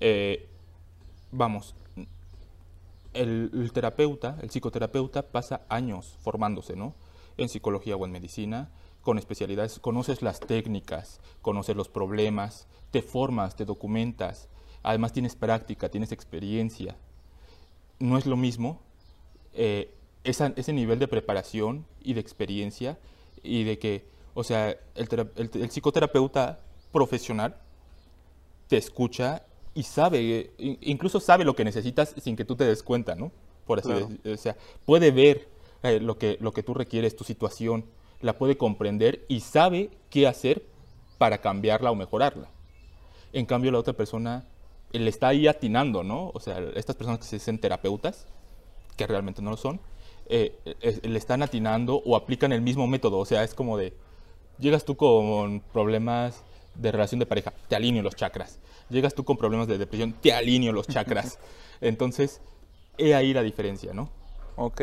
eh, 0.00 0.48
vamos, 1.30 1.74
el, 3.12 3.70
terapeuta, 3.74 4.38
el 4.42 4.50
psicoterapeuta 4.50 5.22
pasa 5.22 5.62
años 5.68 6.16
formándose, 6.22 6.76
¿no? 6.76 6.94
En 7.36 7.48
psicología 7.48 7.94
o 7.94 8.04
en 8.06 8.12
medicina, 8.12 8.70
con 9.02 9.18
especialidades, 9.18 9.78
conoces 9.78 10.22
las 10.22 10.40
técnicas, 10.40 11.20
conoces 11.42 11.76
los 11.76 11.88
problemas, 11.88 12.68
te 12.90 13.02
formas, 13.02 13.54
te 13.54 13.66
documentas, 13.66 14.48
además 14.82 15.12
tienes 15.12 15.36
práctica, 15.36 15.90
tienes 15.90 16.10
experiencia. 16.10 16.96
No 17.98 18.16
es 18.16 18.24
lo 18.24 18.36
mismo 18.36 18.80
eh, 19.52 19.92
ese 20.24 20.72
nivel 20.72 20.98
de 20.98 21.08
preparación 21.08 21.86
y 22.02 22.14
de 22.14 22.20
experiencia 22.20 22.98
y 23.42 23.64
de 23.64 23.78
que, 23.78 24.04
o 24.34 24.44
sea, 24.44 24.76
el, 24.94 25.70
psicoterapeuta 25.70 26.60
profesional 26.92 27.56
te 28.68 28.76
escucha 28.76 29.42
y 29.74 29.82
sabe, 29.84 30.50
incluso 30.58 31.20
sabe 31.20 31.44
lo 31.44 31.54
que 31.54 31.64
necesitas 31.64 32.14
sin 32.20 32.36
que 32.36 32.44
tú 32.44 32.56
te 32.56 32.64
des 32.64 32.82
cuenta, 32.82 33.14
¿no? 33.14 33.32
Por 33.66 33.78
así 33.78 33.92
decirlo. 33.92 34.34
O 34.34 34.36
sea, 34.36 34.56
puede 34.84 35.10
ver 35.10 35.48
eh, 35.82 36.00
lo, 36.00 36.18
que, 36.18 36.36
lo 36.40 36.52
que 36.52 36.62
tú 36.62 36.74
requieres, 36.74 37.16
tu 37.16 37.24
situación, 37.24 37.84
la 38.20 38.36
puede 38.36 38.56
comprender 38.56 39.24
y 39.28 39.40
sabe 39.40 39.90
qué 40.10 40.26
hacer 40.26 40.64
para 41.18 41.38
cambiarla 41.38 41.90
o 41.90 41.94
mejorarla. 41.94 42.48
En 43.32 43.46
cambio, 43.46 43.70
la 43.70 43.78
otra 43.78 43.94
persona 43.94 44.44
le 44.92 45.08
está 45.08 45.28
ahí 45.28 45.46
atinando, 45.46 46.02
¿no? 46.02 46.30
O 46.34 46.40
sea, 46.40 46.58
estas 46.74 46.96
personas 46.96 47.20
que 47.20 47.26
se 47.26 47.36
dicen 47.36 47.58
terapeutas, 47.58 48.26
que 48.96 49.06
realmente 49.06 49.40
no 49.40 49.50
lo 49.50 49.56
son, 49.56 49.80
eh, 50.32 50.56
eh, 50.80 51.00
le 51.02 51.18
están 51.18 51.42
atinando 51.42 51.96
o 51.96 52.14
aplican 52.14 52.52
el 52.52 52.62
mismo 52.62 52.86
método. 52.86 53.18
O 53.18 53.24
sea, 53.24 53.42
es 53.42 53.52
como 53.52 53.76
de, 53.76 53.92
llegas 54.60 54.84
tú 54.84 54.96
con 54.96 55.60
problemas 55.72 56.44
de 56.76 56.92
relación 56.92 57.18
de 57.18 57.26
pareja, 57.26 57.52
te 57.68 57.74
alineo 57.74 58.02
los 58.02 58.14
chakras. 58.14 58.60
Llegas 58.88 59.14
tú 59.14 59.24
con 59.24 59.36
problemas 59.36 59.66
de 59.66 59.76
depresión, 59.76 60.12
te 60.12 60.32
alineo 60.32 60.72
los 60.72 60.86
chakras. 60.86 61.40
Entonces, 61.80 62.40
he 62.96 63.14
ahí 63.14 63.32
la 63.32 63.42
diferencia, 63.42 63.92
¿no? 63.92 64.08
Ok. 64.54 64.82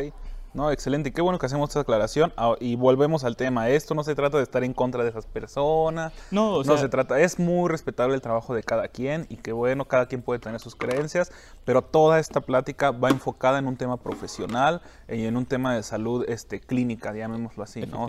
No, 0.57 0.71
excelente. 0.71 1.13
Qué 1.13 1.21
bueno 1.21 1.37
que 1.37 1.45
hacemos 1.45 1.69
esta 1.69 1.81
aclaración. 1.81 2.33
Ah, 2.35 2.55
y 2.59 2.75
volvemos 2.75 3.23
al 3.23 3.35
tema. 3.35 3.69
Esto 3.69 3.93
no 3.93 4.03
se 4.03 4.15
trata 4.15 4.37
de 4.37 4.43
estar 4.43 4.63
en 4.63 4.73
contra 4.73 5.03
de 5.03 5.11
esas 5.11 5.27
personas. 5.27 6.11
No, 6.31 6.55
o 6.55 6.63
sea, 6.63 6.73
no 6.73 6.79
se 6.79 6.89
trata. 6.89 7.19
Es 7.19 7.37
muy 7.37 7.69
respetable 7.69 8.15
el 8.15 8.21
trabajo 8.21 8.55
de 8.55 8.63
cada 8.63 8.87
quien 8.87 9.27
y 9.29 9.35
que 9.35 9.51
bueno, 9.51 9.85
cada 9.85 10.07
quien 10.07 10.23
puede 10.23 10.39
tener 10.39 10.59
sus 10.59 10.75
creencias, 10.75 11.31
pero 11.63 11.83
toda 11.83 12.17
esta 12.17 12.41
plática 12.41 12.89
va 12.89 13.11
enfocada 13.11 13.59
en 13.59 13.67
un 13.67 13.77
tema 13.77 13.97
profesional 13.97 14.81
y 15.07 15.25
en 15.25 15.37
un 15.37 15.45
tema 15.45 15.75
de 15.75 15.83
salud 15.83 16.25
este, 16.27 16.59
clínica, 16.59 17.13
llamémoslo 17.13 17.61
así. 17.61 17.85
¿no? 17.85 18.07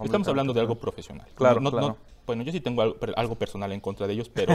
Estamos 0.00 0.28
hablando 0.28 0.52
de 0.52 0.60
algo 0.60 0.76
profesional. 0.76 1.26
Claro, 1.34 1.60
claro. 1.60 1.96
Bueno, 2.30 2.44
yo 2.44 2.52
sí 2.52 2.60
tengo 2.60 2.82
algo, 3.16 3.34
personal 3.34 3.72
en 3.72 3.80
contra 3.80 4.06
de 4.06 4.12
ellos, 4.12 4.28
pero, 4.28 4.54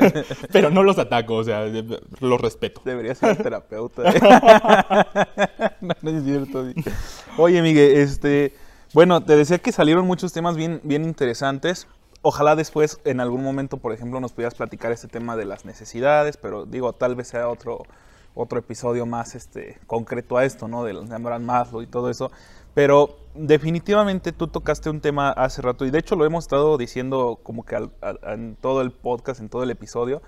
pero 0.52 0.68
no 0.68 0.82
los 0.82 0.98
ataco, 0.98 1.36
o 1.36 1.44
sea, 1.44 1.64
los 1.64 2.40
respeto. 2.42 2.82
Debería 2.84 3.14
ser 3.14 3.42
terapeuta. 3.42 4.02
no, 5.80 6.10
es 6.10 6.24
cierto. 6.24 6.62
Oye, 7.38 7.62
Miguel, 7.62 7.96
este, 7.96 8.52
Bueno, 8.92 9.24
te 9.24 9.34
decía 9.34 9.56
que 9.56 9.72
salieron 9.72 10.06
muchos 10.06 10.34
temas 10.34 10.56
bien, 10.56 10.82
bien 10.84 11.04
interesantes. 11.06 11.86
Ojalá 12.20 12.54
después, 12.54 13.00
en 13.06 13.20
algún 13.20 13.42
momento, 13.42 13.78
por 13.78 13.94
ejemplo, 13.94 14.20
nos 14.20 14.34
pudieras 14.34 14.54
platicar 14.54 14.92
este 14.92 15.08
tema 15.08 15.36
de 15.36 15.46
las 15.46 15.64
necesidades, 15.64 16.36
pero 16.36 16.66
digo, 16.66 16.92
tal 16.92 17.14
vez 17.14 17.28
sea 17.28 17.48
otro, 17.48 17.84
otro 18.34 18.58
episodio 18.58 19.06
más 19.06 19.34
este, 19.34 19.78
concreto 19.86 20.36
a 20.36 20.44
esto, 20.44 20.68
¿no? 20.68 20.84
De 20.84 20.92
los 20.92 21.10
Abraham 21.10 21.44
Maslow 21.44 21.80
y 21.80 21.86
todo 21.86 22.10
eso. 22.10 22.30
Pero 22.76 23.16
definitivamente 23.34 24.32
tú 24.32 24.48
tocaste 24.48 24.90
un 24.90 25.00
tema 25.00 25.30
hace 25.30 25.62
rato, 25.62 25.86
y 25.86 25.90
de 25.90 25.98
hecho 25.98 26.14
lo 26.14 26.26
hemos 26.26 26.44
estado 26.44 26.76
diciendo 26.76 27.40
como 27.42 27.64
que 27.64 27.88
en 28.24 28.54
todo 28.56 28.82
el 28.82 28.92
podcast, 28.92 29.40
en 29.40 29.48
todo 29.48 29.62
el 29.62 29.70
episodio, 29.70 30.20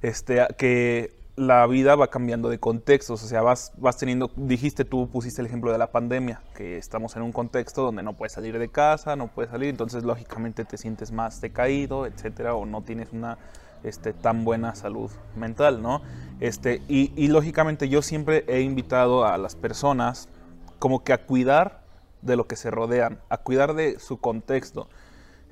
este, 0.00 0.40
que 0.56 1.14
la 1.36 1.66
vida 1.66 1.96
va 1.96 2.08
cambiando 2.08 2.48
de 2.48 2.58
contextos, 2.58 3.22
o 3.22 3.26
sea, 3.26 3.42
vas, 3.42 3.72
vas 3.76 3.98
teniendo, 3.98 4.30
dijiste 4.36 4.86
tú, 4.86 5.10
pusiste 5.10 5.42
el 5.42 5.48
ejemplo 5.48 5.70
de 5.70 5.76
la 5.76 5.92
pandemia, 5.92 6.40
que 6.56 6.78
estamos 6.78 7.14
en 7.16 7.20
un 7.20 7.32
contexto 7.32 7.82
donde 7.82 8.02
no 8.02 8.14
puedes 8.14 8.32
salir 8.32 8.58
de 8.58 8.70
casa, 8.70 9.14
no 9.14 9.28
puedes 9.28 9.50
salir, 9.50 9.68
entonces 9.68 10.02
lógicamente 10.02 10.64
te 10.64 10.78
sientes 10.78 11.12
más 11.12 11.42
decaído, 11.42 12.06
etcétera, 12.06 12.54
o 12.54 12.64
no 12.64 12.80
tienes 12.80 13.12
una 13.12 13.36
este, 13.82 14.14
tan 14.14 14.46
buena 14.46 14.74
salud 14.74 15.10
mental, 15.36 15.82
¿no? 15.82 16.00
Este, 16.40 16.80
y 16.88 17.28
lógicamente 17.28 17.90
yo 17.90 18.00
siempre 18.00 18.46
he 18.48 18.62
invitado 18.62 19.26
a 19.26 19.36
las 19.36 19.56
personas 19.56 20.30
como 20.80 21.04
que 21.04 21.12
a 21.12 21.24
cuidar 21.24 21.82
de 22.22 22.34
lo 22.34 22.48
que 22.48 22.56
se 22.56 22.72
rodean, 22.72 23.20
a 23.28 23.36
cuidar 23.36 23.74
de 23.74 24.00
su 24.00 24.18
contexto. 24.18 24.88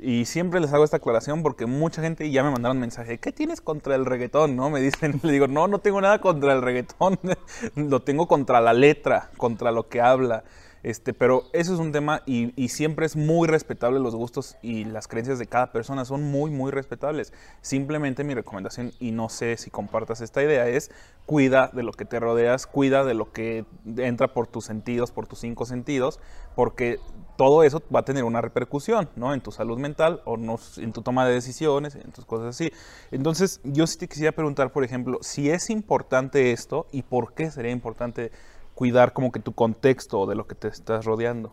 Y 0.00 0.24
siempre 0.24 0.60
les 0.60 0.72
hago 0.72 0.84
esta 0.84 0.96
aclaración 0.96 1.42
porque 1.42 1.66
mucha 1.66 2.02
gente 2.02 2.30
ya 2.30 2.42
me 2.42 2.50
mandaron 2.50 2.78
mensaje, 2.78 3.18
¿qué 3.18 3.30
tienes 3.30 3.60
contra 3.60 3.94
el 3.94 4.06
reggaetón? 4.06 4.56
¿No? 4.56 4.70
Me 4.70 4.80
dicen, 4.80 5.20
le 5.22 5.32
digo, 5.32 5.46
no, 5.46 5.68
no 5.68 5.78
tengo 5.80 6.00
nada 6.00 6.20
contra 6.20 6.52
el 6.52 6.62
reggaetón, 6.62 7.18
lo 7.76 8.02
tengo 8.02 8.26
contra 8.26 8.60
la 8.60 8.72
letra, 8.72 9.30
contra 9.36 9.70
lo 9.70 9.88
que 9.88 10.00
habla. 10.00 10.44
Este, 10.82 11.12
pero 11.12 11.44
eso 11.52 11.74
es 11.74 11.80
un 11.80 11.92
tema 11.92 12.22
y, 12.24 12.52
y, 12.62 12.68
siempre 12.68 13.06
es 13.06 13.16
muy 13.16 13.48
respetable 13.48 13.98
los 13.98 14.14
gustos 14.14 14.56
y 14.62 14.84
las 14.84 15.08
creencias 15.08 15.38
de 15.38 15.46
cada 15.46 15.72
persona 15.72 16.04
son 16.04 16.22
muy, 16.22 16.50
muy 16.50 16.70
respetables. 16.70 17.32
Simplemente 17.60 18.24
mi 18.24 18.34
recomendación, 18.34 18.92
y 19.00 19.10
no 19.10 19.28
sé 19.28 19.56
si 19.56 19.70
compartas 19.70 20.20
esta 20.20 20.42
idea, 20.42 20.68
es 20.68 20.90
cuida 21.26 21.70
de 21.74 21.82
lo 21.82 21.92
que 21.92 22.04
te 22.04 22.18
rodeas, 22.20 22.66
cuida 22.66 23.04
de 23.04 23.14
lo 23.14 23.32
que 23.32 23.66
entra 23.96 24.32
por 24.32 24.46
tus 24.46 24.64
sentidos, 24.64 25.12
por 25.12 25.26
tus 25.26 25.40
cinco 25.40 25.66
sentidos, 25.66 26.20
porque 26.54 27.00
todo 27.36 27.62
eso 27.64 27.82
va 27.94 28.00
a 28.00 28.04
tener 28.04 28.24
una 28.24 28.40
repercusión, 28.40 29.10
¿no? 29.14 29.34
En 29.34 29.40
tu 29.40 29.52
salud 29.52 29.78
mental 29.78 30.22
o 30.24 30.36
no, 30.36 30.58
en 30.78 30.92
tu 30.92 31.02
toma 31.02 31.26
de 31.26 31.34
decisiones, 31.34 31.96
en 31.96 32.12
tus 32.12 32.24
cosas 32.24 32.48
así. 32.48 32.72
Entonces, 33.10 33.60
yo 33.62 33.86
sí 33.86 33.98
te 33.98 34.08
quisiera 34.08 34.32
preguntar, 34.32 34.72
por 34.72 34.84
ejemplo, 34.84 35.18
si 35.20 35.50
es 35.50 35.68
importante 35.70 36.52
esto 36.52 36.86
y 36.92 37.02
por 37.02 37.34
qué 37.34 37.50
sería 37.50 37.72
importante 37.72 38.32
cuidar 38.78 39.12
como 39.12 39.32
que 39.32 39.40
tu 39.40 39.54
contexto 39.54 40.24
de 40.26 40.36
lo 40.36 40.46
que 40.46 40.54
te 40.54 40.68
estás 40.68 41.04
rodeando. 41.04 41.52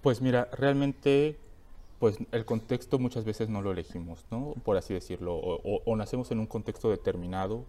Pues 0.00 0.22
mira, 0.22 0.48
realmente, 0.52 1.38
pues 1.98 2.16
el 2.32 2.46
contexto 2.46 2.98
muchas 2.98 3.26
veces 3.26 3.50
no 3.50 3.60
lo 3.60 3.72
elegimos, 3.72 4.24
¿no? 4.30 4.54
Por 4.64 4.78
así 4.78 4.94
decirlo, 4.94 5.36
o, 5.36 5.96
nacemos 5.96 6.30
en 6.30 6.38
un 6.38 6.46
contexto 6.46 6.88
determinado 6.88 7.66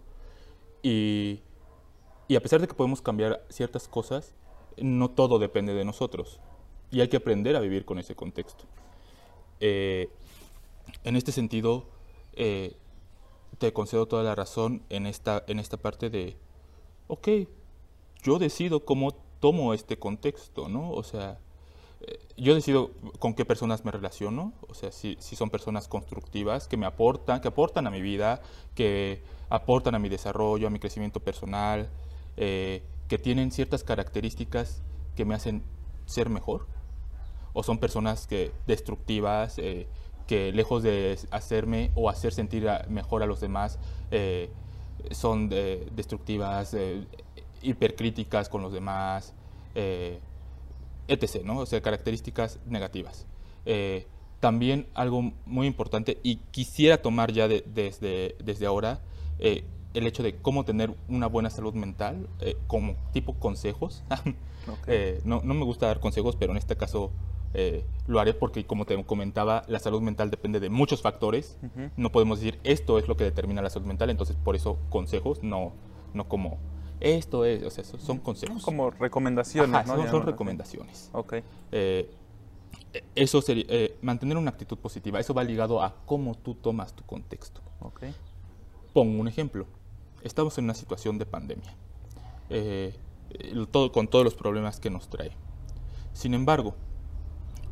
y, 0.82 1.42
y 2.28 2.36
a 2.36 2.40
pesar 2.40 2.62
de 2.62 2.66
que 2.66 2.72
podemos 2.72 3.02
cambiar 3.02 3.44
ciertas 3.50 3.88
cosas, 3.88 4.32
no 4.78 5.10
todo 5.10 5.38
depende 5.38 5.74
de 5.74 5.84
nosotros 5.84 6.40
y 6.90 7.02
hay 7.02 7.08
que 7.08 7.18
aprender 7.18 7.56
a 7.56 7.60
vivir 7.60 7.84
con 7.84 7.98
ese 7.98 8.14
contexto. 8.14 8.64
Eh, 9.60 10.08
en 11.04 11.14
este 11.14 11.30
sentido, 11.30 11.84
eh, 12.32 12.74
te 13.58 13.74
concedo 13.74 14.06
toda 14.06 14.22
la 14.22 14.34
razón 14.34 14.80
en 14.88 15.04
esta, 15.04 15.44
en 15.46 15.58
esta 15.58 15.76
parte 15.76 16.08
de, 16.08 16.38
ok, 17.08 17.28
yo 18.26 18.40
decido 18.40 18.84
cómo 18.84 19.12
tomo 19.38 19.72
este 19.72 20.00
contexto, 20.00 20.68
¿no? 20.68 20.90
O 20.90 21.04
sea, 21.04 21.38
eh, 22.00 22.18
yo 22.36 22.56
decido 22.56 22.90
con 23.20 23.34
qué 23.34 23.44
personas 23.44 23.84
me 23.84 23.92
relaciono, 23.92 24.52
o 24.68 24.74
sea, 24.74 24.90
si, 24.90 25.16
si, 25.20 25.36
son 25.36 25.48
personas 25.48 25.86
constructivas, 25.86 26.66
que 26.66 26.76
me 26.76 26.86
aportan, 26.86 27.40
que 27.40 27.46
aportan 27.46 27.86
a 27.86 27.90
mi 27.90 28.00
vida, 28.00 28.42
que 28.74 29.22
aportan 29.48 29.94
a 29.94 30.00
mi 30.00 30.08
desarrollo, 30.08 30.66
a 30.66 30.70
mi 30.70 30.80
crecimiento 30.80 31.20
personal, 31.20 31.88
que 32.36 33.18
tienen 33.22 33.50
ciertas 33.50 33.82
características 33.82 34.82
que 35.14 35.24
me 35.24 35.34
hacen 35.34 35.62
ser 36.04 36.28
mejor, 36.28 36.66
o 37.52 37.62
son 37.62 37.78
personas 37.78 38.26
que 38.26 38.50
destructivas, 38.66 39.58
eh, 39.58 39.86
que 40.26 40.52
lejos 40.52 40.82
de 40.82 41.16
hacerme 41.30 41.92
o 41.94 42.10
hacer 42.10 42.32
sentir 42.34 42.68
mejor 42.88 43.22
a 43.22 43.26
los 43.26 43.40
demás, 43.40 43.78
eh, 44.10 44.50
son 45.12 45.48
destructivas, 45.48 46.74
hipercríticas 47.62 48.48
con 48.48 48.62
los 48.62 48.72
demás, 48.72 49.34
eh, 49.74 50.20
etc., 51.08 51.42
¿no? 51.44 51.58
O 51.58 51.66
sea, 51.66 51.80
características 51.80 52.58
negativas. 52.66 53.26
también 54.40 54.86
algo 54.94 55.32
muy 55.46 55.66
importante, 55.66 56.18
y 56.22 56.36
quisiera 56.50 57.00
tomar 57.02 57.32
ya 57.32 57.48
desde, 57.48 58.36
desde 58.38 58.66
ahora, 58.66 59.00
el 59.38 60.06
hecho 60.06 60.22
de 60.22 60.36
cómo 60.36 60.64
tener 60.64 60.94
una 61.08 61.26
buena 61.26 61.50
salud 61.50 61.74
mental, 61.74 62.28
como 62.66 62.94
tipo 63.12 63.34
consejos. 63.34 64.04
no, 65.24 65.40
no, 65.42 65.54
me 65.54 65.64
gusta 65.64 65.86
dar 65.86 66.00
consejos, 66.00 66.36
pero 66.36 66.52
en 66.52 66.58
este 66.58 66.76
caso 66.76 67.10
eh, 67.58 67.86
lo 68.06 68.20
haré 68.20 68.34
porque, 68.34 68.66
como 68.66 68.84
te 68.84 69.02
comentaba, 69.04 69.62
la 69.66 69.78
salud 69.78 70.02
mental 70.02 70.30
depende 70.30 70.60
de 70.60 70.68
muchos 70.68 71.00
factores. 71.00 71.58
No 71.96 72.12
podemos 72.12 72.38
decir 72.38 72.60
esto 72.64 72.98
es 72.98 73.08
lo 73.08 73.16
que 73.16 73.24
determina 73.24 73.62
la 73.62 73.70
salud 73.70 73.86
mental, 73.86 74.10
entonces 74.10 74.36
por 74.36 74.56
eso 74.56 74.78
consejos, 74.90 75.42
no, 75.42 75.72
no 76.12 76.28
como 76.28 76.58
esto 77.00 77.44
es, 77.44 77.62
o 77.62 77.70
sea, 77.70 77.84
son 77.84 78.18
consejos. 78.18 78.62
Como 78.62 78.90
recomendaciones, 78.90 79.86
¿no? 79.86 80.10
Son, 80.10 80.22
recomendaciones. 80.22 81.10
Ok. 81.12 81.34
Eh, 81.72 82.10
eso 83.14 83.42
sería, 83.42 83.64
eh, 83.68 83.98
mantener 84.02 84.36
una 84.36 84.50
actitud 84.50 84.78
positiva, 84.78 85.20
eso 85.20 85.34
va 85.34 85.44
ligado 85.44 85.82
a 85.82 85.94
cómo 86.06 86.34
tú 86.34 86.54
tomas 86.54 86.94
tu 86.94 87.04
contexto. 87.04 87.60
Okay. 87.80 88.14
Pongo 88.92 89.20
un 89.20 89.28
ejemplo. 89.28 89.66
Estamos 90.22 90.56
en 90.58 90.64
una 90.64 90.74
situación 90.74 91.18
de 91.18 91.26
pandemia, 91.26 91.76
todo, 93.70 93.92
con 93.92 94.08
todos 94.08 94.24
los 94.24 94.34
problemas 94.34 94.80
que 94.80 94.90
nos 94.90 95.08
trae. 95.08 95.30
Sin 96.16 96.32
embargo, 96.32 96.74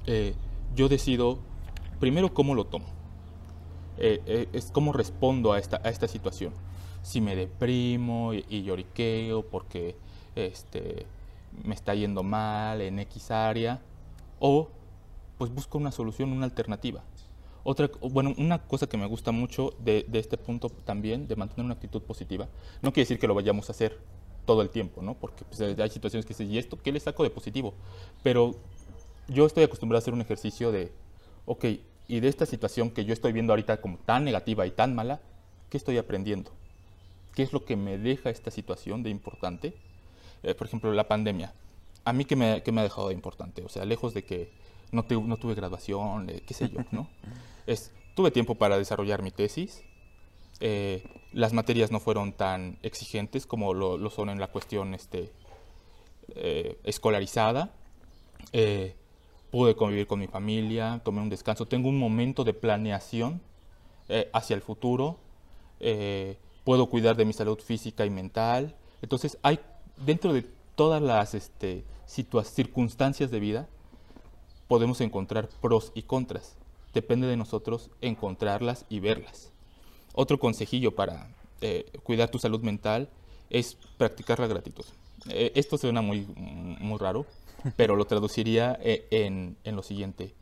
eh, 0.06 0.34
yo 0.74 0.88
decido 0.88 1.38
primero 1.98 2.34
cómo 2.34 2.54
lo 2.54 2.66
tomo. 2.66 2.84
Eh, 3.96 4.20
eh, 4.26 4.48
es 4.52 4.70
cómo 4.70 4.92
respondo 4.92 5.52
a 5.52 5.58
esta, 5.58 5.80
a 5.82 5.88
esta 5.88 6.08
situación. 6.08 6.52
Si 7.04 7.20
me 7.20 7.36
deprimo 7.36 8.32
y, 8.34 8.64
lloriqueo 8.64 9.42
porque 9.42 9.94
este, 10.34 11.06
me 11.62 11.74
está 11.76 11.94
yendo 11.94 12.24
mal 12.24 12.80
en 12.80 12.98
X 12.98 13.30
área, 13.30 13.80
o 14.40 14.68
pues 15.38 15.54
busco 15.54 15.78
una 15.78 15.92
solución, 15.92 16.32
una 16.32 16.46
alternativa. 16.46 17.04
Otra, 17.62 17.88
bueno, 18.00 18.34
una 18.38 18.58
cosa 18.58 18.88
que 18.88 18.96
me 18.96 19.06
gusta 19.06 19.30
mucho 19.30 19.74
de, 19.78 20.04
de, 20.08 20.18
este 20.18 20.36
punto 20.36 20.68
también, 20.68 21.28
de 21.28 21.36
mantener 21.36 21.64
una 21.64 21.74
actitud 21.74 22.02
positiva, 22.02 22.48
no 22.82 22.92
quiere 22.92 23.04
decir 23.04 23.18
que 23.18 23.28
lo 23.28 23.34
vayamos 23.34 23.68
a 23.68 23.72
hacer 23.72 23.98
todo 24.44 24.62
el 24.62 24.70
tiempo, 24.70 25.02
¿no? 25.02 25.14
Porque 25.14 25.44
pues, 25.44 25.60
hay 25.60 25.90
situaciones 25.90 26.24
que 26.26 26.30
dicen, 26.30 26.50
¿y 26.50 26.58
esto 26.58 26.78
qué 26.82 26.92
le 26.92 27.00
saco 27.00 27.22
de 27.22 27.30
positivo? 27.30 27.74
Pero 28.22 28.54
yo 29.28 29.46
estoy 29.46 29.64
acostumbrado 29.64 29.98
a 29.98 30.02
hacer 30.02 30.14
un 30.14 30.20
ejercicio 30.20 30.72
de, 30.72 30.92
ok, 31.46 31.64
y 32.08 32.20
de 32.20 32.28
esta 32.28 32.46
situación 32.46 32.90
que 32.90 33.04
yo 33.04 33.12
estoy 33.12 33.32
viendo 33.32 33.52
ahorita 33.52 33.80
como 33.80 33.98
tan 33.98 34.24
negativa 34.24 34.66
y 34.66 34.70
tan 34.70 34.94
mala, 34.94 35.20
¿qué 35.70 35.76
estoy 35.76 35.98
aprendiendo? 35.98 36.50
¿Qué 37.34 37.42
es 37.42 37.52
lo 37.52 37.64
que 37.64 37.76
me 37.76 37.98
deja 37.98 38.30
esta 38.30 38.50
situación 38.50 39.02
de 39.02 39.10
importante? 39.10 39.74
Eh, 40.42 40.54
por 40.54 40.66
ejemplo, 40.66 40.92
la 40.92 41.08
pandemia. 41.08 41.54
¿A 42.04 42.12
mí 42.12 42.24
qué 42.24 42.36
me, 42.36 42.62
me, 42.70 42.80
ha 42.80 42.84
dejado 42.84 43.08
de 43.08 43.14
importante? 43.14 43.62
O 43.62 43.68
sea, 43.68 43.84
lejos 43.84 44.14
de 44.14 44.24
que 44.24 44.52
no, 44.92 45.04
no 45.08 45.36
tuve 45.36 45.54
graduación, 45.54 46.30
eh, 46.30 46.42
qué 46.46 46.54
sé 46.54 46.68
yo, 46.68 46.80
¿no? 46.90 47.08
Es, 47.66 47.92
tuve 48.14 48.30
tiempo 48.30 48.56
para 48.56 48.76
desarrollar 48.76 49.22
mi 49.22 49.30
tesis. 49.30 49.82
Eh, 50.60 51.02
las 51.32 51.54
materias 51.54 51.90
no 51.90 51.98
fueron 51.98 52.34
tan 52.34 52.78
exigentes 52.82 53.46
como 53.46 53.72
lo, 53.72 54.10
son 54.10 54.28
en 54.28 54.38
la 54.38 54.48
cuestión 54.48 54.94
este, 54.94 55.32
escolarizada 56.84 57.72
pude 59.54 59.76
convivir 59.76 60.08
con 60.08 60.18
mi 60.18 60.26
familia, 60.26 61.00
tomé 61.04 61.20
un 61.20 61.28
descanso, 61.28 61.64
tengo 61.64 61.88
un 61.88 61.96
momento 61.96 62.42
de 62.42 62.54
planeación 62.54 63.40
eh, 64.08 64.28
hacia 64.32 64.56
el 64.56 64.62
futuro, 64.62 65.16
eh, 65.78 66.38
puedo 66.64 66.86
cuidar 66.86 67.16
de 67.16 67.24
mi 67.24 67.32
salud 67.32 67.58
física 67.58 68.04
y 68.06 68.10
mental. 68.10 68.74
Entonces, 69.02 69.38
hay 69.42 69.60
dentro 70.04 70.32
de 70.32 70.44
todas 70.74 71.02
las 71.02 71.34
este, 71.34 71.84
circunstancias 72.06 73.30
de 73.30 73.40
vida, 73.40 73.68
podemos 74.68 75.00
encontrar 75.00 75.48
pros 75.60 75.92
y 75.94 76.02
contras. 76.02 76.56
Depende 76.92 77.26
de 77.26 77.36
nosotros 77.36 77.90
encontrarlas 78.00 78.86
y 78.88 79.00
verlas. 79.00 79.50
Otro 80.14 80.38
consejillo 80.38 80.94
para 80.94 81.28
eh, 81.60 81.86
cuidar 82.02 82.30
tu 82.30 82.38
salud 82.38 82.60
mental 82.60 83.08
es 83.50 83.76
practicar 83.98 84.38
la 84.38 84.46
gratitud. 84.46 84.84
esto 85.28 85.78
suena 85.78 86.02
muy, 86.02 86.26
muy 86.36 86.98
raro, 86.98 87.26
pero 87.76 87.96
lo 87.96 88.04
traduciría 88.04 88.78
eh, 88.82 89.06
en, 89.10 89.56
lo 89.64 89.82
siguiente. 89.82 90.34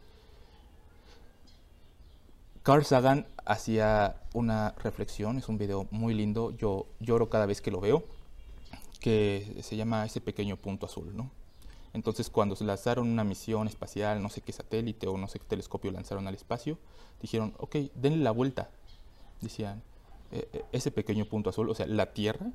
Carl 2.62 2.84
Sagan 2.84 3.26
hacía 3.44 4.14
una 4.34 4.70
reflexión, 4.82 5.36
es 5.36 5.48
un 5.48 5.58
video 5.58 5.88
muy 5.90 6.14
lindo, 6.14 6.52
yo 6.52 6.86
lloro 7.00 7.28
cada 7.28 7.44
vez 7.44 7.60
que 7.60 7.72
lo 7.72 7.80
veo, 7.80 8.04
que 9.00 9.58
se 9.62 9.74
llama 9.74 10.06
ese 10.06 10.20
pequeño 10.20 10.56
punto 10.56 10.86
azul, 10.86 11.16
¿no? 11.16 11.28
Entonces, 11.92 12.30
cuando 12.30 12.54
se 12.54 12.64
lanzaron 12.64 13.08
una 13.10 13.24
misión 13.24 13.66
espacial, 13.66 14.22
no 14.22 14.28
sé 14.28 14.42
qué 14.42 14.52
satélite 14.52 15.08
o 15.08 15.18
no 15.18 15.26
sé 15.26 15.40
qué 15.40 15.44
telescopio 15.46 15.90
lanzaron 15.90 16.28
al 16.28 16.36
espacio, 16.36 16.78
dijeron, 17.20 17.52
ok, 17.58 17.76
denle 17.96 18.22
la 18.22 18.30
vuelta. 18.30 18.70
Decían, 19.40 19.82
"E- 20.30 20.48
e- 20.52 20.64
ese 20.70 20.92
pequeño 20.92 21.24
punto 21.24 21.50
azul, 21.50 21.68
o 21.68 21.74
sea, 21.74 21.86
la 21.86 22.12
Tierra, 22.12 22.46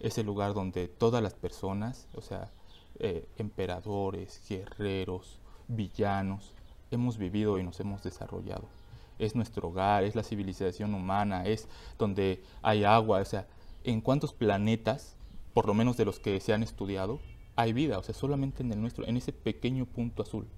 es 0.00 0.16
el 0.16 0.26
lugar 0.26 0.54
donde 0.54 0.86
todas 0.86 1.22
las 1.22 1.34
personas, 1.34 2.06
o 2.14 2.22
sea, 2.22 2.52
eh, 3.00 3.26
emperadores, 3.36 4.40
guerreros, 4.48 5.40
villanos, 5.66 6.52
hemos 6.92 7.18
vivido 7.18 7.58
y 7.58 7.64
nos 7.64 7.80
hemos 7.80 8.02
desarrollado. 8.04 8.68
Es 9.22 9.36
nuestro 9.36 9.68
hogar, 9.68 10.02
es 10.02 10.16
la 10.16 10.24
civilización 10.24 10.94
humana, 10.94 11.46
es 11.46 11.68
donde 11.96 12.42
hay 12.60 12.82
agua, 12.82 13.20
o 13.20 13.24
sea, 13.24 13.46
¿en 13.84 14.00
cuántos 14.00 14.32
planetas, 14.32 15.16
por 15.54 15.66
lo 15.66 15.74
menos 15.74 15.96
de 15.96 16.04
los 16.04 16.18
que 16.18 16.40
se 16.40 16.52
han 16.52 16.64
estudiado, 16.64 17.20
hay 17.54 17.72
vida? 17.72 17.98
O 17.98 18.02
sea, 18.02 18.14
solamente 18.14 18.64
en 18.64 18.72
el 18.72 18.80
nuestro, 18.80 19.06
en 19.06 19.16
ese 19.16 19.32
pequeño 19.32 19.86
punto 19.86 20.22
azul. 20.22 20.48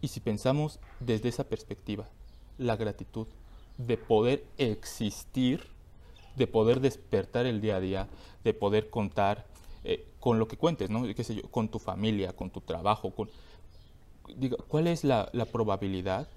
Y 0.00 0.08
si 0.08 0.20
pensamos 0.20 0.80
desde 1.00 1.28
esa 1.28 1.44
perspectiva, 1.44 2.08
la 2.56 2.76
gratitud 2.76 3.26
de 3.76 3.98
poder 3.98 4.44
existir, 4.56 5.66
de 6.36 6.46
poder 6.46 6.80
despertar 6.80 7.44
el 7.44 7.60
día 7.60 7.76
a 7.76 7.80
día, 7.80 8.08
de 8.42 8.54
poder 8.54 8.88
contar 8.88 9.46
eh, 9.84 10.08
con 10.18 10.38
lo 10.38 10.48
que 10.48 10.56
cuentes, 10.56 10.88
¿no? 10.88 11.02
¿Qué 11.14 11.24
sé 11.24 11.34
yo? 11.34 11.42
Con 11.50 11.68
tu 11.68 11.78
familia, 11.78 12.32
con 12.32 12.48
tu 12.50 12.62
trabajo, 12.62 13.10
con... 13.10 13.28
Diga, 14.36 14.56
¿cuál 14.68 14.86
es 14.86 15.04
la, 15.04 15.28
la 15.32 15.44
probabilidad 15.44 16.28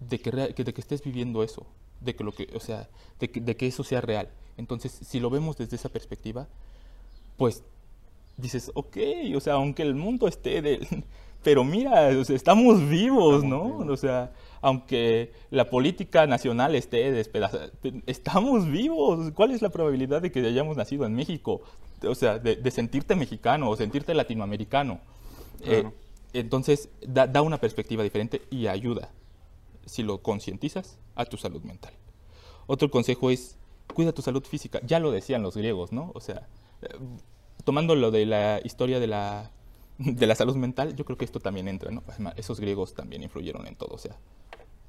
de 0.00 0.18
que, 0.18 0.30
rea- 0.30 0.52
que- 0.52 0.64
de 0.64 0.72
que 0.74 0.80
estés 0.80 1.02
viviendo 1.02 1.42
eso? 1.42 1.66
De 2.00 2.14
que, 2.16 2.24
lo 2.24 2.32
que, 2.32 2.48
o 2.54 2.60
sea, 2.60 2.88
de 3.18 3.30
que, 3.30 3.40
de 3.40 3.56
que 3.56 3.66
eso 3.66 3.84
sea 3.84 4.00
real. 4.00 4.28
Entonces, 4.56 4.92
si 4.92 5.20
lo 5.20 5.30
vemos 5.30 5.56
desde 5.56 5.76
esa 5.76 5.88
perspectiva, 5.88 6.48
pues 7.36 7.62
dices, 8.36 8.70
ok, 8.74 8.96
o 9.36 9.40
sea, 9.40 9.54
aunque 9.54 9.82
el 9.82 9.94
mundo 9.94 10.26
esté 10.28 10.62
del... 10.62 10.86
Pero 11.42 11.64
mira, 11.64 12.08
o 12.18 12.24
sea, 12.24 12.36
estamos 12.36 12.86
vivos, 12.86 13.36
Estamos 13.42 13.44
¿no? 13.44 13.78
vivos. 13.78 13.88
O 13.88 13.96
sea, 13.96 14.30
aunque 14.60 15.32
la 15.50 15.70
política 15.70 16.26
nacional 16.26 16.74
esté 16.74 17.10
despedazada, 17.12 17.70
estamos 18.04 18.70
vivos. 18.70 19.30
¿Cuál 19.32 19.52
es 19.52 19.62
la 19.62 19.70
probabilidad 19.70 20.20
de 20.20 20.30
que 20.30 20.40
hayamos 20.46 20.76
nacido 20.76 21.06
en 21.06 21.14
México? 21.14 21.62
O 22.06 22.14
sea, 22.14 22.38
de, 22.38 22.56
de 22.56 22.70
sentirte 22.70 23.16
mexicano 23.16 23.70
o 23.70 23.76
sentirte 23.76 24.12
latinoamericano. 24.12 25.00
Eh, 25.62 25.88
entonces, 26.34 26.90
da, 27.00 27.26
da 27.26 27.40
una 27.40 27.56
perspectiva 27.58 28.02
diferente 28.02 28.42
y 28.50 28.66
ayuda, 28.66 29.08
si 29.90 30.02
lo 30.02 30.22
concientizas, 30.22 30.98
a 31.14 31.24
tu 31.26 31.36
salud 31.36 31.62
mental. 31.62 31.92
Otro 32.66 32.90
consejo 32.90 33.30
es, 33.30 33.58
cuida 33.94 34.12
tu 34.12 34.22
salud 34.22 34.44
física. 34.44 34.80
Ya 34.86 35.00
lo 35.00 35.10
decían 35.10 35.42
los 35.42 35.56
griegos, 35.56 35.92
¿no? 35.92 36.12
O 36.14 36.20
sea, 36.20 36.48
eh, 36.82 36.88
tomando 37.64 37.94
lo 37.94 38.10
de 38.10 38.26
la 38.26 38.60
historia 38.64 39.00
de 39.00 39.06
la, 39.08 39.50
de 39.98 40.26
la 40.26 40.34
salud 40.34 40.56
mental, 40.56 40.94
yo 40.96 41.04
creo 41.04 41.18
que 41.18 41.24
esto 41.24 41.40
también 41.40 41.68
entra, 41.68 41.90
¿no? 41.90 42.02
Además, 42.08 42.34
Esos 42.36 42.60
griegos 42.60 42.94
también 42.94 43.22
influyeron 43.22 43.66
en 43.66 43.76
todo, 43.76 43.94
o 43.94 43.98
sea, 43.98 44.16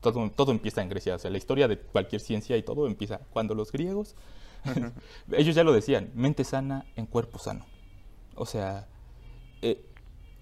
todo, 0.01 0.29
todo 0.31 0.51
empieza 0.51 0.81
en 0.81 0.89
Grecia, 0.89 1.15
o 1.15 1.19
sea, 1.19 1.31
la 1.31 1.37
historia 1.37 1.67
de 1.67 1.77
cualquier 1.79 2.21
ciencia 2.21 2.57
y 2.57 2.63
todo 2.63 2.87
empieza 2.87 3.19
cuando 3.31 3.55
los 3.55 3.71
griegos, 3.71 4.15
ellos 5.31 5.55
ya 5.55 5.63
lo 5.63 5.73
decían, 5.73 6.11
mente 6.15 6.43
sana 6.43 6.85
en 6.95 7.05
cuerpo 7.07 7.39
sano. 7.39 7.65
O 8.35 8.45
sea, 8.45 8.87
eh, 9.61 9.83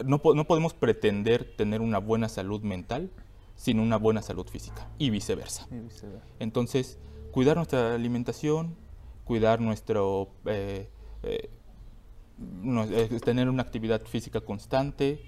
no, 0.05 0.21
po- 0.21 0.35
no 0.35 0.45
podemos 0.45 0.73
pretender 0.73 1.55
tener 1.57 1.81
una 1.81 1.97
buena 1.99 2.29
salud 2.29 2.61
mental 2.61 3.11
sin 3.59 3.77
una 3.81 3.97
buena 3.97 4.21
salud 4.21 4.47
física 4.47 4.87
y 4.97 5.09
viceversa. 5.09 5.67
Y 5.69 5.79
viceversa. 5.79 6.25
Entonces, 6.39 6.97
cuidar 7.33 7.57
nuestra 7.57 7.93
alimentación, 7.93 8.73
cuidar 9.25 9.59
nuestro... 9.59 10.29
eh, 10.45 10.89
eh, 11.23 11.49
no- 12.37 12.85
eh, 12.85 13.09
tener 13.21 13.49
una 13.49 13.61
actividad 13.63 14.01
física 14.05 14.39
constante, 14.39 15.21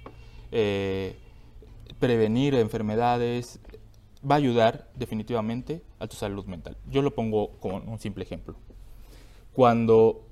eh, 0.53 1.17
prevenir 1.99 2.55
enfermedades, 2.55 3.59
va 4.23 4.35
a 4.35 4.37
ayudar 4.37 4.89
definitivamente 4.95 5.83
a 5.99 6.07
tu 6.07 6.15
salud 6.15 6.45
mental. 6.45 6.77
Yo 6.89 7.01
lo 7.01 7.13
pongo 7.13 7.57
como 7.59 7.77
un 7.79 7.99
simple 7.99 8.23
ejemplo. 8.23 8.55
Cuando 9.51 10.25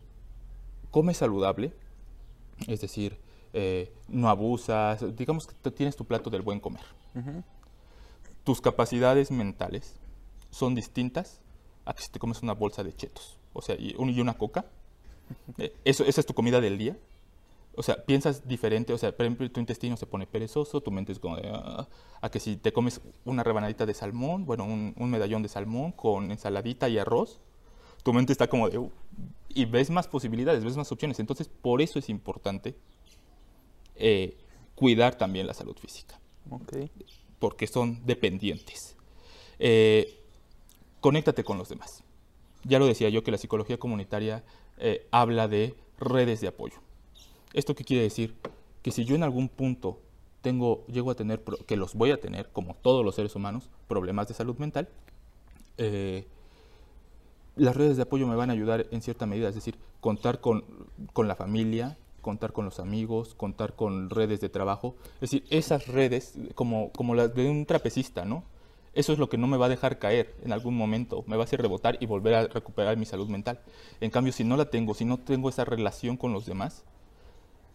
comes 0.89 1.17
saludable, 1.17 1.73
es 2.67 2.79
decir, 2.79 3.17
eh, 3.51 3.91
no 4.07 4.29
abusas, 4.29 5.03
digamos 5.17 5.47
que 5.47 5.71
tienes 5.71 5.97
tu 5.97 6.05
plato 6.05 6.29
del 6.29 6.43
buen 6.43 6.61
comer. 6.61 6.83
Tus 8.49 8.61
capacidades 8.61 9.29
mentales 9.29 9.93
son 10.49 10.73
distintas 10.73 11.39
a 11.85 11.93
que 11.93 12.01
si 12.01 12.09
te 12.09 12.17
comes 12.17 12.41
una 12.41 12.53
bolsa 12.55 12.83
de 12.83 12.91
chetos. 12.95 13.37
O 13.53 13.61
sea, 13.61 13.75
y, 13.77 13.93
un- 13.99 14.09
y 14.09 14.19
una 14.21 14.33
coca. 14.33 14.65
Eh, 15.59 15.71
Eso, 15.85 16.03
esa 16.03 16.19
es 16.19 16.25
tu 16.25 16.33
comida 16.33 16.59
del 16.59 16.79
día. 16.79 16.97
O 17.75 17.83
sea, 17.83 18.03
piensas 18.05 18.47
diferente. 18.47 18.91
O 18.91 18.97
sea, 18.97 19.15
por 19.15 19.27
ejemplo, 19.27 19.47
tu 19.51 19.59
intestino 19.59 19.95
se 19.97 20.07
pone 20.07 20.25
perezoso, 20.25 20.81
tu 20.81 20.89
mente 20.89 21.11
es 21.11 21.19
como 21.19 21.35
de, 21.35 21.47
"Ah", 21.53 21.87
a 22.21 22.29
que 22.31 22.39
si 22.39 22.57
te 22.57 22.73
comes 22.73 23.01
una 23.23 23.43
rebanadita 23.43 23.85
de 23.85 23.93
salmón, 23.93 24.47
bueno, 24.47 24.63
un, 24.63 24.95
un 24.97 25.09
medallón 25.11 25.43
de 25.43 25.49
salmón 25.49 25.91
con 25.91 26.31
ensaladita 26.31 26.89
y 26.89 26.97
arroz, 26.97 27.39
tu 28.01 28.13
mente 28.13 28.31
está 28.31 28.47
como 28.47 28.67
de... 28.67 28.79
"Uh", 28.79 28.91
y 29.49 29.65
ves 29.65 29.91
más 29.91 30.07
posibilidades, 30.07 30.63
ves 30.63 30.75
más 30.75 30.91
opciones. 30.91 31.19
Entonces, 31.19 31.49
por 31.49 31.83
eso 31.83 31.99
es 31.99 32.09
importante 32.09 32.73
eh, 33.95 34.35
cuidar 34.73 35.13
también 35.19 35.45
la 35.45 35.53
salud 35.53 35.77
física 35.77 36.19
Ok. 36.49 36.73
Porque 37.39 37.67
son 37.67 38.05
dependientes. 38.05 38.95
Eh, 39.57 40.21
conéctate 40.99 41.43
con 41.43 41.57
los 41.57 41.69
demás. 41.69 42.03
Ya 42.63 42.79
lo 42.79 42.85
decía 42.85 43.09
yo 43.09 43.23
que 43.23 43.31
la 43.31 43.37
psicología 43.37 43.77
comunitaria 43.77 44.43
eh, 44.77 45.07
habla 45.11 45.47
de 45.47 45.75
redes 45.97 46.41
de 46.41 46.47
apoyo. 46.47 46.77
¿Esto 47.53 47.75
qué 47.75 47.83
quiere 47.83 48.03
decir? 48.03 48.35
Que 48.81 48.91
si 48.91 49.05
yo 49.05 49.15
en 49.15 49.23
algún 49.23 49.49
punto 49.49 49.99
tengo, 50.41 50.85
llego 50.87 51.11
a 51.11 51.15
tener, 51.15 51.43
que 51.65 51.77
los 51.77 51.95
voy 51.95 52.11
a 52.11 52.19
tener, 52.19 52.49
como 52.51 52.75
todos 52.75 53.03
los 53.03 53.15
seres 53.15 53.35
humanos, 53.35 53.69
problemas 53.87 54.27
de 54.27 54.33
salud 54.33 54.57
mental, 54.57 54.89
eh, 55.77 56.27
las 57.55 57.75
redes 57.75 57.97
de 57.97 58.03
apoyo 58.03 58.27
me 58.27 58.35
van 58.35 58.49
a 58.49 58.53
ayudar 58.53 58.87
en 58.91 59.01
cierta 59.01 59.25
medida, 59.25 59.49
es 59.49 59.55
decir, 59.55 59.77
contar 59.99 60.39
con, 60.39 60.63
con 61.13 61.27
la 61.27 61.35
familia, 61.35 61.97
contar 62.21 62.53
con 62.53 62.65
los 62.65 62.79
amigos, 62.79 63.33
contar 63.35 63.75
con 63.75 64.09
redes 64.09 64.41
de 64.41 64.49
trabajo, 64.49 64.95
es 65.15 65.31
decir, 65.31 65.45
esas 65.49 65.87
redes 65.87 66.35
como, 66.55 66.91
como 66.91 67.15
las 67.15 67.33
de 67.33 67.49
un 67.49 67.65
trapecista, 67.65 68.25
¿no? 68.25 68.43
Eso 68.93 69.13
es 69.13 69.19
lo 69.19 69.29
que 69.29 69.37
no 69.37 69.47
me 69.47 69.57
va 69.57 69.67
a 69.67 69.69
dejar 69.69 69.99
caer 69.99 70.35
en 70.43 70.51
algún 70.51 70.75
momento, 70.75 71.23
me 71.27 71.35
va 71.37 71.43
a 71.43 71.45
hacer 71.45 71.61
rebotar 71.61 71.97
y 71.99 72.05
volver 72.05 72.33
a 72.33 72.47
recuperar 72.47 72.97
mi 72.97 73.05
salud 73.05 73.29
mental. 73.29 73.59
En 74.01 74.09
cambio, 74.09 74.33
si 74.33 74.43
no 74.43 74.57
la 74.57 74.65
tengo, 74.69 74.93
si 74.93 75.05
no 75.05 75.17
tengo 75.17 75.47
esa 75.49 75.63
relación 75.63 76.17
con 76.17 76.33
los 76.33 76.45
demás, 76.45 76.83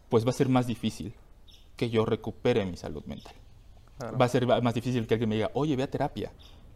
pues 0.09 0.26
va 0.26 0.30
a 0.30 0.34
ser 0.34 0.49
más 0.49 0.66
difícil 0.66 1.14
que 1.76 1.88
yo 1.90 2.05
recupere 2.05 2.64
mi 2.66 2.76
salud 2.76 3.05
mental 3.05 3.34
Claro. 3.99 4.18
va 4.18 4.24
a 4.24 4.28
ser 4.28 4.47
más 4.47 4.74
difícil 4.74 5.07
que 5.07 5.14
alguien 5.14 5.28
me 5.28 5.36
diga, 5.36 5.51
oye, 5.55 5.76
ve 5.76 5.84
a 5.84 5.90
terapia. 5.90 6.32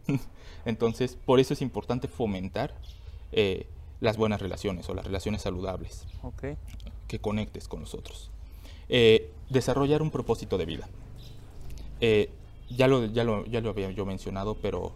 Entonces, 0.65 1.17
por 1.25 1.39
eso 1.39 1.53
es 1.53 1.61
importante 1.61 2.07
fomentar 2.07 2.73
eh, 3.31 3.67
las 3.99 4.15
buenas 4.17 4.41
relaciones 4.41 4.87
o 4.89 4.93
las 4.93 5.05
relaciones 5.05 5.41
saludables, 5.41 6.05
Ok. 6.23 6.43
Que 7.09 7.19
conectes 7.19 7.67
con 7.67 7.81
los 7.81 7.93
otros. 7.93 8.31
Eh, 8.87 9.33
desarrollar 9.49 10.01
un 10.01 10.11
propósito 10.11 10.57
de 10.57 10.65
vida. 10.65 10.87
Eh, 11.99 12.29
ya, 12.69 12.87
lo, 12.87 13.03
ya, 13.05 13.25
lo, 13.25 13.45
ya 13.47 13.59
lo 13.59 13.71
había 13.71 13.91
yo 13.91 14.05
mencionado, 14.05 14.55
pero 14.61 14.93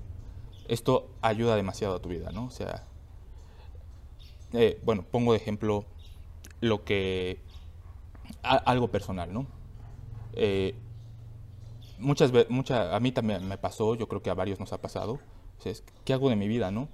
esto 0.69 1.09
ayuda 1.21 1.57
demasiado 1.57 1.95
a 1.95 1.99
tu 1.99 2.07
vida, 2.07 2.31
¿no? 2.31 2.45
O 2.45 2.51
sea, 2.51 2.85
eh, 4.53 4.79
bueno, 4.85 5.03
pongo 5.11 5.33
de 5.33 5.39
ejemplo 5.39 5.83
lo 6.61 6.85
que... 6.85 7.39
algo 8.43 8.87
personal, 8.89 9.33
¿no? 9.33 9.47
Muchas 11.99 12.31
veces, 12.31 12.49
mucha, 12.49 12.95
a 12.95 12.99
mí 12.99 13.11
también 13.11 13.47
me 13.47 13.57
pasó, 13.57 13.95
yo 13.95 14.07
creo 14.07 14.21
que 14.21 14.29
a 14.29 14.33
varios 14.33 14.59
nos 14.59 14.71
ha 14.73 14.81
pasado, 14.81 15.13
o 15.59 15.61
sea, 15.61 15.73
¿qué 16.05 16.13
hago 16.13 16.29
de 16.29 16.35
mi 16.35 16.47
vida, 16.47 16.69
no? 16.69 16.89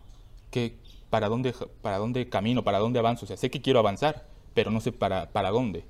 ¿Qué, 0.51 0.78
para, 1.09 1.30
dónde, 1.30 1.53
¿Para 1.82 1.97
dónde 1.97 2.30
camino? 2.30 2.63
¿Para 2.63 2.80
dónde 2.80 2.99
avanzo? 2.99 3.26
O 3.26 3.28
sea, 3.28 3.36
sé 3.36 3.49
que 3.49 3.61
quiero 3.61 3.80
avanzar, 3.80 4.28
pero 4.60 4.72
no 4.72 4.82
sé 4.82 4.91
para, 4.91 5.32
para 5.32 5.51
dónde. 5.51 5.86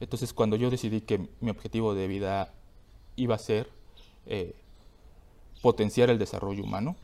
Entonces, 0.00 0.32
cuando 0.32 0.56
yo 0.56 0.70
decidí 0.70 1.02
que 1.02 1.28
mi 1.42 1.50
objetivo 1.50 1.94
de 1.94 2.06
vida 2.08 2.54
iba 3.16 3.34
a 3.34 3.38
ser 3.38 3.68
eh, 4.24 4.54
potenciar 5.60 6.08
el 6.08 6.18
desarrollo 6.18 6.64
humano, 6.64 6.96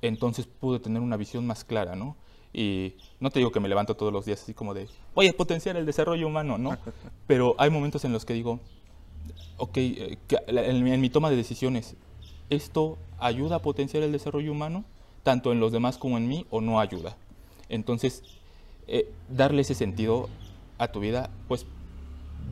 entonces 0.00 0.46
pude 0.46 0.80
tener 0.80 1.02
una 1.02 1.18
visión 1.18 1.46
más 1.46 1.64
clara, 1.64 1.96
¿no? 1.96 2.16
Y 2.50 2.94
no 3.20 3.28
te 3.28 3.40
digo 3.40 3.52
que 3.52 3.60
me 3.60 3.68
levanto 3.68 3.94
todos 3.94 4.10
los 4.10 4.24
días 4.24 4.42
así 4.42 4.54
como 4.54 4.72
de, 4.72 4.88
voy 5.14 5.28
a 5.28 5.34
potenciar 5.34 5.76
el 5.76 5.84
desarrollo 5.84 6.26
humano, 6.28 6.56
¿no? 6.56 6.78
Pero 7.26 7.54
hay 7.58 7.68
momentos 7.68 8.06
en 8.06 8.14
los 8.14 8.24
que 8.24 8.32
digo, 8.32 8.60
ok, 9.58 9.76
eh, 9.76 10.18
que 10.26 10.38
en 10.46 11.00
mi 11.02 11.10
toma 11.10 11.28
de 11.28 11.36
decisiones, 11.36 11.94
¿esto 12.48 12.96
ayuda 13.18 13.56
a 13.56 13.58
potenciar 13.58 14.02
el 14.02 14.12
desarrollo 14.12 14.50
humano? 14.50 14.86
Tanto 15.24 15.52
en 15.52 15.60
los 15.60 15.72
demás 15.72 15.98
como 15.98 16.16
en 16.16 16.26
mí, 16.26 16.46
o 16.48 16.62
no 16.62 16.80
ayuda. 16.80 17.18
Entonces, 17.68 18.22
eh, 18.88 19.12
darle 19.28 19.62
ese 19.62 19.74
sentido 19.74 20.28
a 20.78 20.88
tu 20.88 21.00
vida, 21.00 21.30
pues 21.46 21.66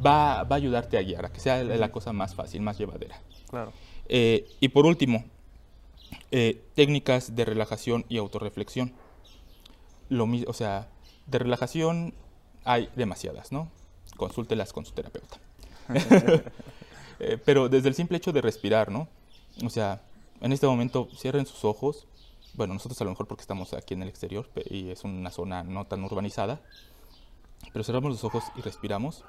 va, 0.05 0.43
va 0.45 0.57
a 0.57 0.59
ayudarte 0.59 0.99
a 0.99 1.03
guiar, 1.03 1.27
a 1.27 1.33
que 1.33 1.41
sea 1.41 1.63
la 1.65 1.91
cosa 1.91 2.13
más 2.13 2.35
fácil, 2.35 2.61
más 2.61 2.79
llevadera. 2.79 3.21
Claro. 3.49 3.73
Eh, 4.09 4.49
y 4.61 4.69
por 4.69 4.87
último, 4.87 5.25
eh, 6.31 6.63
técnicas 6.75 7.35
de 7.35 7.45
relajación 7.45 8.05
y 8.09 8.19
autorreflexión. 8.19 8.93
Lo 10.09 10.27
mismo, 10.27 10.51
o 10.51 10.55
sea, 10.55 10.89
de 11.27 11.39
relajación 11.39 12.15
hay 12.65 12.89
demasiadas, 12.95 13.51
¿no? 13.51 13.71
consúltelas 14.17 14.73
con 14.73 14.85
su 14.85 14.93
terapeuta. 14.93 15.39
Pero 17.45 17.69
desde 17.69 17.89
el 17.89 17.95
simple 17.95 18.17
hecho 18.17 18.33
de 18.33 18.41
respirar, 18.41 18.91
¿no? 18.91 19.09
O 19.65 19.71
sea, 19.71 20.03
en 20.41 20.53
este 20.53 20.67
momento 20.67 21.09
cierren 21.17 21.47
sus 21.47 21.65
ojos. 21.65 22.07
Bueno, 22.57 22.73
nosotros 22.73 22.99
a 23.03 23.05
lo 23.05 23.11
mejor 23.11 23.27
porque 23.27 23.43
estamos 23.43 23.75
aquí 23.75 23.93
en 23.93 24.03
el 24.03 24.09
exterior 24.09 24.49
y 24.71 24.91
es 24.91 25.05
una 25.05 25.31
zona 25.31 25.63
no 25.63 25.87
tan 25.87 26.03
urbanizada. 26.03 26.63
Pero 27.71 27.85
cerramos 27.85 28.11
los 28.11 28.25
ojos 28.25 28.45
y 28.57 28.63
respiramos. 28.63 29.25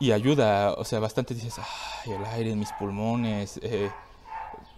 Y 0.00 0.12
ayuda, 0.12 0.72
o 0.74 0.84
sea, 0.84 0.98
bastante 0.98 1.34
dices, 1.34 1.58
ay, 1.58 2.12
el 2.12 2.24
aire 2.24 2.52
en 2.52 2.58
mis 2.58 2.72
pulmones, 2.72 3.60
eh, 3.62 3.90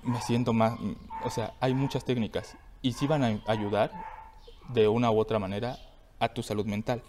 me 0.02 0.20
siento 0.20 0.52
más, 0.52 0.78
o 1.22 1.30
sea, 1.30 1.54
hay 1.60 1.74
muchas 1.74 2.04
técnicas 2.04 2.56
y 2.82 2.92
sí 2.92 3.06
van 3.06 3.22
a 3.22 3.40
ayudar 3.46 3.92
de 4.70 4.88
una 4.88 5.10
u 5.10 5.18
otra 5.18 5.38
manera 5.38 5.78
a 6.18 6.30
tu 6.30 6.42
salud 6.42 6.64
mental. 6.64 7.02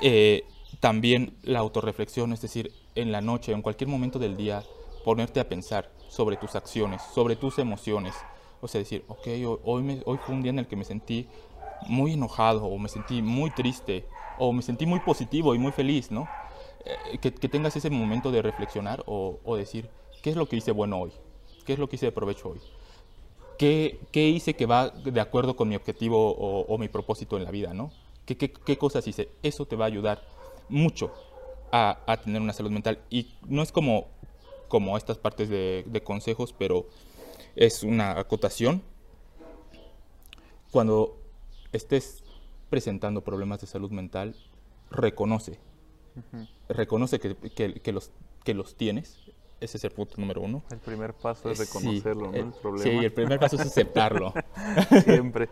Eh, 0.00 0.44
también 0.80 1.38
la 1.42 1.60
autorreflexión, 1.60 2.32
es 2.32 2.42
decir, 2.42 2.72
en 2.94 3.12
la 3.12 3.20
noche, 3.20 3.52
en 3.52 3.62
cualquier 3.62 3.88
momento 3.88 4.18
del 4.18 4.36
día, 4.36 4.64
ponerte 5.04 5.40
a 5.40 5.48
pensar 5.48 5.90
sobre 6.08 6.36
tus 6.36 6.56
acciones, 6.56 7.00
sobre 7.14 7.36
tus 7.36 7.58
emociones. 7.58 8.14
O 8.62 8.68
sea, 8.68 8.78
decir, 8.78 9.04
ok, 9.08 9.26
hoy, 9.64 10.02
hoy 10.06 10.18
fue 10.24 10.34
un 10.34 10.42
día 10.42 10.50
en 10.50 10.60
el 10.60 10.68
que 10.68 10.76
me 10.76 10.84
sentí 10.84 11.26
muy 11.88 12.12
enojado, 12.12 12.64
o 12.64 12.78
me 12.78 12.88
sentí 12.88 13.20
muy 13.20 13.50
triste, 13.50 14.06
o 14.38 14.52
me 14.52 14.62
sentí 14.62 14.86
muy 14.86 15.00
positivo 15.00 15.54
y 15.54 15.58
muy 15.58 15.72
feliz, 15.72 16.12
¿no? 16.12 16.28
Eh, 16.84 17.18
que, 17.18 17.30
tengas 17.30 17.76
ese 17.76 17.90
momento 17.90 18.30
de 18.30 18.40
reflexionar 18.40 19.02
o, 19.06 19.56
decir, 19.56 19.90
¿qué 20.22 20.30
es 20.30 20.36
lo 20.36 20.46
que 20.46 20.56
hice 20.56 20.70
bueno 20.70 21.00
hoy? 21.00 21.12
¿Qué 21.66 21.72
es 21.72 21.78
lo 21.80 21.88
que 21.88 21.96
hice 21.96 22.06
de 22.06 22.12
provecho 22.12 22.50
hoy? 22.50 22.60
¿Qué, 23.58 23.98
qué 24.12 24.28
hice 24.28 24.54
que 24.54 24.66
va 24.66 24.90
de 24.90 25.20
acuerdo 25.20 25.54
con 25.56 25.68
mi 25.68 25.76
objetivo 25.76 26.32
o, 26.32 26.78
mi 26.78 26.88
propósito 26.88 27.36
en 27.36 27.44
la 27.44 27.50
vida, 27.50 27.74
¿no? 27.74 27.90
¿Qué, 28.26 28.36
¿Qué, 28.36 28.52
qué, 28.52 28.78
cosas 28.78 29.06
hice? 29.06 29.28
Eso 29.42 29.66
te 29.66 29.74
va 29.74 29.86
a 29.86 29.88
ayudar 29.88 30.22
mucho 30.68 31.12
a, 31.72 31.98
a, 32.06 32.16
tener 32.18 32.40
una 32.40 32.52
salud 32.52 32.70
mental. 32.70 33.00
Y 33.10 33.34
no 33.48 33.62
es 33.62 33.72
como, 33.72 34.06
como 34.68 34.96
estas 34.96 35.18
partes 35.18 35.48
de, 35.48 35.84
de 35.86 36.02
consejos, 36.02 36.54
pero 36.56 36.86
es 37.56 37.82
una 37.82 38.18
acotación. 38.18 38.82
Cuando 40.70 41.18
estés 41.72 42.22
presentando 42.70 43.22
problemas 43.22 43.60
de 43.60 43.66
salud 43.66 43.90
mental, 43.90 44.34
reconoce. 44.90 45.58
Reconoce 46.68 47.20
que, 47.20 47.36
que, 47.36 47.74
que, 47.74 47.92
los, 47.92 48.10
que 48.44 48.54
los 48.54 48.76
tienes. 48.76 49.18
Ese 49.60 49.76
es 49.76 49.84
el 49.84 49.92
punto 49.92 50.14
número 50.16 50.40
uno. 50.40 50.62
El 50.70 50.78
primer 50.78 51.14
paso 51.14 51.50
es 51.50 51.58
reconocerlo, 51.58 52.32
¿no? 52.32 52.36
El, 52.36 52.52
problema. 52.52 52.82
Sí, 52.82 53.04
el 53.04 53.12
primer 53.12 53.38
paso 53.38 53.56
es 53.56 53.62
aceptarlo. 53.62 54.34
Siempre. 55.04 55.48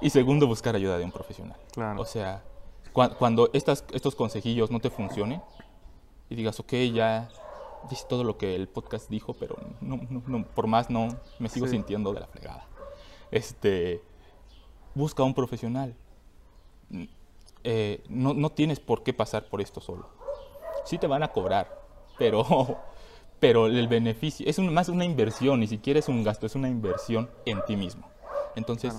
y 0.00 0.10
segundo, 0.10 0.46
buscar 0.46 0.76
ayuda 0.76 0.96
de 0.98 1.04
un 1.04 1.10
profesional. 1.10 1.56
Claro. 1.72 2.00
O 2.00 2.04
sea, 2.04 2.44
cuando 2.92 3.50
estas, 3.52 3.84
estos 3.92 4.14
consejillos 4.14 4.70
no 4.70 4.80
te 4.80 4.90
funcionen 4.90 5.42
y 6.30 6.36
digas, 6.36 6.60
ok, 6.60 6.72
ya 6.94 7.28
dice 7.88 8.04
todo 8.08 8.24
lo 8.24 8.36
que 8.38 8.54
el 8.54 8.68
podcast 8.68 9.08
dijo, 9.08 9.34
pero 9.34 9.56
no, 9.80 10.00
no, 10.26 10.44
por 10.44 10.66
más 10.66 10.90
no, 10.90 11.08
me 11.38 11.48
sigo 11.48 11.66
sintiendo 11.66 12.12
de 12.12 12.20
la 12.20 12.26
fregada. 12.26 12.66
Este, 13.30 14.02
busca 14.94 15.22
a 15.22 15.26
un 15.26 15.34
profesional. 15.34 15.94
Eh, 17.64 18.02
no, 18.08 18.34
no, 18.34 18.50
tienes 18.50 18.80
por 18.80 19.02
qué 19.02 19.12
pasar 19.12 19.48
por 19.48 19.60
esto 19.60 19.80
solo. 19.80 20.08
Sí 20.84 20.98
te 20.98 21.06
van 21.06 21.22
a 21.22 21.32
cobrar, 21.32 21.82
pero, 22.18 22.44
pero 23.40 23.66
el 23.66 23.88
beneficio 23.88 24.46
es 24.48 24.58
más 24.58 24.88
una 24.88 25.04
inversión, 25.04 25.60
ni 25.60 25.66
siquiera 25.66 25.98
es 25.98 26.08
un 26.08 26.24
gasto, 26.24 26.46
es 26.46 26.54
una 26.54 26.68
inversión 26.68 27.30
en 27.44 27.62
ti 27.66 27.76
mismo. 27.76 28.08
Entonces, 28.54 28.94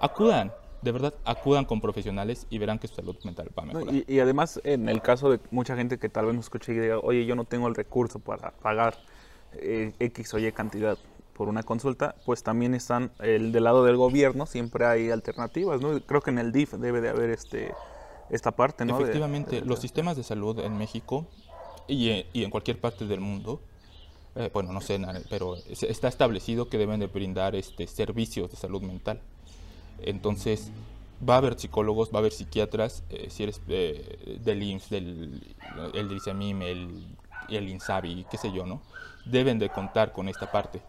acudan, 0.00 0.52
de 0.82 0.92
verdad 0.92 1.14
acudan 1.24 1.64
con 1.64 1.80
profesionales 1.80 2.46
y 2.50 2.58
verán 2.58 2.78
que 2.78 2.88
su 2.88 2.94
salud 2.94 3.16
mental 3.24 3.50
va 3.58 3.62
a 3.62 3.66
mejorar. 3.66 3.94
y, 4.06 4.20
además, 4.20 4.60
en 4.64 4.88
el 4.88 5.02
caso 5.02 5.30
de 5.30 5.40
mucha 5.50 5.76
gente 5.76 5.98
que 5.98 6.08
tal 6.08 6.26
vez 6.26 6.34
nos 6.34 6.46
escuche 6.46 6.72
y 6.72 6.78
diga, 6.78 6.98
oye, 6.98 7.26
yo 7.26 7.34
no 7.34 7.44
tengo 7.44 7.68
el 7.68 7.74
recurso 7.74 8.18
para 8.18 8.50
pagar 8.50 8.96
eh, 9.54 9.92
X 9.98 10.34
o 10.34 10.38
Y 10.38 10.52
cantidad 10.52 10.98
por 11.36 11.48
una 11.48 11.62
consulta, 11.62 12.14
pues 12.24 12.42
también 12.42 12.74
están 12.74 13.10
el 13.18 13.52
del 13.52 13.64
lado 13.64 13.84
del 13.84 13.96
gobierno, 13.96 14.46
siempre 14.46 14.86
hay 14.86 15.10
alternativas, 15.10 15.82
¿no? 15.82 16.00
Creo 16.00 16.22
que 16.22 16.30
en 16.30 16.38
el 16.38 16.50
DIF 16.50 16.72
debe 16.74 17.00
de 17.00 17.10
haber 17.10 17.30
este 17.30 17.74
esta 18.30 18.52
parte, 18.52 18.84
¿no? 18.84 18.98
Efectivamente, 18.98 19.60
los 19.60 19.78
sistemas 19.78 20.16
de 20.16 20.22
salud 20.22 20.58
en 20.60 20.76
México 20.78 21.26
y, 21.86 22.24
y 22.32 22.42
en 22.44 22.50
cualquier 22.50 22.80
parte 22.80 23.06
del 23.06 23.20
mundo, 23.20 23.60
eh, 24.34 24.50
bueno, 24.52 24.72
no 24.72 24.80
sé, 24.80 24.98
pero 25.30 25.56
está 25.56 26.08
establecido 26.08 26.68
que 26.68 26.78
deben 26.78 27.00
de 27.00 27.06
brindar 27.06 27.54
este 27.54 27.86
servicios 27.86 28.50
de 28.50 28.56
salud 28.56 28.82
mental. 28.82 29.20
Entonces, 30.00 30.70
va 31.26 31.34
a 31.34 31.38
haber 31.38 31.58
psicólogos, 31.58 32.10
va 32.10 32.16
a 32.16 32.18
haber 32.18 32.32
psiquiatras, 32.32 33.04
eh, 33.10 33.28
si 33.30 33.42
eres 33.42 33.60
eh, 33.68 34.38
del 34.42 34.62
IMSS, 34.62 34.90
del 34.90 35.56
el 35.94 36.62
el, 36.62 37.16
el 37.48 37.68
INSABI, 37.68 38.26
qué 38.30 38.36
sé 38.36 38.52
yo, 38.52 38.66
¿no? 38.66 38.82
Deben 39.24 39.58
de 39.58 39.68
contar 39.68 40.12
con 40.12 40.28
esta 40.28 40.50
parte. 40.50 40.80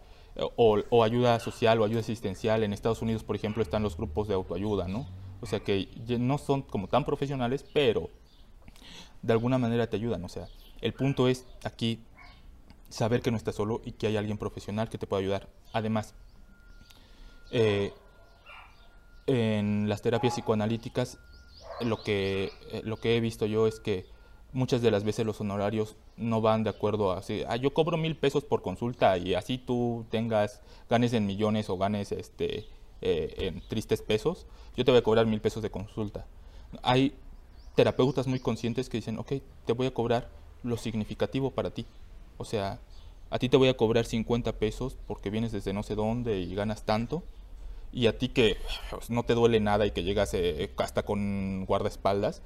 O, 0.55 0.79
o, 0.89 1.03
ayuda 1.03 1.39
social 1.39 1.81
o 1.81 1.85
ayuda 1.85 2.01
asistencial. 2.01 2.63
En 2.63 2.71
Estados 2.71 3.01
Unidos, 3.01 3.23
por 3.23 3.35
ejemplo, 3.35 3.63
están 3.63 3.81
los 3.81 3.97
grupos 3.97 4.27
de 4.27 4.35
autoayuda, 4.35 4.87
¿no? 4.87 5.07
O 5.41 5.47
sea 5.47 5.59
que 5.59 5.89
no 6.19 6.37
son 6.37 6.61
como 6.61 6.87
tan 6.87 7.05
profesionales, 7.05 7.65
pero 7.73 8.11
de 9.21 9.33
alguna 9.33 9.57
manera 9.57 9.87
te 9.87 9.97
ayudan. 9.97 10.23
O 10.23 10.29
sea, 10.29 10.47
el 10.81 10.93
punto 10.93 11.27
es 11.27 11.45
aquí 11.63 11.99
saber 12.89 13.21
que 13.21 13.31
no 13.31 13.37
estás 13.37 13.55
solo 13.55 13.81
y 13.83 13.93
que 13.93 14.07
hay 14.07 14.17
alguien 14.17 14.37
profesional 14.37 14.89
que 14.89 14.97
te 14.97 15.07
puede 15.07 15.23
ayudar. 15.23 15.49
Además, 15.73 16.13
eh, 17.51 17.93
en 19.27 19.87
las 19.89 20.01
terapias 20.01 20.33
psicoanalíticas 20.33 21.19
lo 21.81 22.01
que, 22.01 22.51
eh, 22.71 22.81
lo 22.83 22.97
que 22.97 23.15
he 23.15 23.19
visto 23.19 23.45
yo 23.45 23.67
es 23.67 23.79
que 23.79 24.05
muchas 24.53 24.81
de 24.81 24.89
las 24.89 25.03
veces 25.03 25.25
los 25.25 25.39
honorarios 25.41 25.95
no 26.15 26.41
van 26.41 26.63
de 26.63 26.69
acuerdo 26.69 27.11
a 27.11 27.19
así, 27.19 27.43
ah, 27.47 27.57
yo 27.57 27.73
cobro 27.73 27.97
mil 27.97 28.15
pesos 28.15 28.43
por 28.43 28.61
consulta 28.61 29.17
y 29.17 29.35
así 29.35 29.57
tú 29.57 30.05
tengas, 30.09 30.61
ganes 30.89 31.13
en 31.13 31.25
millones 31.25 31.69
o 31.69 31.77
ganes 31.77 32.11
este, 32.11 32.65
eh, 33.01 33.35
en 33.37 33.61
tristes 33.67 34.01
pesos, 34.01 34.47
yo 34.75 34.85
te 34.85 34.91
voy 34.91 34.99
a 34.99 35.03
cobrar 35.03 35.25
mil 35.25 35.41
pesos 35.41 35.61
de 35.61 35.69
consulta. 35.69 36.25
Hay 36.81 37.13
terapeutas 37.75 38.27
muy 38.27 38.39
conscientes 38.39 38.89
que 38.89 38.97
dicen, 38.97 39.19
ok, 39.19 39.33
te 39.65 39.73
voy 39.73 39.87
a 39.87 39.93
cobrar 39.93 40.29
lo 40.63 40.77
significativo 40.77 41.51
para 41.51 41.69
ti. 41.69 41.85
O 42.37 42.45
sea, 42.45 42.79
a 43.29 43.39
ti 43.39 43.49
te 43.49 43.57
voy 43.57 43.69
a 43.69 43.77
cobrar 43.77 44.05
50 44.05 44.53
pesos 44.53 44.97
porque 45.05 45.29
vienes 45.29 45.51
desde 45.51 45.73
no 45.73 45.83
sé 45.83 45.95
dónde 45.95 46.39
y 46.39 46.55
ganas 46.55 46.83
tanto 46.83 47.23
y 47.91 48.07
a 48.07 48.17
ti 48.17 48.29
que 48.29 48.57
no 49.09 49.23
te 49.23 49.33
duele 49.33 49.59
nada 49.59 49.85
y 49.85 49.91
que 49.91 50.03
llegas 50.03 50.33
eh, 50.33 50.71
hasta 50.77 51.03
con 51.03 51.65
guardaespaldas, 51.65 52.41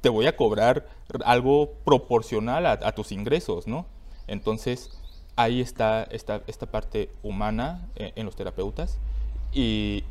te 0.00 0.08
voy 0.08 0.26
a 0.26 0.36
cobrar 0.36 0.86
algo 1.24 1.72
proporcional 1.84 2.66
a, 2.66 2.92
tus 2.92 3.12
ingresos, 3.12 3.66
¿no? 3.66 3.86
Entonces, 4.26 4.90
ahí 5.36 5.60
está 5.60 6.04
esta, 6.04 6.42
esta 6.46 6.66
parte 6.66 7.10
humana 7.22 7.88
eh, 7.96 8.12
en 8.14 8.26
los 8.26 8.36
terapeutas. 8.36 8.98
Y 9.52 10.04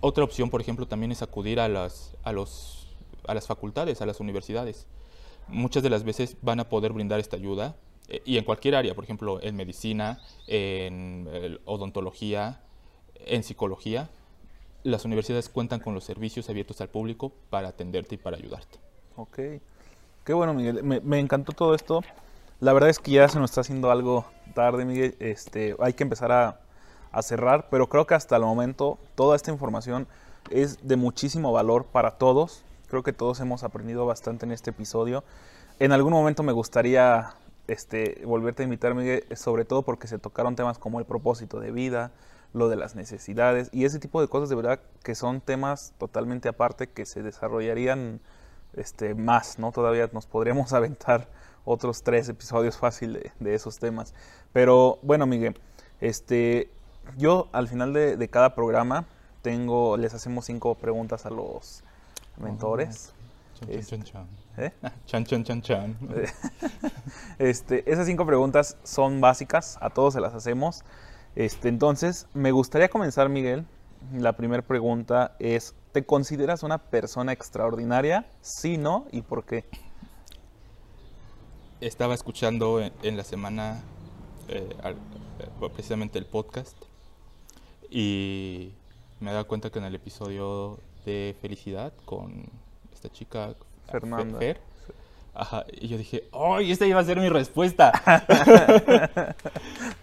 otra 0.00 0.24
opción, 0.24 0.50
por 0.50 0.60
ejemplo, 0.60 0.86
también 0.86 1.12
es 1.12 1.22
acudir 1.22 1.60
a 1.60 1.68
las, 1.68 2.16
a, 2.24 2.32
los, 2.32 2.88
a 3.26 3.34
las 3.34 3.46
facultades, 3.46 4.00
a 4.00 4.06
las 4.06 4.18
universidades. 4.18 4.86
Muchas 5.46 5.82
de 5.82 5.90
las 5.90 6.04
veces 6.04 6.36
van 6.42 6.60
a 6.60 6.68
poder 6.68 6.92
brindar 6.92 7.20
esta 7.20 7.36
ayuda 7.36 7.76
eh, 8.08 8.22
y 8.24 8.38
en 8.38 8.44
cualquier 8.44 8.74
área, 8.74 8.94
por 8.94 9.04
ejemplo, 9.04 9.40
en 9.42 9.54
medicina, 9.54 10.20
en 10.46 11.58
odontología, 11.64 12.62
en 13.26 13.42
psicología, 13.42 14.08
las 14.84 15.04
universidades 15.04 15.48
cuentan 15.48 15.80
con 15.80 15.94
los 15.94 16.04
servicios 16.04 16.48
abiertos 16.48 16.80
al 16.80 16.88
público 16.88 17.32
para 17.50 17.68
atenderte 17.68 18.16
y 18.16 18.18
para 18.18 18.36
ayudarte. 18.36 18.78
Ok. 19.16 19.38
Qué 20.24 20.32
bueno, 20.32 20.54
Miguel. 20.54 20.82
Me, 20.82 21.18
encantó 21.18 21.52
todo 21.52 21.74
esto. 21.74 22.02
La 22.60 22.72
verdad 22.72 22.90
es 22.90 22.98
que 22.98 23.12
ya 23.12 23.28
se 23.28 23.38
nos 23.38 23.50
está 23.50 23.62
haciendo 23.62 23.90
algo 23.90 24.24
tarde, 24.54 24.84
Miguel. 24.84 25.16
Este, 25.18 25.76
hay 25.80 25.92
que 25.94 26.04
empezar 26.04 26.30
a, 26.32 26.60
a 27.10 27.22
cerrar, 27.22 27.68
pero 27.70 27.88
creo 27.88 28.06
que 28.06 28.14
hasta 28.14 28.36
el 28.36 28.42
momento 28.42 28.98
toda 29.14 29.36
esta 29.36 29.50
información 29.50 30.06
es 30.50 30.86
de 30.86 30.96
muchísimo 30.96 31.52
valor 31.52 31.86
para 31.86 32.12
todos. 32.12 32.62
Creo 32.88 33.02
que 33.02 33.12
todos 33.12 33.40
hemos 33.40 33.62
aprendido 33.64 34.06
bastante 34.06 34.46
en 34.46 34.52
este 34.52 34.70
episodio. 34.70 35.24
En 35.78 35.92
algún 35.92 36.12
momento 36.12 36.42
me 36.42 36.52
gustaría 36.52 37.34
este, 37.66 38.22
volverte 38.24 38.62
a 38.62 38.64
invitar, 38.64 38.94
Miguel, 38.94 39.24
sobre 39.36 39.64
todo 39.64 39.82
porque 39.82 40.06
se 40.06 40.18
tocaron 40.18 40.56
temas 40.56 40.78
como 40.78 40.98
el 40.98 41.06
propósito 41.06 41.60
de 41.60 41.70
vida, 41.70 42.10
lo 42.52 42.68
de 42.68 42.76
las 42.76 42.94
necesidades 42.94 43.70
y 43.72 43.84
ese 43.84 43.98
tipo 43.98 44.20
de 44.20 44.28
cosas 44.28 44.48
de 44.48 44.56
verdad 44.56 44.80
que 45.02 45.14
son 45.14 45.40
temas 45.40 45.94
totalmente 45.98 46.48
aparte 46.48 46.88
que 46.88 47.06
se 47.06 47.22
desarrollarían 47.22 48.20
este, 48.74 49.14
más, 49.14 49.58
¿no? 49.58 49.72
Todavía 49.72 50.08
nos 50.12 50.26
podríamos 50.26 50.72
aventar 50.72 51.28
otros 51.64 52.02
tres 52.02 52.28
episodios 52.28 52.76
fácil 52.76 53.30
de, 53.38 53.54
esos 53.54 53.78
temas. 53.78 54.14
Pero 54.52 54.98
bueno, 55.02 55.26
Miguel, 55.26 55.58
este, 56.00 56.70
yo 57.16 57.48
al 57.52 57.68
final 57.68 57.92
de, 57.92 58.28
cada 58.28 58.54
programa 58.54 59.06
tengo, 59.42 59.96
les 59.96 60.14
hacemos 60.14 60.44
cinco 60.46 60.74
preguntas 60.74 61.26
a 61.26 61.30
los 61.30 61.82
mentores. 62.38 63.12
chan, 63.60 63.82
chan, 63.82 64.02
chan. 64.02 64.26
¿Eh? 64.58 64.70
Chan, 65.06 65.24
chan, 65.24 65.44
chan, 65.44 65.62
chan. 65.62 65.96
Este, 67.38 67.90
esas 67.90 68.06
cinco 68.06 68.26
preguntas 68.26 68.76
son 68.82 69.20
básicas, 69.20 69.78
a 69.80 69.88
todos 69.88 70.12
se 70.12 70.20
las 70.20 70.34
hacemos. 70.34 70.84
Este, 71.34 71.68
entonces, 71.68 72.26
me 72.34 72.50
gustaría 72.52 72.88
comenzar, 72.88 73.28
Miguel. 73.28 73.64
La 74.14 74.32
primera 74.34 74.62
pregunta 74.62 75.36
es, 75.38 75.74
¿te 75.92 76.04
consideras 76.04 76.62
una 76.62 76.78
persona 76.78 77.32
extraordinaria? 77.32 78.26
Sí, 78.40 78.76
no, 78.78 79.06
¿y 79.12 79.22
por 79.22 79.44
qué? 79.44 79.64
estaba 81.80 82.14
escuchando 82.14 82.80
en, 82.80 82.92
en 83.02 83.16
la 83.16 83.24
semana 83.24 83.80
eh, 84.48 84.68
al- 84.84 84.92
eh, 84.94 85.68
precisamente 85.74 86.16
el 86.16 86.26
podcast 86.26 86.76
y 87.90 88.70
me 89.18 89.30
he 89.30 89.32
dado 89.32 89.48
cuenta 89.48 89.68
que 89.70 89.80
en 89.80 89.86
el 89.86 89.94
episodio 89.96 90.78
de 91.04 91.34
Felicidad 91.42 91.92
con 92.04 92.44
esta 92.94 93.10
chica 93.10 93.54
Fe- 93.86 93.90
Fernanda. 93.92 94.38
Fer, 94.38 94.60
ajá, 95.34 95.64
y 95.72 95.88
yo 95.88 95.98
dije, 95.98 96.22
¡ay, 96.32 96.70
esta 96.70 96.86
iba 96.86 97.00
a 97.00 97.04
ser 97.04 97.18
mi 97.18 97.28
respuesta! 97.28 97.90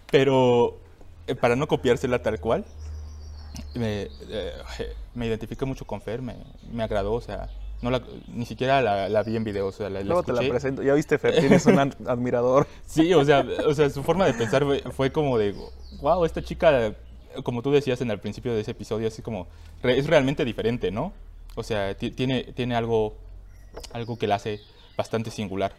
Pero 0.10 0.79
para 1.34 1.56
no 1.56 1.66
copiársela 1.68 2.22
tal 2.22 2.40
cual, 2.40 2.64
me, 3.74 4.08
eh, 4.28 4.52
me 5.14 5.26
identifiqué 5.26 5.64
mucho 5.64 5.84
con 5.86 6.00
Fer, 6.00 6.22
me, 6.22 6.36
me 6.72 6.82
agradó, 6.82 7.12
o 7.14 7.20
sea, 7.20 7.48
no 7.82 7.90
la- 7.90 8.02
ni 8.28 8.44
siquiera 8.46 8.80
la, 8.82 9.08
la 9.08 9.22
vi 9.22 9.36
en 9.36 9.44
video, 9.44 9.66
o 9.68 9.72
sea, 9.72 9.88
la, 9.90 10.02
Luego 10.02 10.22
te 10.22 10.32
la 10.32 10.40
escuché. 10.40 10.50
presento. 10.50 10.82
Ya 10.82 10.94
viste, 10.94 11.18
Fer, 11.18 11.38
tienes 11.40 11.64
un 11.66 11.78
ad- 11.78 11.94
admirador. 12.08 12.66
Sí, 12.86 13.12
o 13.14 13.24
sea, 13.24 13.44
o 13.66 13.74
sea, 13.74 13.88
su 13.90 14.02
forma 14.02 14.26
de 14.26 14.34
pensar 14.34 14.64
fue, 14.64 14.80
fue 14.92 15.12
como 15.12 15.38
de, 15.38 15.54
wow, 16.00 16.24
esta 16.24 16.42
chica, 16.42 16.94
como 17.42 17.62
tú 17.62 17.70
decías 17.70 18.00
en 18.00 18.10
el 18.10 18.18
principio 18.18 18.52
de 18.54 18.60
ese 18.60 18.72
episodio, 18.72 19.08
así 19.08 19.22
como, 19.22 19.46
re- 19.82 19.98
es 19.98 20.06
realmente 20.06 20.44
diferente, 20.44 20.90
¿no? 20.90 21.12
O 21.54 21.62
sea, 21.62 21.94
ti- 21.96 22.10
tiene, 22.10 22.44
tiene 22.54 22.74
algo, 22.76 23.14
algo 23.92 24.16
que 24.18 24.26
la 24.26 24.36
hace 24.36 24.60
bastante 24.96 25.30
singular. 25.30 25.72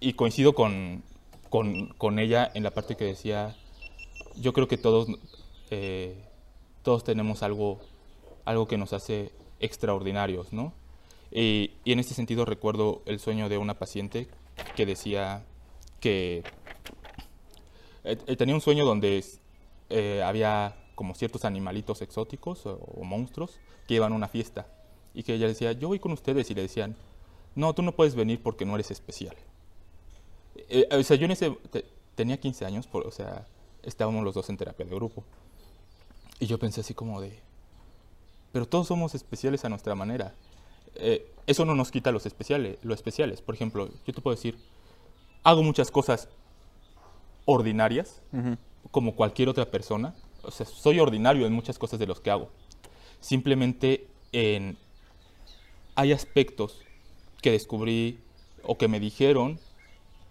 Y 0.00 0.12
coincido 0.12 0.54
con, 0.54 1.02
con, 1.50 2.18
ella 2.18 2.50
en 2.54 2.62
la 2.62 2.70
parte 2.70 2.96
que 2.96 3.04
decía, 3.04 3.56
yo 4.36 4.52
creo 4.52 4.68
que 4.68 4.78
todos, 4.78 5.08
eh, 5.70 6.16
todos 6.82 7.04
tenemos 7.04 7.42
algo, 7.42 7.80
algo 8.44 8.68
que 8.68 8.78
nos 8.78 8.92
hace 8.92 9.32
extraordinarios, 9.60 10.52
¿no? 10.52 10.72
Y, 11.30 11.72
y 11.84 11.92
en 11.92 11.98
este 11.98 12.14
sentido 12.14 12.44
recuerdo 12.44 13.02
el 13.06 13.20
sueño 13.20 13.48
de 13.48 13.58
una 13.58 13.74
paciente 13.74 14.28
que 14.76 14.86
decía 14.86 15.44
que 16.00 16.42
eh, 18.04 18.16
eh, 18.26 18.36
tenía 18.36 18.54
un 18.54 18.60
sueño 18.60 18.84
donde 18.84 19.24
eh, 19.90 20.22
había 20.24 20.76
como 20.94 21.14
ciertos 21.14 21.44
animalitos 21.44 22.02
exóticos 22.02 22.66
o, 22.66 22.74
o 22.76 23.04
monstruos 23.04 23.58
que 23.86 23.94
iban 23.94 24.12
a 24.12 24.16
una 24.16 24.28
fiesta 24.28 24.66
y 25.14 25.22
que 25.22 25.34
ella 25.34 25.46
decía, 25.46 25.72
yo 25.72 25.88
voy 25.88 25.98
con 25.98 26.12
ustedes 26.12 26.50
y 26.50 26.54
le 26.54 26.62
decían, 26.62 26.96
no, 27.54 27.74
tú 27.74 27.82
no 27.82 27.92
puedes 27.92 28.14
venir 28.14 28.40
porque 28.42 28.64
no 28.64 28.74
eres 28.74 28.90
especial. 28.90 29.36
Eh, 30.68 30.88
o 30.90 31.02
sea, 31.02 31.16
yo 31.16 31.24
en 31.26 31.30
ese, 31.32 31.50
te- 31.70 31.84
tenía 32.14 32.38
15 32.38 32.64
años, 32.64 32.86
por, 32.86 33.06
o 33.06 33.10
sea, 33.10 33.46
estábamos 33.82 34.24
los 34.24 34.34
dos 34.34 34.48
en 34.50 34.56
terapia 34.56 34.84
de 34.86 34.94
grupo. 34.94 35.24
Y 36.40 36.46
yo 36.46 36.58
pensé 36.58 36.80
así 36.82 36.94
como 36.94 37.20
de, 37.20 37.38
pero 38.52 38.66
todos 38.66 38.86
somos 38.86 39.14
especiales 39.14 39.64
a 39.64 39.68
nuestra 39.68 39.94
manera. 39.94 40.34
Eh, 40.94 41.30
eso 41.46 41.64
no 41.64 41.74
nos 41.74 41.90
quita 41.90 42.12
los 42.12 42.26
especiales, 42.26 42.78
lo 42.82 42.94
especiales. 42.94 43.40
Por 43.42 43.54
ejemplo, 43.54 43.88
yo 44.06 44.12
te 44.12 44.20
puedo 44.20 44.34
decir, 44.34 44.58
hago 45.42 45.62
muchas 45.62 45.90
cosas 45.90 46.28
ordinarias, 47.44 48.20
Ujú. 48.32 48.56
como 48.90 49.14
cualquier 49.16 49.48
otra 49.48 49.66
persona. 49.70 50.14
O 50.42 50.50
sea, 50.50 50.66
soy 50.66 51.00
ordinario 51.00 51.46
en 51.46 51.52
muchas 51.52 51.78
cosas 51.78 51.98
de 51.98 52.06
los 52.06 52.20
que 52.20 52.30
hago. 52.30 52.50
Simplemente 53.20 54.06
en, 54.32 54.76
hay 55.94 56.12
aspectos 56.12 56.80
que 57.42 57.50
descubrí 57.52 58.20
o 58.62 58.76
que 58.78 58.88
me 58.88 59.00
dijeron 59.00 59.58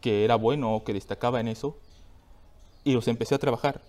que 0.02 0.24
era 0.26 0.36
bueno 0.36 0.76
o 0.76 0.84
que 0.84 0.94
destacaba 0.94 1.40
en 1.40 1.48
eso 1.48 1.78
y 2.84 2.94
los 2.94 3.08
empecé 3.08 3.36
a 3.36 3.40
trabajar. 3.40 3.82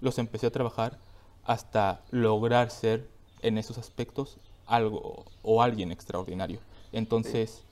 Los 0.00 0.18
empecé 0.18 0.46
a 0.46 0.50
trabajar 0.52 0.98
hasta 1.44 2.02
lograr 2.10 2.70
ser 2.70 3.08
en 3.42 3.58
esos 3.58 3.78
aspectos 3.78 4.36
algo 4.66 5.24
o 5.42 5.62
alguien 5.62 5.92
extraordinario. 5.92 6.60
Entonces, 6.92 7.62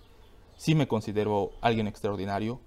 sí 0.56 0.74
me 0.74 0.88
considero 0.88 1.52
alguien 1.60 1.86
extraordinario, 1.86 2.58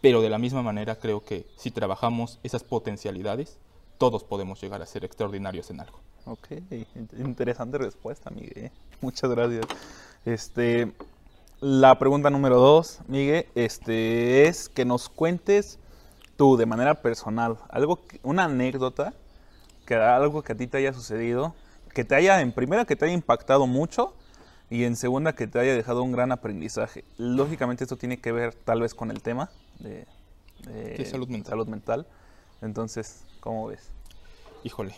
pero 0.00 0.20
de 0.20 0.30
la 0.30 0.38
misma 0.38 0.62
manera 0.62 0.96
creo 0.96 1.24
que 1.24 1.46
si 1.56 1.70
trabajamos 1.70 2.38
esas 2.42 2.62
potencialidades, 2.64 3.58
todos 3.98 4.24
podemos 4.24 4.60
llegar 4.60 4.82
a 4.82 4.86
ser 4.86 5.04
extraordinarios 5.04 5.70
en 5.70 5.80
algo. 5.80 5.98
Ok, 6.26 6.50
in- 6.70 7.08
interesante 7.18 7.78
respuesta, 7.78 8.30
Miguel. 8.30 8.70
Muchas 9.00 9.30
gracias. 9.30 9.66
Este, 10.24 10.92
la 11.64 11.98
pregunta 11.98 12.28
número 12.28 12.60
dos, 12.60 12.98
Miguel, 13.08 13.46
este, 13.54 14.46
es 14.48 14.68
que 14.68 14.84
nos 14.84 15.08
cuentes 15.08 15.78
tú 16.36 16.58
de 16.58 16.66
manera 16.66 17.00
personal, 17.00 17.56
algo, 17.70 18.04
que- 18.06 18.20
una 18.22 18.44
anécdota, 18.44 19.14
que 19.86 19.94
algo 19.94 20.42
que 20.42 20.52
a 20.52 20.56
ti 20.56 20.66
te 20.66 20.76
haya 20.76 20.92
sucedido, 20.92 21.54
que 21.94 22.04
te 22.04 22.16
haya, 22.16 22.42
en 22.42 22.52
primera, 22.52 22.84
que 22.84 22.96
te 22.96 23.06
haya 23.06 23.14
impactado 23.14 23.66
mucho 23.66 24.12
y 24.68 24.84
en 24.84 24.94
segunda, 24.94 25.34
que 25.34 25.46
te 25.46 25.58
haya 25.58 25.74
dejado 25.74 26.02
un 26.02 26.12
gran 26.12 26.32
aprendizaje. 26.32 27.02
Lógicamente 27.16 27.84
esto 27.84 27.96
tiene 27.96 28.18
que 28.20 28.30
ver 28.30 28.52
tal 28.52 28.82
vez 28.82 28.94
con 28.94 29.10
el 29.10 29.22
tema 29.22 29.48
de, 29.78 30.06
de 30.66 30.96
De 30.98 31.06
salud 31.06 31.28
mental. 31.28 31.50
salud 31.52 31.66
mental. 31.68 32.06
Entonces, 32.60 33.24
¿cómo 33.40 33.68
ves? 33.68 33.88
Híjole. 34.64 34.94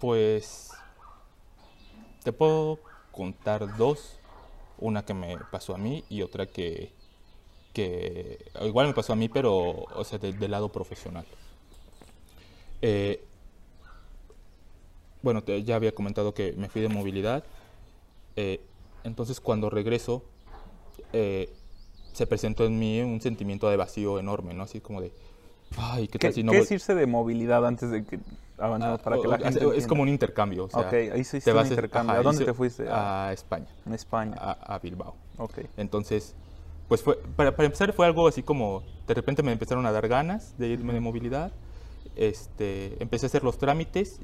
Pues 0.00 0.70
te 2.24 2.32
puedo 2.32 2.80
contar 3.12 3.76
dos. 3.76 4.17
Una 4.78 5.04
que 5.04 5.14
me 5.14 5.38
pasó 5.38 5.74
a 5.74 5.78
mí 5.78 6.04
y 6.08 6.22
otra 6.22 6.46
que, 6.46 6.92
que 7.72 8.38
igual 8.62 8.86
me 8.86 8.94
pasó 8.94 9.12
a 9.12 9.16
mí, 9.16 9.28
pero 9.28 9.54
o 9.94 10.04
sea, 10.04 10.18
de- 10.18 10.32
del 10.32 10.50
lado 10.50 10.70
profesional. 10.70 11.24
Eh, 12.82 13.20
bueno, 15.22 15.42
te- 15.42 15.62
ya 15.64 15.76
había 15.76 15.92
comentado 15.94 16.32
que 16.34 16.52
me 16.56 16.68
fui 16.68 16.80
de 16.80 16.88
movilidad. 16.88 17.44
eh, 18.36 18.60
entonces 19.02 19.40
cuando 19.40 19.68
regreso, 19.70 20.22
eh, 21.12 21.48
se 22.12 22.26
presentó 22.26 22.64
en 22.66 22.78
mí 22.78 23.00
un 23.00 23.20
sentimiento 23.20 23.68
de 23.68 23.76
vacío 23.76 24.18
enorme, 24.20 24.54
¿no? 24.54 24.62
Así 24.62 24.80
como 24.80 25.00
de, 25.00 25.10
ay, 25.76 26.06
¿qué 26.08 26.18
¿Qué, 26.18 26.28
tal 26.28 26.32
si 26.34 26.42
no 26.44 26.52
qué 26.52 26.58
voy- 26.58 26.64
es 26.66 26.70
irse 26.70 26.94
de 26.94 27.06
movilidad 27.06 27.66
antes 27.66 27.90
de 27.90 28.04
que 28.04 28.20
avancemos 28.58 29.00
para 29.02 29.16
que 29.20 29.28
la 29.28 29.38
gente 29.38 29.58
es, 29.58 29.62
entienda? 29.64 29.88
como 29.88 30.02
un 30.02 30.08
intercambio. 30.08 30.64
O 30.64 30.70
sea, 30.70 30.80
Ok, 30.80 30.92
ahí 30.92 31.24
se 31.24 31.38
hizo 31.38 31.44
te 31.46 31.50
un 31.52 31.56
vas 31.56 31.66
a- 31.66 31.70
intercambio. 31.70 32.14
¿A 32.16 32.22
dónde 32.22 32.44
te 32.44 32.52
fuiste? 32.54 32.88
A, 32.88 33.28
A 33.28 33.32
España, 33.32 33.66
en 33.86 33.94
España. 33.94 34.36
a, 34.38 34.74
a 34.74 34.78
Bilbao. 34.78 35.14
Ok. 35.38 35.58
Entonces, 35.76 36.34
pues 36.88 37.02
fue, 37.02 37.18
para, 37.36 37.54
para 37.54 37.66
empezar 37.66 37.92
fue 37.92 38.06
algo 38.06 38.26
así 38.28 38.42
como, 38.42 38.82
de 39.06 39.14
repente 39.14 39.42
me 39.42 39.52
empezaron 39.52 39.84
a 39.86 39.92
dar 39.92 40.08
ganas 40.08 40.56
de 40.58 40.68
irme 40.68 40.92
de 40.92 41.00
movilidad. 41.00 41.52
Este, 42.16 43.00
empecé 43.02 43.26
a 43.26 43.28
hacer 43.28 43.44
los 43.44 43.58
trámites. 43.58 44.20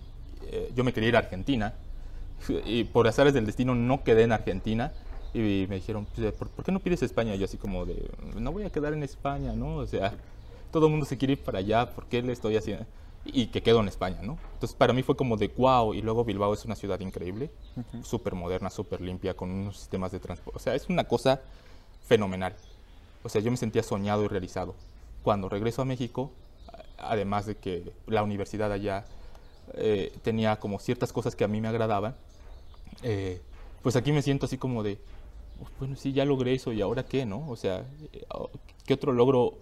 eh, 0.50 0.70
yo 0.74 0.84
me 0.84 0.92
quería 0.92 1.08
ir 1.10 1.16
a 1.16 1.20
Argentina. 1.20 1.74
Y 2.66 2.84
por 2.84 3.06
azares 3.08 3.32
del 3.32 3.46
destino 3.46 3.74
no 3.74 4.02
quedé 4.04 4.22
en 4.24 4.32
Argentina. 4.32 4.92
Y 5.32 5.66
me 5.68 5.76
dijeron, 5.76 6.06
pues, 6.14 6.32
¿por, 6.34 6.48
por 6.48 6.64
qué 6.64 6.70
no 6.72 6.78
pides 6.80 7.02
España? 7.02 7.34
Y 7.34 7.38
yo 7.38 7.46
así 7.46 7.56
como 7.56 7.84
de, 7.86 8.08
no 8.38 8.52
voy 8.52 8.64
a 8.64 8.70
quedar 8.70 8.92
en 8.92 9.02
España, 9.02 9.52
¿no? 9.54 9.76
O 9.76 9.86
sea, 9.86 10.12
todo 10.70 10.86
el 10.86 10.90
mundo 10.92 11.06
se 11.06 11.16
quiere 11.18 11.32
ir 11.32 11.42
para 11.42 11.58
allá, 11.58 11.90
¿por 11.90 12.06
qué 12.06 12.22
le 12.22 12.32
estoy 12.32 12.56
haciendo? 12.56 12.84
Y 13.26 13.46
que 13.46 13.62
quedo 13.62 13.80
en 13.80 13.88
España, 13.88 14.18
¿no? 14.22 14.38
Entonces 14.54 14.76
para 14.76 14.92
mí 14.92 15.02
fue 15.02 15.16
como 15.16 15.36
de 15.36 15.48
wow, 15.48 15.94
y 15.94 16.02
luego 16.02 16.24
Bilbao 16.24 16.52
es 16.52 16.64
una 16.64 16.74
ciudad 16.74 17.00
increíble, 17.00 17.50
súper 18.02 18.34
moderna, 18.34 18.68
súper 18.70 19.00
limpia, 19.00 19.34
con 19.34 19.50
unos 19.50 19.78
sistemas 19.78 20.12
de 20.12 20.20
transporte. 20.20 20.58
O 20.58 20.60
sea, 20.60 20.74
es 20.74 20.88
una 20.88 21.04
cosa 21.04 21.40
fenomenal. 22.06 22.54
O 23.22 23.28
sea, 23.30 23.40
yo 23.40 23.50
me 23.50 23.56
sentía 23.56 23.82
soñado 23.82 24.24
y 24.24 24.28
realizado. 24.28 24.74
Cuando 25.22 25.48
regreso 25.48 25.80
a 25.80 25.84
México, 25.86 26.30
además 26.98 27.46
de 27.46 27.56
que 27.56 27.92
la 28.06 28.22
universidad 28.22 28.70
allá 28.70 29.06
eh, 29.74 30.12
tenía 30.22 30.56
como 30.60 30.78
ciertas 30.78 31.12
cosas 31.12 31.34
que 31.34 31.44
a 31.44 31.48
mí 31.48 31.60
me 31.62 31.68
agradaban, 31.68 32.14
eh, 33.02 33.40
pues 33.82 33.96
aquí 33.96 34.12
me 34.12 34.20
siento 34.20 34.44
así 34.44 34.58
como 34.58 34.82
de, 34.82 34.98
"Uf, 35.60 35.68
bueno, 35.78 35.96
sí, 35.96 36.12
ya 36.12 36.26
logré 36.26 36.52
eso 36.52 36.72
y 36.72 36.82
ahora 36.82 37.04
qué, 37.06 37.24
¿no? 37.24 37.48
O 37.48 37.56
sea, 37.56 37.86
eh, 38.12 38.26
¿qué 38.86 38.92
otro 38.94 39.12
logro 39.12 39.54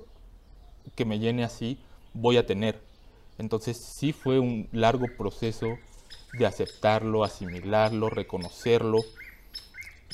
que 0.96 1.04
me 1.04 1.20
llene 1.20 1.44
así 1.44 1.78
voy 2.14 2.36
a 2.36 2.46
tener? 2.46 2.80
Entonces 3.42 3.76
sí 3.78 4.12
fue 4.12 4.38
un 4.40 4.68
largo 4.72 5.08
proceso 5.08 5.80
de 6.32 6.46
aceptarlo, 6.46 7.24
asimilarlo, 7.24 8.10
reconocerlo, 8.10 9.08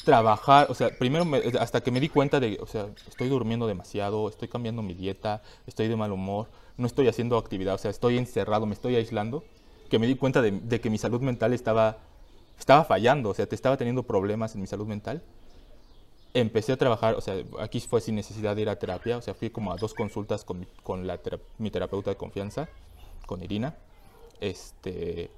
trabajar, 0.05 0.69
o 0.71 0.75
sea, 0.75 0.97
primero 0.97 1.25
me- 1.25 1.39
hasta 1.61 1.83
que 1.83 1.91
me 1.91 2.01
di 2.01 2.09
cuenta 2.09 2.41
de, 2.41 2.59
o 2.61 2.67
sea, 2.67 2.89
estoy 3.07 3.29
durmiendo 3.29 3.67
demasiado, 3.67 4.29
estoy 4.29 4.49
cambiando 4.49 4.83
mi 4.83 4.95
dieta, 4.95 5.43
estoy 5.67 5.89
de 5.89 5.97
mal 5.97 6.13
humor, 6.13 6.51
no 6.77 6.87
estoy 6.87 7.09
haciendo 7.09 7.37
actividad, 7.37 7.75
o 7.75 7.79
sea, 7.79 7.91
estoy 7.91 8.17
encerrado, 8.19 8.65
me 8.67 8.75
estoy 8.75 8.97
aislando, 8.97 9.45
que 9.91 9.99
me 9.99 10.07
di 10.07 10.15
cuenta 10.17 10.41
de, 10.43 10.53
de 10.53 10.81
que 10.81 10.91
mi 10.91 10.99
salud 10.99 11.21
mental 11.21 11.53
estaba, 11.53 11.99
estaba 12.59 12.85
fallando, 12.85 13.31
o 13.31 13.35
sea, 13.35 13.47
te 13.47 13.55
estaba 13.55 13.77
teniendo 13.77 14.05
problemas 14.05 14.55
en 14.55 14.61
mi 14.63 14.67
salud 14.67 14.87
mental. 14.87 15.23
Empecé 16.35 16.73
a 16.73 16.77
trabajar, 16.77 17.15
o 17.15 17.21
sea, 17.21 17.43
aquí 17.59 17.81
fue 17.81 18.01
sin 18.01 18.15
necesidad 18.15 18.55
de 18.55 18.63
ir 18.63 18.69
a 18.69 18.79
terapia, 18.79 19.17
o 19.17 19.23
sea, 19.23 19.35
fui 19.35 19.51
como 19.51 19.73
a 19.73 19.79
dos 19.79 19.95
consultas 19.95 20.45
con, 20.45 20.69
con 20.83 21.07
la 21.07 21.19
mi 21.57 21.71
terapeuta 21.71 22.11
de 22.11 22.17
confianza, 22.17 22.69
con 23.29 23.45
Irina. 23.45 23.77
Este, 24.41 25.31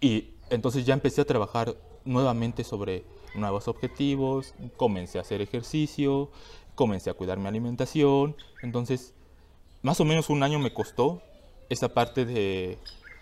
y 0.00 0.30
entonces 0.48 0.86
ya 0.86 0.94
empecé 0.94 1.20
a 1.20 1.26
trabajar 1.26 1.76
nuevamente 2.04 2.64
sobre 2.64 3.04
nuevos 3.34 3.68
objetivos, 3.68 4.54
comencé 4.76 5.18
a 5.18 5.20
hacer 5.20 5.42
ejercicio, 5.42 6.30
comencé 6.74 7.10
a 7.10 7.14
cuidar 7.14 7.38
mi 7.38 7.46
alimentación. 7.46 8.34
Entonces, 8.62 9.12
más 9.82 10.00
o 10.00 10.04
menos 10.04 10.30
un 10.30 10.42
año 10.42 10.58
me 10.58 10.72
costó 10.72 11.22
esa 11.68 11.90
parte 11.90 12.24
de 12.24 12.78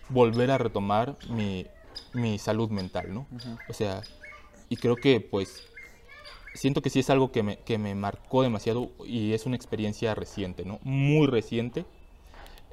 volver 0.08 0.50
a 0.52 0.58
retomar 0.58 1.18
mi, 1.28 1.66
mi 2.14 2.38
salud 2.38 2.70
mental, 2.70 3.12
¿no? 3.12 3.26
O 3.68 3.72
sea, 3.72 4.02
y 4.68 4.76
creo 4.76 4.94
que 4.94 5.20
pues 5.20 5.68
siento 6.54 6.82
que 6.82 6.90
sí 6.90 7.00
es 7.00 7.10
algo 7.10 7.32
que 7.32 7.42
me, 7.42 7.58
que 7.58 7.78
me 7.78 7.94
marcó 7.94 8.42
demasiado 8.42 8.90
y 9.04 9.32
es 9.32 9.44
una 9.44 9.56
experiencia 9.56 10.14
reciente, 10.14 10.64
¿no? 10.64 10.78
Muy 10.82 11.26
reciente. 11.26 11.84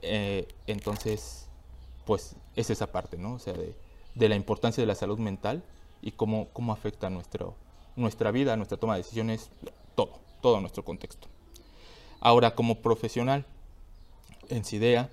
Eh, 0.02 0.48
entonces, 0.68 1.48
pues 2.06 2.36
es 2.56 2.70
esa 2.70 2.92
parte, 2.92 3.18
¿no? 3.18 3.34
O 3.34 3.40
sea, 3.40 3.54
de, 3.54 3.76
de 4.16 4.30
la 4.30 4.36
importancia 4.36 4.82
de 4.82 4.88
la 4.88 4.96
salud 4.96 5.20
mental 5.20 5.64
y 6.02 6.12
cómo, 6.12 6.50
cómo 6.54 6.72
afecta 6.72 7.10
nuestro, 7.10 7.56
nuestra 7.96 8.32
vida, 8.32 8.56
nuestra 8.56 8.78
toma 8.78 8.94
de 8.96 9.02
decisiones, 9.02 9.50
todo, 9.96 10.20
todo 10.42 10.60
nuestro 10.62 10.84
contexto. 10.84 11.28
Ahora, 12.20 12.56
como 12.56 12.76
profesional 12.82 13.46
en 14.50 14.64
CIDEA, 14.64 15.10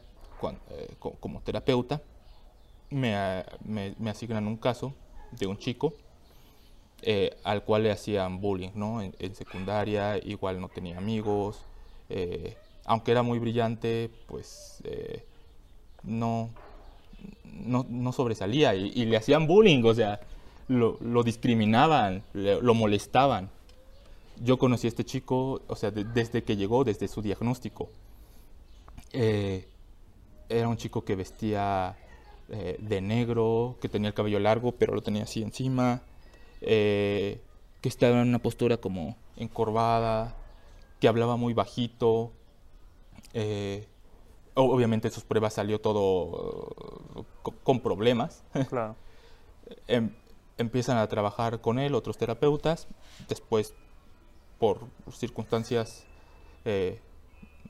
eh, 0.70 0.94
como 0.98 1.40
terapeuta, 1.40 2.02
me, 2.90 3.14
me, 3.64 4.10
asignan 4.10 4.46
un 4.46 4.56
caso 4.56 4.92
de 5.30 5.46
un 5.46 5.56
chico 5.56 5.94
eh, 7.00 7.36
al 7.44 7.64
cual 7.64 7.84
le 7.84 7.90
hacían 7.90 8.40
bullying, 8.40 8.72
¿no? 8.74 9.00
En, 9.00 9.34
secundaria, 9.34 10.18
igual 10.18 10.60
no 10.60 10.68
tenía 10.68 10.98
amigos, 10.98 11.60
eh, 12.08 12.56
aunque 12.84 13.12
era 13.12 13.22
muy 13.22 13.38
brillante, 13.38 14.10
pues 14.26 14.82
no, 16.02 16.50
no, 17.44 18.12
sobresalía 18.12 18.74
y, 18.74 19.04
le 19.04 19.16
hacían 19.16 19.46
bullying, 19.46 19.82
o 19.84 19.94
sea, 19.94 20.20
lo, 20.68 21.22
discriminaban, 21.22 22.22
lo 22.32 22.74
molestaban. 22.74 23.50
Yo 24.40 24.58
conocí 24.58 24.86
a 24.86 24.88
este 24.88 25.04
chico, 25.04 25.62
o 25.66 25.76
sea, 25.76 25.90
desde 25.90 26.42
que 26.42 26.56
llegó, 26.56 26.84
desde 26.84 27.08
su 27.08 27.22
diagnóstico. 27.22 27.90
Eh, 29.12 29.68
era 30.48 30.68
un 30.68 30.76
chico 30.76 31.04
que 31.04 31.14
vestía 31.14 31.96
eh, 32.48 32.76
de 32.80 33.00
negro, 33.00 33.76
que 33.80 33.88
tenía 33.88 34.08
el 34.08 34.14
cabello 34.14 34.40
largo, 34.40 34.72
pero 34.72 34.94
lo 34.94 35.02
tenía 35.02 35.24
así 35.24 35.42
encima, 35.42 36.02
eh, 36.60 37.40
que 37.80 37.88
estaba 37.88 38.20
en 38.20 38.28
una 38.28 38.38
postura 38.38 38.78
como 38.78 39.16
encorvada, 39.36 40.34
que 41.00 41.08
hablaba 41.08 41.36
muy 41.36 41.54
bajito. 41.54 42.32
Obviamente 44.54 45.08
en 45.08 45.14
sus 45.14 45.24
pruebas 45.24 45.54
salió 45.54 45.80
todo 45.80 47.24
con, 47.62 47.80
problemas. 47.80 48.42
Claro. 48.68 48.96
Em, 49.86 50.10
empiezan 50.58 50.98
a 50.98 51.08
trabajar 51.08 51.60
con 51.60 51.78
él 51.78 51.94
otros 51.94 52.18
terapeutas, 52.18 52.88
después 53.28 53.74
por 54.58 54.80
circunstancias 55.10 56.04
eh, 56.64 57.00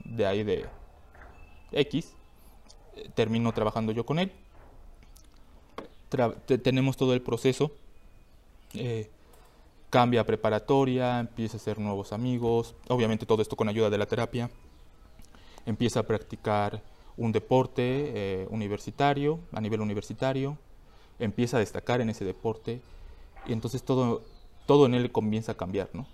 de 0.05 0.27
ahí 0.27 0.43
de 0.43 0.67
X, 1.73 2.15
termino 3.15 3.53
trabajando 3.53 3.93
yo 3.93 4.05
con 4.05 4.19
él. 4.19 4.33
tenemos 6.63 6.97
todo 6.97 7.15
el 7.15 7.23
proceso. 7.23 7.73
Eh, 8.75 9.11
cambia 9.91 10.25
preparatoria, 10.25 11.21
empieza 11.21 11.57
a 11.57 11.61
hacer 11.61 11.79
nuevos 11.79 12.13
amigos, 12.13 12.75
obviamente 12.89 13.27
todo 13.27 13.43
esto 13.43 13.57
con 13.57 13.69
ayuda 13.69 13.91
de 13.91 13.99
la 13.99 14.07
terapia. 14.07 14.51
Empieza 15.67 16.01
a 16.01 16.03
practicar 16.05 16.83
un 17.17 17.33
deporte 17.33 17.83
eh, 17.83 18.47
universitario, 18.51 19.41
a 19.53 19.61
nivel 19.61 19.81
universitario, 19.81 20.59
empieza 21.19 21.57
a 21.57 21.61
destacar 21.61 22.01
en 22.01 22.11
ese 22.11 22.25
deporte 22.25 22.81
y 23.47 23.53
entonces 23.53 23.83
todo, 23.83 24.23
todo 24.67 24.87
en 24.87 24.95
él 24.95 25.13
comienza 25.13 25.53
a 25.53 25.57
cambiar, 25.57 25.91
¿no? 25.93 26.07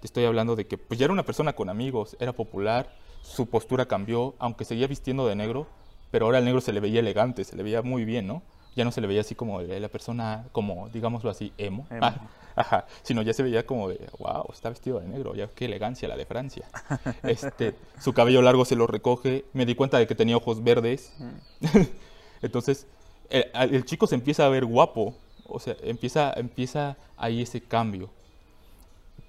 Te 0.00 0.06
estoy 0.06 0.24
hablando 0.24 0.56
de 0.56 0.66
que 0.66 0.78
pues 0.78 0.98
ya 0.98 1.04
era 1.04 1.12
una 1.12 1.24
persona 1.24 1.52
con 1.52 1.68
amigos, 1.68 2.16
era 2.20 2.32
popular, 2.32 2.90
su 3.22 3.46
postura 3.46 3.86
cambió, 3.86 4.34
aunque 4.38 4.64
seguía 4.64 4.86
vistiendo 4.86 5.26
de 5.26 5.36
negro, 5.36 5.66
pero 6.10 6.24
ahora 6.26 6.38
el 6.38 6.44
negro 6.44 6.60
se 6.60 6.72
le 6.72 6.80
veía 6.80 7.00
elegante, 7.00 7.44
se 7.44 7.56
le 7.56 7.62
veía 7.62 7.82
muy 7.82 8.04
bien, 8.04 8.26
¿no? 8.26 8.42
Ya 8.76 8.84
no 8.84 8.92
se 8.92 9.00
le 9.00 9.06
veía 9.06 9.22
así 9.22 9.34
como 9.34 9.60
la 9.60 9.88
persona, 9.88 10.46
como 10.52 10.88
digámoslo 10.90 11.30
así, 11.30 11.52
emo, 11.58 11.86
ah, 12.00 12.16
ajá, 12.56 12.86
sino 13.02 13.22
ya 13.22 13.32
se 13.32 13.42
veía 13.42 13.66
como 13.66 13.88
de, 13.88 14.08
wow, 14.18 14.46
está 14.52 14.68
vestido 14.68 15.00
de 15.00 15.08
negro, 15.08 15.34
ya 15.34 15.48
qué 15.48 15.64
elegancia 15.64 16.08
la 16.08 16.16
de 16.16 16.26
Francia. 16.26 16.66
Este, 17.22 17.74
su 18.00 18.12
cabello 18.12 18.42
largo 18.42 18.64
se 18.64 18.76
lo 18.76 18.86
recoge, 18.86 19.44
me 19.52 19.66
di 19.66 19.74
cuenta 19.74 19.98
de 19.98 20.06
que 20.06 20.14
tenía 20.14 20.36
ojos 20.36 20.62
verdes. 20.62 21.12
Mm. 21.18 21.78
Entonces, 22.42 22.86
el, 23.28 23.50
el, 23.54 23.84
chico 23.84 24.06
se 24.06 24.14
empieza 24.14 24.46
a 24.46 24.48
ver 24.48 24.64
guapo, 24.64 25.14
o 25.46 25.58
sea, 25.58 25.76
empieza, 25.82 26.32
empieza 26.36 26.96
ahí 27.16 27.42
ese 27.42 27.60
cambio 27.60 28.10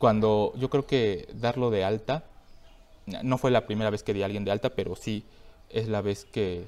cuando 0.02 0.52
yo 0.58 0.72
creo 0.72 0.88
que 0.88 1.30
darlo 1.36 1.70
de 1.70 1.84
alta, 1.84 2.24
no 3.22 3.38
fue 3.38 3.52
la 3.52 3.68
primera 3.68 3.92
vez 3.92 4.02
que 4.02 4.16
di 4.16 4.24
a 4.24 4.26
alguien 4.26 4.44
de 4.44 4.50
alta, 4.50 4.72
pero 4.72 4.96
sí 4.96 5.24
es 5.70 5.88
la 5.88 6.02
vez 6.02 6.26
que, 6.26 6.66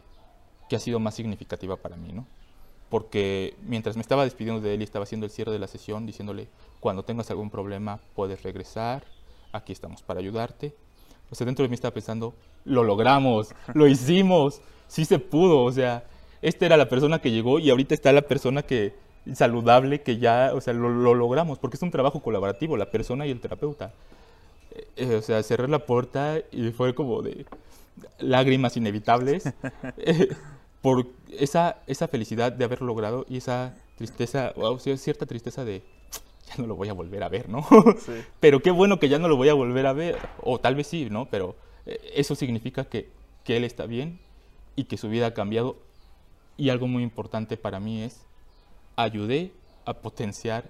que 0.69 0.75
ha 0.75 0.79
sido 0.79 0.99
más 0.99 1.15
significativa 1.15 1.75
para 1.75 1.95
mí, 1.95 2.13
¿no? 2.13 2.27
Porque 2.93 3.55
mientras 3.63 3.95
me 3.95 4.03
estaba 4.03 4.23
despidiendo 4.23 4.61
de 4.61 4.75
él 4.75 4.81
y 4.81 4.83
estaba 4.83 5.01
haciendo 5.01 5.25
el 5.25 5.31
cierre 5.31 5.51
de 5.51 5.57
la 5.57 5.65
sesión, 5.65 6.05
diciéndole, 6.05 6.47
cuando 6.79 7.01
tengas 7.01 7.31
algún 7.31 7.49
problema 7.49 7.99
puedes 8.13 8.43
regresar, 8.43 9.03
aquí 9.51 9.73
estamos 9.73 10.03
para 10.03 10.19
ayudarte. 10.19 10.75
O 11.31 11.33
sea, 11.33 11.45
dentro 11.45 11.63
de 11.63 11.69
mí 11.69 11.73
estaba 11.73 11.91
pensando, 11.91 12.35
lo 12.65 12.83
logramos, 12.83 13.55
lo 13.73 13.87
hicimos, 13.87 14.61
sí 14.87 15.05
se 15.05 15.17
pudo, 15.17 15.63
o 15.63 15.71
sea, 15.71 16.03
esta 16.43 16.67
era 16.67 16.77
la 16.77 16.87
persona 16.87 17.19
que 17.19 17.31
llegó 17.31 17.57
y 17.57 17.71
ahorita 17.71 17.95
está 17.95 18.11
la 18.11 18.21
persona 18.21 18.61
que, 18.61 18.93
saludable 19.33 20.03
que 20.03 20.19
ya, 20.19 20.51
o 20.53 20.61
sea, 20.61 20.73
lo, 20.73 21.15
logramos, 21.15 21.57
porque 21.57 21.77
es 21.77 21.81
un 21.81 21.89
trabajo 21.89 22.21
colaborativo, 22.21 22.77
la 22.77 22.91
persona 22.91 23.25
y 23.25 23.31
el 23.31 23.39
terapeuta. 23.39 23.91
Eh, 24.69 24.87
eh, 24.97 25.15
o 25.15 25.21
sea, 25.23 25.41
cerré 25.41 25.67
la 25.67 25.79
puerta 25.79 26.37
y 26.51 26.69
fue 26.69 26.93
como 26.93 27.23
de 27.23 27.47
lágrimas 28.19 28.77
inevitables 28.77 29.45
por 30.83 31.07
esa, 31.31 31.81
esa 31.87 32.07
felicidad 32.07 32.51
de 32.51 32.65
haberlo 32.65 32.85
logrado 32.85 33.25
y 33.27 33.37
esa 33.37 33.75
tristeza, 33.95 34.53
o 34.55 34.77
sea, 34.77 34.97
cierta 34.97 35.25
tristeza 35.25 35.65
de 35.65 35.81
ya 36.45 36.55
no 36.57 36.67
lo 36.67 36.75
voy 36.75 36.89
a 36.89 36.93
volver 36.93 37.23
a 37.23 37.29
ver, 37.29 37.49
¿no? 37.49 37.65
Pero 38.41 38.61
qué 38.61 38.69
bueno 38.69 38.99
que 38.99 39.07
ya 39.09 39.17
no 39.17 39.29
lo 39.29 39.37
voy 39.37 39.47
a 39.47 39.53
volver 39.53 39.87
a 39.87 39.93
ver, 39.93 40.19
o 40.41 40.59
tal 40.59 40.75
vez 40.75 40.87
sí, 40.87 41.07
¿no? 41.09 41.29
Pero 41.29 41.55
eso 41.85 42.35
significa 42.35 42.83
que, 42.83 43.09
que 43.45 43.55
él 43.57 43.63
está 43.63 43.85
bien 43.85 44.19
y 44.75 44.83
que 44.83 44.97
su 44.97 45.09
vida 45.09 45.27
ha 45.27 45.33
cambiado. 45.33 45.77
Y 46.57 46.69
algo 46.69 46.87
muy 46.87 47.01
importante 47.01 47.55
para 47.55 47.79
mí 47.79 48.03
es 48.03 48.25
ayudé 48.97 49.53
a 49.85 49.93
potenciar 49.93 50.69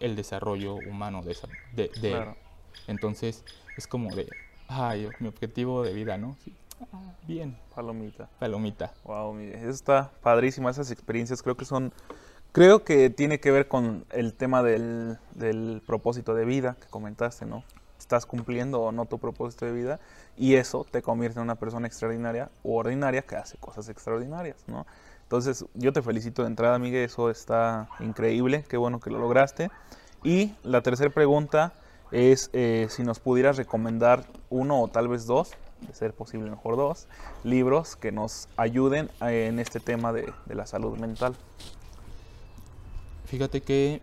el 0.00 0.14
desarrollo 0.16 0.74
humano 0.74 1.22
de, 1.22 1.32
esa, 1.32 1.48
de, 1.74 1.90
Entonces, 2.86 3.44
es 3.76 3.88
como 3.88 4.14
de, 4.14 4.28
ay, 4.68 5.08
mi 5.18 5.28
objetivo 5.28 5.82
de 5.82 5.92
vida, 5.92 6.16
¿no? 6.16 6.36
Ah, 6.46 6.50
bien. 7.26 7.56
Palomita. 7.74 8.28
Palomita. 8.38 8.92
Wow, 9.04 9.38
eso 9.38 9.70
está 9.70 10.10
padrísimo. 10.22 10.68
Esas 10.68 10.90
experiencias 10.90 11.42
creo 11.42 11.56
que 11.56 11.64
son, 11.64 11.92
creo 12.52 12.84
que 12.84 13.10
tiene 13.10 13.40
que 13.40 13.50
ver 13.50 13.68
con 13.68 14.04
el 14.10 14.34
tema 14.34 14.62
del, 14.62 15.18
del 15.34 15.82
propósito 15.86 16.34
de 16.34 16.44
vida 16.44 16.76
que 16.80 16.88
comentaste, 16.88 17.46
¿no? 17.46 17.64
Estás 17.98 18.26
cumpliendo 18.26 18.80
o 18.80 18.92
no 18.92 19.06
tu 19.06 19.18
propósito 19.18 19.64
de 19.64 19.72
vida 19.72 20.00
y 20.36 20.54
eso 20.54 20.84
te 20.90 21.02
convierte 21.02 21.38
en 21.38 21.44
una 21.44 21.54
persona 21.54 21.86
extraordinaria 21.86 22.50
o 22.62 22.76
ordinaria 22.76 23.22
que 23.22 23.36
hace 23.36 23.56
cosas 23.58 23.88
extraordinarias, 23.88 24.64
¿no? 24.66 24.86
Entonces, 25.32 25.64
yo 25.72 25.94
te 25.94 26.02
felicito 26.02 26.42
de 26.42 26.48
entrada, 26.48 26.78
Miguel, 26.78 27.04
eso 27.04 27.30
está 27.30 27.88
increíble, 28.00 28.66
qué 28.68 28.76
bueno 28.76 29.00
que 29.00 29.08
lo 29.08 29.18
lograste. 29.18 29.70
Y 30.22 30.54
la 30.62 30.82
tercera 30.82 31.08
pregunta 31.08 31.72
es 32.10 32.50
eh, 32.52 32.86
si 32.90 33.02
nos 33.02 33.18
pudieras 33.18 33.56
recomendar 33.56 34.26
uno 34.50 34.82
o 34.82 34.88
tal 34.88 35.08
vez 35.08 35.24
dos, 35.24 35.52
de 35.86 35.94
ser 35.94 36.12
posible 36.12 36.50
mejor 36.50 36.76
dos, 36.76 37.08
libros 37.44 37.96
que 37.96 38.12
nos 38.12 38.48
ayuden 38.56 39.10
en 39.20 39.58
este 39.58 39.80
tema 39.80 40.12
de, 40.12 40.32
de 40.46 40.54
la 40.54 40.66
salud 40.66 40.96
mental. 40.98 41.34
Fíjate 43.26 43.62
que 43.62 44.02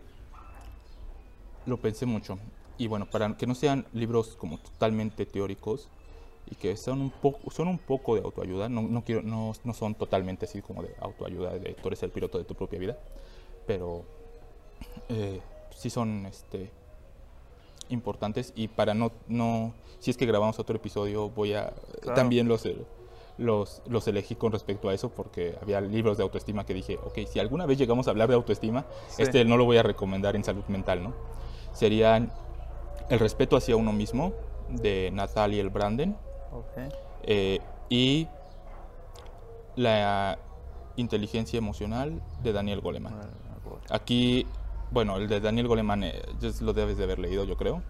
lo 1.66 1.76
pensé 1.76 2.06
mucho. 2.06 2.38
Y 2.78 2.86
bueno, 2.86 3.06
para 3.06 3.36
que 3.36 3.46
no 3.46 3.54
sean 3.54 3.86
libros 3.92 4.36
como 4.36 4.58
totalmente 4.58 5.26
teóricos, 5.26 5.88
y 6.50 6.56
que 6.56 6.76
son 6.76 7.00
un 7.00 7.10
poco, 7.10 7.50
son 7.50 7.68
un 7.68 7.78
poco 7.78 8.16
de 8.16 8.22
autoayuda, 8.22 8.68
no, 8.68 8.82
no, 8.82 9.04
quiero, 9.04 9.22
no, 9.22 9.52
no 9.62 9.72
son 9.72 9.94
totalmente 9.94 10.46
así 10.46 10.60
como 10.60 10.82
de 10.82 10.94
autoayuda, 11.00 11.52
de 11.58 11.74
tú 11.74 11.88
eres 11.88 12.02
el 12.02 12.10
piloto 12.10 12.38
de 12.38 12.44
tu 12.44 12.54
propia 12.54 12.78
vida, 12.78 12.98
pero 13.66 14.04
eh, 15.08 15.40
sí 15.76 15.90
son 15.90 16.26
este, 16.26 16.70
importantes 17.90 18.52
y 18.56 18.68
para 18.68 18.94
no, 18.94 19.12
no, 19.28 19.74
si 19.98 20.10
es 20.10 20.16
que 20.16 20.26
grabamos 20.26 20.58
otro 20.58 20.76
episodio, 20.76 21.28
voy 21.28 21.54
a, 21.54 21.72
también 22.14 22.48
los, 22.48 22.66
los, 23.38 23.82
los 23.86 24.08
elegí 24.08 24.34
con 24.34 24.52
respecto 24.52 24.88
a 24.88 24.94
eso 24.94 25.10
porque 25.10 25.56
había 25.60 25.80
libros 25.80 26.16
de 26.16 26.22
autoestima 26.22 26.64
que 26.64 26.74
dije, 26.74 26.98
ok, 27.04 27.18
si 27.28 27.38
alguna 27.38 27.66
vez 27.66 27.78
llegamos 27.78 28.06
a 28.06 28.10
hablar 28.10 28.28
de 28.28 28.34
autoestima, 28.34 28.86
este 29.18 29.44
no 29.44 29.56
lo 29.56 29.64
voy 29.64 29.76
a 29.76 29.82
recomendar 29.82 30.36
en 30.36 30.44
salud 30.44 30.64
mental, 30.68 31.02
¿no? 31.02 31.14
Serían 31.72 32.32
El 33.08 33.18
respeto 33.18 33.56
hacia 33.56 33.76
uno 33.76 33.92
mismo, 33.92 34.32
de 34.68 35.10
Natalia 35.12 35.60
El 35.60 35.70
Branden, 35.70 36.16
eh, 37.24 37.58
y 37.88 38.28
la 39.76 40.38
inteligencia 40.96 41.58
emocional 41.58 42.22
de 42.42 42.52
Daniel 42.52 42.80
Goleman. 42.80 43.14
Aquí, 43.90 44.46
bueno, 44.90 45.16
el 45.16 45.28
de 45.28 45.40
Daniel 45.40 45.68
Goleman 45.68 46.04
eh, 46.04 46.22
lo 46.60 46.72
debes 46.72 46.96
de 46.96 47.04
haber 47.04 47.18
leído, 47.18 47.44
yo 47.44 47.56
creo. 47.56 47.82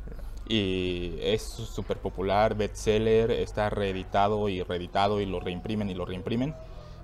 Y 0.48 1.14
es 1.20 1.42
súper 1.42 1.98
popular, 1.98 2.56
bestseller, 2.56 3.30
está 3.30 3.70
reeditado 3.70 4.48
y 4.48 4.62
reeditado 4.62 5.20
y 5.20 5.26
lo 5.26 5.38
reimprimen 5.40 5.88
y 5.90 5.94
lo 5.94 6.04
reimprimen. 6.04 6.54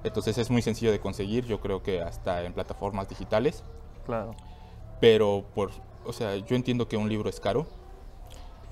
Entonces 0.03 0.39
es 0.39 0.51
muy 0.51 0.63
sencillo 0.63 0.91
de 0.91 1.01
conseguir, 1.01 1.47
yo 1.47 1.61
creo 1.61 1.83
que 1.83 2.01
hasta 2.01 2.43
en 2.45 2.53
plataformas 2.53 3.09
digitales. 3.09 3.63
Claro. 4.05 4.35
Pero 5.01 5.45
por 5.55 5.71
o 6.07 6.13
sea, 6.13 6.37
yo 6.37 6.57
entiendo 6.57 6.89
que 6.89 6.97
un 6.97 7.09
libro 7.09 7.29
es 7.29 7.41
caro. 7.41 7.67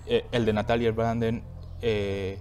Eh, 0.07 0.25
el 0.33 0.45
de 0.45 0.53
Natalia 0.53 0.93
Branden 0.93 1.43
eh, 1.83 2.39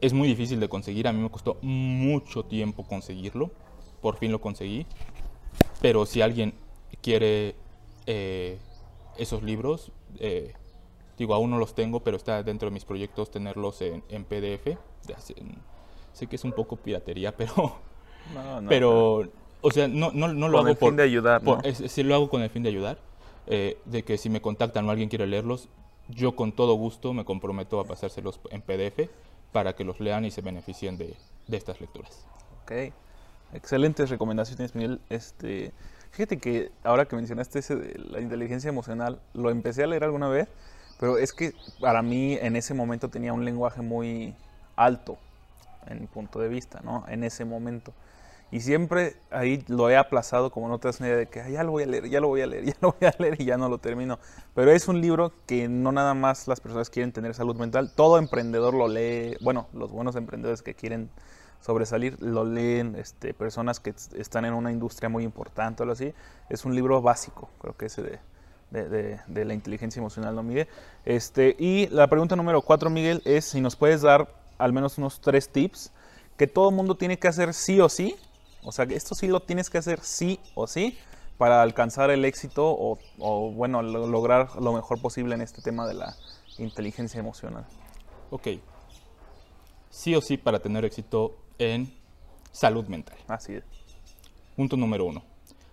es 0.00 0.12
muy 0.12 0.28
difícil 0.28 0.58
de 0.60 0.68
conseguir. 0.68 1.06
A 1.06 1.12
mí 1.12 1.20
me 1.20 1.30
costó 1.30 1.58
mucho 1.62 2.42
tiempo 2.44 2.84
conseguirlo. 2.84 3.50
Por 4.00 4.16
fin 4.16 4.32
lo 4.32 4.40
conseguí. 4.40 4.86
Pero 5.82 6.06
si 6.06 6.22
alguien 6.22 6.54
quiere 7.02 7.54
eh, 8.06 8.58
esos 9.18 9.42
libros, 9.42 9.92
eh, 10.18 10.52
digo, 11.18 11.34
aún 11.34 11.50
no 11.50 11.58
los 11.58 11.74
tengo, 11.74 12.00
pero 12.00 12.16
está 12.16 12.42
dentro 12.42 12.68
de 12.68 12.74
mis 12.74 12.84
proyectos 12.84 13.30
tenerlos 13.30 13.80
en, 13.82 14.02
en 14.08 14.24
PDF. 14.24 14.76
Sé 16.12 16.26
que 16.26 16.36
es 16.36 16.44
un 16.44 16.52
poco 16.52 16.76
piratería, 16.76 17.36
pero, 17.36 17.76
No, 18.34 18.60
no, 18.60 18.68
pero 18.68 19.28
o 19.62 19.70
sea, 19.70 19.88
no, 19.88 20.10
no, 20.12 20.28
no 20.28 20.48
lo 20.48 20.58
Con 20.58 20.66
hago 20.66 20.68
el 20.70 20.76
fin 20.76 20.96
de 20.96 21.02
ayudar, 21.02 21.42
por- 21.42 21.58
¿no? 21.58 21.62
es- 21.68 21.98
lo 21.98 22.14
hago 22.14 22.30
con 22.30 22.42
el 22.42 22.50
fin 22.50 22.62
de 22.62 22.68
ayudar. 22.70 22.98
eh, 23.46 23.78
de 23.84 24.04
que 24.04 24.16
si 24.16 24.28
me 24.30 24.40
contactan 24.40 24.86
o 24.86 24.90
alguien 24.90 25.08
quiere 25.08 25.26
leerlos, 25.26 25.68
yo 26.08 26.36
con 26.36 26.52
todo 26.52 26.74
gusto 26.74 27.12
me 27.12 27.24
comprometo 27.24 27.80
a 27.80 27.84
pasárselos 27.84 28.38
en 28.50 28.62
PDF 28.62 29.08
para 29.52 29.74
que 29.74 29.82
los 29.82 29.98
lean 29.98 30.24
y 30.24 30.30
se 30.30 30.40
beneficien 30.40 30.96
de, 30.96 31.16
de 31.48 31.56
estas 31.56 31.80
lecturas. 31.80 32.26
Ok. 32.62 32.92
Excelentes 33.52 34.08
recomendaciones, 34.10 34.74
Miguel. 34.76 35.00
Este, 35.08 35.72
fíjate 36.10 36.38
que 36.38 36.70
ahora 36.84 37.06
que 37.06 37.16
mencionaste 37.16 37.58
ese 37.60 37.76
de 37.76 37.98
la 37.98 38.20
inteligencia 38.20 38.68
emocional, 38.68 39.20
lo 39.34 39.50
empecé 39.50 39.84
a 39.84 39.86
leer 39.86 40.04
alguna 40.04 40.28
vez, 40.28 40.48
pero 40.98 41.18
es 41.18 41.32
que 41.32 41.54
para 41.80 42.02
mí 42.02 42.34
en 42.40 42.56
ese 42.56 42.74
momento 42.74 43.08
tenía 43.08 43.32
un 43.32 43.44
lenguaje 43.44 43.82
muy 43.82 44.34
alto, 44.76 45.18
en 45.86 46.00
mi 46.00 46.06
punto 46.06 46.40
de 46.40 46.48
vista, 46.48 46.80
¿no? 46.84 47.04
En 47.08 47.24
ese 47.24 47.44
momento. 47.44 47.92
Y 48.52 48.60
siempre 48.60 49.14
ahí 49.30 49.64
lo 49.68 49.88
he 49.90 49.96
aplazado 49.96 50.50
como 50.50 50.68
no 50.68 50.78
te 50.78 50.88
das 50.88 50.98
una 50.98 51.08
idea 51.08 51.18
de 51.18 51.26
que 51.28 51.40
"Ay, 51.40 51.52
ya 51.52 51.62
lo 51.62 51.70
voy 51.70 51.84
a 51.84 51.86
leer, 51.86 52.08
ya 52.10 52.20
lo 52.20 52.28
voy 52.28 52.40
a 52.42 52.46
leer, 52.48 52.64
ya 52.66 52.74
lo 52.80 52.96
voy 52.98 53.08
a 53.08 53.14
leer 53.18 53.40
y 53.40 53.44
ya 53.44 53.56
no 53.56 53.68
lo 53.68 53.78
termino. 53.78 54.18
Pero 54.54 54.72
es 54.72 54.88
un 54.88 55.00
libro 55.00 55.32
que 55.46 55.68
no 55.68 55.92
nada 55.92 56.14
más 56.14 56.48
las 56.48 56.60
personas 56.60 56.90
quieren 56.90 57.12
tener 57.12 57.34
salud 57.34 57.56
mental, 57.56 57.92
todo 57.94 58.18
emprendedor 58.18 58.74
lo 58.74 58.88
lee, 58.88 59.36
bueno, 59.40 59.68
los 59.72 59.92
buenos 59.92 60.16
emprendedores 60.16 60.62
que 60.62 60.74
quieren 60.74 61.10
sobresalir 61.60 62.16
lo 62.20 62.44
leen 62.44 62.96
este, 62.96 63.34
personas 63.34 63.80
que 63.80 63.90
est- 63.90 64.14
están 64.14 64.44
en 64.44 64.54
una 64.54 64.72
industria 64.72 65.08
muy 65.08 65.24
importante 65.24 65.82
o 65.82 65.84
algo 65.84 65.92
así. 65.92 66.12
Es 66.48 66.64
un 66.64 66.74
libro 66.74 67.02
básico, 67.02 67.48
creo 67.60 67.76
que 67.76 67.86
ese 67.86 68.02
de, 68.02 69.20
de, 69.26 69.44
la 69.44 69.54
inteligencia 69.54 70.00
emocional, 70.00 70.34
¿no, 70.34 70.42
Miguel? 70.42 70.68
Este, 71.04 71.56
y 71.58 71.88
la 71.88 72.06
pregunta 72.08 72.36
número 72.36 72.62
cuatro, 72.62 72.88
Miguel, 72.88 73.20
es 73.24 73.44
si 73.44 73.60
nos 73.60 73.76
puedes 73.76 74.02
dar 74.02 74.32
al 74.58 74.72
menos 74.72 74.96
unos 74.98 75.20
tres 75.20 75.48
tips 75.48 75.92
que 76.36 76.46
todo 76.46 76.70
mundo 76.70 76.94
tiene 76.96 77.18
que 77.18 77.28
hacer 77.28 77.52
sí 77.52 77.80
o 77.80 77.88
sí. 77.88 78.16
O 78.62 78.72
sea, 78.72 78.86
que 78.86 78.94
esto 78.94 79.14
sí 79.14 79.26
lo 79.26 79.40
tienes 79.40 79.70
que 79.70 79.78
hacer 79.78 80.00
sí 80.02 80.38
o 80.54 80.66
sí 80.66 80.98
para 81.38 81.62
alcanzar 81.62 82.10
el 82.10 82.24
éxito 82.26 82.66
o, 82.78 83.50
bueno, 83.52 83.82
lo- 83.82 84.06
lograr 84.06 84.54
lo 84.56 84.72
mejor 84.72 85.00
posible 85.00 85.34
en 85.34 85.40
este 85.40 85.62
tema 85.62 85.86
de 85.86 85.94
la 85.94 86.14
inteligencia 86.58 87.18
emocional. 87.18 87.64
Ok. 88.30 88.48
Sí 89.88 90.14
o 90.14 90.20
sí 90.20 90.36
para 90.36 90.60
tener 90.60 90.84
éxito 90.84 91.36
en 91.60 91.92
salud 92.50 92.86
mental. 92.86 93.16
Así 93.28 93.54
es. 93.54 93.64
Punto 94.56 94.76
número 94.76 95.04
uno. 95.04 95.22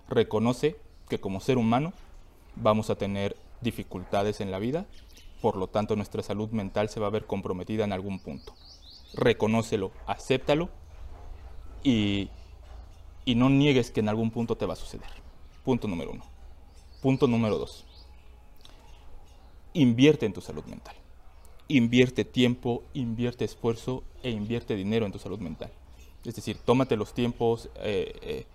Reconoce 0.07 0.75
que 1.09 1.19
como 1.19 1.39
ser 1.41 1.57
humano 1.57 1.93
vamos 2.55 2.89
a 2.89 2.95
tener 2.95 3.35
dificultades 3.61 4.39
en 4.41 4.51
la 4.51 4.59
vida, 4.59 4.85
por 5.41 5.55
lo 5.55 5.67
tanto 5.67 5.95
nuestra 5.95 6.21
salud 6.21 6.49
mental 6.51 6.89
se 6.89 6.99
va 6.99 7.07
a 7.07 7.11
ver 7.11 7.25
comprometida 7.25 7.83
en 7.83 7.93
algún 7.93 8.19
punto. 8.19 8.53
Reconócelo, 9.13 9.91
acéptalo 10.05 10.69
y, 11.83 12.29
y 13.25 13.35
no 13.35 13.49
niegues 13.49 13.89
que 13.91 14.01
en 14.01 14.09
algún 14.09 14.31
punto 14.31 14.57
te 14.57 14.65
va 14.65 14.73
a 14.73 14.77
suceder. 14.77 15.09
Punto 15.63 15.87
número 15.87 16.11
uno. 16.11 16.23
Punto 17.01 17.27
número 17.27 17.57
dos. 17.57 17.85
Invierte 19.73 20.25
en 20.25 20.33
tu 20.33 20.41
salud 20.41 20.65
mental. 20.65 20.95
Invierte 21.67 22.23
tiempo, 22.23 22.83
invierte 22.93 23.45
esfuerzo 23.45 24.03
e 24.23 24.29
invierte 24.29 24.75
dinero 24.75 25.05
en 25.05 25.11
tu 25.11 25.19
salud 25.19 25.39
mental. 25.39 25.71
Es 26.27 26.35
decir, 26.35 26.57
tómate 26.63 26.97
los 26.97 27.13
tiempos, 27.13 27.69
eh, 27.77 28.13
eh, 28.21 28.45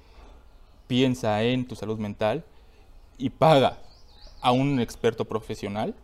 piensa 0.86 1.42
en 1.42 1.66
tu 1.66 1.74
salud 1.74 1.98
mental 1.98 2.44
y 3.16 3.30
paga 3.30 3.78
a 4.42 4.52
un 4.52 4.78
experto 4.78 5.24
profesional 5.24 5.94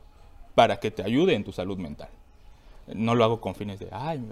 para 0.54 0.80
que 0.80 0.90
te 0.90 1.02
ayude 1.02 1.34
en 1.34 1.44
tu 1.44 1.52
salud 1.52 1.76
mental. 1.76 2.08
No 2.86 3.14
lo 3.14 3.22
hago 3.22 3.40
con 3.40 3.54
fines 3.54 3.78
de, 3.78 3.88
ay, 3.92 4.24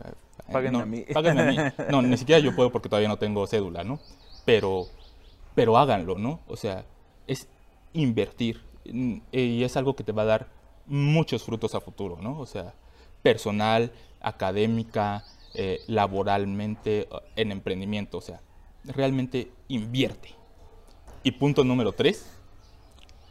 Páguenme 0.50 0.78
no, 0.78 0.84
a 0.84 0.86
mí". 0.86 1.04
páguenme 1.12 1.42
a 1.42 1.44
mí. 1.44 1.56
No, 1.90 2.00
ni 2.00 2.16
siquiera 2.16 2.38
yo 2.38 2.56
puedo 2.56 2.72
porque 2.72 2.88
todavía 2.88 3.08
no 3.08 3.18
tengo 3.18 3.46
cédula, 3.46 3.84
¿no? 3.84 3.98
Pero, 4.46 4.86
pero 5.54 5.76
háganlo, 5.76 6.16
¿no? 6.16 6.40
O 6.48 6.56
sea, 6.56 6.84
es 7.26 7.48
invertir 7.92 8.62
mm, 8.90 9.16
y 9.30 9.62
es 9.62 9.76
algo 9.76 9.94
que 9.94 10.04
te 10.04 10.12
va 10.12 10.22
a 10.22 10.26
dar 10.26 10.46
muchos 10.86 11.42
frutos 11.42 11.74
a 11.74 11.80
futuro, 11.80 12.16
¿no? 12.22 12.38
O 12.38 12.46
sea, 12.46 12.72
personal, 13.22 13.92
académica, 14.22 15.24
eh, 15.59 15.81
laboralmente, 15.87 17.01
eh, 17.01 17.09
en 17.37 17.51
emprendimiento, 17.51 18.19
o 18.19 18.20
sea, 18.20 18.43
realmente 18.85 19.51
invierte. 19.69 20.28
Y 21.23 21.31
punto 21.31 21.65
número 21.65 21.93
tres, 21.93 22.27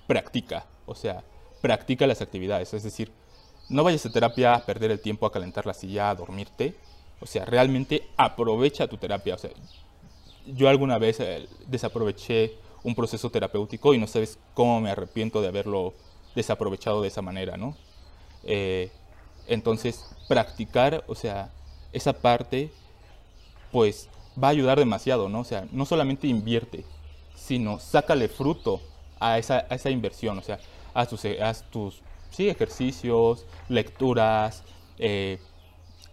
practica, 0.07 0.65
o 0.87 0.95
sea, 0.95 1.23
practica 1.61 2.07
las 2.07 2.23
actividades, 2.23 2.73
es 2.73 2.81
decir, 2.81 3.11
no 3.69 3.83
vayas 3.83 4.07
a 4.07 4.11
terapia 4.11 4.55
a 4.55 4.65
perder 4.65 4.89
el 4.89 4.99
tiempo 5.01 5.27
a 5.27 5.31
calentar 5.31 5.67
la 5.67 5.75
silla, 5.75 6.09
a 6.09 6.15
dormirte, 6.15 6.73
o 7.19 7.27
sea, 7.27 7.45
realmente 7.45 8.07
aprovecha 8.17 8.87
tu 8.87 8.97
terapia, 8.97 9.35
o 9.35 9.37
sea, 9.37 9.51
yo 10.47 10.67
alguna 10.67 10.97
vez 10.97 11.19
eh, 11.19 11.47
desaproveché 11.67 12.55
un 12.83 12.95
proceso 12.95 13.29
terapéutico 13.29 13.93
y 13.93 13.99
no 13.99 14.07
sabes 14.07 14.39
cómo 14.55 14.81
me 14.81 14.89
arrepiento 14.89 15.43
de 15.43 15.49
haberlo 15.49 15.93
desaprovechado 16.33 17.03
de 17.03 17.09
esa 17.09 17.21
manera, 17.21 17.55
¿no? 17.55 17.77
Entonces, 19.47 20.05
practicar, 20.27 21.03
o 21.07 21.13
sea, 21.13 21.51
esa 21.95 22.11
parte, 22.13 22.71
pues 23.71 24.09
va 24.41 24.49
a 24.49 24.51
ayudar 24.51 24.77
demasiado, 24.77 25.29
¿no? 25.29 25.39
O 25.39 25.43
sea, 25.45 25.65
no 25.71 25.85
solamente 25.85 26.27
invierte, 26.27 26.83
sino 27.35 27.79
sácale 27.79 28.27
fruto 28.27 28.81
a 29.19 29.37
esa, 29.37 29.65
a 29.69 29.75
esa 29.75 29.89
inversión, 29.89 30.37
o 30.37 30.41
sea, 30.41 30.59
haz 30.93 31.07
tus, 31.07 31.25
haz 31.41 31.63
tus 31.71 32.01
sí, 32.31 32.49
ejercicios, 32.49 33.45
lecturas, 33.69 34.63
eh, 34.99 35.39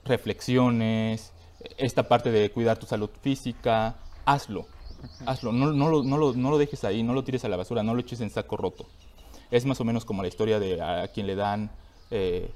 reflexiones, 0.05 1.33
esta 1.77 2.05
parte 2.05 2.31
de 2.31 2.51
cuidar 2.53 2.79
tu 2.79 2.87
salud 2.87 3.11
física, 3.21 3.97
hazlo, 4.25 4.67
hazlo, 5.27 5.51
no, 5.51 5.73
no 5.73 5.89
lo, 5.89 6.05
no, 6.05 6.17
lo, 6.17 6.33
no 6.33 6.51
lo 6.51 6.59
dejes 6.59 6.85
ahí, 6.85 7.03
no 7.03 7.13
lo 7.13 7.25
tires 7.25 7.45
a 7.45 7.49
la 7.49 7.57
basura, 7.57 7.83
no 7.83 7.95
lo 7.95 8.01
eches 8.01 8.21
en 8.21 8.31
saco 8.31 8.57
roto. 8.57 8.87
Es 9.51 9.67
más 9.67 9.81
o 9.81 9.85
menos 9.85 10.05
como 10.05 10.23
la 10.23 10.29
historia 10.29 10.61
de 10.61 10.81
a 10.81 11.09
quien 11.09 11.27
le 11.27 11.35
dan 11.35 11.71
eh, 12.11 12.53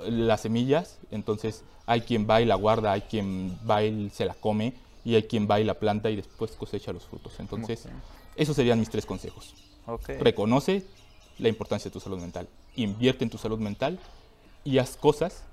las 0.00 0.42
semillas, 0.42 0.98
entonces 1.10 1.64
hay 1.86 2.00
quien 2.02 2.26
va 2.28 2.40
y 2.40 2.44
la 2.44 2.54
guarda, 2.56 2.92
hay 2.92 3.02
quien 3.02 3.58
va 3.68 3.82
y 3.82 4.10
se 4.10 4.24
la 4.24 4.34
come, 4.34 4.74
y 5.04 5.14
hay 5.14 5.22
quien 5.24 5.48
va 5.48 5.60
y 5.60 5.64
la 5.64 5.74
planta 5.74 6.10
y 6.10 6.16
después 6.16 6.52
cosecha 6.52 6.92
los 6.92 7.04
frutos. 7.04 7.38
Entonces, 7.38 7.86
Ok. 7.86 7.92
esos 8.36 8.56
serían 8.56 8.78
mis 8.80 8.90
tres 8.90 9.06
consejos. 9.06 9.54
Reconoce 10.20 10.84
la 11.38 11.48
importancia 11.48 11.88
de 11.88 11.92
tu 11.92 12.00
salud 12.00 12.18
mental, 12.18 12.48
invierte 12.74 13.22
en 13.24 13.30
tu 13.30 13.38
salud 13.38 13.58
mental 13.58 13.98
y 14.64 14.78
haz 14.78 14.96
cosas 14.96 15.44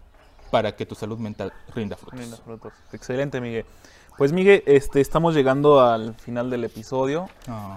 para 0.50 0.76
que 0.76 0.86
tu 0.86 0.96
salud 0.96 1.18
mental 1.20 1.54
rinda 1.76 1.96
frutos. 1.98 2.20
Excelente, 2.92 3.40
Miguel. 3.42 3.66
Pues 4.18 4.32
Miguel, 4.32 4.64
este, 4.68 5.02
estamos 5.02 5.34
llegando 5.34 5.82
al 5.82 6.14
final 6.16 6.50
del 6.52 6.64
episodio. 6.64 7.28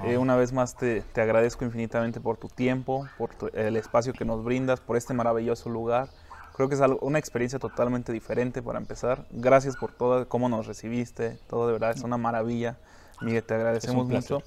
Eh, 0.05 0.19
una 0.19 0.37
vez 0.37 0.53
más 0.53 0.77
te, 0.77 1.01
te 1.01 1.23
agradezco 1.23 1.65
infinitamente 1.65 2.21
por 2.21 2.37
tu 2.37 2.49
tiempo, 2.49 3.09
por 3.17 3.35
tu- 3.35 3.49
el 3.55 3.77
espacio 3.77 4.13
que 4.13 4.25
nos 4.27 4.45
brindas, 4.45 4.81
por 4.81 4.97
este 4.99 5.15
maravilloso 5.15 5.71
lugar. 5.71 6.09
Creo 6.57 6.69
que 6.69 6.75
es 6.75 6.81
algo- 6.81 6.99
una 7.03 7.19
experiencia 7.19 7.59
totalmente 7.59 8.13
diferente 8.13 8.63
para 8.63 8.79
empezar. 8.79 9.27
Gracias 9.31 9.77
por 9.77 9.93
todo, 9.93 10.27
cómo 10.29 10.49
nos 10.49 10.67
recibiste, 10.67 11.39
todo 11.49 11.67
de 11.67 11.75
verdad 11.75 11.91
es 11.95 12.03
una 12.03 12.17
maravilla. 12.17 12.79
Miguel, 13.21 13.45
te 13.45 13.55
agradecemos 13.55 14.09
mucho. 14.09 14.43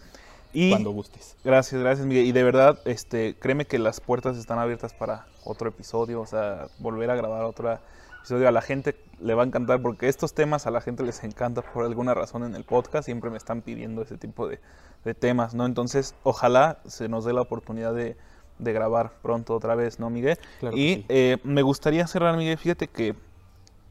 Y 0.52 0.72
Cuando 0.72 0.90
gustes. 0.92 1.38
Gracias, 1.44 1.80
gracias 1.80 2.08
Miguel. 2.08 2.26
Y 2.26 2.32
de 2.32 2.44
verdad, 2.44 2.80
este, 2.86 3.36
créeme 3.38 3.66
que 3.66 3.78
las 3.78 4.02
puertas 4.02 4.38
están 4.38 4.58
abiertas 4.58 4.94
para 4.96 5.28
otro 5.44 5.70
episodio, 5.70 6.22
o 6.22 6.26
sea, 6.26 6.68
volver 6.80 7.12
a 7.12 7.16
grabar 7.16 7.44
otro 7.44 7.78
episodio. 8.22 8.48
A 8.48 8.52
la 8.52 8.62
gente 8.64 8.96
le 9.20 9.36
va 9.36 9.44
a 9.44 9.46
encantar 9.46 9.80
porque 9.82 10.08
estos 10.10 10.34
temas 10.34 10.66
a 10.66 10.72
la 10.72 10.82
gente 10.82 11.04
les 11.04 11.24
encanta 11.24 11.62
por 11.62 11.86
alguna 11.86 12.16
razón 12.16 12.44
en 12.44 12.56
el 12.56 12.64
podcast. 12.64 13.06
Siempre 13.06 13.30
me 13.30 13.38
están 13.38 13.62
pidiendo 13.62 14.02
ese 14.02 14.18
tipo 14.18 14.48
de, 14.48 14.60
de 15.06 15.14
temas, 15.14 15.54
¿no? 15.54 15.68
Entonces, 15.68 16.16
ojalá 16.24 16.80
se 16.88 17.08
nos 17.10 17.26
dé 17.26 17.34
la 17.34 17.42
oportunidad 17.42 17.94
de, 17.94 18.18
de 18.60 18.74
grabar 18.74 19.14
pronto 19.22 19.56
otra 19.56 19.74
vez, 19.76 20.00
¿no, 20.00 20.10
Miguel? 20.10 20.38
Claro 20.60 20.78
y 20.78 20.96
sí. 20.96 21.06
eh, 21.10 21.38
me 21.44 21.62
gustaría 21.62 22.06
cerrar, 22.08 22.38
Miguel. 22.38 22.58
Fíjate 22.58 22.88
que 22.88 23.16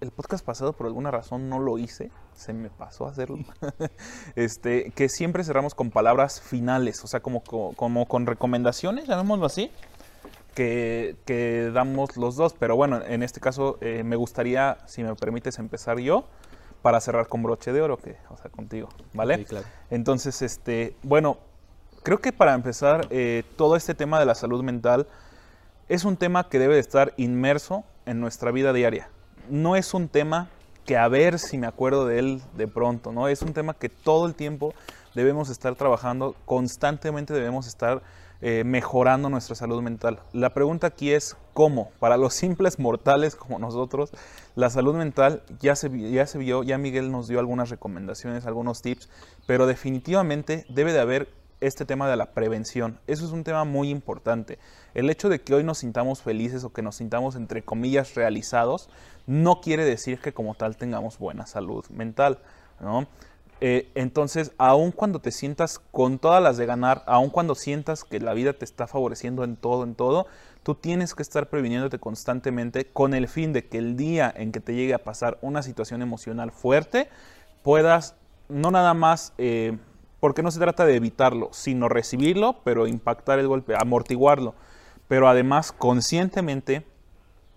el 0.01 0.11
podcast 0.12 0.45
pasado 0.45 0.73
por 0.74 0.86
alguna 0.86 1.11
razón 1.11 1.49
no 1.49 1.59
lo 1.59 1.77
hice, 1.78 2.11
se 2.36 2.53
me 2.53 2.70
pasó 2.70 3.07
a 3.07 3.11
hacerlo. 3.11 3.39
este, 4.36 4.93
que 4.95 5.09
siempre 5.09 5.43
cerramos 5.43 5.74
con 5.74 5.90
palabras 5.90 6.40
finales, 6.40 7.03
o 7.03 7.07
sea, 7.09 7.20
como, 7.20 7.43
co- 7.43 7.73
como, 7.77 8.07
con 8.07 8.27
recomendaciones, 8.27 9.07
llamémoslo 9.09 9.47
así, 9.47 9.73
que, 10.55 11.16
que 11.24 11.70
damos 11.73 12.16
los 12.16 12.36
dos. 12.36 12.55
Pero 12.59 12.77
bueno, 12.77 13.01
en 13.05 13.23
este 13.23 13.40
caso 13.40 13.78
eh, 13.81 14.03
me 14.05 14.16
gustaría, 14.16 14.78
si 14.86 15.03
me 15.03 15.15
permites, 15.16 15.59
empezar 15.59 15.99
yo 15.99 16.24
para 16.82 17.01
cerrar 17.01 17.27
con 17.27 17.43
broche 17.43 17.73
de 17.73 17.81
oro, 17.81 17.97
que, 17.97 18.16
o 18.31 18.36
sea, 18.36 18.51
contigo, 18.51 18.89
¿vale? 19.15 19.39
Sí, 19.39 19.45
claro. 19.47 19.66
Entonces, 19.90 20.43
este, 20.43 20.95
bueno, 21.03 21.39
Creo 22.09 22.22
que 22.22 22.32
para 22.32 22.55
empezar, 22.55 23.06
eh, 23.10 23.43
todo 23.56 23.76
este 23.76 23.94
tema 23.94 24.18
de 24.18 24.24
la 24.24 24.35
salud 24.35 24.64
mental 24.64 25.06
es 25.90 26.06
un 26.06 26.16
tema 26.16 26.48
que 26.48 26.59
debe 26.59 26.72
de 26.72 26.80
estar 26.80 27.12
inmerso 27.18 27.85
en 28.06 28.18
nuestra 28.18 28.51
vida 28.51 28.72
diaria. 28.72 29.10
No 29.51 29.76
es 29.76 29.93
un 29.93 30.09
tema 30.09 30.48
que 30.86 30.97
a 30.97 31.06
ver 31.09 31.39
si 31.39 31.59
me 31.59 31.66
acuerdo 31.66 32.06
de 32.06 32.18
él 32.18 32.43
de 32.56 32.66
pronto, 32.66 33.12
¿no? 33.12 33.28
Es 33.28 33.43
un 33.43 33.52
tema 33.52 33.74
que 33.74 33.90
todo 33.90 34.24
el 34.24 34.35
tiempo 34.35 34.72
debemos 35.14 35.51
estar 35.51 35.74
trabajando, 35.74 36.35
constantemente 36.47 37.35
debemos 37.35 37.66
estar 37.66 38.01
eh, 38.40 38.64
mejorando 38.64 39.28
nuestra 39.28 39.55
salud 39.55 39.82
mental. 39.82 40.20
La 40.32 40.55
pregunta 40.55 40.86
aquí 40.86 41.12
es 41.12 41.36
cómo. 41.52 41.90
Para 41.98 42.16
los 42.16 42.32
simples 42.32 42.78
mortales 42.78 43.36
como 43.36 43.59
nosotros, 43.59 44.12
la 44.55 44.70
salud 44.70 44.94
mental 44.94 45.43
ya 45.60 45.76
se, 45.76 45.90
ya 46.10 46.26
se 46.26 46.39
vio, 46.39 46.62
ya 46.62 46.78
Miguel 46.78 47.12
nos 47.12 47.28
dio 47.28 47.39
algunas 47.39 47.68
recomendaciones, 47.68 48.47
algunos 48.47 48.80
tips, 48.80 49.10
pero 49.47 49.66
definitivamente 49.66 50.64
debe 50.70 50.94
de 50.94 51.01
haber 51.01 51.38
este 51.60 51.85
tema 51.85 52.09
de 52.09 52.16
la 52.16 52.32
prevención. 52.32 52.98
Eso 53.06 53.24
es 53.24 53.32
un 53.32 53.44
tema 53.44 53.64
muy 53.64 53.90
importante. 53.90 54.59
El 54.94 55.10
hecho 55.10 55.28
de 55.28 55.40
que 55.40 55.55
hoy 55.55 55.64
nos 55.64 55.78
sintamos 55.78 56.22
felices 56.22 56.64
o 56.64 56.72
que 56.72 56.82
nos 56.82 56.97
sintamos, 56.97 57.36
entre 57.36 57.62
comillas, 57.62 58.14
realizados, 58.14 58.89
no 59.26 59.60
quiere 59.60 59.85
decir 59.85 60.20
que 60.20 60.32
como 60.32 60.55
tal 60.55 60.76
tengamos 60.76 61.18
buena 61.18 61.47
salud 61.47 61.85
mental. 61.90 62.39
¿no? 62.80 63.06
Eh, 63.60 63.90
entonces, 63.94 64.52
aun 64.56 64.93
cuando 64.93 65.20
te 65.20 65.32
sientas 65.32 65.80
con 65.90 66.18
todas 66.18 66.43
las 66.43 66.56
de 66.56 66.66
ganar, 66.66 67.02
aun 67.06 67.30
cuando 67.30 67.55
sientas 67.55 68.05
que 68.05 68.20
la 68.20 68.32
vida 68.32 68.52
te 68.52 68.64
está 68.64 68.86
favoreciendo 68.86 69.43
en 69.43 69.56
todo, 69.56 69.82
en 69.82 69.94
todo, 69.97 70.26
tú 70.62 70.76
tienes 70.76 71.14
que 71.14 71.22
estar 71.22 71.48
previniéndote 71.48 71.98
constantemente 71.98 72.86
con 72.86 73.14
el 73.14 73.26
fin 73.26 73.52
de 73.52 73.66
que 73.66 73.78
el 73.78 73.97
día 73.97 74.32
en 74.36 74.52
que 74.52 74.60
te 74.60 74.74
llegue 74.74 74.94
a 74.94 75.02
pasar 75.02 75.39
una 75.43 75.62
situación 75.62 76.02
emocional 76.02 76.52
fuerte, 76.52 77.09
puedas 77.62 78.14
no 78.48 78.70
nada 78.70 78.94
más 78.94 79.32
eh, 79.39 79.76
porque 80.20 80.43
no 80.43 80.51
se 80.51 80.59
trata 80.59 80.85
de 80.85 80.97
evitarlo, 80.97 81.51
sino 81.53 81.89
recibirlo, 81.89 82.61
pero 82.65 82.86
impactar 82.86 83.39
el 83.39 83.49
golpe, 83.49 83.74
amortiguarlo. 83.78 84.55
Pero 85.07 85.28
además, 85.28 85.73
conscientemente 85.73 86.85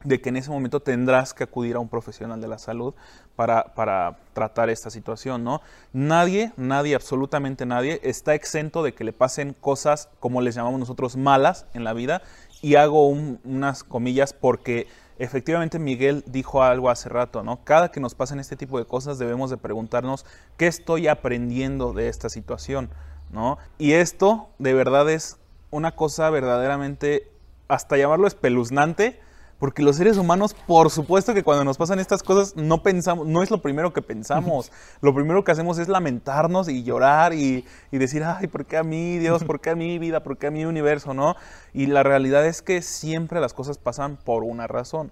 de 0.03 0.21
que 0.21 0.29
en 0.29 0.38
ese 0.38 0.49
momento 0.49 0.79
tendrás 0.79 1.33
que 1.33 1.43
acudir 1.43 1.75
a 1.75 1.79
un 1.79 1.89
profesional 1.89 2.41
de 2.41 2.47
la 2.47 2.57
salud 2.57 2.93
para, 3.35 3.73
para, 3.75 4.17
tratar 4.33 4.69
esta 4.69 4.89
situación, 4.89 5.43
¿no? 5.43 5.61
Nadie, 5.93 6.53
nadie, 6.57 6.95
absolutamente 6.95 7.65
nadie, 7.65 7.99
está 8.03 8.33
exento 8.33 8.81
de 8.81 8.93
que 8.93 9.03
le 9.03 9.13
pasen 9.13 9.53
cosas, 9.59 10.09
como 10.19 10.41
les 10.41 10.55
llamamos 10.55 10.79
nosotros, 10.79 11.17
malas 11.17 11.65
en 11.73 11.83
la 11.83 11.93
vida. 11.93 12.21
Y 12.61 12.75
hago 12.75 13.07
unas 13.07 13.83
comillas 13.83 14.33
porque 14.33 14.88
efectivamente 15.23 15.77
Miguel 15.77 16.23
dijo 16.26 16.64
algo 16.64 16.89
hace 16.89 17.07
rato, 17.07 17.43
¿no? 17.43 17.64
Cada 17.64 17.91
que 17.91 17.99
nos 17.99 18.15
pasen 18.15 18.39
este 18.39 18.56
tipo 18.56 18.80
de 18.80 18.85
cosas 18.85 19.19
debemos 19.19 19.49
de 19.49 19.57
preguntarnos 19.57 20.26
qué 20.57 20.68
estoy 20.68 21.07
aprendiendo 21.07 21.93
de 21.93 22.07
esta 22.07 22.30
situación, 22.30 22.89
¿no? 23.31 23.57
Y 23.77 23.93
esto 23.93 24.49
de 24.57 24.73
verdad 24.73 25.10
es 25.10 25.38
una 25.69 25.95
cosa 25.95 26.30
verdaderamente, 26.30 27.31
hasta 27.68 27.98
llamarlo 27.98 28.27
espeluznante, 28.27 29.19
porque 29.61 29.83
los 29.83 29.97
seres 29.97 30.17
humanos, 30.17 30.55
por 30.65 30.89
supuesto 30.89 31.35
que 31.35 31.43
cuando 31.43 31.63
nos 31.63 31.77
pasan 31.77 31.99
estas 31.99 32.23
cosas, 32.23 32.55
no 32.55 32.81
pensamos, 32.81 33.27
no 33.27 33.43
es 33.43 33.51
lo 33.51 33.61
primero 33.61 33.93
que 33.93 34.01
pensamos. 34.01 34.71
Lo 35.01 35.13
primero 35.13 35.43
que 35.43 35.51
hacemos 35.51 35.77
es 35.77 35.88
lamentarnos 35.88 36.67
y 36.67 36.81
llorar 36.81 37.35
y, 37.35 37.63
y, 37.91 37.99
decir, 37.99 38.23
ay, 38.23 38.47
¿por 38.47 38.65
qué 38.65 38.77
a 38.77 38.83
mí, 38.83 39.19
Dios? 39.19 39.43
¿Por 39.43 39.61
qué 39.61 39.69
a 39.69 39.75
mi 39.75 39.99
vida? 39.99 40.23
¿Por 40.23 40.39
qué 40.39 40.47
a 40.47 40.51
mi 40.51 40.65
universo? 40.65 41.13
¿No? 41.13 41.35
Y 41.75 41.85
la 41.85 42.01
realidad 42.01 42.43
es 42.47 42.63
que 42.63 42.81
siempre 42.81 43.39
las 43.39 43.53
cosas 43.53 43.77
pasan 43.77 44.17
por 44.17 44.43
una 44.43 44.65
razón. 44.65 45.11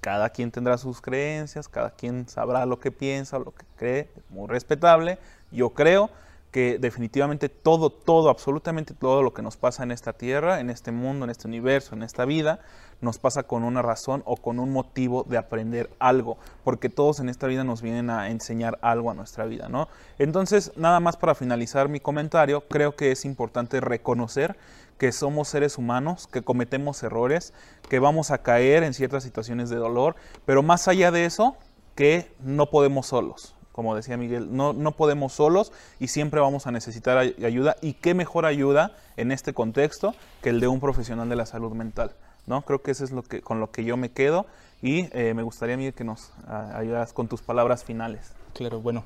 Cada 0.00 0.30
quien 0.30 0.52
tendrá 0.52 0.78
sus 0.78 1.00
creencias, 1.00 1.66
cada 1.66 1.90
quien 1.90 2.28
sabrá 2.28 2.66
lo 2.66 2.78
que 2.78 2.92
piensa, 2.92 3.40
lo 3.40 3.50
que 3.50 3.66
cree, 3.74 4.10
muy 4.30 4.46
respetable. 4.46 5.18
Yo 5.50 5.70
creo 5.70 6.08
que 6.52 6.78
definitivamente 6.78 7.48
todo, 7.48 7.90
todo, 7.90 8.30
absolutamente 8.30 8.94
todo 8.94 9.22
lo 9.22 9.34
que 9.34 9.42
nos 9.42 9.56
pasa 9.56 9.82
en 9.82 9.90
esta 9.90 10.12
tierra, 10.12 10.60
en 10.60 10.70
este 10.70 10.92
mundo, 10.92 11.24
en 11.24 11.30
este 11.30 11.46
universo, 11.46 11.94
en 11.94 12.02
esta 12.02 12.24
vida, 12.24 12.60
nos 13.00 13.18
pasa 13.18 13.44
con 13.44 13.62
una 13.62 13.82
razón 13.82 14.22
o 14.26 14.36
con 14.36 14.58
un 14.58 14.72
motivo 14.72 15.24
de 15.28 15.38
aprender 15.38 15.90
algo, 15.98 16.38
porque 16.64 16.88
todos 16.88 17.20
en 17.20 17.28
esta 17.28 17.46
vida 17.46 17.64
nos 17.64 17.82
vienen 17.82 18.10
a 18.10 18.30
enseñar 18.30 18.78
algo 18.82 19.10
a 19.10 19.14
nuestra 19.14 19.44
vida, 19.44 19.68
¿no? 19.68 19.88
Entonces, 20.18 20.72
nada 20.76 21.00
más 21.00 21.16
para 21.16 21.34
finalizar 21.34 21.88
mi 21.88 22.00
comentario, 22.00 22.62
creo 22.68 22.96
que 22.96 23.12
es 23.12 23.24
importante 23.24 23.80
reconocer 23.80 24.56
que 24.98 25.12
somos 25.12 25.48
seres 25.48 25.78
humanos, 25.78 26.26
que 26.26 26.42
cometemos 26.42 27.02
errores, 27.02 27.52
que 27.88 28.00
vamos 28.00 28.30
a 28.30 28.38
caer 28.38 28.82
en 28.82 28.94
ciertas 28.94 29.22
situaciones 29.22 29.70
de 29.70 29.76
dolor, 29.76 30.16
pero 30.44 30.62
más 30.62 30.88
allá 30.88 31.10
de 31.12 31.24
eso, 31.24 31.56
que 31.94 32.32
no 32.40 32.70
podemos 32.70 33.06
solos 33.06 33.54
como 33.78 33.94
decía 33.94 34.16
Miguel, 34.16 34.56
no, 34.56 34.72
no 34.72 34.96
podemos 34.96 35.32
solos 35.34 35.70
y 36.00 36.08
siempre 36.08 36.40
vamos 36.40 36.66
a 36.66 36.72
necesitar 36.72 37.16
ayuda. 37.16 37.76
¿Y 37.80 37.92
qué 37.92 38.12
mejor 38.12 38.44
ayuda 38.44 38.96
en 39.16 39.30
este 39.30 39.54
contexto 39.54 40.16
que 40.42 40.48
el 40.48 40.58
de 40.58 40.66
un 40.66 40.80
profesional 40.80 41.28
de 41.28 41.36
la 41.36 41.46
salud 41.46 41.70
mental? 41.74 42.16
¿No? 42.48 42.62
Creo 42.62 42.82
que 42.82 42.90
eso 42.90 43.04
es 43.04 43.12
lo 43.12 43.22
que, 43.22 43.40
con 43.40 43.60
lo 43.60 43.70
que 43.70 43.84
yo 43.84 43.96
me 43.96 44.10
quedo 44.10 44.46
y 44.82 45.08
eh, 45.16 45.34
me 45.34 45.42
gustaría, 45.42 45.76
Miguel, 45.76 45.94
que 45.94 46.04
nos 46.04 46.32
ayudas 46.46 47.12
con 47.12 47.28
tus 47.28 47.42
palabras 47.42 47.84
finales. 47.84 48.32
Claro, 48.54 48.80
bueno, 48.80 49.04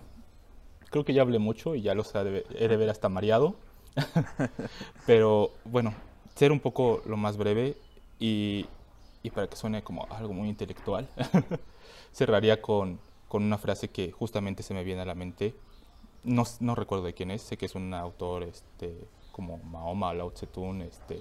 creo 0.90 1.04
que 1.04 1.12
ya 1.12 1.22
hablé 1.22 1.38
mucho 1.38 1.74
y 1.74 1.82
ya 1.82 1.94
los 1.94 2.14
he 2.14 2.24
de, 2.24 2.76
ver 2.76 2.88
hasta 2.88 3.08
mareado. 3.08 3.56
Pero 5.06 5.50
bueno, 5.64 5.92
ser 6.34 6.52
un 6.52 6.60
poco 6.60 7.02
lo 7.04 7.16
más 7.16 7.36
breve 7.36 7.76
y, 8.18 8.66
y 9.22 9.30
para 9.30 9.48
que 9.48 9.56
suene 9.56 9.82
como 9.82 10.06
algo 10.10 10.32
muy 10.32 10.48
intelectual, 10.48 11.08
cerraría 12.12 12.62
con 12.62 12.98
con 13.32 13.44
una 13.44 13.56
frase 13.56 13.88
que 13.88 14.12
justamente 14.12 14.62
se 14.62 14.74
me 14.74 14.84
viene 14.84 15.00
a 15.00 15.04
la 15.06 15.14
mente. 15.14 15.54
No, 16.22 16.42
no 16.60 16.74
recuerdo 16.74 17.06
de 17.06 17.14
quién 17.14 17.30
es, 17.30 17.40
sé 17.40 17.56
que 17.56 17.64
es 17.64 17.74
un 17.74 17.94
autor 17.94 18.42
este, 18.42 19.08
como 19.32 19.56
Mahoma, 19.56 20.12
Lao 20.12 20.30
Tse-tung, 20.32 20.82
este, 20.82 21.18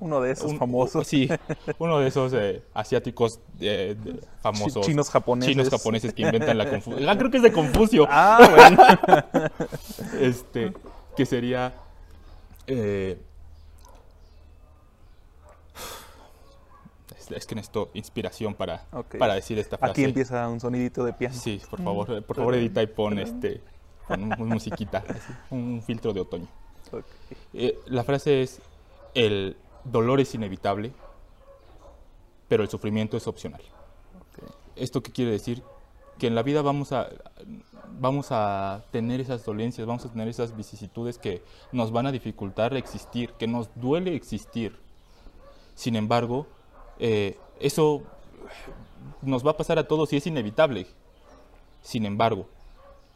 uno 0.00 0.20
de 0.20 0.32
esos 0.32 0.56
famosos. 0.56 1.06
Sí, 1.06 1.28
uno 1.78 1.98
de 1.98 2.08
esos 2.08 2.32
eh, 2.32 2.62
asiáticos 2.72 3.40
eh, 3.60 3.96
famosos. 4.40 4.86
Chinos 4.86 5.10
japoneses. 5.10 5.52
Chinos 5.52 5.70
japoneses 5.70 6.12
que 6.12 6.22
inventan 6.22 6.58
la 6.58 6.68
confusión. 6.68 7.08
Ah, 7.08 7.18
creo 7.18 7.30
que 7.30 7.36
es 7.36 7.42
de 7.42 7.52
Confucio. 7.52 8.06
Ah, 8.08 8.48
bueno. 9.30 9.50
este, 10.20 10.72
que 11.16 11.26
sería... 11.26 11.74
Eh, 12.66 13.18
es 17.30 17.46
que 17.46 17.54
necesito 17.54 17.90
inspiración 17.94 18.54
para, 18.54 18.84
para 19.18 19.34
decir 19.34 19.58
esta 19.58 19.78
frase. 19.78 19.92
Aquí 19.92 20.04
empieza 20.04 20.46
un 20.48 20.60
sonidito 20.60 21.04
de 21.04 21.14
piano. 21.14 21.34
Sí, 21.34 21.60
por 21.70 21.82
favor, 21.82 22.22
por 22.22 22.36
favor 22.36 22.54
edita 22.54 22.82
y 22.82 22.86
pon 22.86 23.18
este, 23.18 23.62
con 24.06 24.22
un, 24.24 24.48
musiquita, 24.48 25.02
un 25.50 25.82
filtro 25.82 26.12
de 26.12 26.20
otoño. 26.20 26.48
Eh, 27.54 27.78
la 27.86 28.04
frase 28.04 28.42
es, 28.42 28.60
el 29.14 29.56
dolor 29.84 30.20
es 30.20 30.34
inevitable, 30.34 30.92
pero 32.48 32.62
el 32.62 32.68
sufrimiento 32.68 33.16
es 33.16 33.26
opcional. 33.26 33.62
¿Esto 34.76 35.02
qué 35.02 35.12
quiere 35.12 35.30
decir? 35.30 35.62
Que 36.18 36.26
en 36.26 36.34
la 36.34 36.42
vida 36.42 36.62
vamos 36.62 36.92
a, 36.92 37.08
vamos 37.98 38.28
a 38.30 38.84
tener 38.90 39.20
esas 39.20 39.44
dolencias, 39.44 39.86
vamos 39.86 40.04
a 40.04 40.10
tener 40.10 40.28
esas 40.28 40.56
vicisitudes 40.56 41.18
que 41.18 41.42
nos 41.72 41.92
van 41.92 42.06
a 42.06 42.12
dificultar 42.12 42.74
existir, 42.74 43.32
que 43.32 43.46
nos 43.46 43.68
duele 43.74 44.14
existir. 44.14 44.78
Sin 45.74 45.96
embargo, 45.96 46.46
eh, 46.98 47.38
eso 47.60 48.02
nos 49.22 49.44
va 49.46 49.52
a 49.52 49.56
pasar 49.56 49.78
a 49.78 49.86
todos 49.86 50.12
y 50.12 50.16
es 50.16 50.26
inevitable. 50.26 50.86
Sin 51.82 52.06
embargo, 52.06 52.46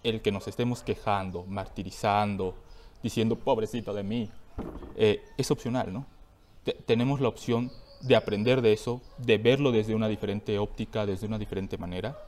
el 0.02 0.20
que 0.22 0.32
nos 0.32 0.46
estemos 0.48 0.82
quejando, 0.82 1.44
martirizando, 1.44 2.54
diciendo 3.02 3.36
pobrecito 3.36 3.94
de 3.94 4.02
mí, 4.02 4.30
eh, 4.96 5.22
es 5.36 5.50
opcional, 5.50 5.92
¿no? 5.92 6.06
Tenemos 6.86 7.20
la 7.20 7.28
opción 7.28 7.70
de 8.00 8.16
aprender 8.16 8.62
de 8.62 8.72
eso, 8.72 9.00
de 9.18 9.38
verlo 9.38 9.72
desde 9.72 9.94
una 9.94 10.08
diferente 10.08 10.58
óptica, 10.58 11.06
desde 11.06 11.26
una 11.26 11.38
diferente 11.38 11.78
manera, 11.78 12.18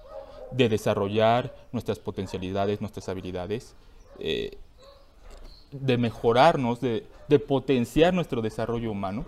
de 0.50 0.68
desarrollar 0.68 1.54
nuestras 1.72 1.98
potencialidades, 1.98 2.80
nuestras 2.80 3.08
habilidades, 3.08 3.74
eh, 4.18 4.58
de 5.70 5.96
mejorarnos, 5.96 6.80
de 6.80 7.04
potenciar 7.46 8.12
nuestro 8.12 8.42
desarrollo 8.42 8.90
humano 8.90 9.24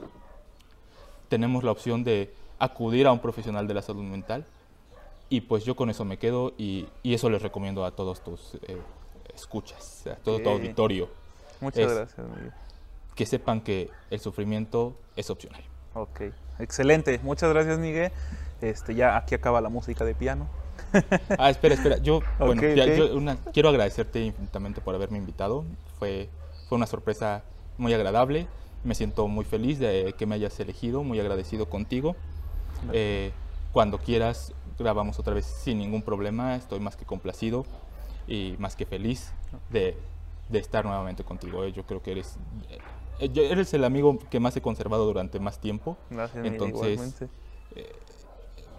tenemos 1.32 1.64
la 1.64 1.70
opción 1.72 2.04
de 2.04 2.30
acudir 2.58 3.06
a 3.06 3.12
un 3.12 3.18
profesional 3.18 3.66
de 3.66 3.72
la 3.72 3.80
salud 3.80 4.02
mental 4.02 4.44
y 5.30 5.40
pues 5.40 5.64
yo 5.64 5.74
con 5.74 5.88
eso 5.88 6.04
me 6.04 6.18
quedo 6.18 6.52
y, 6.58 6.86
eso 7.02 7.30
les 7.30 7.40
recomiendo 7.40 7.86
a 7.86 7.92
todos 7.92 8.22
tus 8.22 8.56
eh, 8.68 8.76
escuchas, 9.34 10.06
a 10.08 10.16
todo 10.16 10.40
tu 10.40 10.50
auditorio. 10.50 11.08
Muchas 11.58 11.90
gracias, 11.90 12.28
Miguel. 12.28 12.52
Que 13.14 13.26
sepan 13.26 13.60
que 13.60 13.90
el 14.10 14.20
sufrimiento 14.20 14.96
es 15.16 15.30
opcional. 15.30 15.62
Ok, 15.94 16.22
excelente. 16.58 17.18
Muchas 17.22 17.50
gracias, 17.52 17.78
Miguel. 17.78 18.10
Este, 18.60 18.94
ya 18.94 19.16
aquí 19.16 19.34
acaba 19.34 19.60
la 19.60 19.68
música 19.68 20.04
de 20.04 20.14
piano. 20.14 20.48
ah, 21.38 21.50
espera, 21.50 21.74
espera. 21.74 21.98
Yo, 21.98 22.20
bueno, 22.38 22.62
quiero 23.52 23.68
agradecerte 23.68 24.20
infinitamente 24.20 24.80
por 24.80 24.94
haberme 24.94 25.18
invitado. 25.18 25.64
Fue, 25.98 26.28
fue 26.68 26.76
una 26.76 26.86
sorpresa 26.86 27.42
muy 27.78 27.92
agradable. 27.92 28.46
Me 28.84 28.94
siento 28.94 29.28
muy 29.28 29.44
feliz 29.44 29.78
de 29.78 30.14
que 30.16 30.26
me 30.26 30.34
hayas 30.34 30.58
elegido, 30.60 31.02
muy 31.02 31.20
agradecido 31.20 31.68
contigo. 31.68 32.16
Eh, 32.92 33.32
cuando 33.72 33.98
quieras, 33.98 34.52
grabamos 34.78 35.18
otra 35.18 35.34
vez 35.34 35.46
sin 35.46 35.78
ningún 35.78 36.02
problema. 36.02 36.56
Estoy 36.56 36.80
más 36.80 36.96
que 36.96 37.04
complacido 37.04 37.64
y 38.26 38.56
más 38.58 38.76
que 38.76 38.86
feliz 38.86 39.32
de, 39.70 39.96
de 40.48 40.58
estar 40.58 40.84
nuevamente 40.84 41.24
contigo. 41.24 41.64
Eh, 41.64 41.72
yo 41.72 41.84
creo 41.84 42.02
que 42.02 42.12
eres, 42.12 42.36
yo- 43.26 43.42
eres 43.42 43.72
el 43.74 43.84
amigo 43.84 44.18
que 44.30 44.40
más 44.40 44.56
he 44.56 44.60
conservado 44.60 45.04
durante 45.06 45.38
más 45.40 45.58
tiempo. 45.60 45.96
Gracias, 46.10 46.44
Entonces, 46.44 46.76
igualmente. 46.92 47.28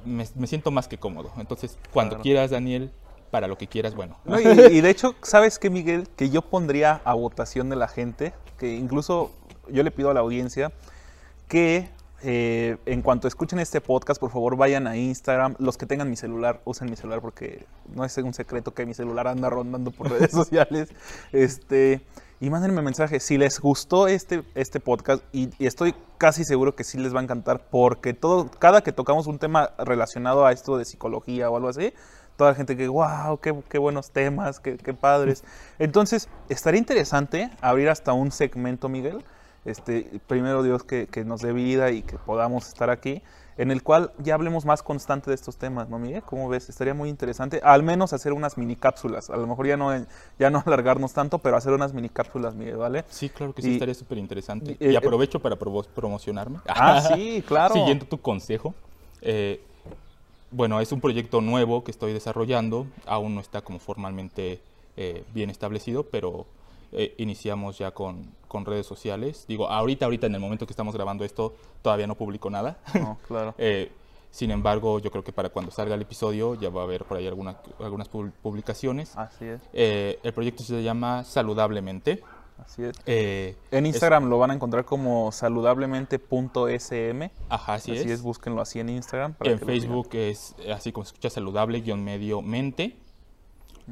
me, 0.05 0.25
me 0.35 0.47
siento 0.47 0.71
más 0.71 0.87
que 0.87 0.97
cómodo. 0.97 1.31
Entonces, 1.37 1.77
cuando 1.91 2.11
Claro. 2.15 2.23
quieras, 2.23 2.51
Daniel, 2.51 2.91
para 3.31 3.47
lo 3.47 3.57
que 3.57 3.67
quieras, 3.67 3.95
bueno. 3.95 4.17
No, 4.25 4.39
y, 4.39 4.43
y 4.45 4.81
de 4.81 4.89
hecho, 4.89 5.15
¿sabes 5.21 5.57
qué, 5.59 5.69
Miguel? 5.69 6.07
Que 6.15 6.29
yo 6.29 6.41
pondría 6.41 7.01
a 7.03 7.13
votación 7.13 7.69
de 7.69 7.75
la 7.75 7.87
gente, 7.87 8.33
que 8.59 8.75
incluso 8.75 9.31
yo 9.69 9.81
le 9.83 9.91
pido 9.91 10.09
a 10.09 10.13
la 10.13 10.19
audiencia 10.19 10.71
que 11.47 11.89
eh, 12.25 12.77
en 12.85 13.01
cuanto 13.01 13.27
escuchen 13.27 13.59
este 13.59 13.81
podcast, 13.81 14.19
por 14.19 14.31
favor 14.31 14.55
vayan 14.55 14.87
a 14.87 14.95
Instagram. 14.97 15.55
Los 15.59 15.77
que 15.77 15.85
tengan 15.85 16.09
mi 16.09 16.15
celular, 16.15 16.61
usen 16.63 16.89
mi 16.89 16.95
celular 16.95 17.19
porque 17.21 17.65
no 17.93 18.05
es 18.05 18.17
un 18.17 18.33
secreto 18.33 18.73
que 18.73 18.85
mi 18.85 18.93
celular 18.93 19.27
anda 19.27 19.49
rondando 19.49 19.91
por 19.91 20.09
redes 20.11 20.31
sociales. 20.31 20.89
Este, 21.33 22.01
y 22.43 22.49
mándenme 22.49 22.81
mensaje 22.81 23.21
si 23.21 23.37
les 23.37 23.61
gustó 23.61 24.09
este, 24.09 24.43
este 24.53 24.81
podcast 24.81 25.23
y, 25.31 25.49
y 25.59 25.65
estoy 25.65 25.95
casi 26.17 26.43
seguro 26.43 26.75
que 26.75 26.83
sí 26.83 26.97
les 26.97 27.15
va 27.15 27.21
a 27.21 27.23
encantar 27.23 27.69
porque 27.69 28.13
todo, 28.13 28.51
cada 28.59 28.81
que 28.83 28.91
tocamos 28.91 29.27
un 29.27 29.39
tema 29.39 29.71
relacionado 29.77 30.45
a 30.45 30.51
esto 30.51 30.77
de 30.77 30.83
psicología 30.83 31.49
o 31.49 31.55
algo 31.55 31.69
así, 31.69 31.93
toda 32.35 32.49
la 32.51 32.55
gente 32.57 32.75
que, 32.75 32.89
wow, 32.89 33.39
qué, 33.39 33.57
qué 33.69 33.77
buenos 33.77 34.11
temas, 34.11 34.59
qué, 34.59 34.75
qué 34.75 34.93
padres. 34.93 35.45
Entonces, 35.79 36.27
estaría 36.49 36.79
interesante 36.79 37.49
abrir 37.61 37.87
hasta 37.87 38.11
un 38.11 38.29
segmento, 38.29 38.89
Miguel. 38.89 39.23
Este, 39.63 40.19
primero 40.27 40.63
Dios 40.63 40.83
que, 40.83 41.07
que 41.07 41.23
nos 41.23 41.39
dé 41.39 41.53
vida 41.53 41.91
y 41.91 42.01
que 42.01 42.17
podamos 42.17 42.67
estar 42.67 42.89
aquí, 42.89 43.23
en 43.57 43.71
el 43.71 43.83
cual 43.83 44.11
ya 44.19 44.33
hablemos 44.35 44.65
más 44.65 44.83
constante 44.83 45.29
de 45.29 45.35
estos 45.35 45.57
temas, 45.57 45.89
¿no, 45.89 45.99
Miguel? 45.99 46.23
¿Cómo 46.23 46.49
ves? 46.49 46.69
Estaría 46.69 46.93
muy 46.93 47.09
interesante, 47.09 47.59
al 47.63 47.83
menos 47.83 48.13
hacer 48.13 48.33
unas 48.33 48.57
mini 48.57 48.75
cápsulas, 48.75 49.29
a 49.29 49.37
lo 49.37 49.45
mejor 49.47 49.67
ya 49.67 49.77
no, 49.77 49.91
ya 50.39 50.49
no 50.49 50.61
alargarnos 50.65 51.13
tanto, 51.13 51.39
pero 51.39 51.57
hacer 51.57 51.73
unas 51.73 51.93
mini 51.93 52.09
cápsulas, 52.09 52.55
Miguel, 52.55 52.77
¿vale? 52.77 53.05
Sí, 53.09 53.29
claro 53.29 53.53
que 53.53 53.61
sí, 53.61 53.69
Y- 53.69 53.73
estaría 53.73 53.93
súper 53.93 54.17
interesante. 54.17 54.77
y- 54.79 54.85
eh, 54.87 54.91
Y, 54.93 54.95
aprovecho 54.95 55.39
para 55.39 55.57
provo- 55.57 55.85
promocionarme. 55.85 56.59
Ah, 56.67 57.01
sí, 57.13 57.43
claro. 57.47 57.73
Siguiendo 57.75 58.05
tu 58.05 58.19
consejo. 58.19 58.73
eh, 59.21 59.61
bueno, 60.51 60.79
es 60.79 60.91
un 60.91 61.01
proyecto 61.01 61.41
nuevo 61.41 61.83
que 61.83 61.89
estoy 61.89 62.13
desarrollando. 62.13 62.85
Aún 63.07 63.33
no 63.33 63.41
está 63.41 63.61
como 63.61 63.79
formalmente 63.79 64.59
eh, 64.97 65.23
bien 65.33 65.49
establecido, 65.49 66.03
pero 66.03 66.45
eh, 66.93 67.15
iniciamos 67.17 67.77
ya 67.77 67.91
con, 67.91 68.31
con 68.47 68.65
redes 68.65 68.85
sociales. 68.85 69.45
Digo, 69.47 69.67
ahorita, 69.69 70.05
ahorita 70.05 70.27
en 70.27 70.35
el 70.35 70.41
momento 70.41 70.65
que 70.65 70.73
estamos 70.73 70.93
grabando 70.95 71.23
esto, 71.25 71.53
todavía 71.81 72.07
no 72.07 72.15
publico 72.15 72.49
nada. 72.49 72.77
No, 72.93 73.17
claro. 73.27 73.53
Eh, 73.57 73.91
sin 74.31 74.49
embargo, 74.51 74.97
yo 74.99 75.11
creo 75.11 75.23
que 75.23 75.31
para 75.31 75.49
cuando 75.49 75.71
salga 75.71 75.93
el 75.95 76.01
episodio 76.01 76.55
ya 76.55 76.69
va 76.69 76.81
a 76.81 76.83
haber 76.85 77.03
por 77.05 77.17
ahí 77.17 77.27
alguna- 77.27 77.57
algunas 77.79 78.09
pub- 78.09 78.31
publicaciones. 78.41 79.15
Así 79.15 79.45
es, 79.45 79.61
Eh, 79.73 80.19
el 80.23 80.33
proyecto 80.33 80.63
se 80.63 80.81
llama 80.81 81.23
Saludablemente. 81.23 82.23
así 82.57 82.83
es. 82.83 82.95
Eh, 83.05 83.55
En 83.69 83.85
es- 83.85 83.93
Instagram 83.93 84.29
lo 84.29 84.39
van 84.39 84.49
a 84.49 84.53
encontrar 84.55 84.85
como 84.85 85.31
saludablemente.sm. 85.31 87.29
ajá, 87.49 87.73
así, 87.75 87.91
Así, 87.91 88.01
es. 88.01 88.07
es. 88.11 88.21
búsquenlo 88.21 88.61
así 88.61 88.79
en 88.79 88.89
Instagram. 88.89 89.33
para 89.33 89.51
En 89.51 89.59
que. 89.59 89.65
Facebook 89.65 90.09
es 90.13 90.55
así 90.73 90.91
como 90.91 91.05
se 91.05 91.09
escucha 91.09 91.29
saludable 91.29 91.81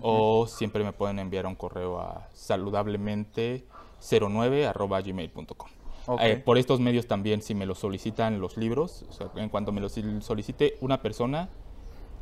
O 0.01 0.47
siempre 0.47 0.83
me 0.83 0.93
pueden 0.93 1.19
enviar 1.19 1.45
un 1.45 1.55
correo 1.55 1.99
a 1.99 2.27
saludablemente09 2.33 4.67
arroba 4.67 5.01
gmail.com. 5.01 5.69
Ok. 6.07 6.19
Eh, 6.23 6.37
por 6.37 6.57
estos 6.57 6.79
medios 6.79 7.07
también, 7.07 7.41
si 7.41 7.53
me 7.53 7.65
lo 7.65 7.75
solicitan 7.75 8.39
los 8.39 8.57
libros, 8.57 9.05
o 9.09 9.13
sea, 9.13 9.29
en 9.35 9.49
cuanto 9.49 9.71
me 9.71 9.81
lo 9.81 9.89
solicite 9.89 10.77
una 10.81 11.01
persona, 11.01 11.49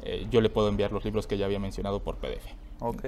eh, 0.02 0.28
yo 0.30 0.42
le 0.42 0.50
puedo 0.50 0.68
enviar 0.68 0.92
los 0.92 1.06
libros 1.06 1.28
que 1.28 1.38
ya 1.38 1.46
había 1.46 1.60
mencionado 1.60 2.02
por 2.02 2.18
PDF. 2.18 2.46
Ok, 2.80 3.06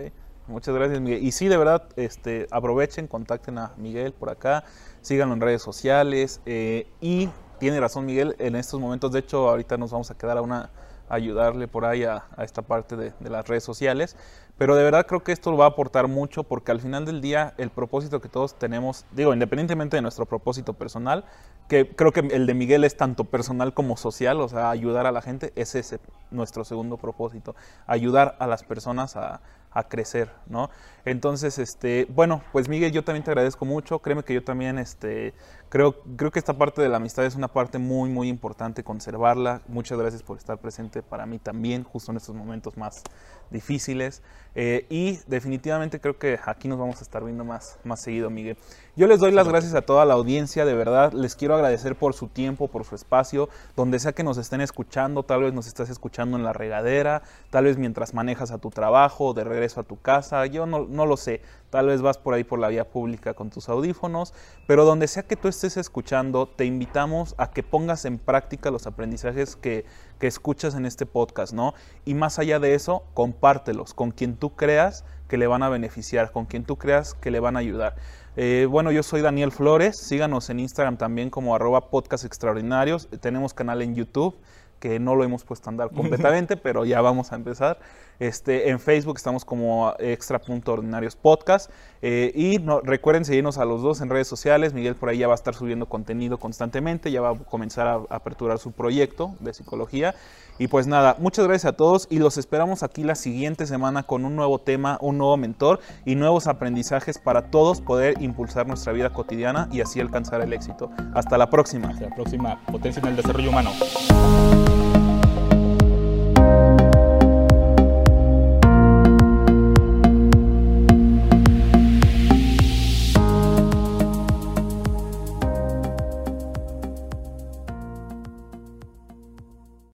muchas 0.47 0.75
gracias 0.75 1.01
Miguel. 1.01 1.23
Y 1.23 1.31
sí, 1.31 1.47
de 1.47 1.57
verdad, 1.57 1.89
este, 1.95 2.47
aprovechen, 2.51 3.07
contacten 3.07 3.57
a 3.57 3.73
Miguel 3.77 4.13
por 4.13 4.29
acá, 4.29 4.63
síganlo 5.01 5.33
en 5.33 5.41
redes 5.41 5.61
sociales. 5.61 6.41
eh, 6.45 6.87
y 7.01 7.29
tiene 7.59 7.79
razón 7.79 8.05
Miguel, 8.05 8.35
en 8.39 8.55
estos 8.55 8.79
momentos, 8.79 9.11
de 9.11 9.19
hecho, 9.19 9.49
ahorita 9.49 9.77
nos 9.77 9.91
vamos 9.91 10.09
a 10.09 10.17
quedar 10.17 10.37
a 10.37 10.41
una 10.41 10.71
ayudarle 11.11 11.67
por 11.67 11.85
ahí 11.85 12.03
a, 12.03 12.25
esta 12.39 12.61
parte 12.61 12.95
de, 12.95 13.13
de 13.19 13.29
las 13.29 13.47
redes 13.47 13.63
sociales. 13.63 14.15
Pero 14.57 14.75
de 14.75 14.83
verdad 14.83 15.07
creo 15.07 15.23
que 15.23 15.31
esto 15.31 15.55
va 15.57 15.65
a 15.65 15.69
aportar 15.69 16.07
mucho 16.07 16.43
porque 16.43 16.71
al 16.71 16.79
final 16.79 17.05
del 17.05 17.19
día 17.19 17.53
el 17.57 17.71
propósito 17.71 18.21
que 18.21 18.29
todos 18.29 18.59
tenemos, 18.59 19.05
digo, 19.11 19.33
independientemente 19.33 19.97
de 19.97 20.01
nuestro 20.01 20.25
propósito 20.25 20.73
personal, 20.73 21.25
que 21.67 21.95
creo 21.95 22.11
que 22.11 22.19
el 22.19 22.45
de 22.45 22.53
Miguel 22.53 22.83
es 22.83 22.95
tanto 22.95 23.23
personal 23.23 23.73
como 23.73 23.97
social, 23.97 24.39
o 24.39 24.47
sea, 24.47 24.69
ayudar 24.69 25.07
a 25.07 25.11
la 25.11 25.21
gente, 25.21 25.51
es 25.55 25.73
ese 25.73 25.99
nuestro 26.29 26.63
segundo 26.63 26.97
propósito, 26.97 27.55
ayudar 27.87 28.35
a 28.39 28.45
las 28.45 28.63
personas 28.63 29.15
a, 29.15 29.41
a 29.71 29.83
crecer, 29.83 30.29
¿no? 30.47 30.69
Entonces, 31.05 31.57
este, 31.57 32.05
bueno, 32.09 32.43
pues 32.51 32.67
Miguel, 32.67 32.91
yo 32.91 33.03
también 33.03 33.23
te 33.23 33.31
agradezco 33.31 33.65
mucho, 33.65 33.99
créeme 33.99 34.23
que 34.23 34.33
yo 34.33 34.43
también, 34.43 34.77
este, 34.77 35.33
creo, 35.71 36.01
creo 36.17 36.31
que 36.31 36.37
esta 36.37 36.57
parte 36.57 36.81
de 36.81 36.89
la 36.89 36.97
amistad 36.97 37.25
es 37.25 37.35
una 37.35 37.47
parte 37.47 37.77
muy, 37.77 38.09
muy 38.09 38.27
importante, 38.27 38.83
conservarla, 38.83 39.61
muchas 39.69 39.97
gracias 39.97 40.21
por 40.21 40.37
estar 40.37 40.57
presente 40.57 41.01
para 41.01 41.25
mí 41.25 41.39
también, 41.39 41.85
justo 41.85 42.11
en 42.11 42.17
estos 42.17 42.35
momentos 42.35 42.75
más 42.75 43.03
difíciles, 43.49 44.21
eh, 44.53 44.85
y 44.89 45.19
definitivamente 45.27 46.01
creo 46.01 46.19
que 46.19 46.37
aquí 46.45 46.67
nos 46.67 46.77
vamos 46.77 46.99
a 46.99 47.03
estar 47.03 47.23
viendo 47.23 47.45
más, 47.45 47.79
más 47.85 48.01
seguido, 48.01 48.29
Miguel. 48.29 48.57
Yo 48.97 49.07
les 49.07 49.21
doy 49.21 49.31
las 49.31 49.47
gracias 49.47 49.73
a 49.73 49.81
toda 49.81 50.03
la 50.03 50.13
audiencia, 50.15 50.65
de 50.65 50.73
verdad, 50.73 51.13
les 51.13 51.37
quiero 51.37 51.55
agradecer 51.55 51.95
por 51.95 52.13
su 52.13 52.27
tiempo, 52.27 52.67
por 52.67 52.83
su 52.83 52.95
espacio, 52.95 53.47
donde 53.77 53.97
sea 53.99 54.11
que 54.11 54.23
nos 54.23 54.37
estén 54.37 54.59
escuchando, 54.59 55.23
tal 55.23 55.43
vez 55.43 55.53
nos 55.53 55.67
estás 55.67 55.89
escuchando 55.89 56.35
en 56.35 56.43
la 56.43 56.51
regadera, 56.51 57.21
tal 57.49 57.63
vez 57.63 57.77
mientras 57.77 58.13
manejas 58.13 58.51
a 58.51 58.57
tu 58.57 58.71
trabajo, 58.71 59.33
de 59.33 59.45
regreso 59.45 59.79
a 59.79 59.83
tu 59.83 60.01
casa, 60.01 60.45
yo 60.47 60.65
no, 60.65 60.85
no 60.85 61.05
lo 61.05 61.15
sé, 61.15 61.41
tal 61.71 61.87
vez 61.87 62.03
vas 62.03 62.19
por 62.19 62.35
ahí 62.35 62.43
por 62.43 62.59
la 62.59 62.67
vía 62.67 62.87
pública 62.87 63.33
con 63.33 63.49
tus 63.49 63.69
audífonos, 63.69 64.35
pero 64.67 64.85
donde 64.85 65.07
sea 65.07 65.23
que 65.23 65.35
tú 65.35 65.47
estés 65.47 65.77
escuchando, 65.77 66.47
te 66.47 66.65
invitamos 66.65 67.33
a 67.37 67.49
que 67.49 67.63
pongas 67.63 68.05
en 68.05 68.19
práctica 68.19 68.69
los 68.69 68.85
aprendizajes 68.85 69.55
que, 69.55 69.85
que 70.19 70.27
escuchas 70.27 70.75
en 70.75 70.85
este 70.85 71.07
podcast, 71.07 71.53
¿no? 71.53 71.73
Y 72.05 72.13
más 72.13 72.37
allá 72.37 72.59
de 72.59 72.75
eso, 72.75 73.03
compártelos 73.15 73.95
con 73.95 74.11
quien 74.11 74.35
tú 74.35 74.55
creas 74.55 75.03
que 75.27 75.37
le 75.37 75.47
van 75.47 75.63
a 75.63 75.69
beneficiar, 75.69 76.31
con 76.31 76.45
quien 76.45 76.65
tú 76.65 76.77
creas 76.77 77.13
que 77.13 77.31
le 77.31 77.39
van 77.39 77.55
a 77.55 77.59
ayudar. 77.59 77.95
Eh, 78.35 78.67
bueno, 78.69 78.91
yo 78.91 79.01
soy 79.01 79.21
Daniel 79.21 79.51
Flores, 79.51 79.97
síganos 79.97 80.49
en 80.49 80.59
Instagram 80.59 80.97
también 80.97 81.29
como 81.29 81.55
arroba 81.55 81.89
podcast 81.89 82.25
extraordinarios, 82.25 83.07
tenemos 83.21 83.53
canal 83.53 83.81
en 83.81 83.95
YouTube 83.95 84.37
que 84.81 84.99
no 84.99 85.15
lo 85.15 85.23
hemos 85.23 85.45
puesto 85.45 85.69
a 85.69 85.71
andar 85.71 85.91
completamente, 85.91 86.57
pero 86.57 86.83
ya 86.83 86.99
vamos 86.99 87.31
a 87.31 87.35
empezar. 87.35 87.79
Este, 88.21 88.69
en 88.69 88.79
Facebook 88.79 89.17
estamos 89.17 89.43
como 89.43 89.95
extra.ordinarios 89.97 91.15
podcast. 91.15 91.71
Eh, 92.03 92.31
y 92.35 92.59
recuerden 92.83 93.25
seguirnos 93.25 93.57
a 93.57 93.65
los 93.65 93.81
dos 93.81 93.99
en 93.99 94.11
redes 94.11 94.27
sociales. 94.27 94.75
Miguel 94.75 94.95
por 94.95 95.09
ahí 95.09 95.17
ya 95.17 95.27
va 95.27 95.33
a 95.33 95.35
estar 95.35 95.55
subiendo 95.55 95.87
contenido 95.87 96.37
constantemente, 96.37 97.11
ya 97.11 97.19
va 97.19 97.31
a 97.31 97.35
comenzar 97.35 97.87
a, 97.87 97.93
a 97.93 98.15
aperturar 98.17 98.59
su 98.59 98.73
proyecto 98.73 99.33
de 99.39 99.55
psicología. 99.55 100.13
Y 100.59 100.67
pues 100.67 100.85
nada, 100.85 101.15
muchas 101.17 101.47
gracias 101.47 101.73
a 101.73 101.75
todos 101.75 102.05
y 102.11 102.19
los 102.19 102.37
esperamos 102.37 102.83
aquí 102.83 103.03
la 103.03 103.15
siguiente 103.15 103.65
semana 103.65 104.03
con 104.03 104.23
un 104.23 104.35
nuevo 104.35 104.59
tema, 104.59 104.99
un 105.01 105.17
nuevo 105.17 105.35
mentor 105.35 105.79
y 106.05 106.13
nuevos 106.13 106.45
aprendizajes 106.45 107.17
para 107.17 107.49
todos 107.49 107.81
poder 107.81 108.21
impulsar 108.21 108.67
nuestra 108.67 108.93
vida 108.93 109.11
cotidiana 109.11 109.67
y 109.71 109.81
así 109.81 109.99
alcanzar 109.99 110.41
el 110.41 110.53
éxito. 110.53 110.91
Hasta 111.15 111.39
la 111.39 111.49
próxima. 111.49 111.89
Hasta 111.89 112.09
la 112.09 112.15
próxima, 112.15 112.63
Potencia 112.71 112.99
en 112.99 113.07
el 113.07 113.15
Desarrollo 113.15 113.49
Humano. 113.49 113.71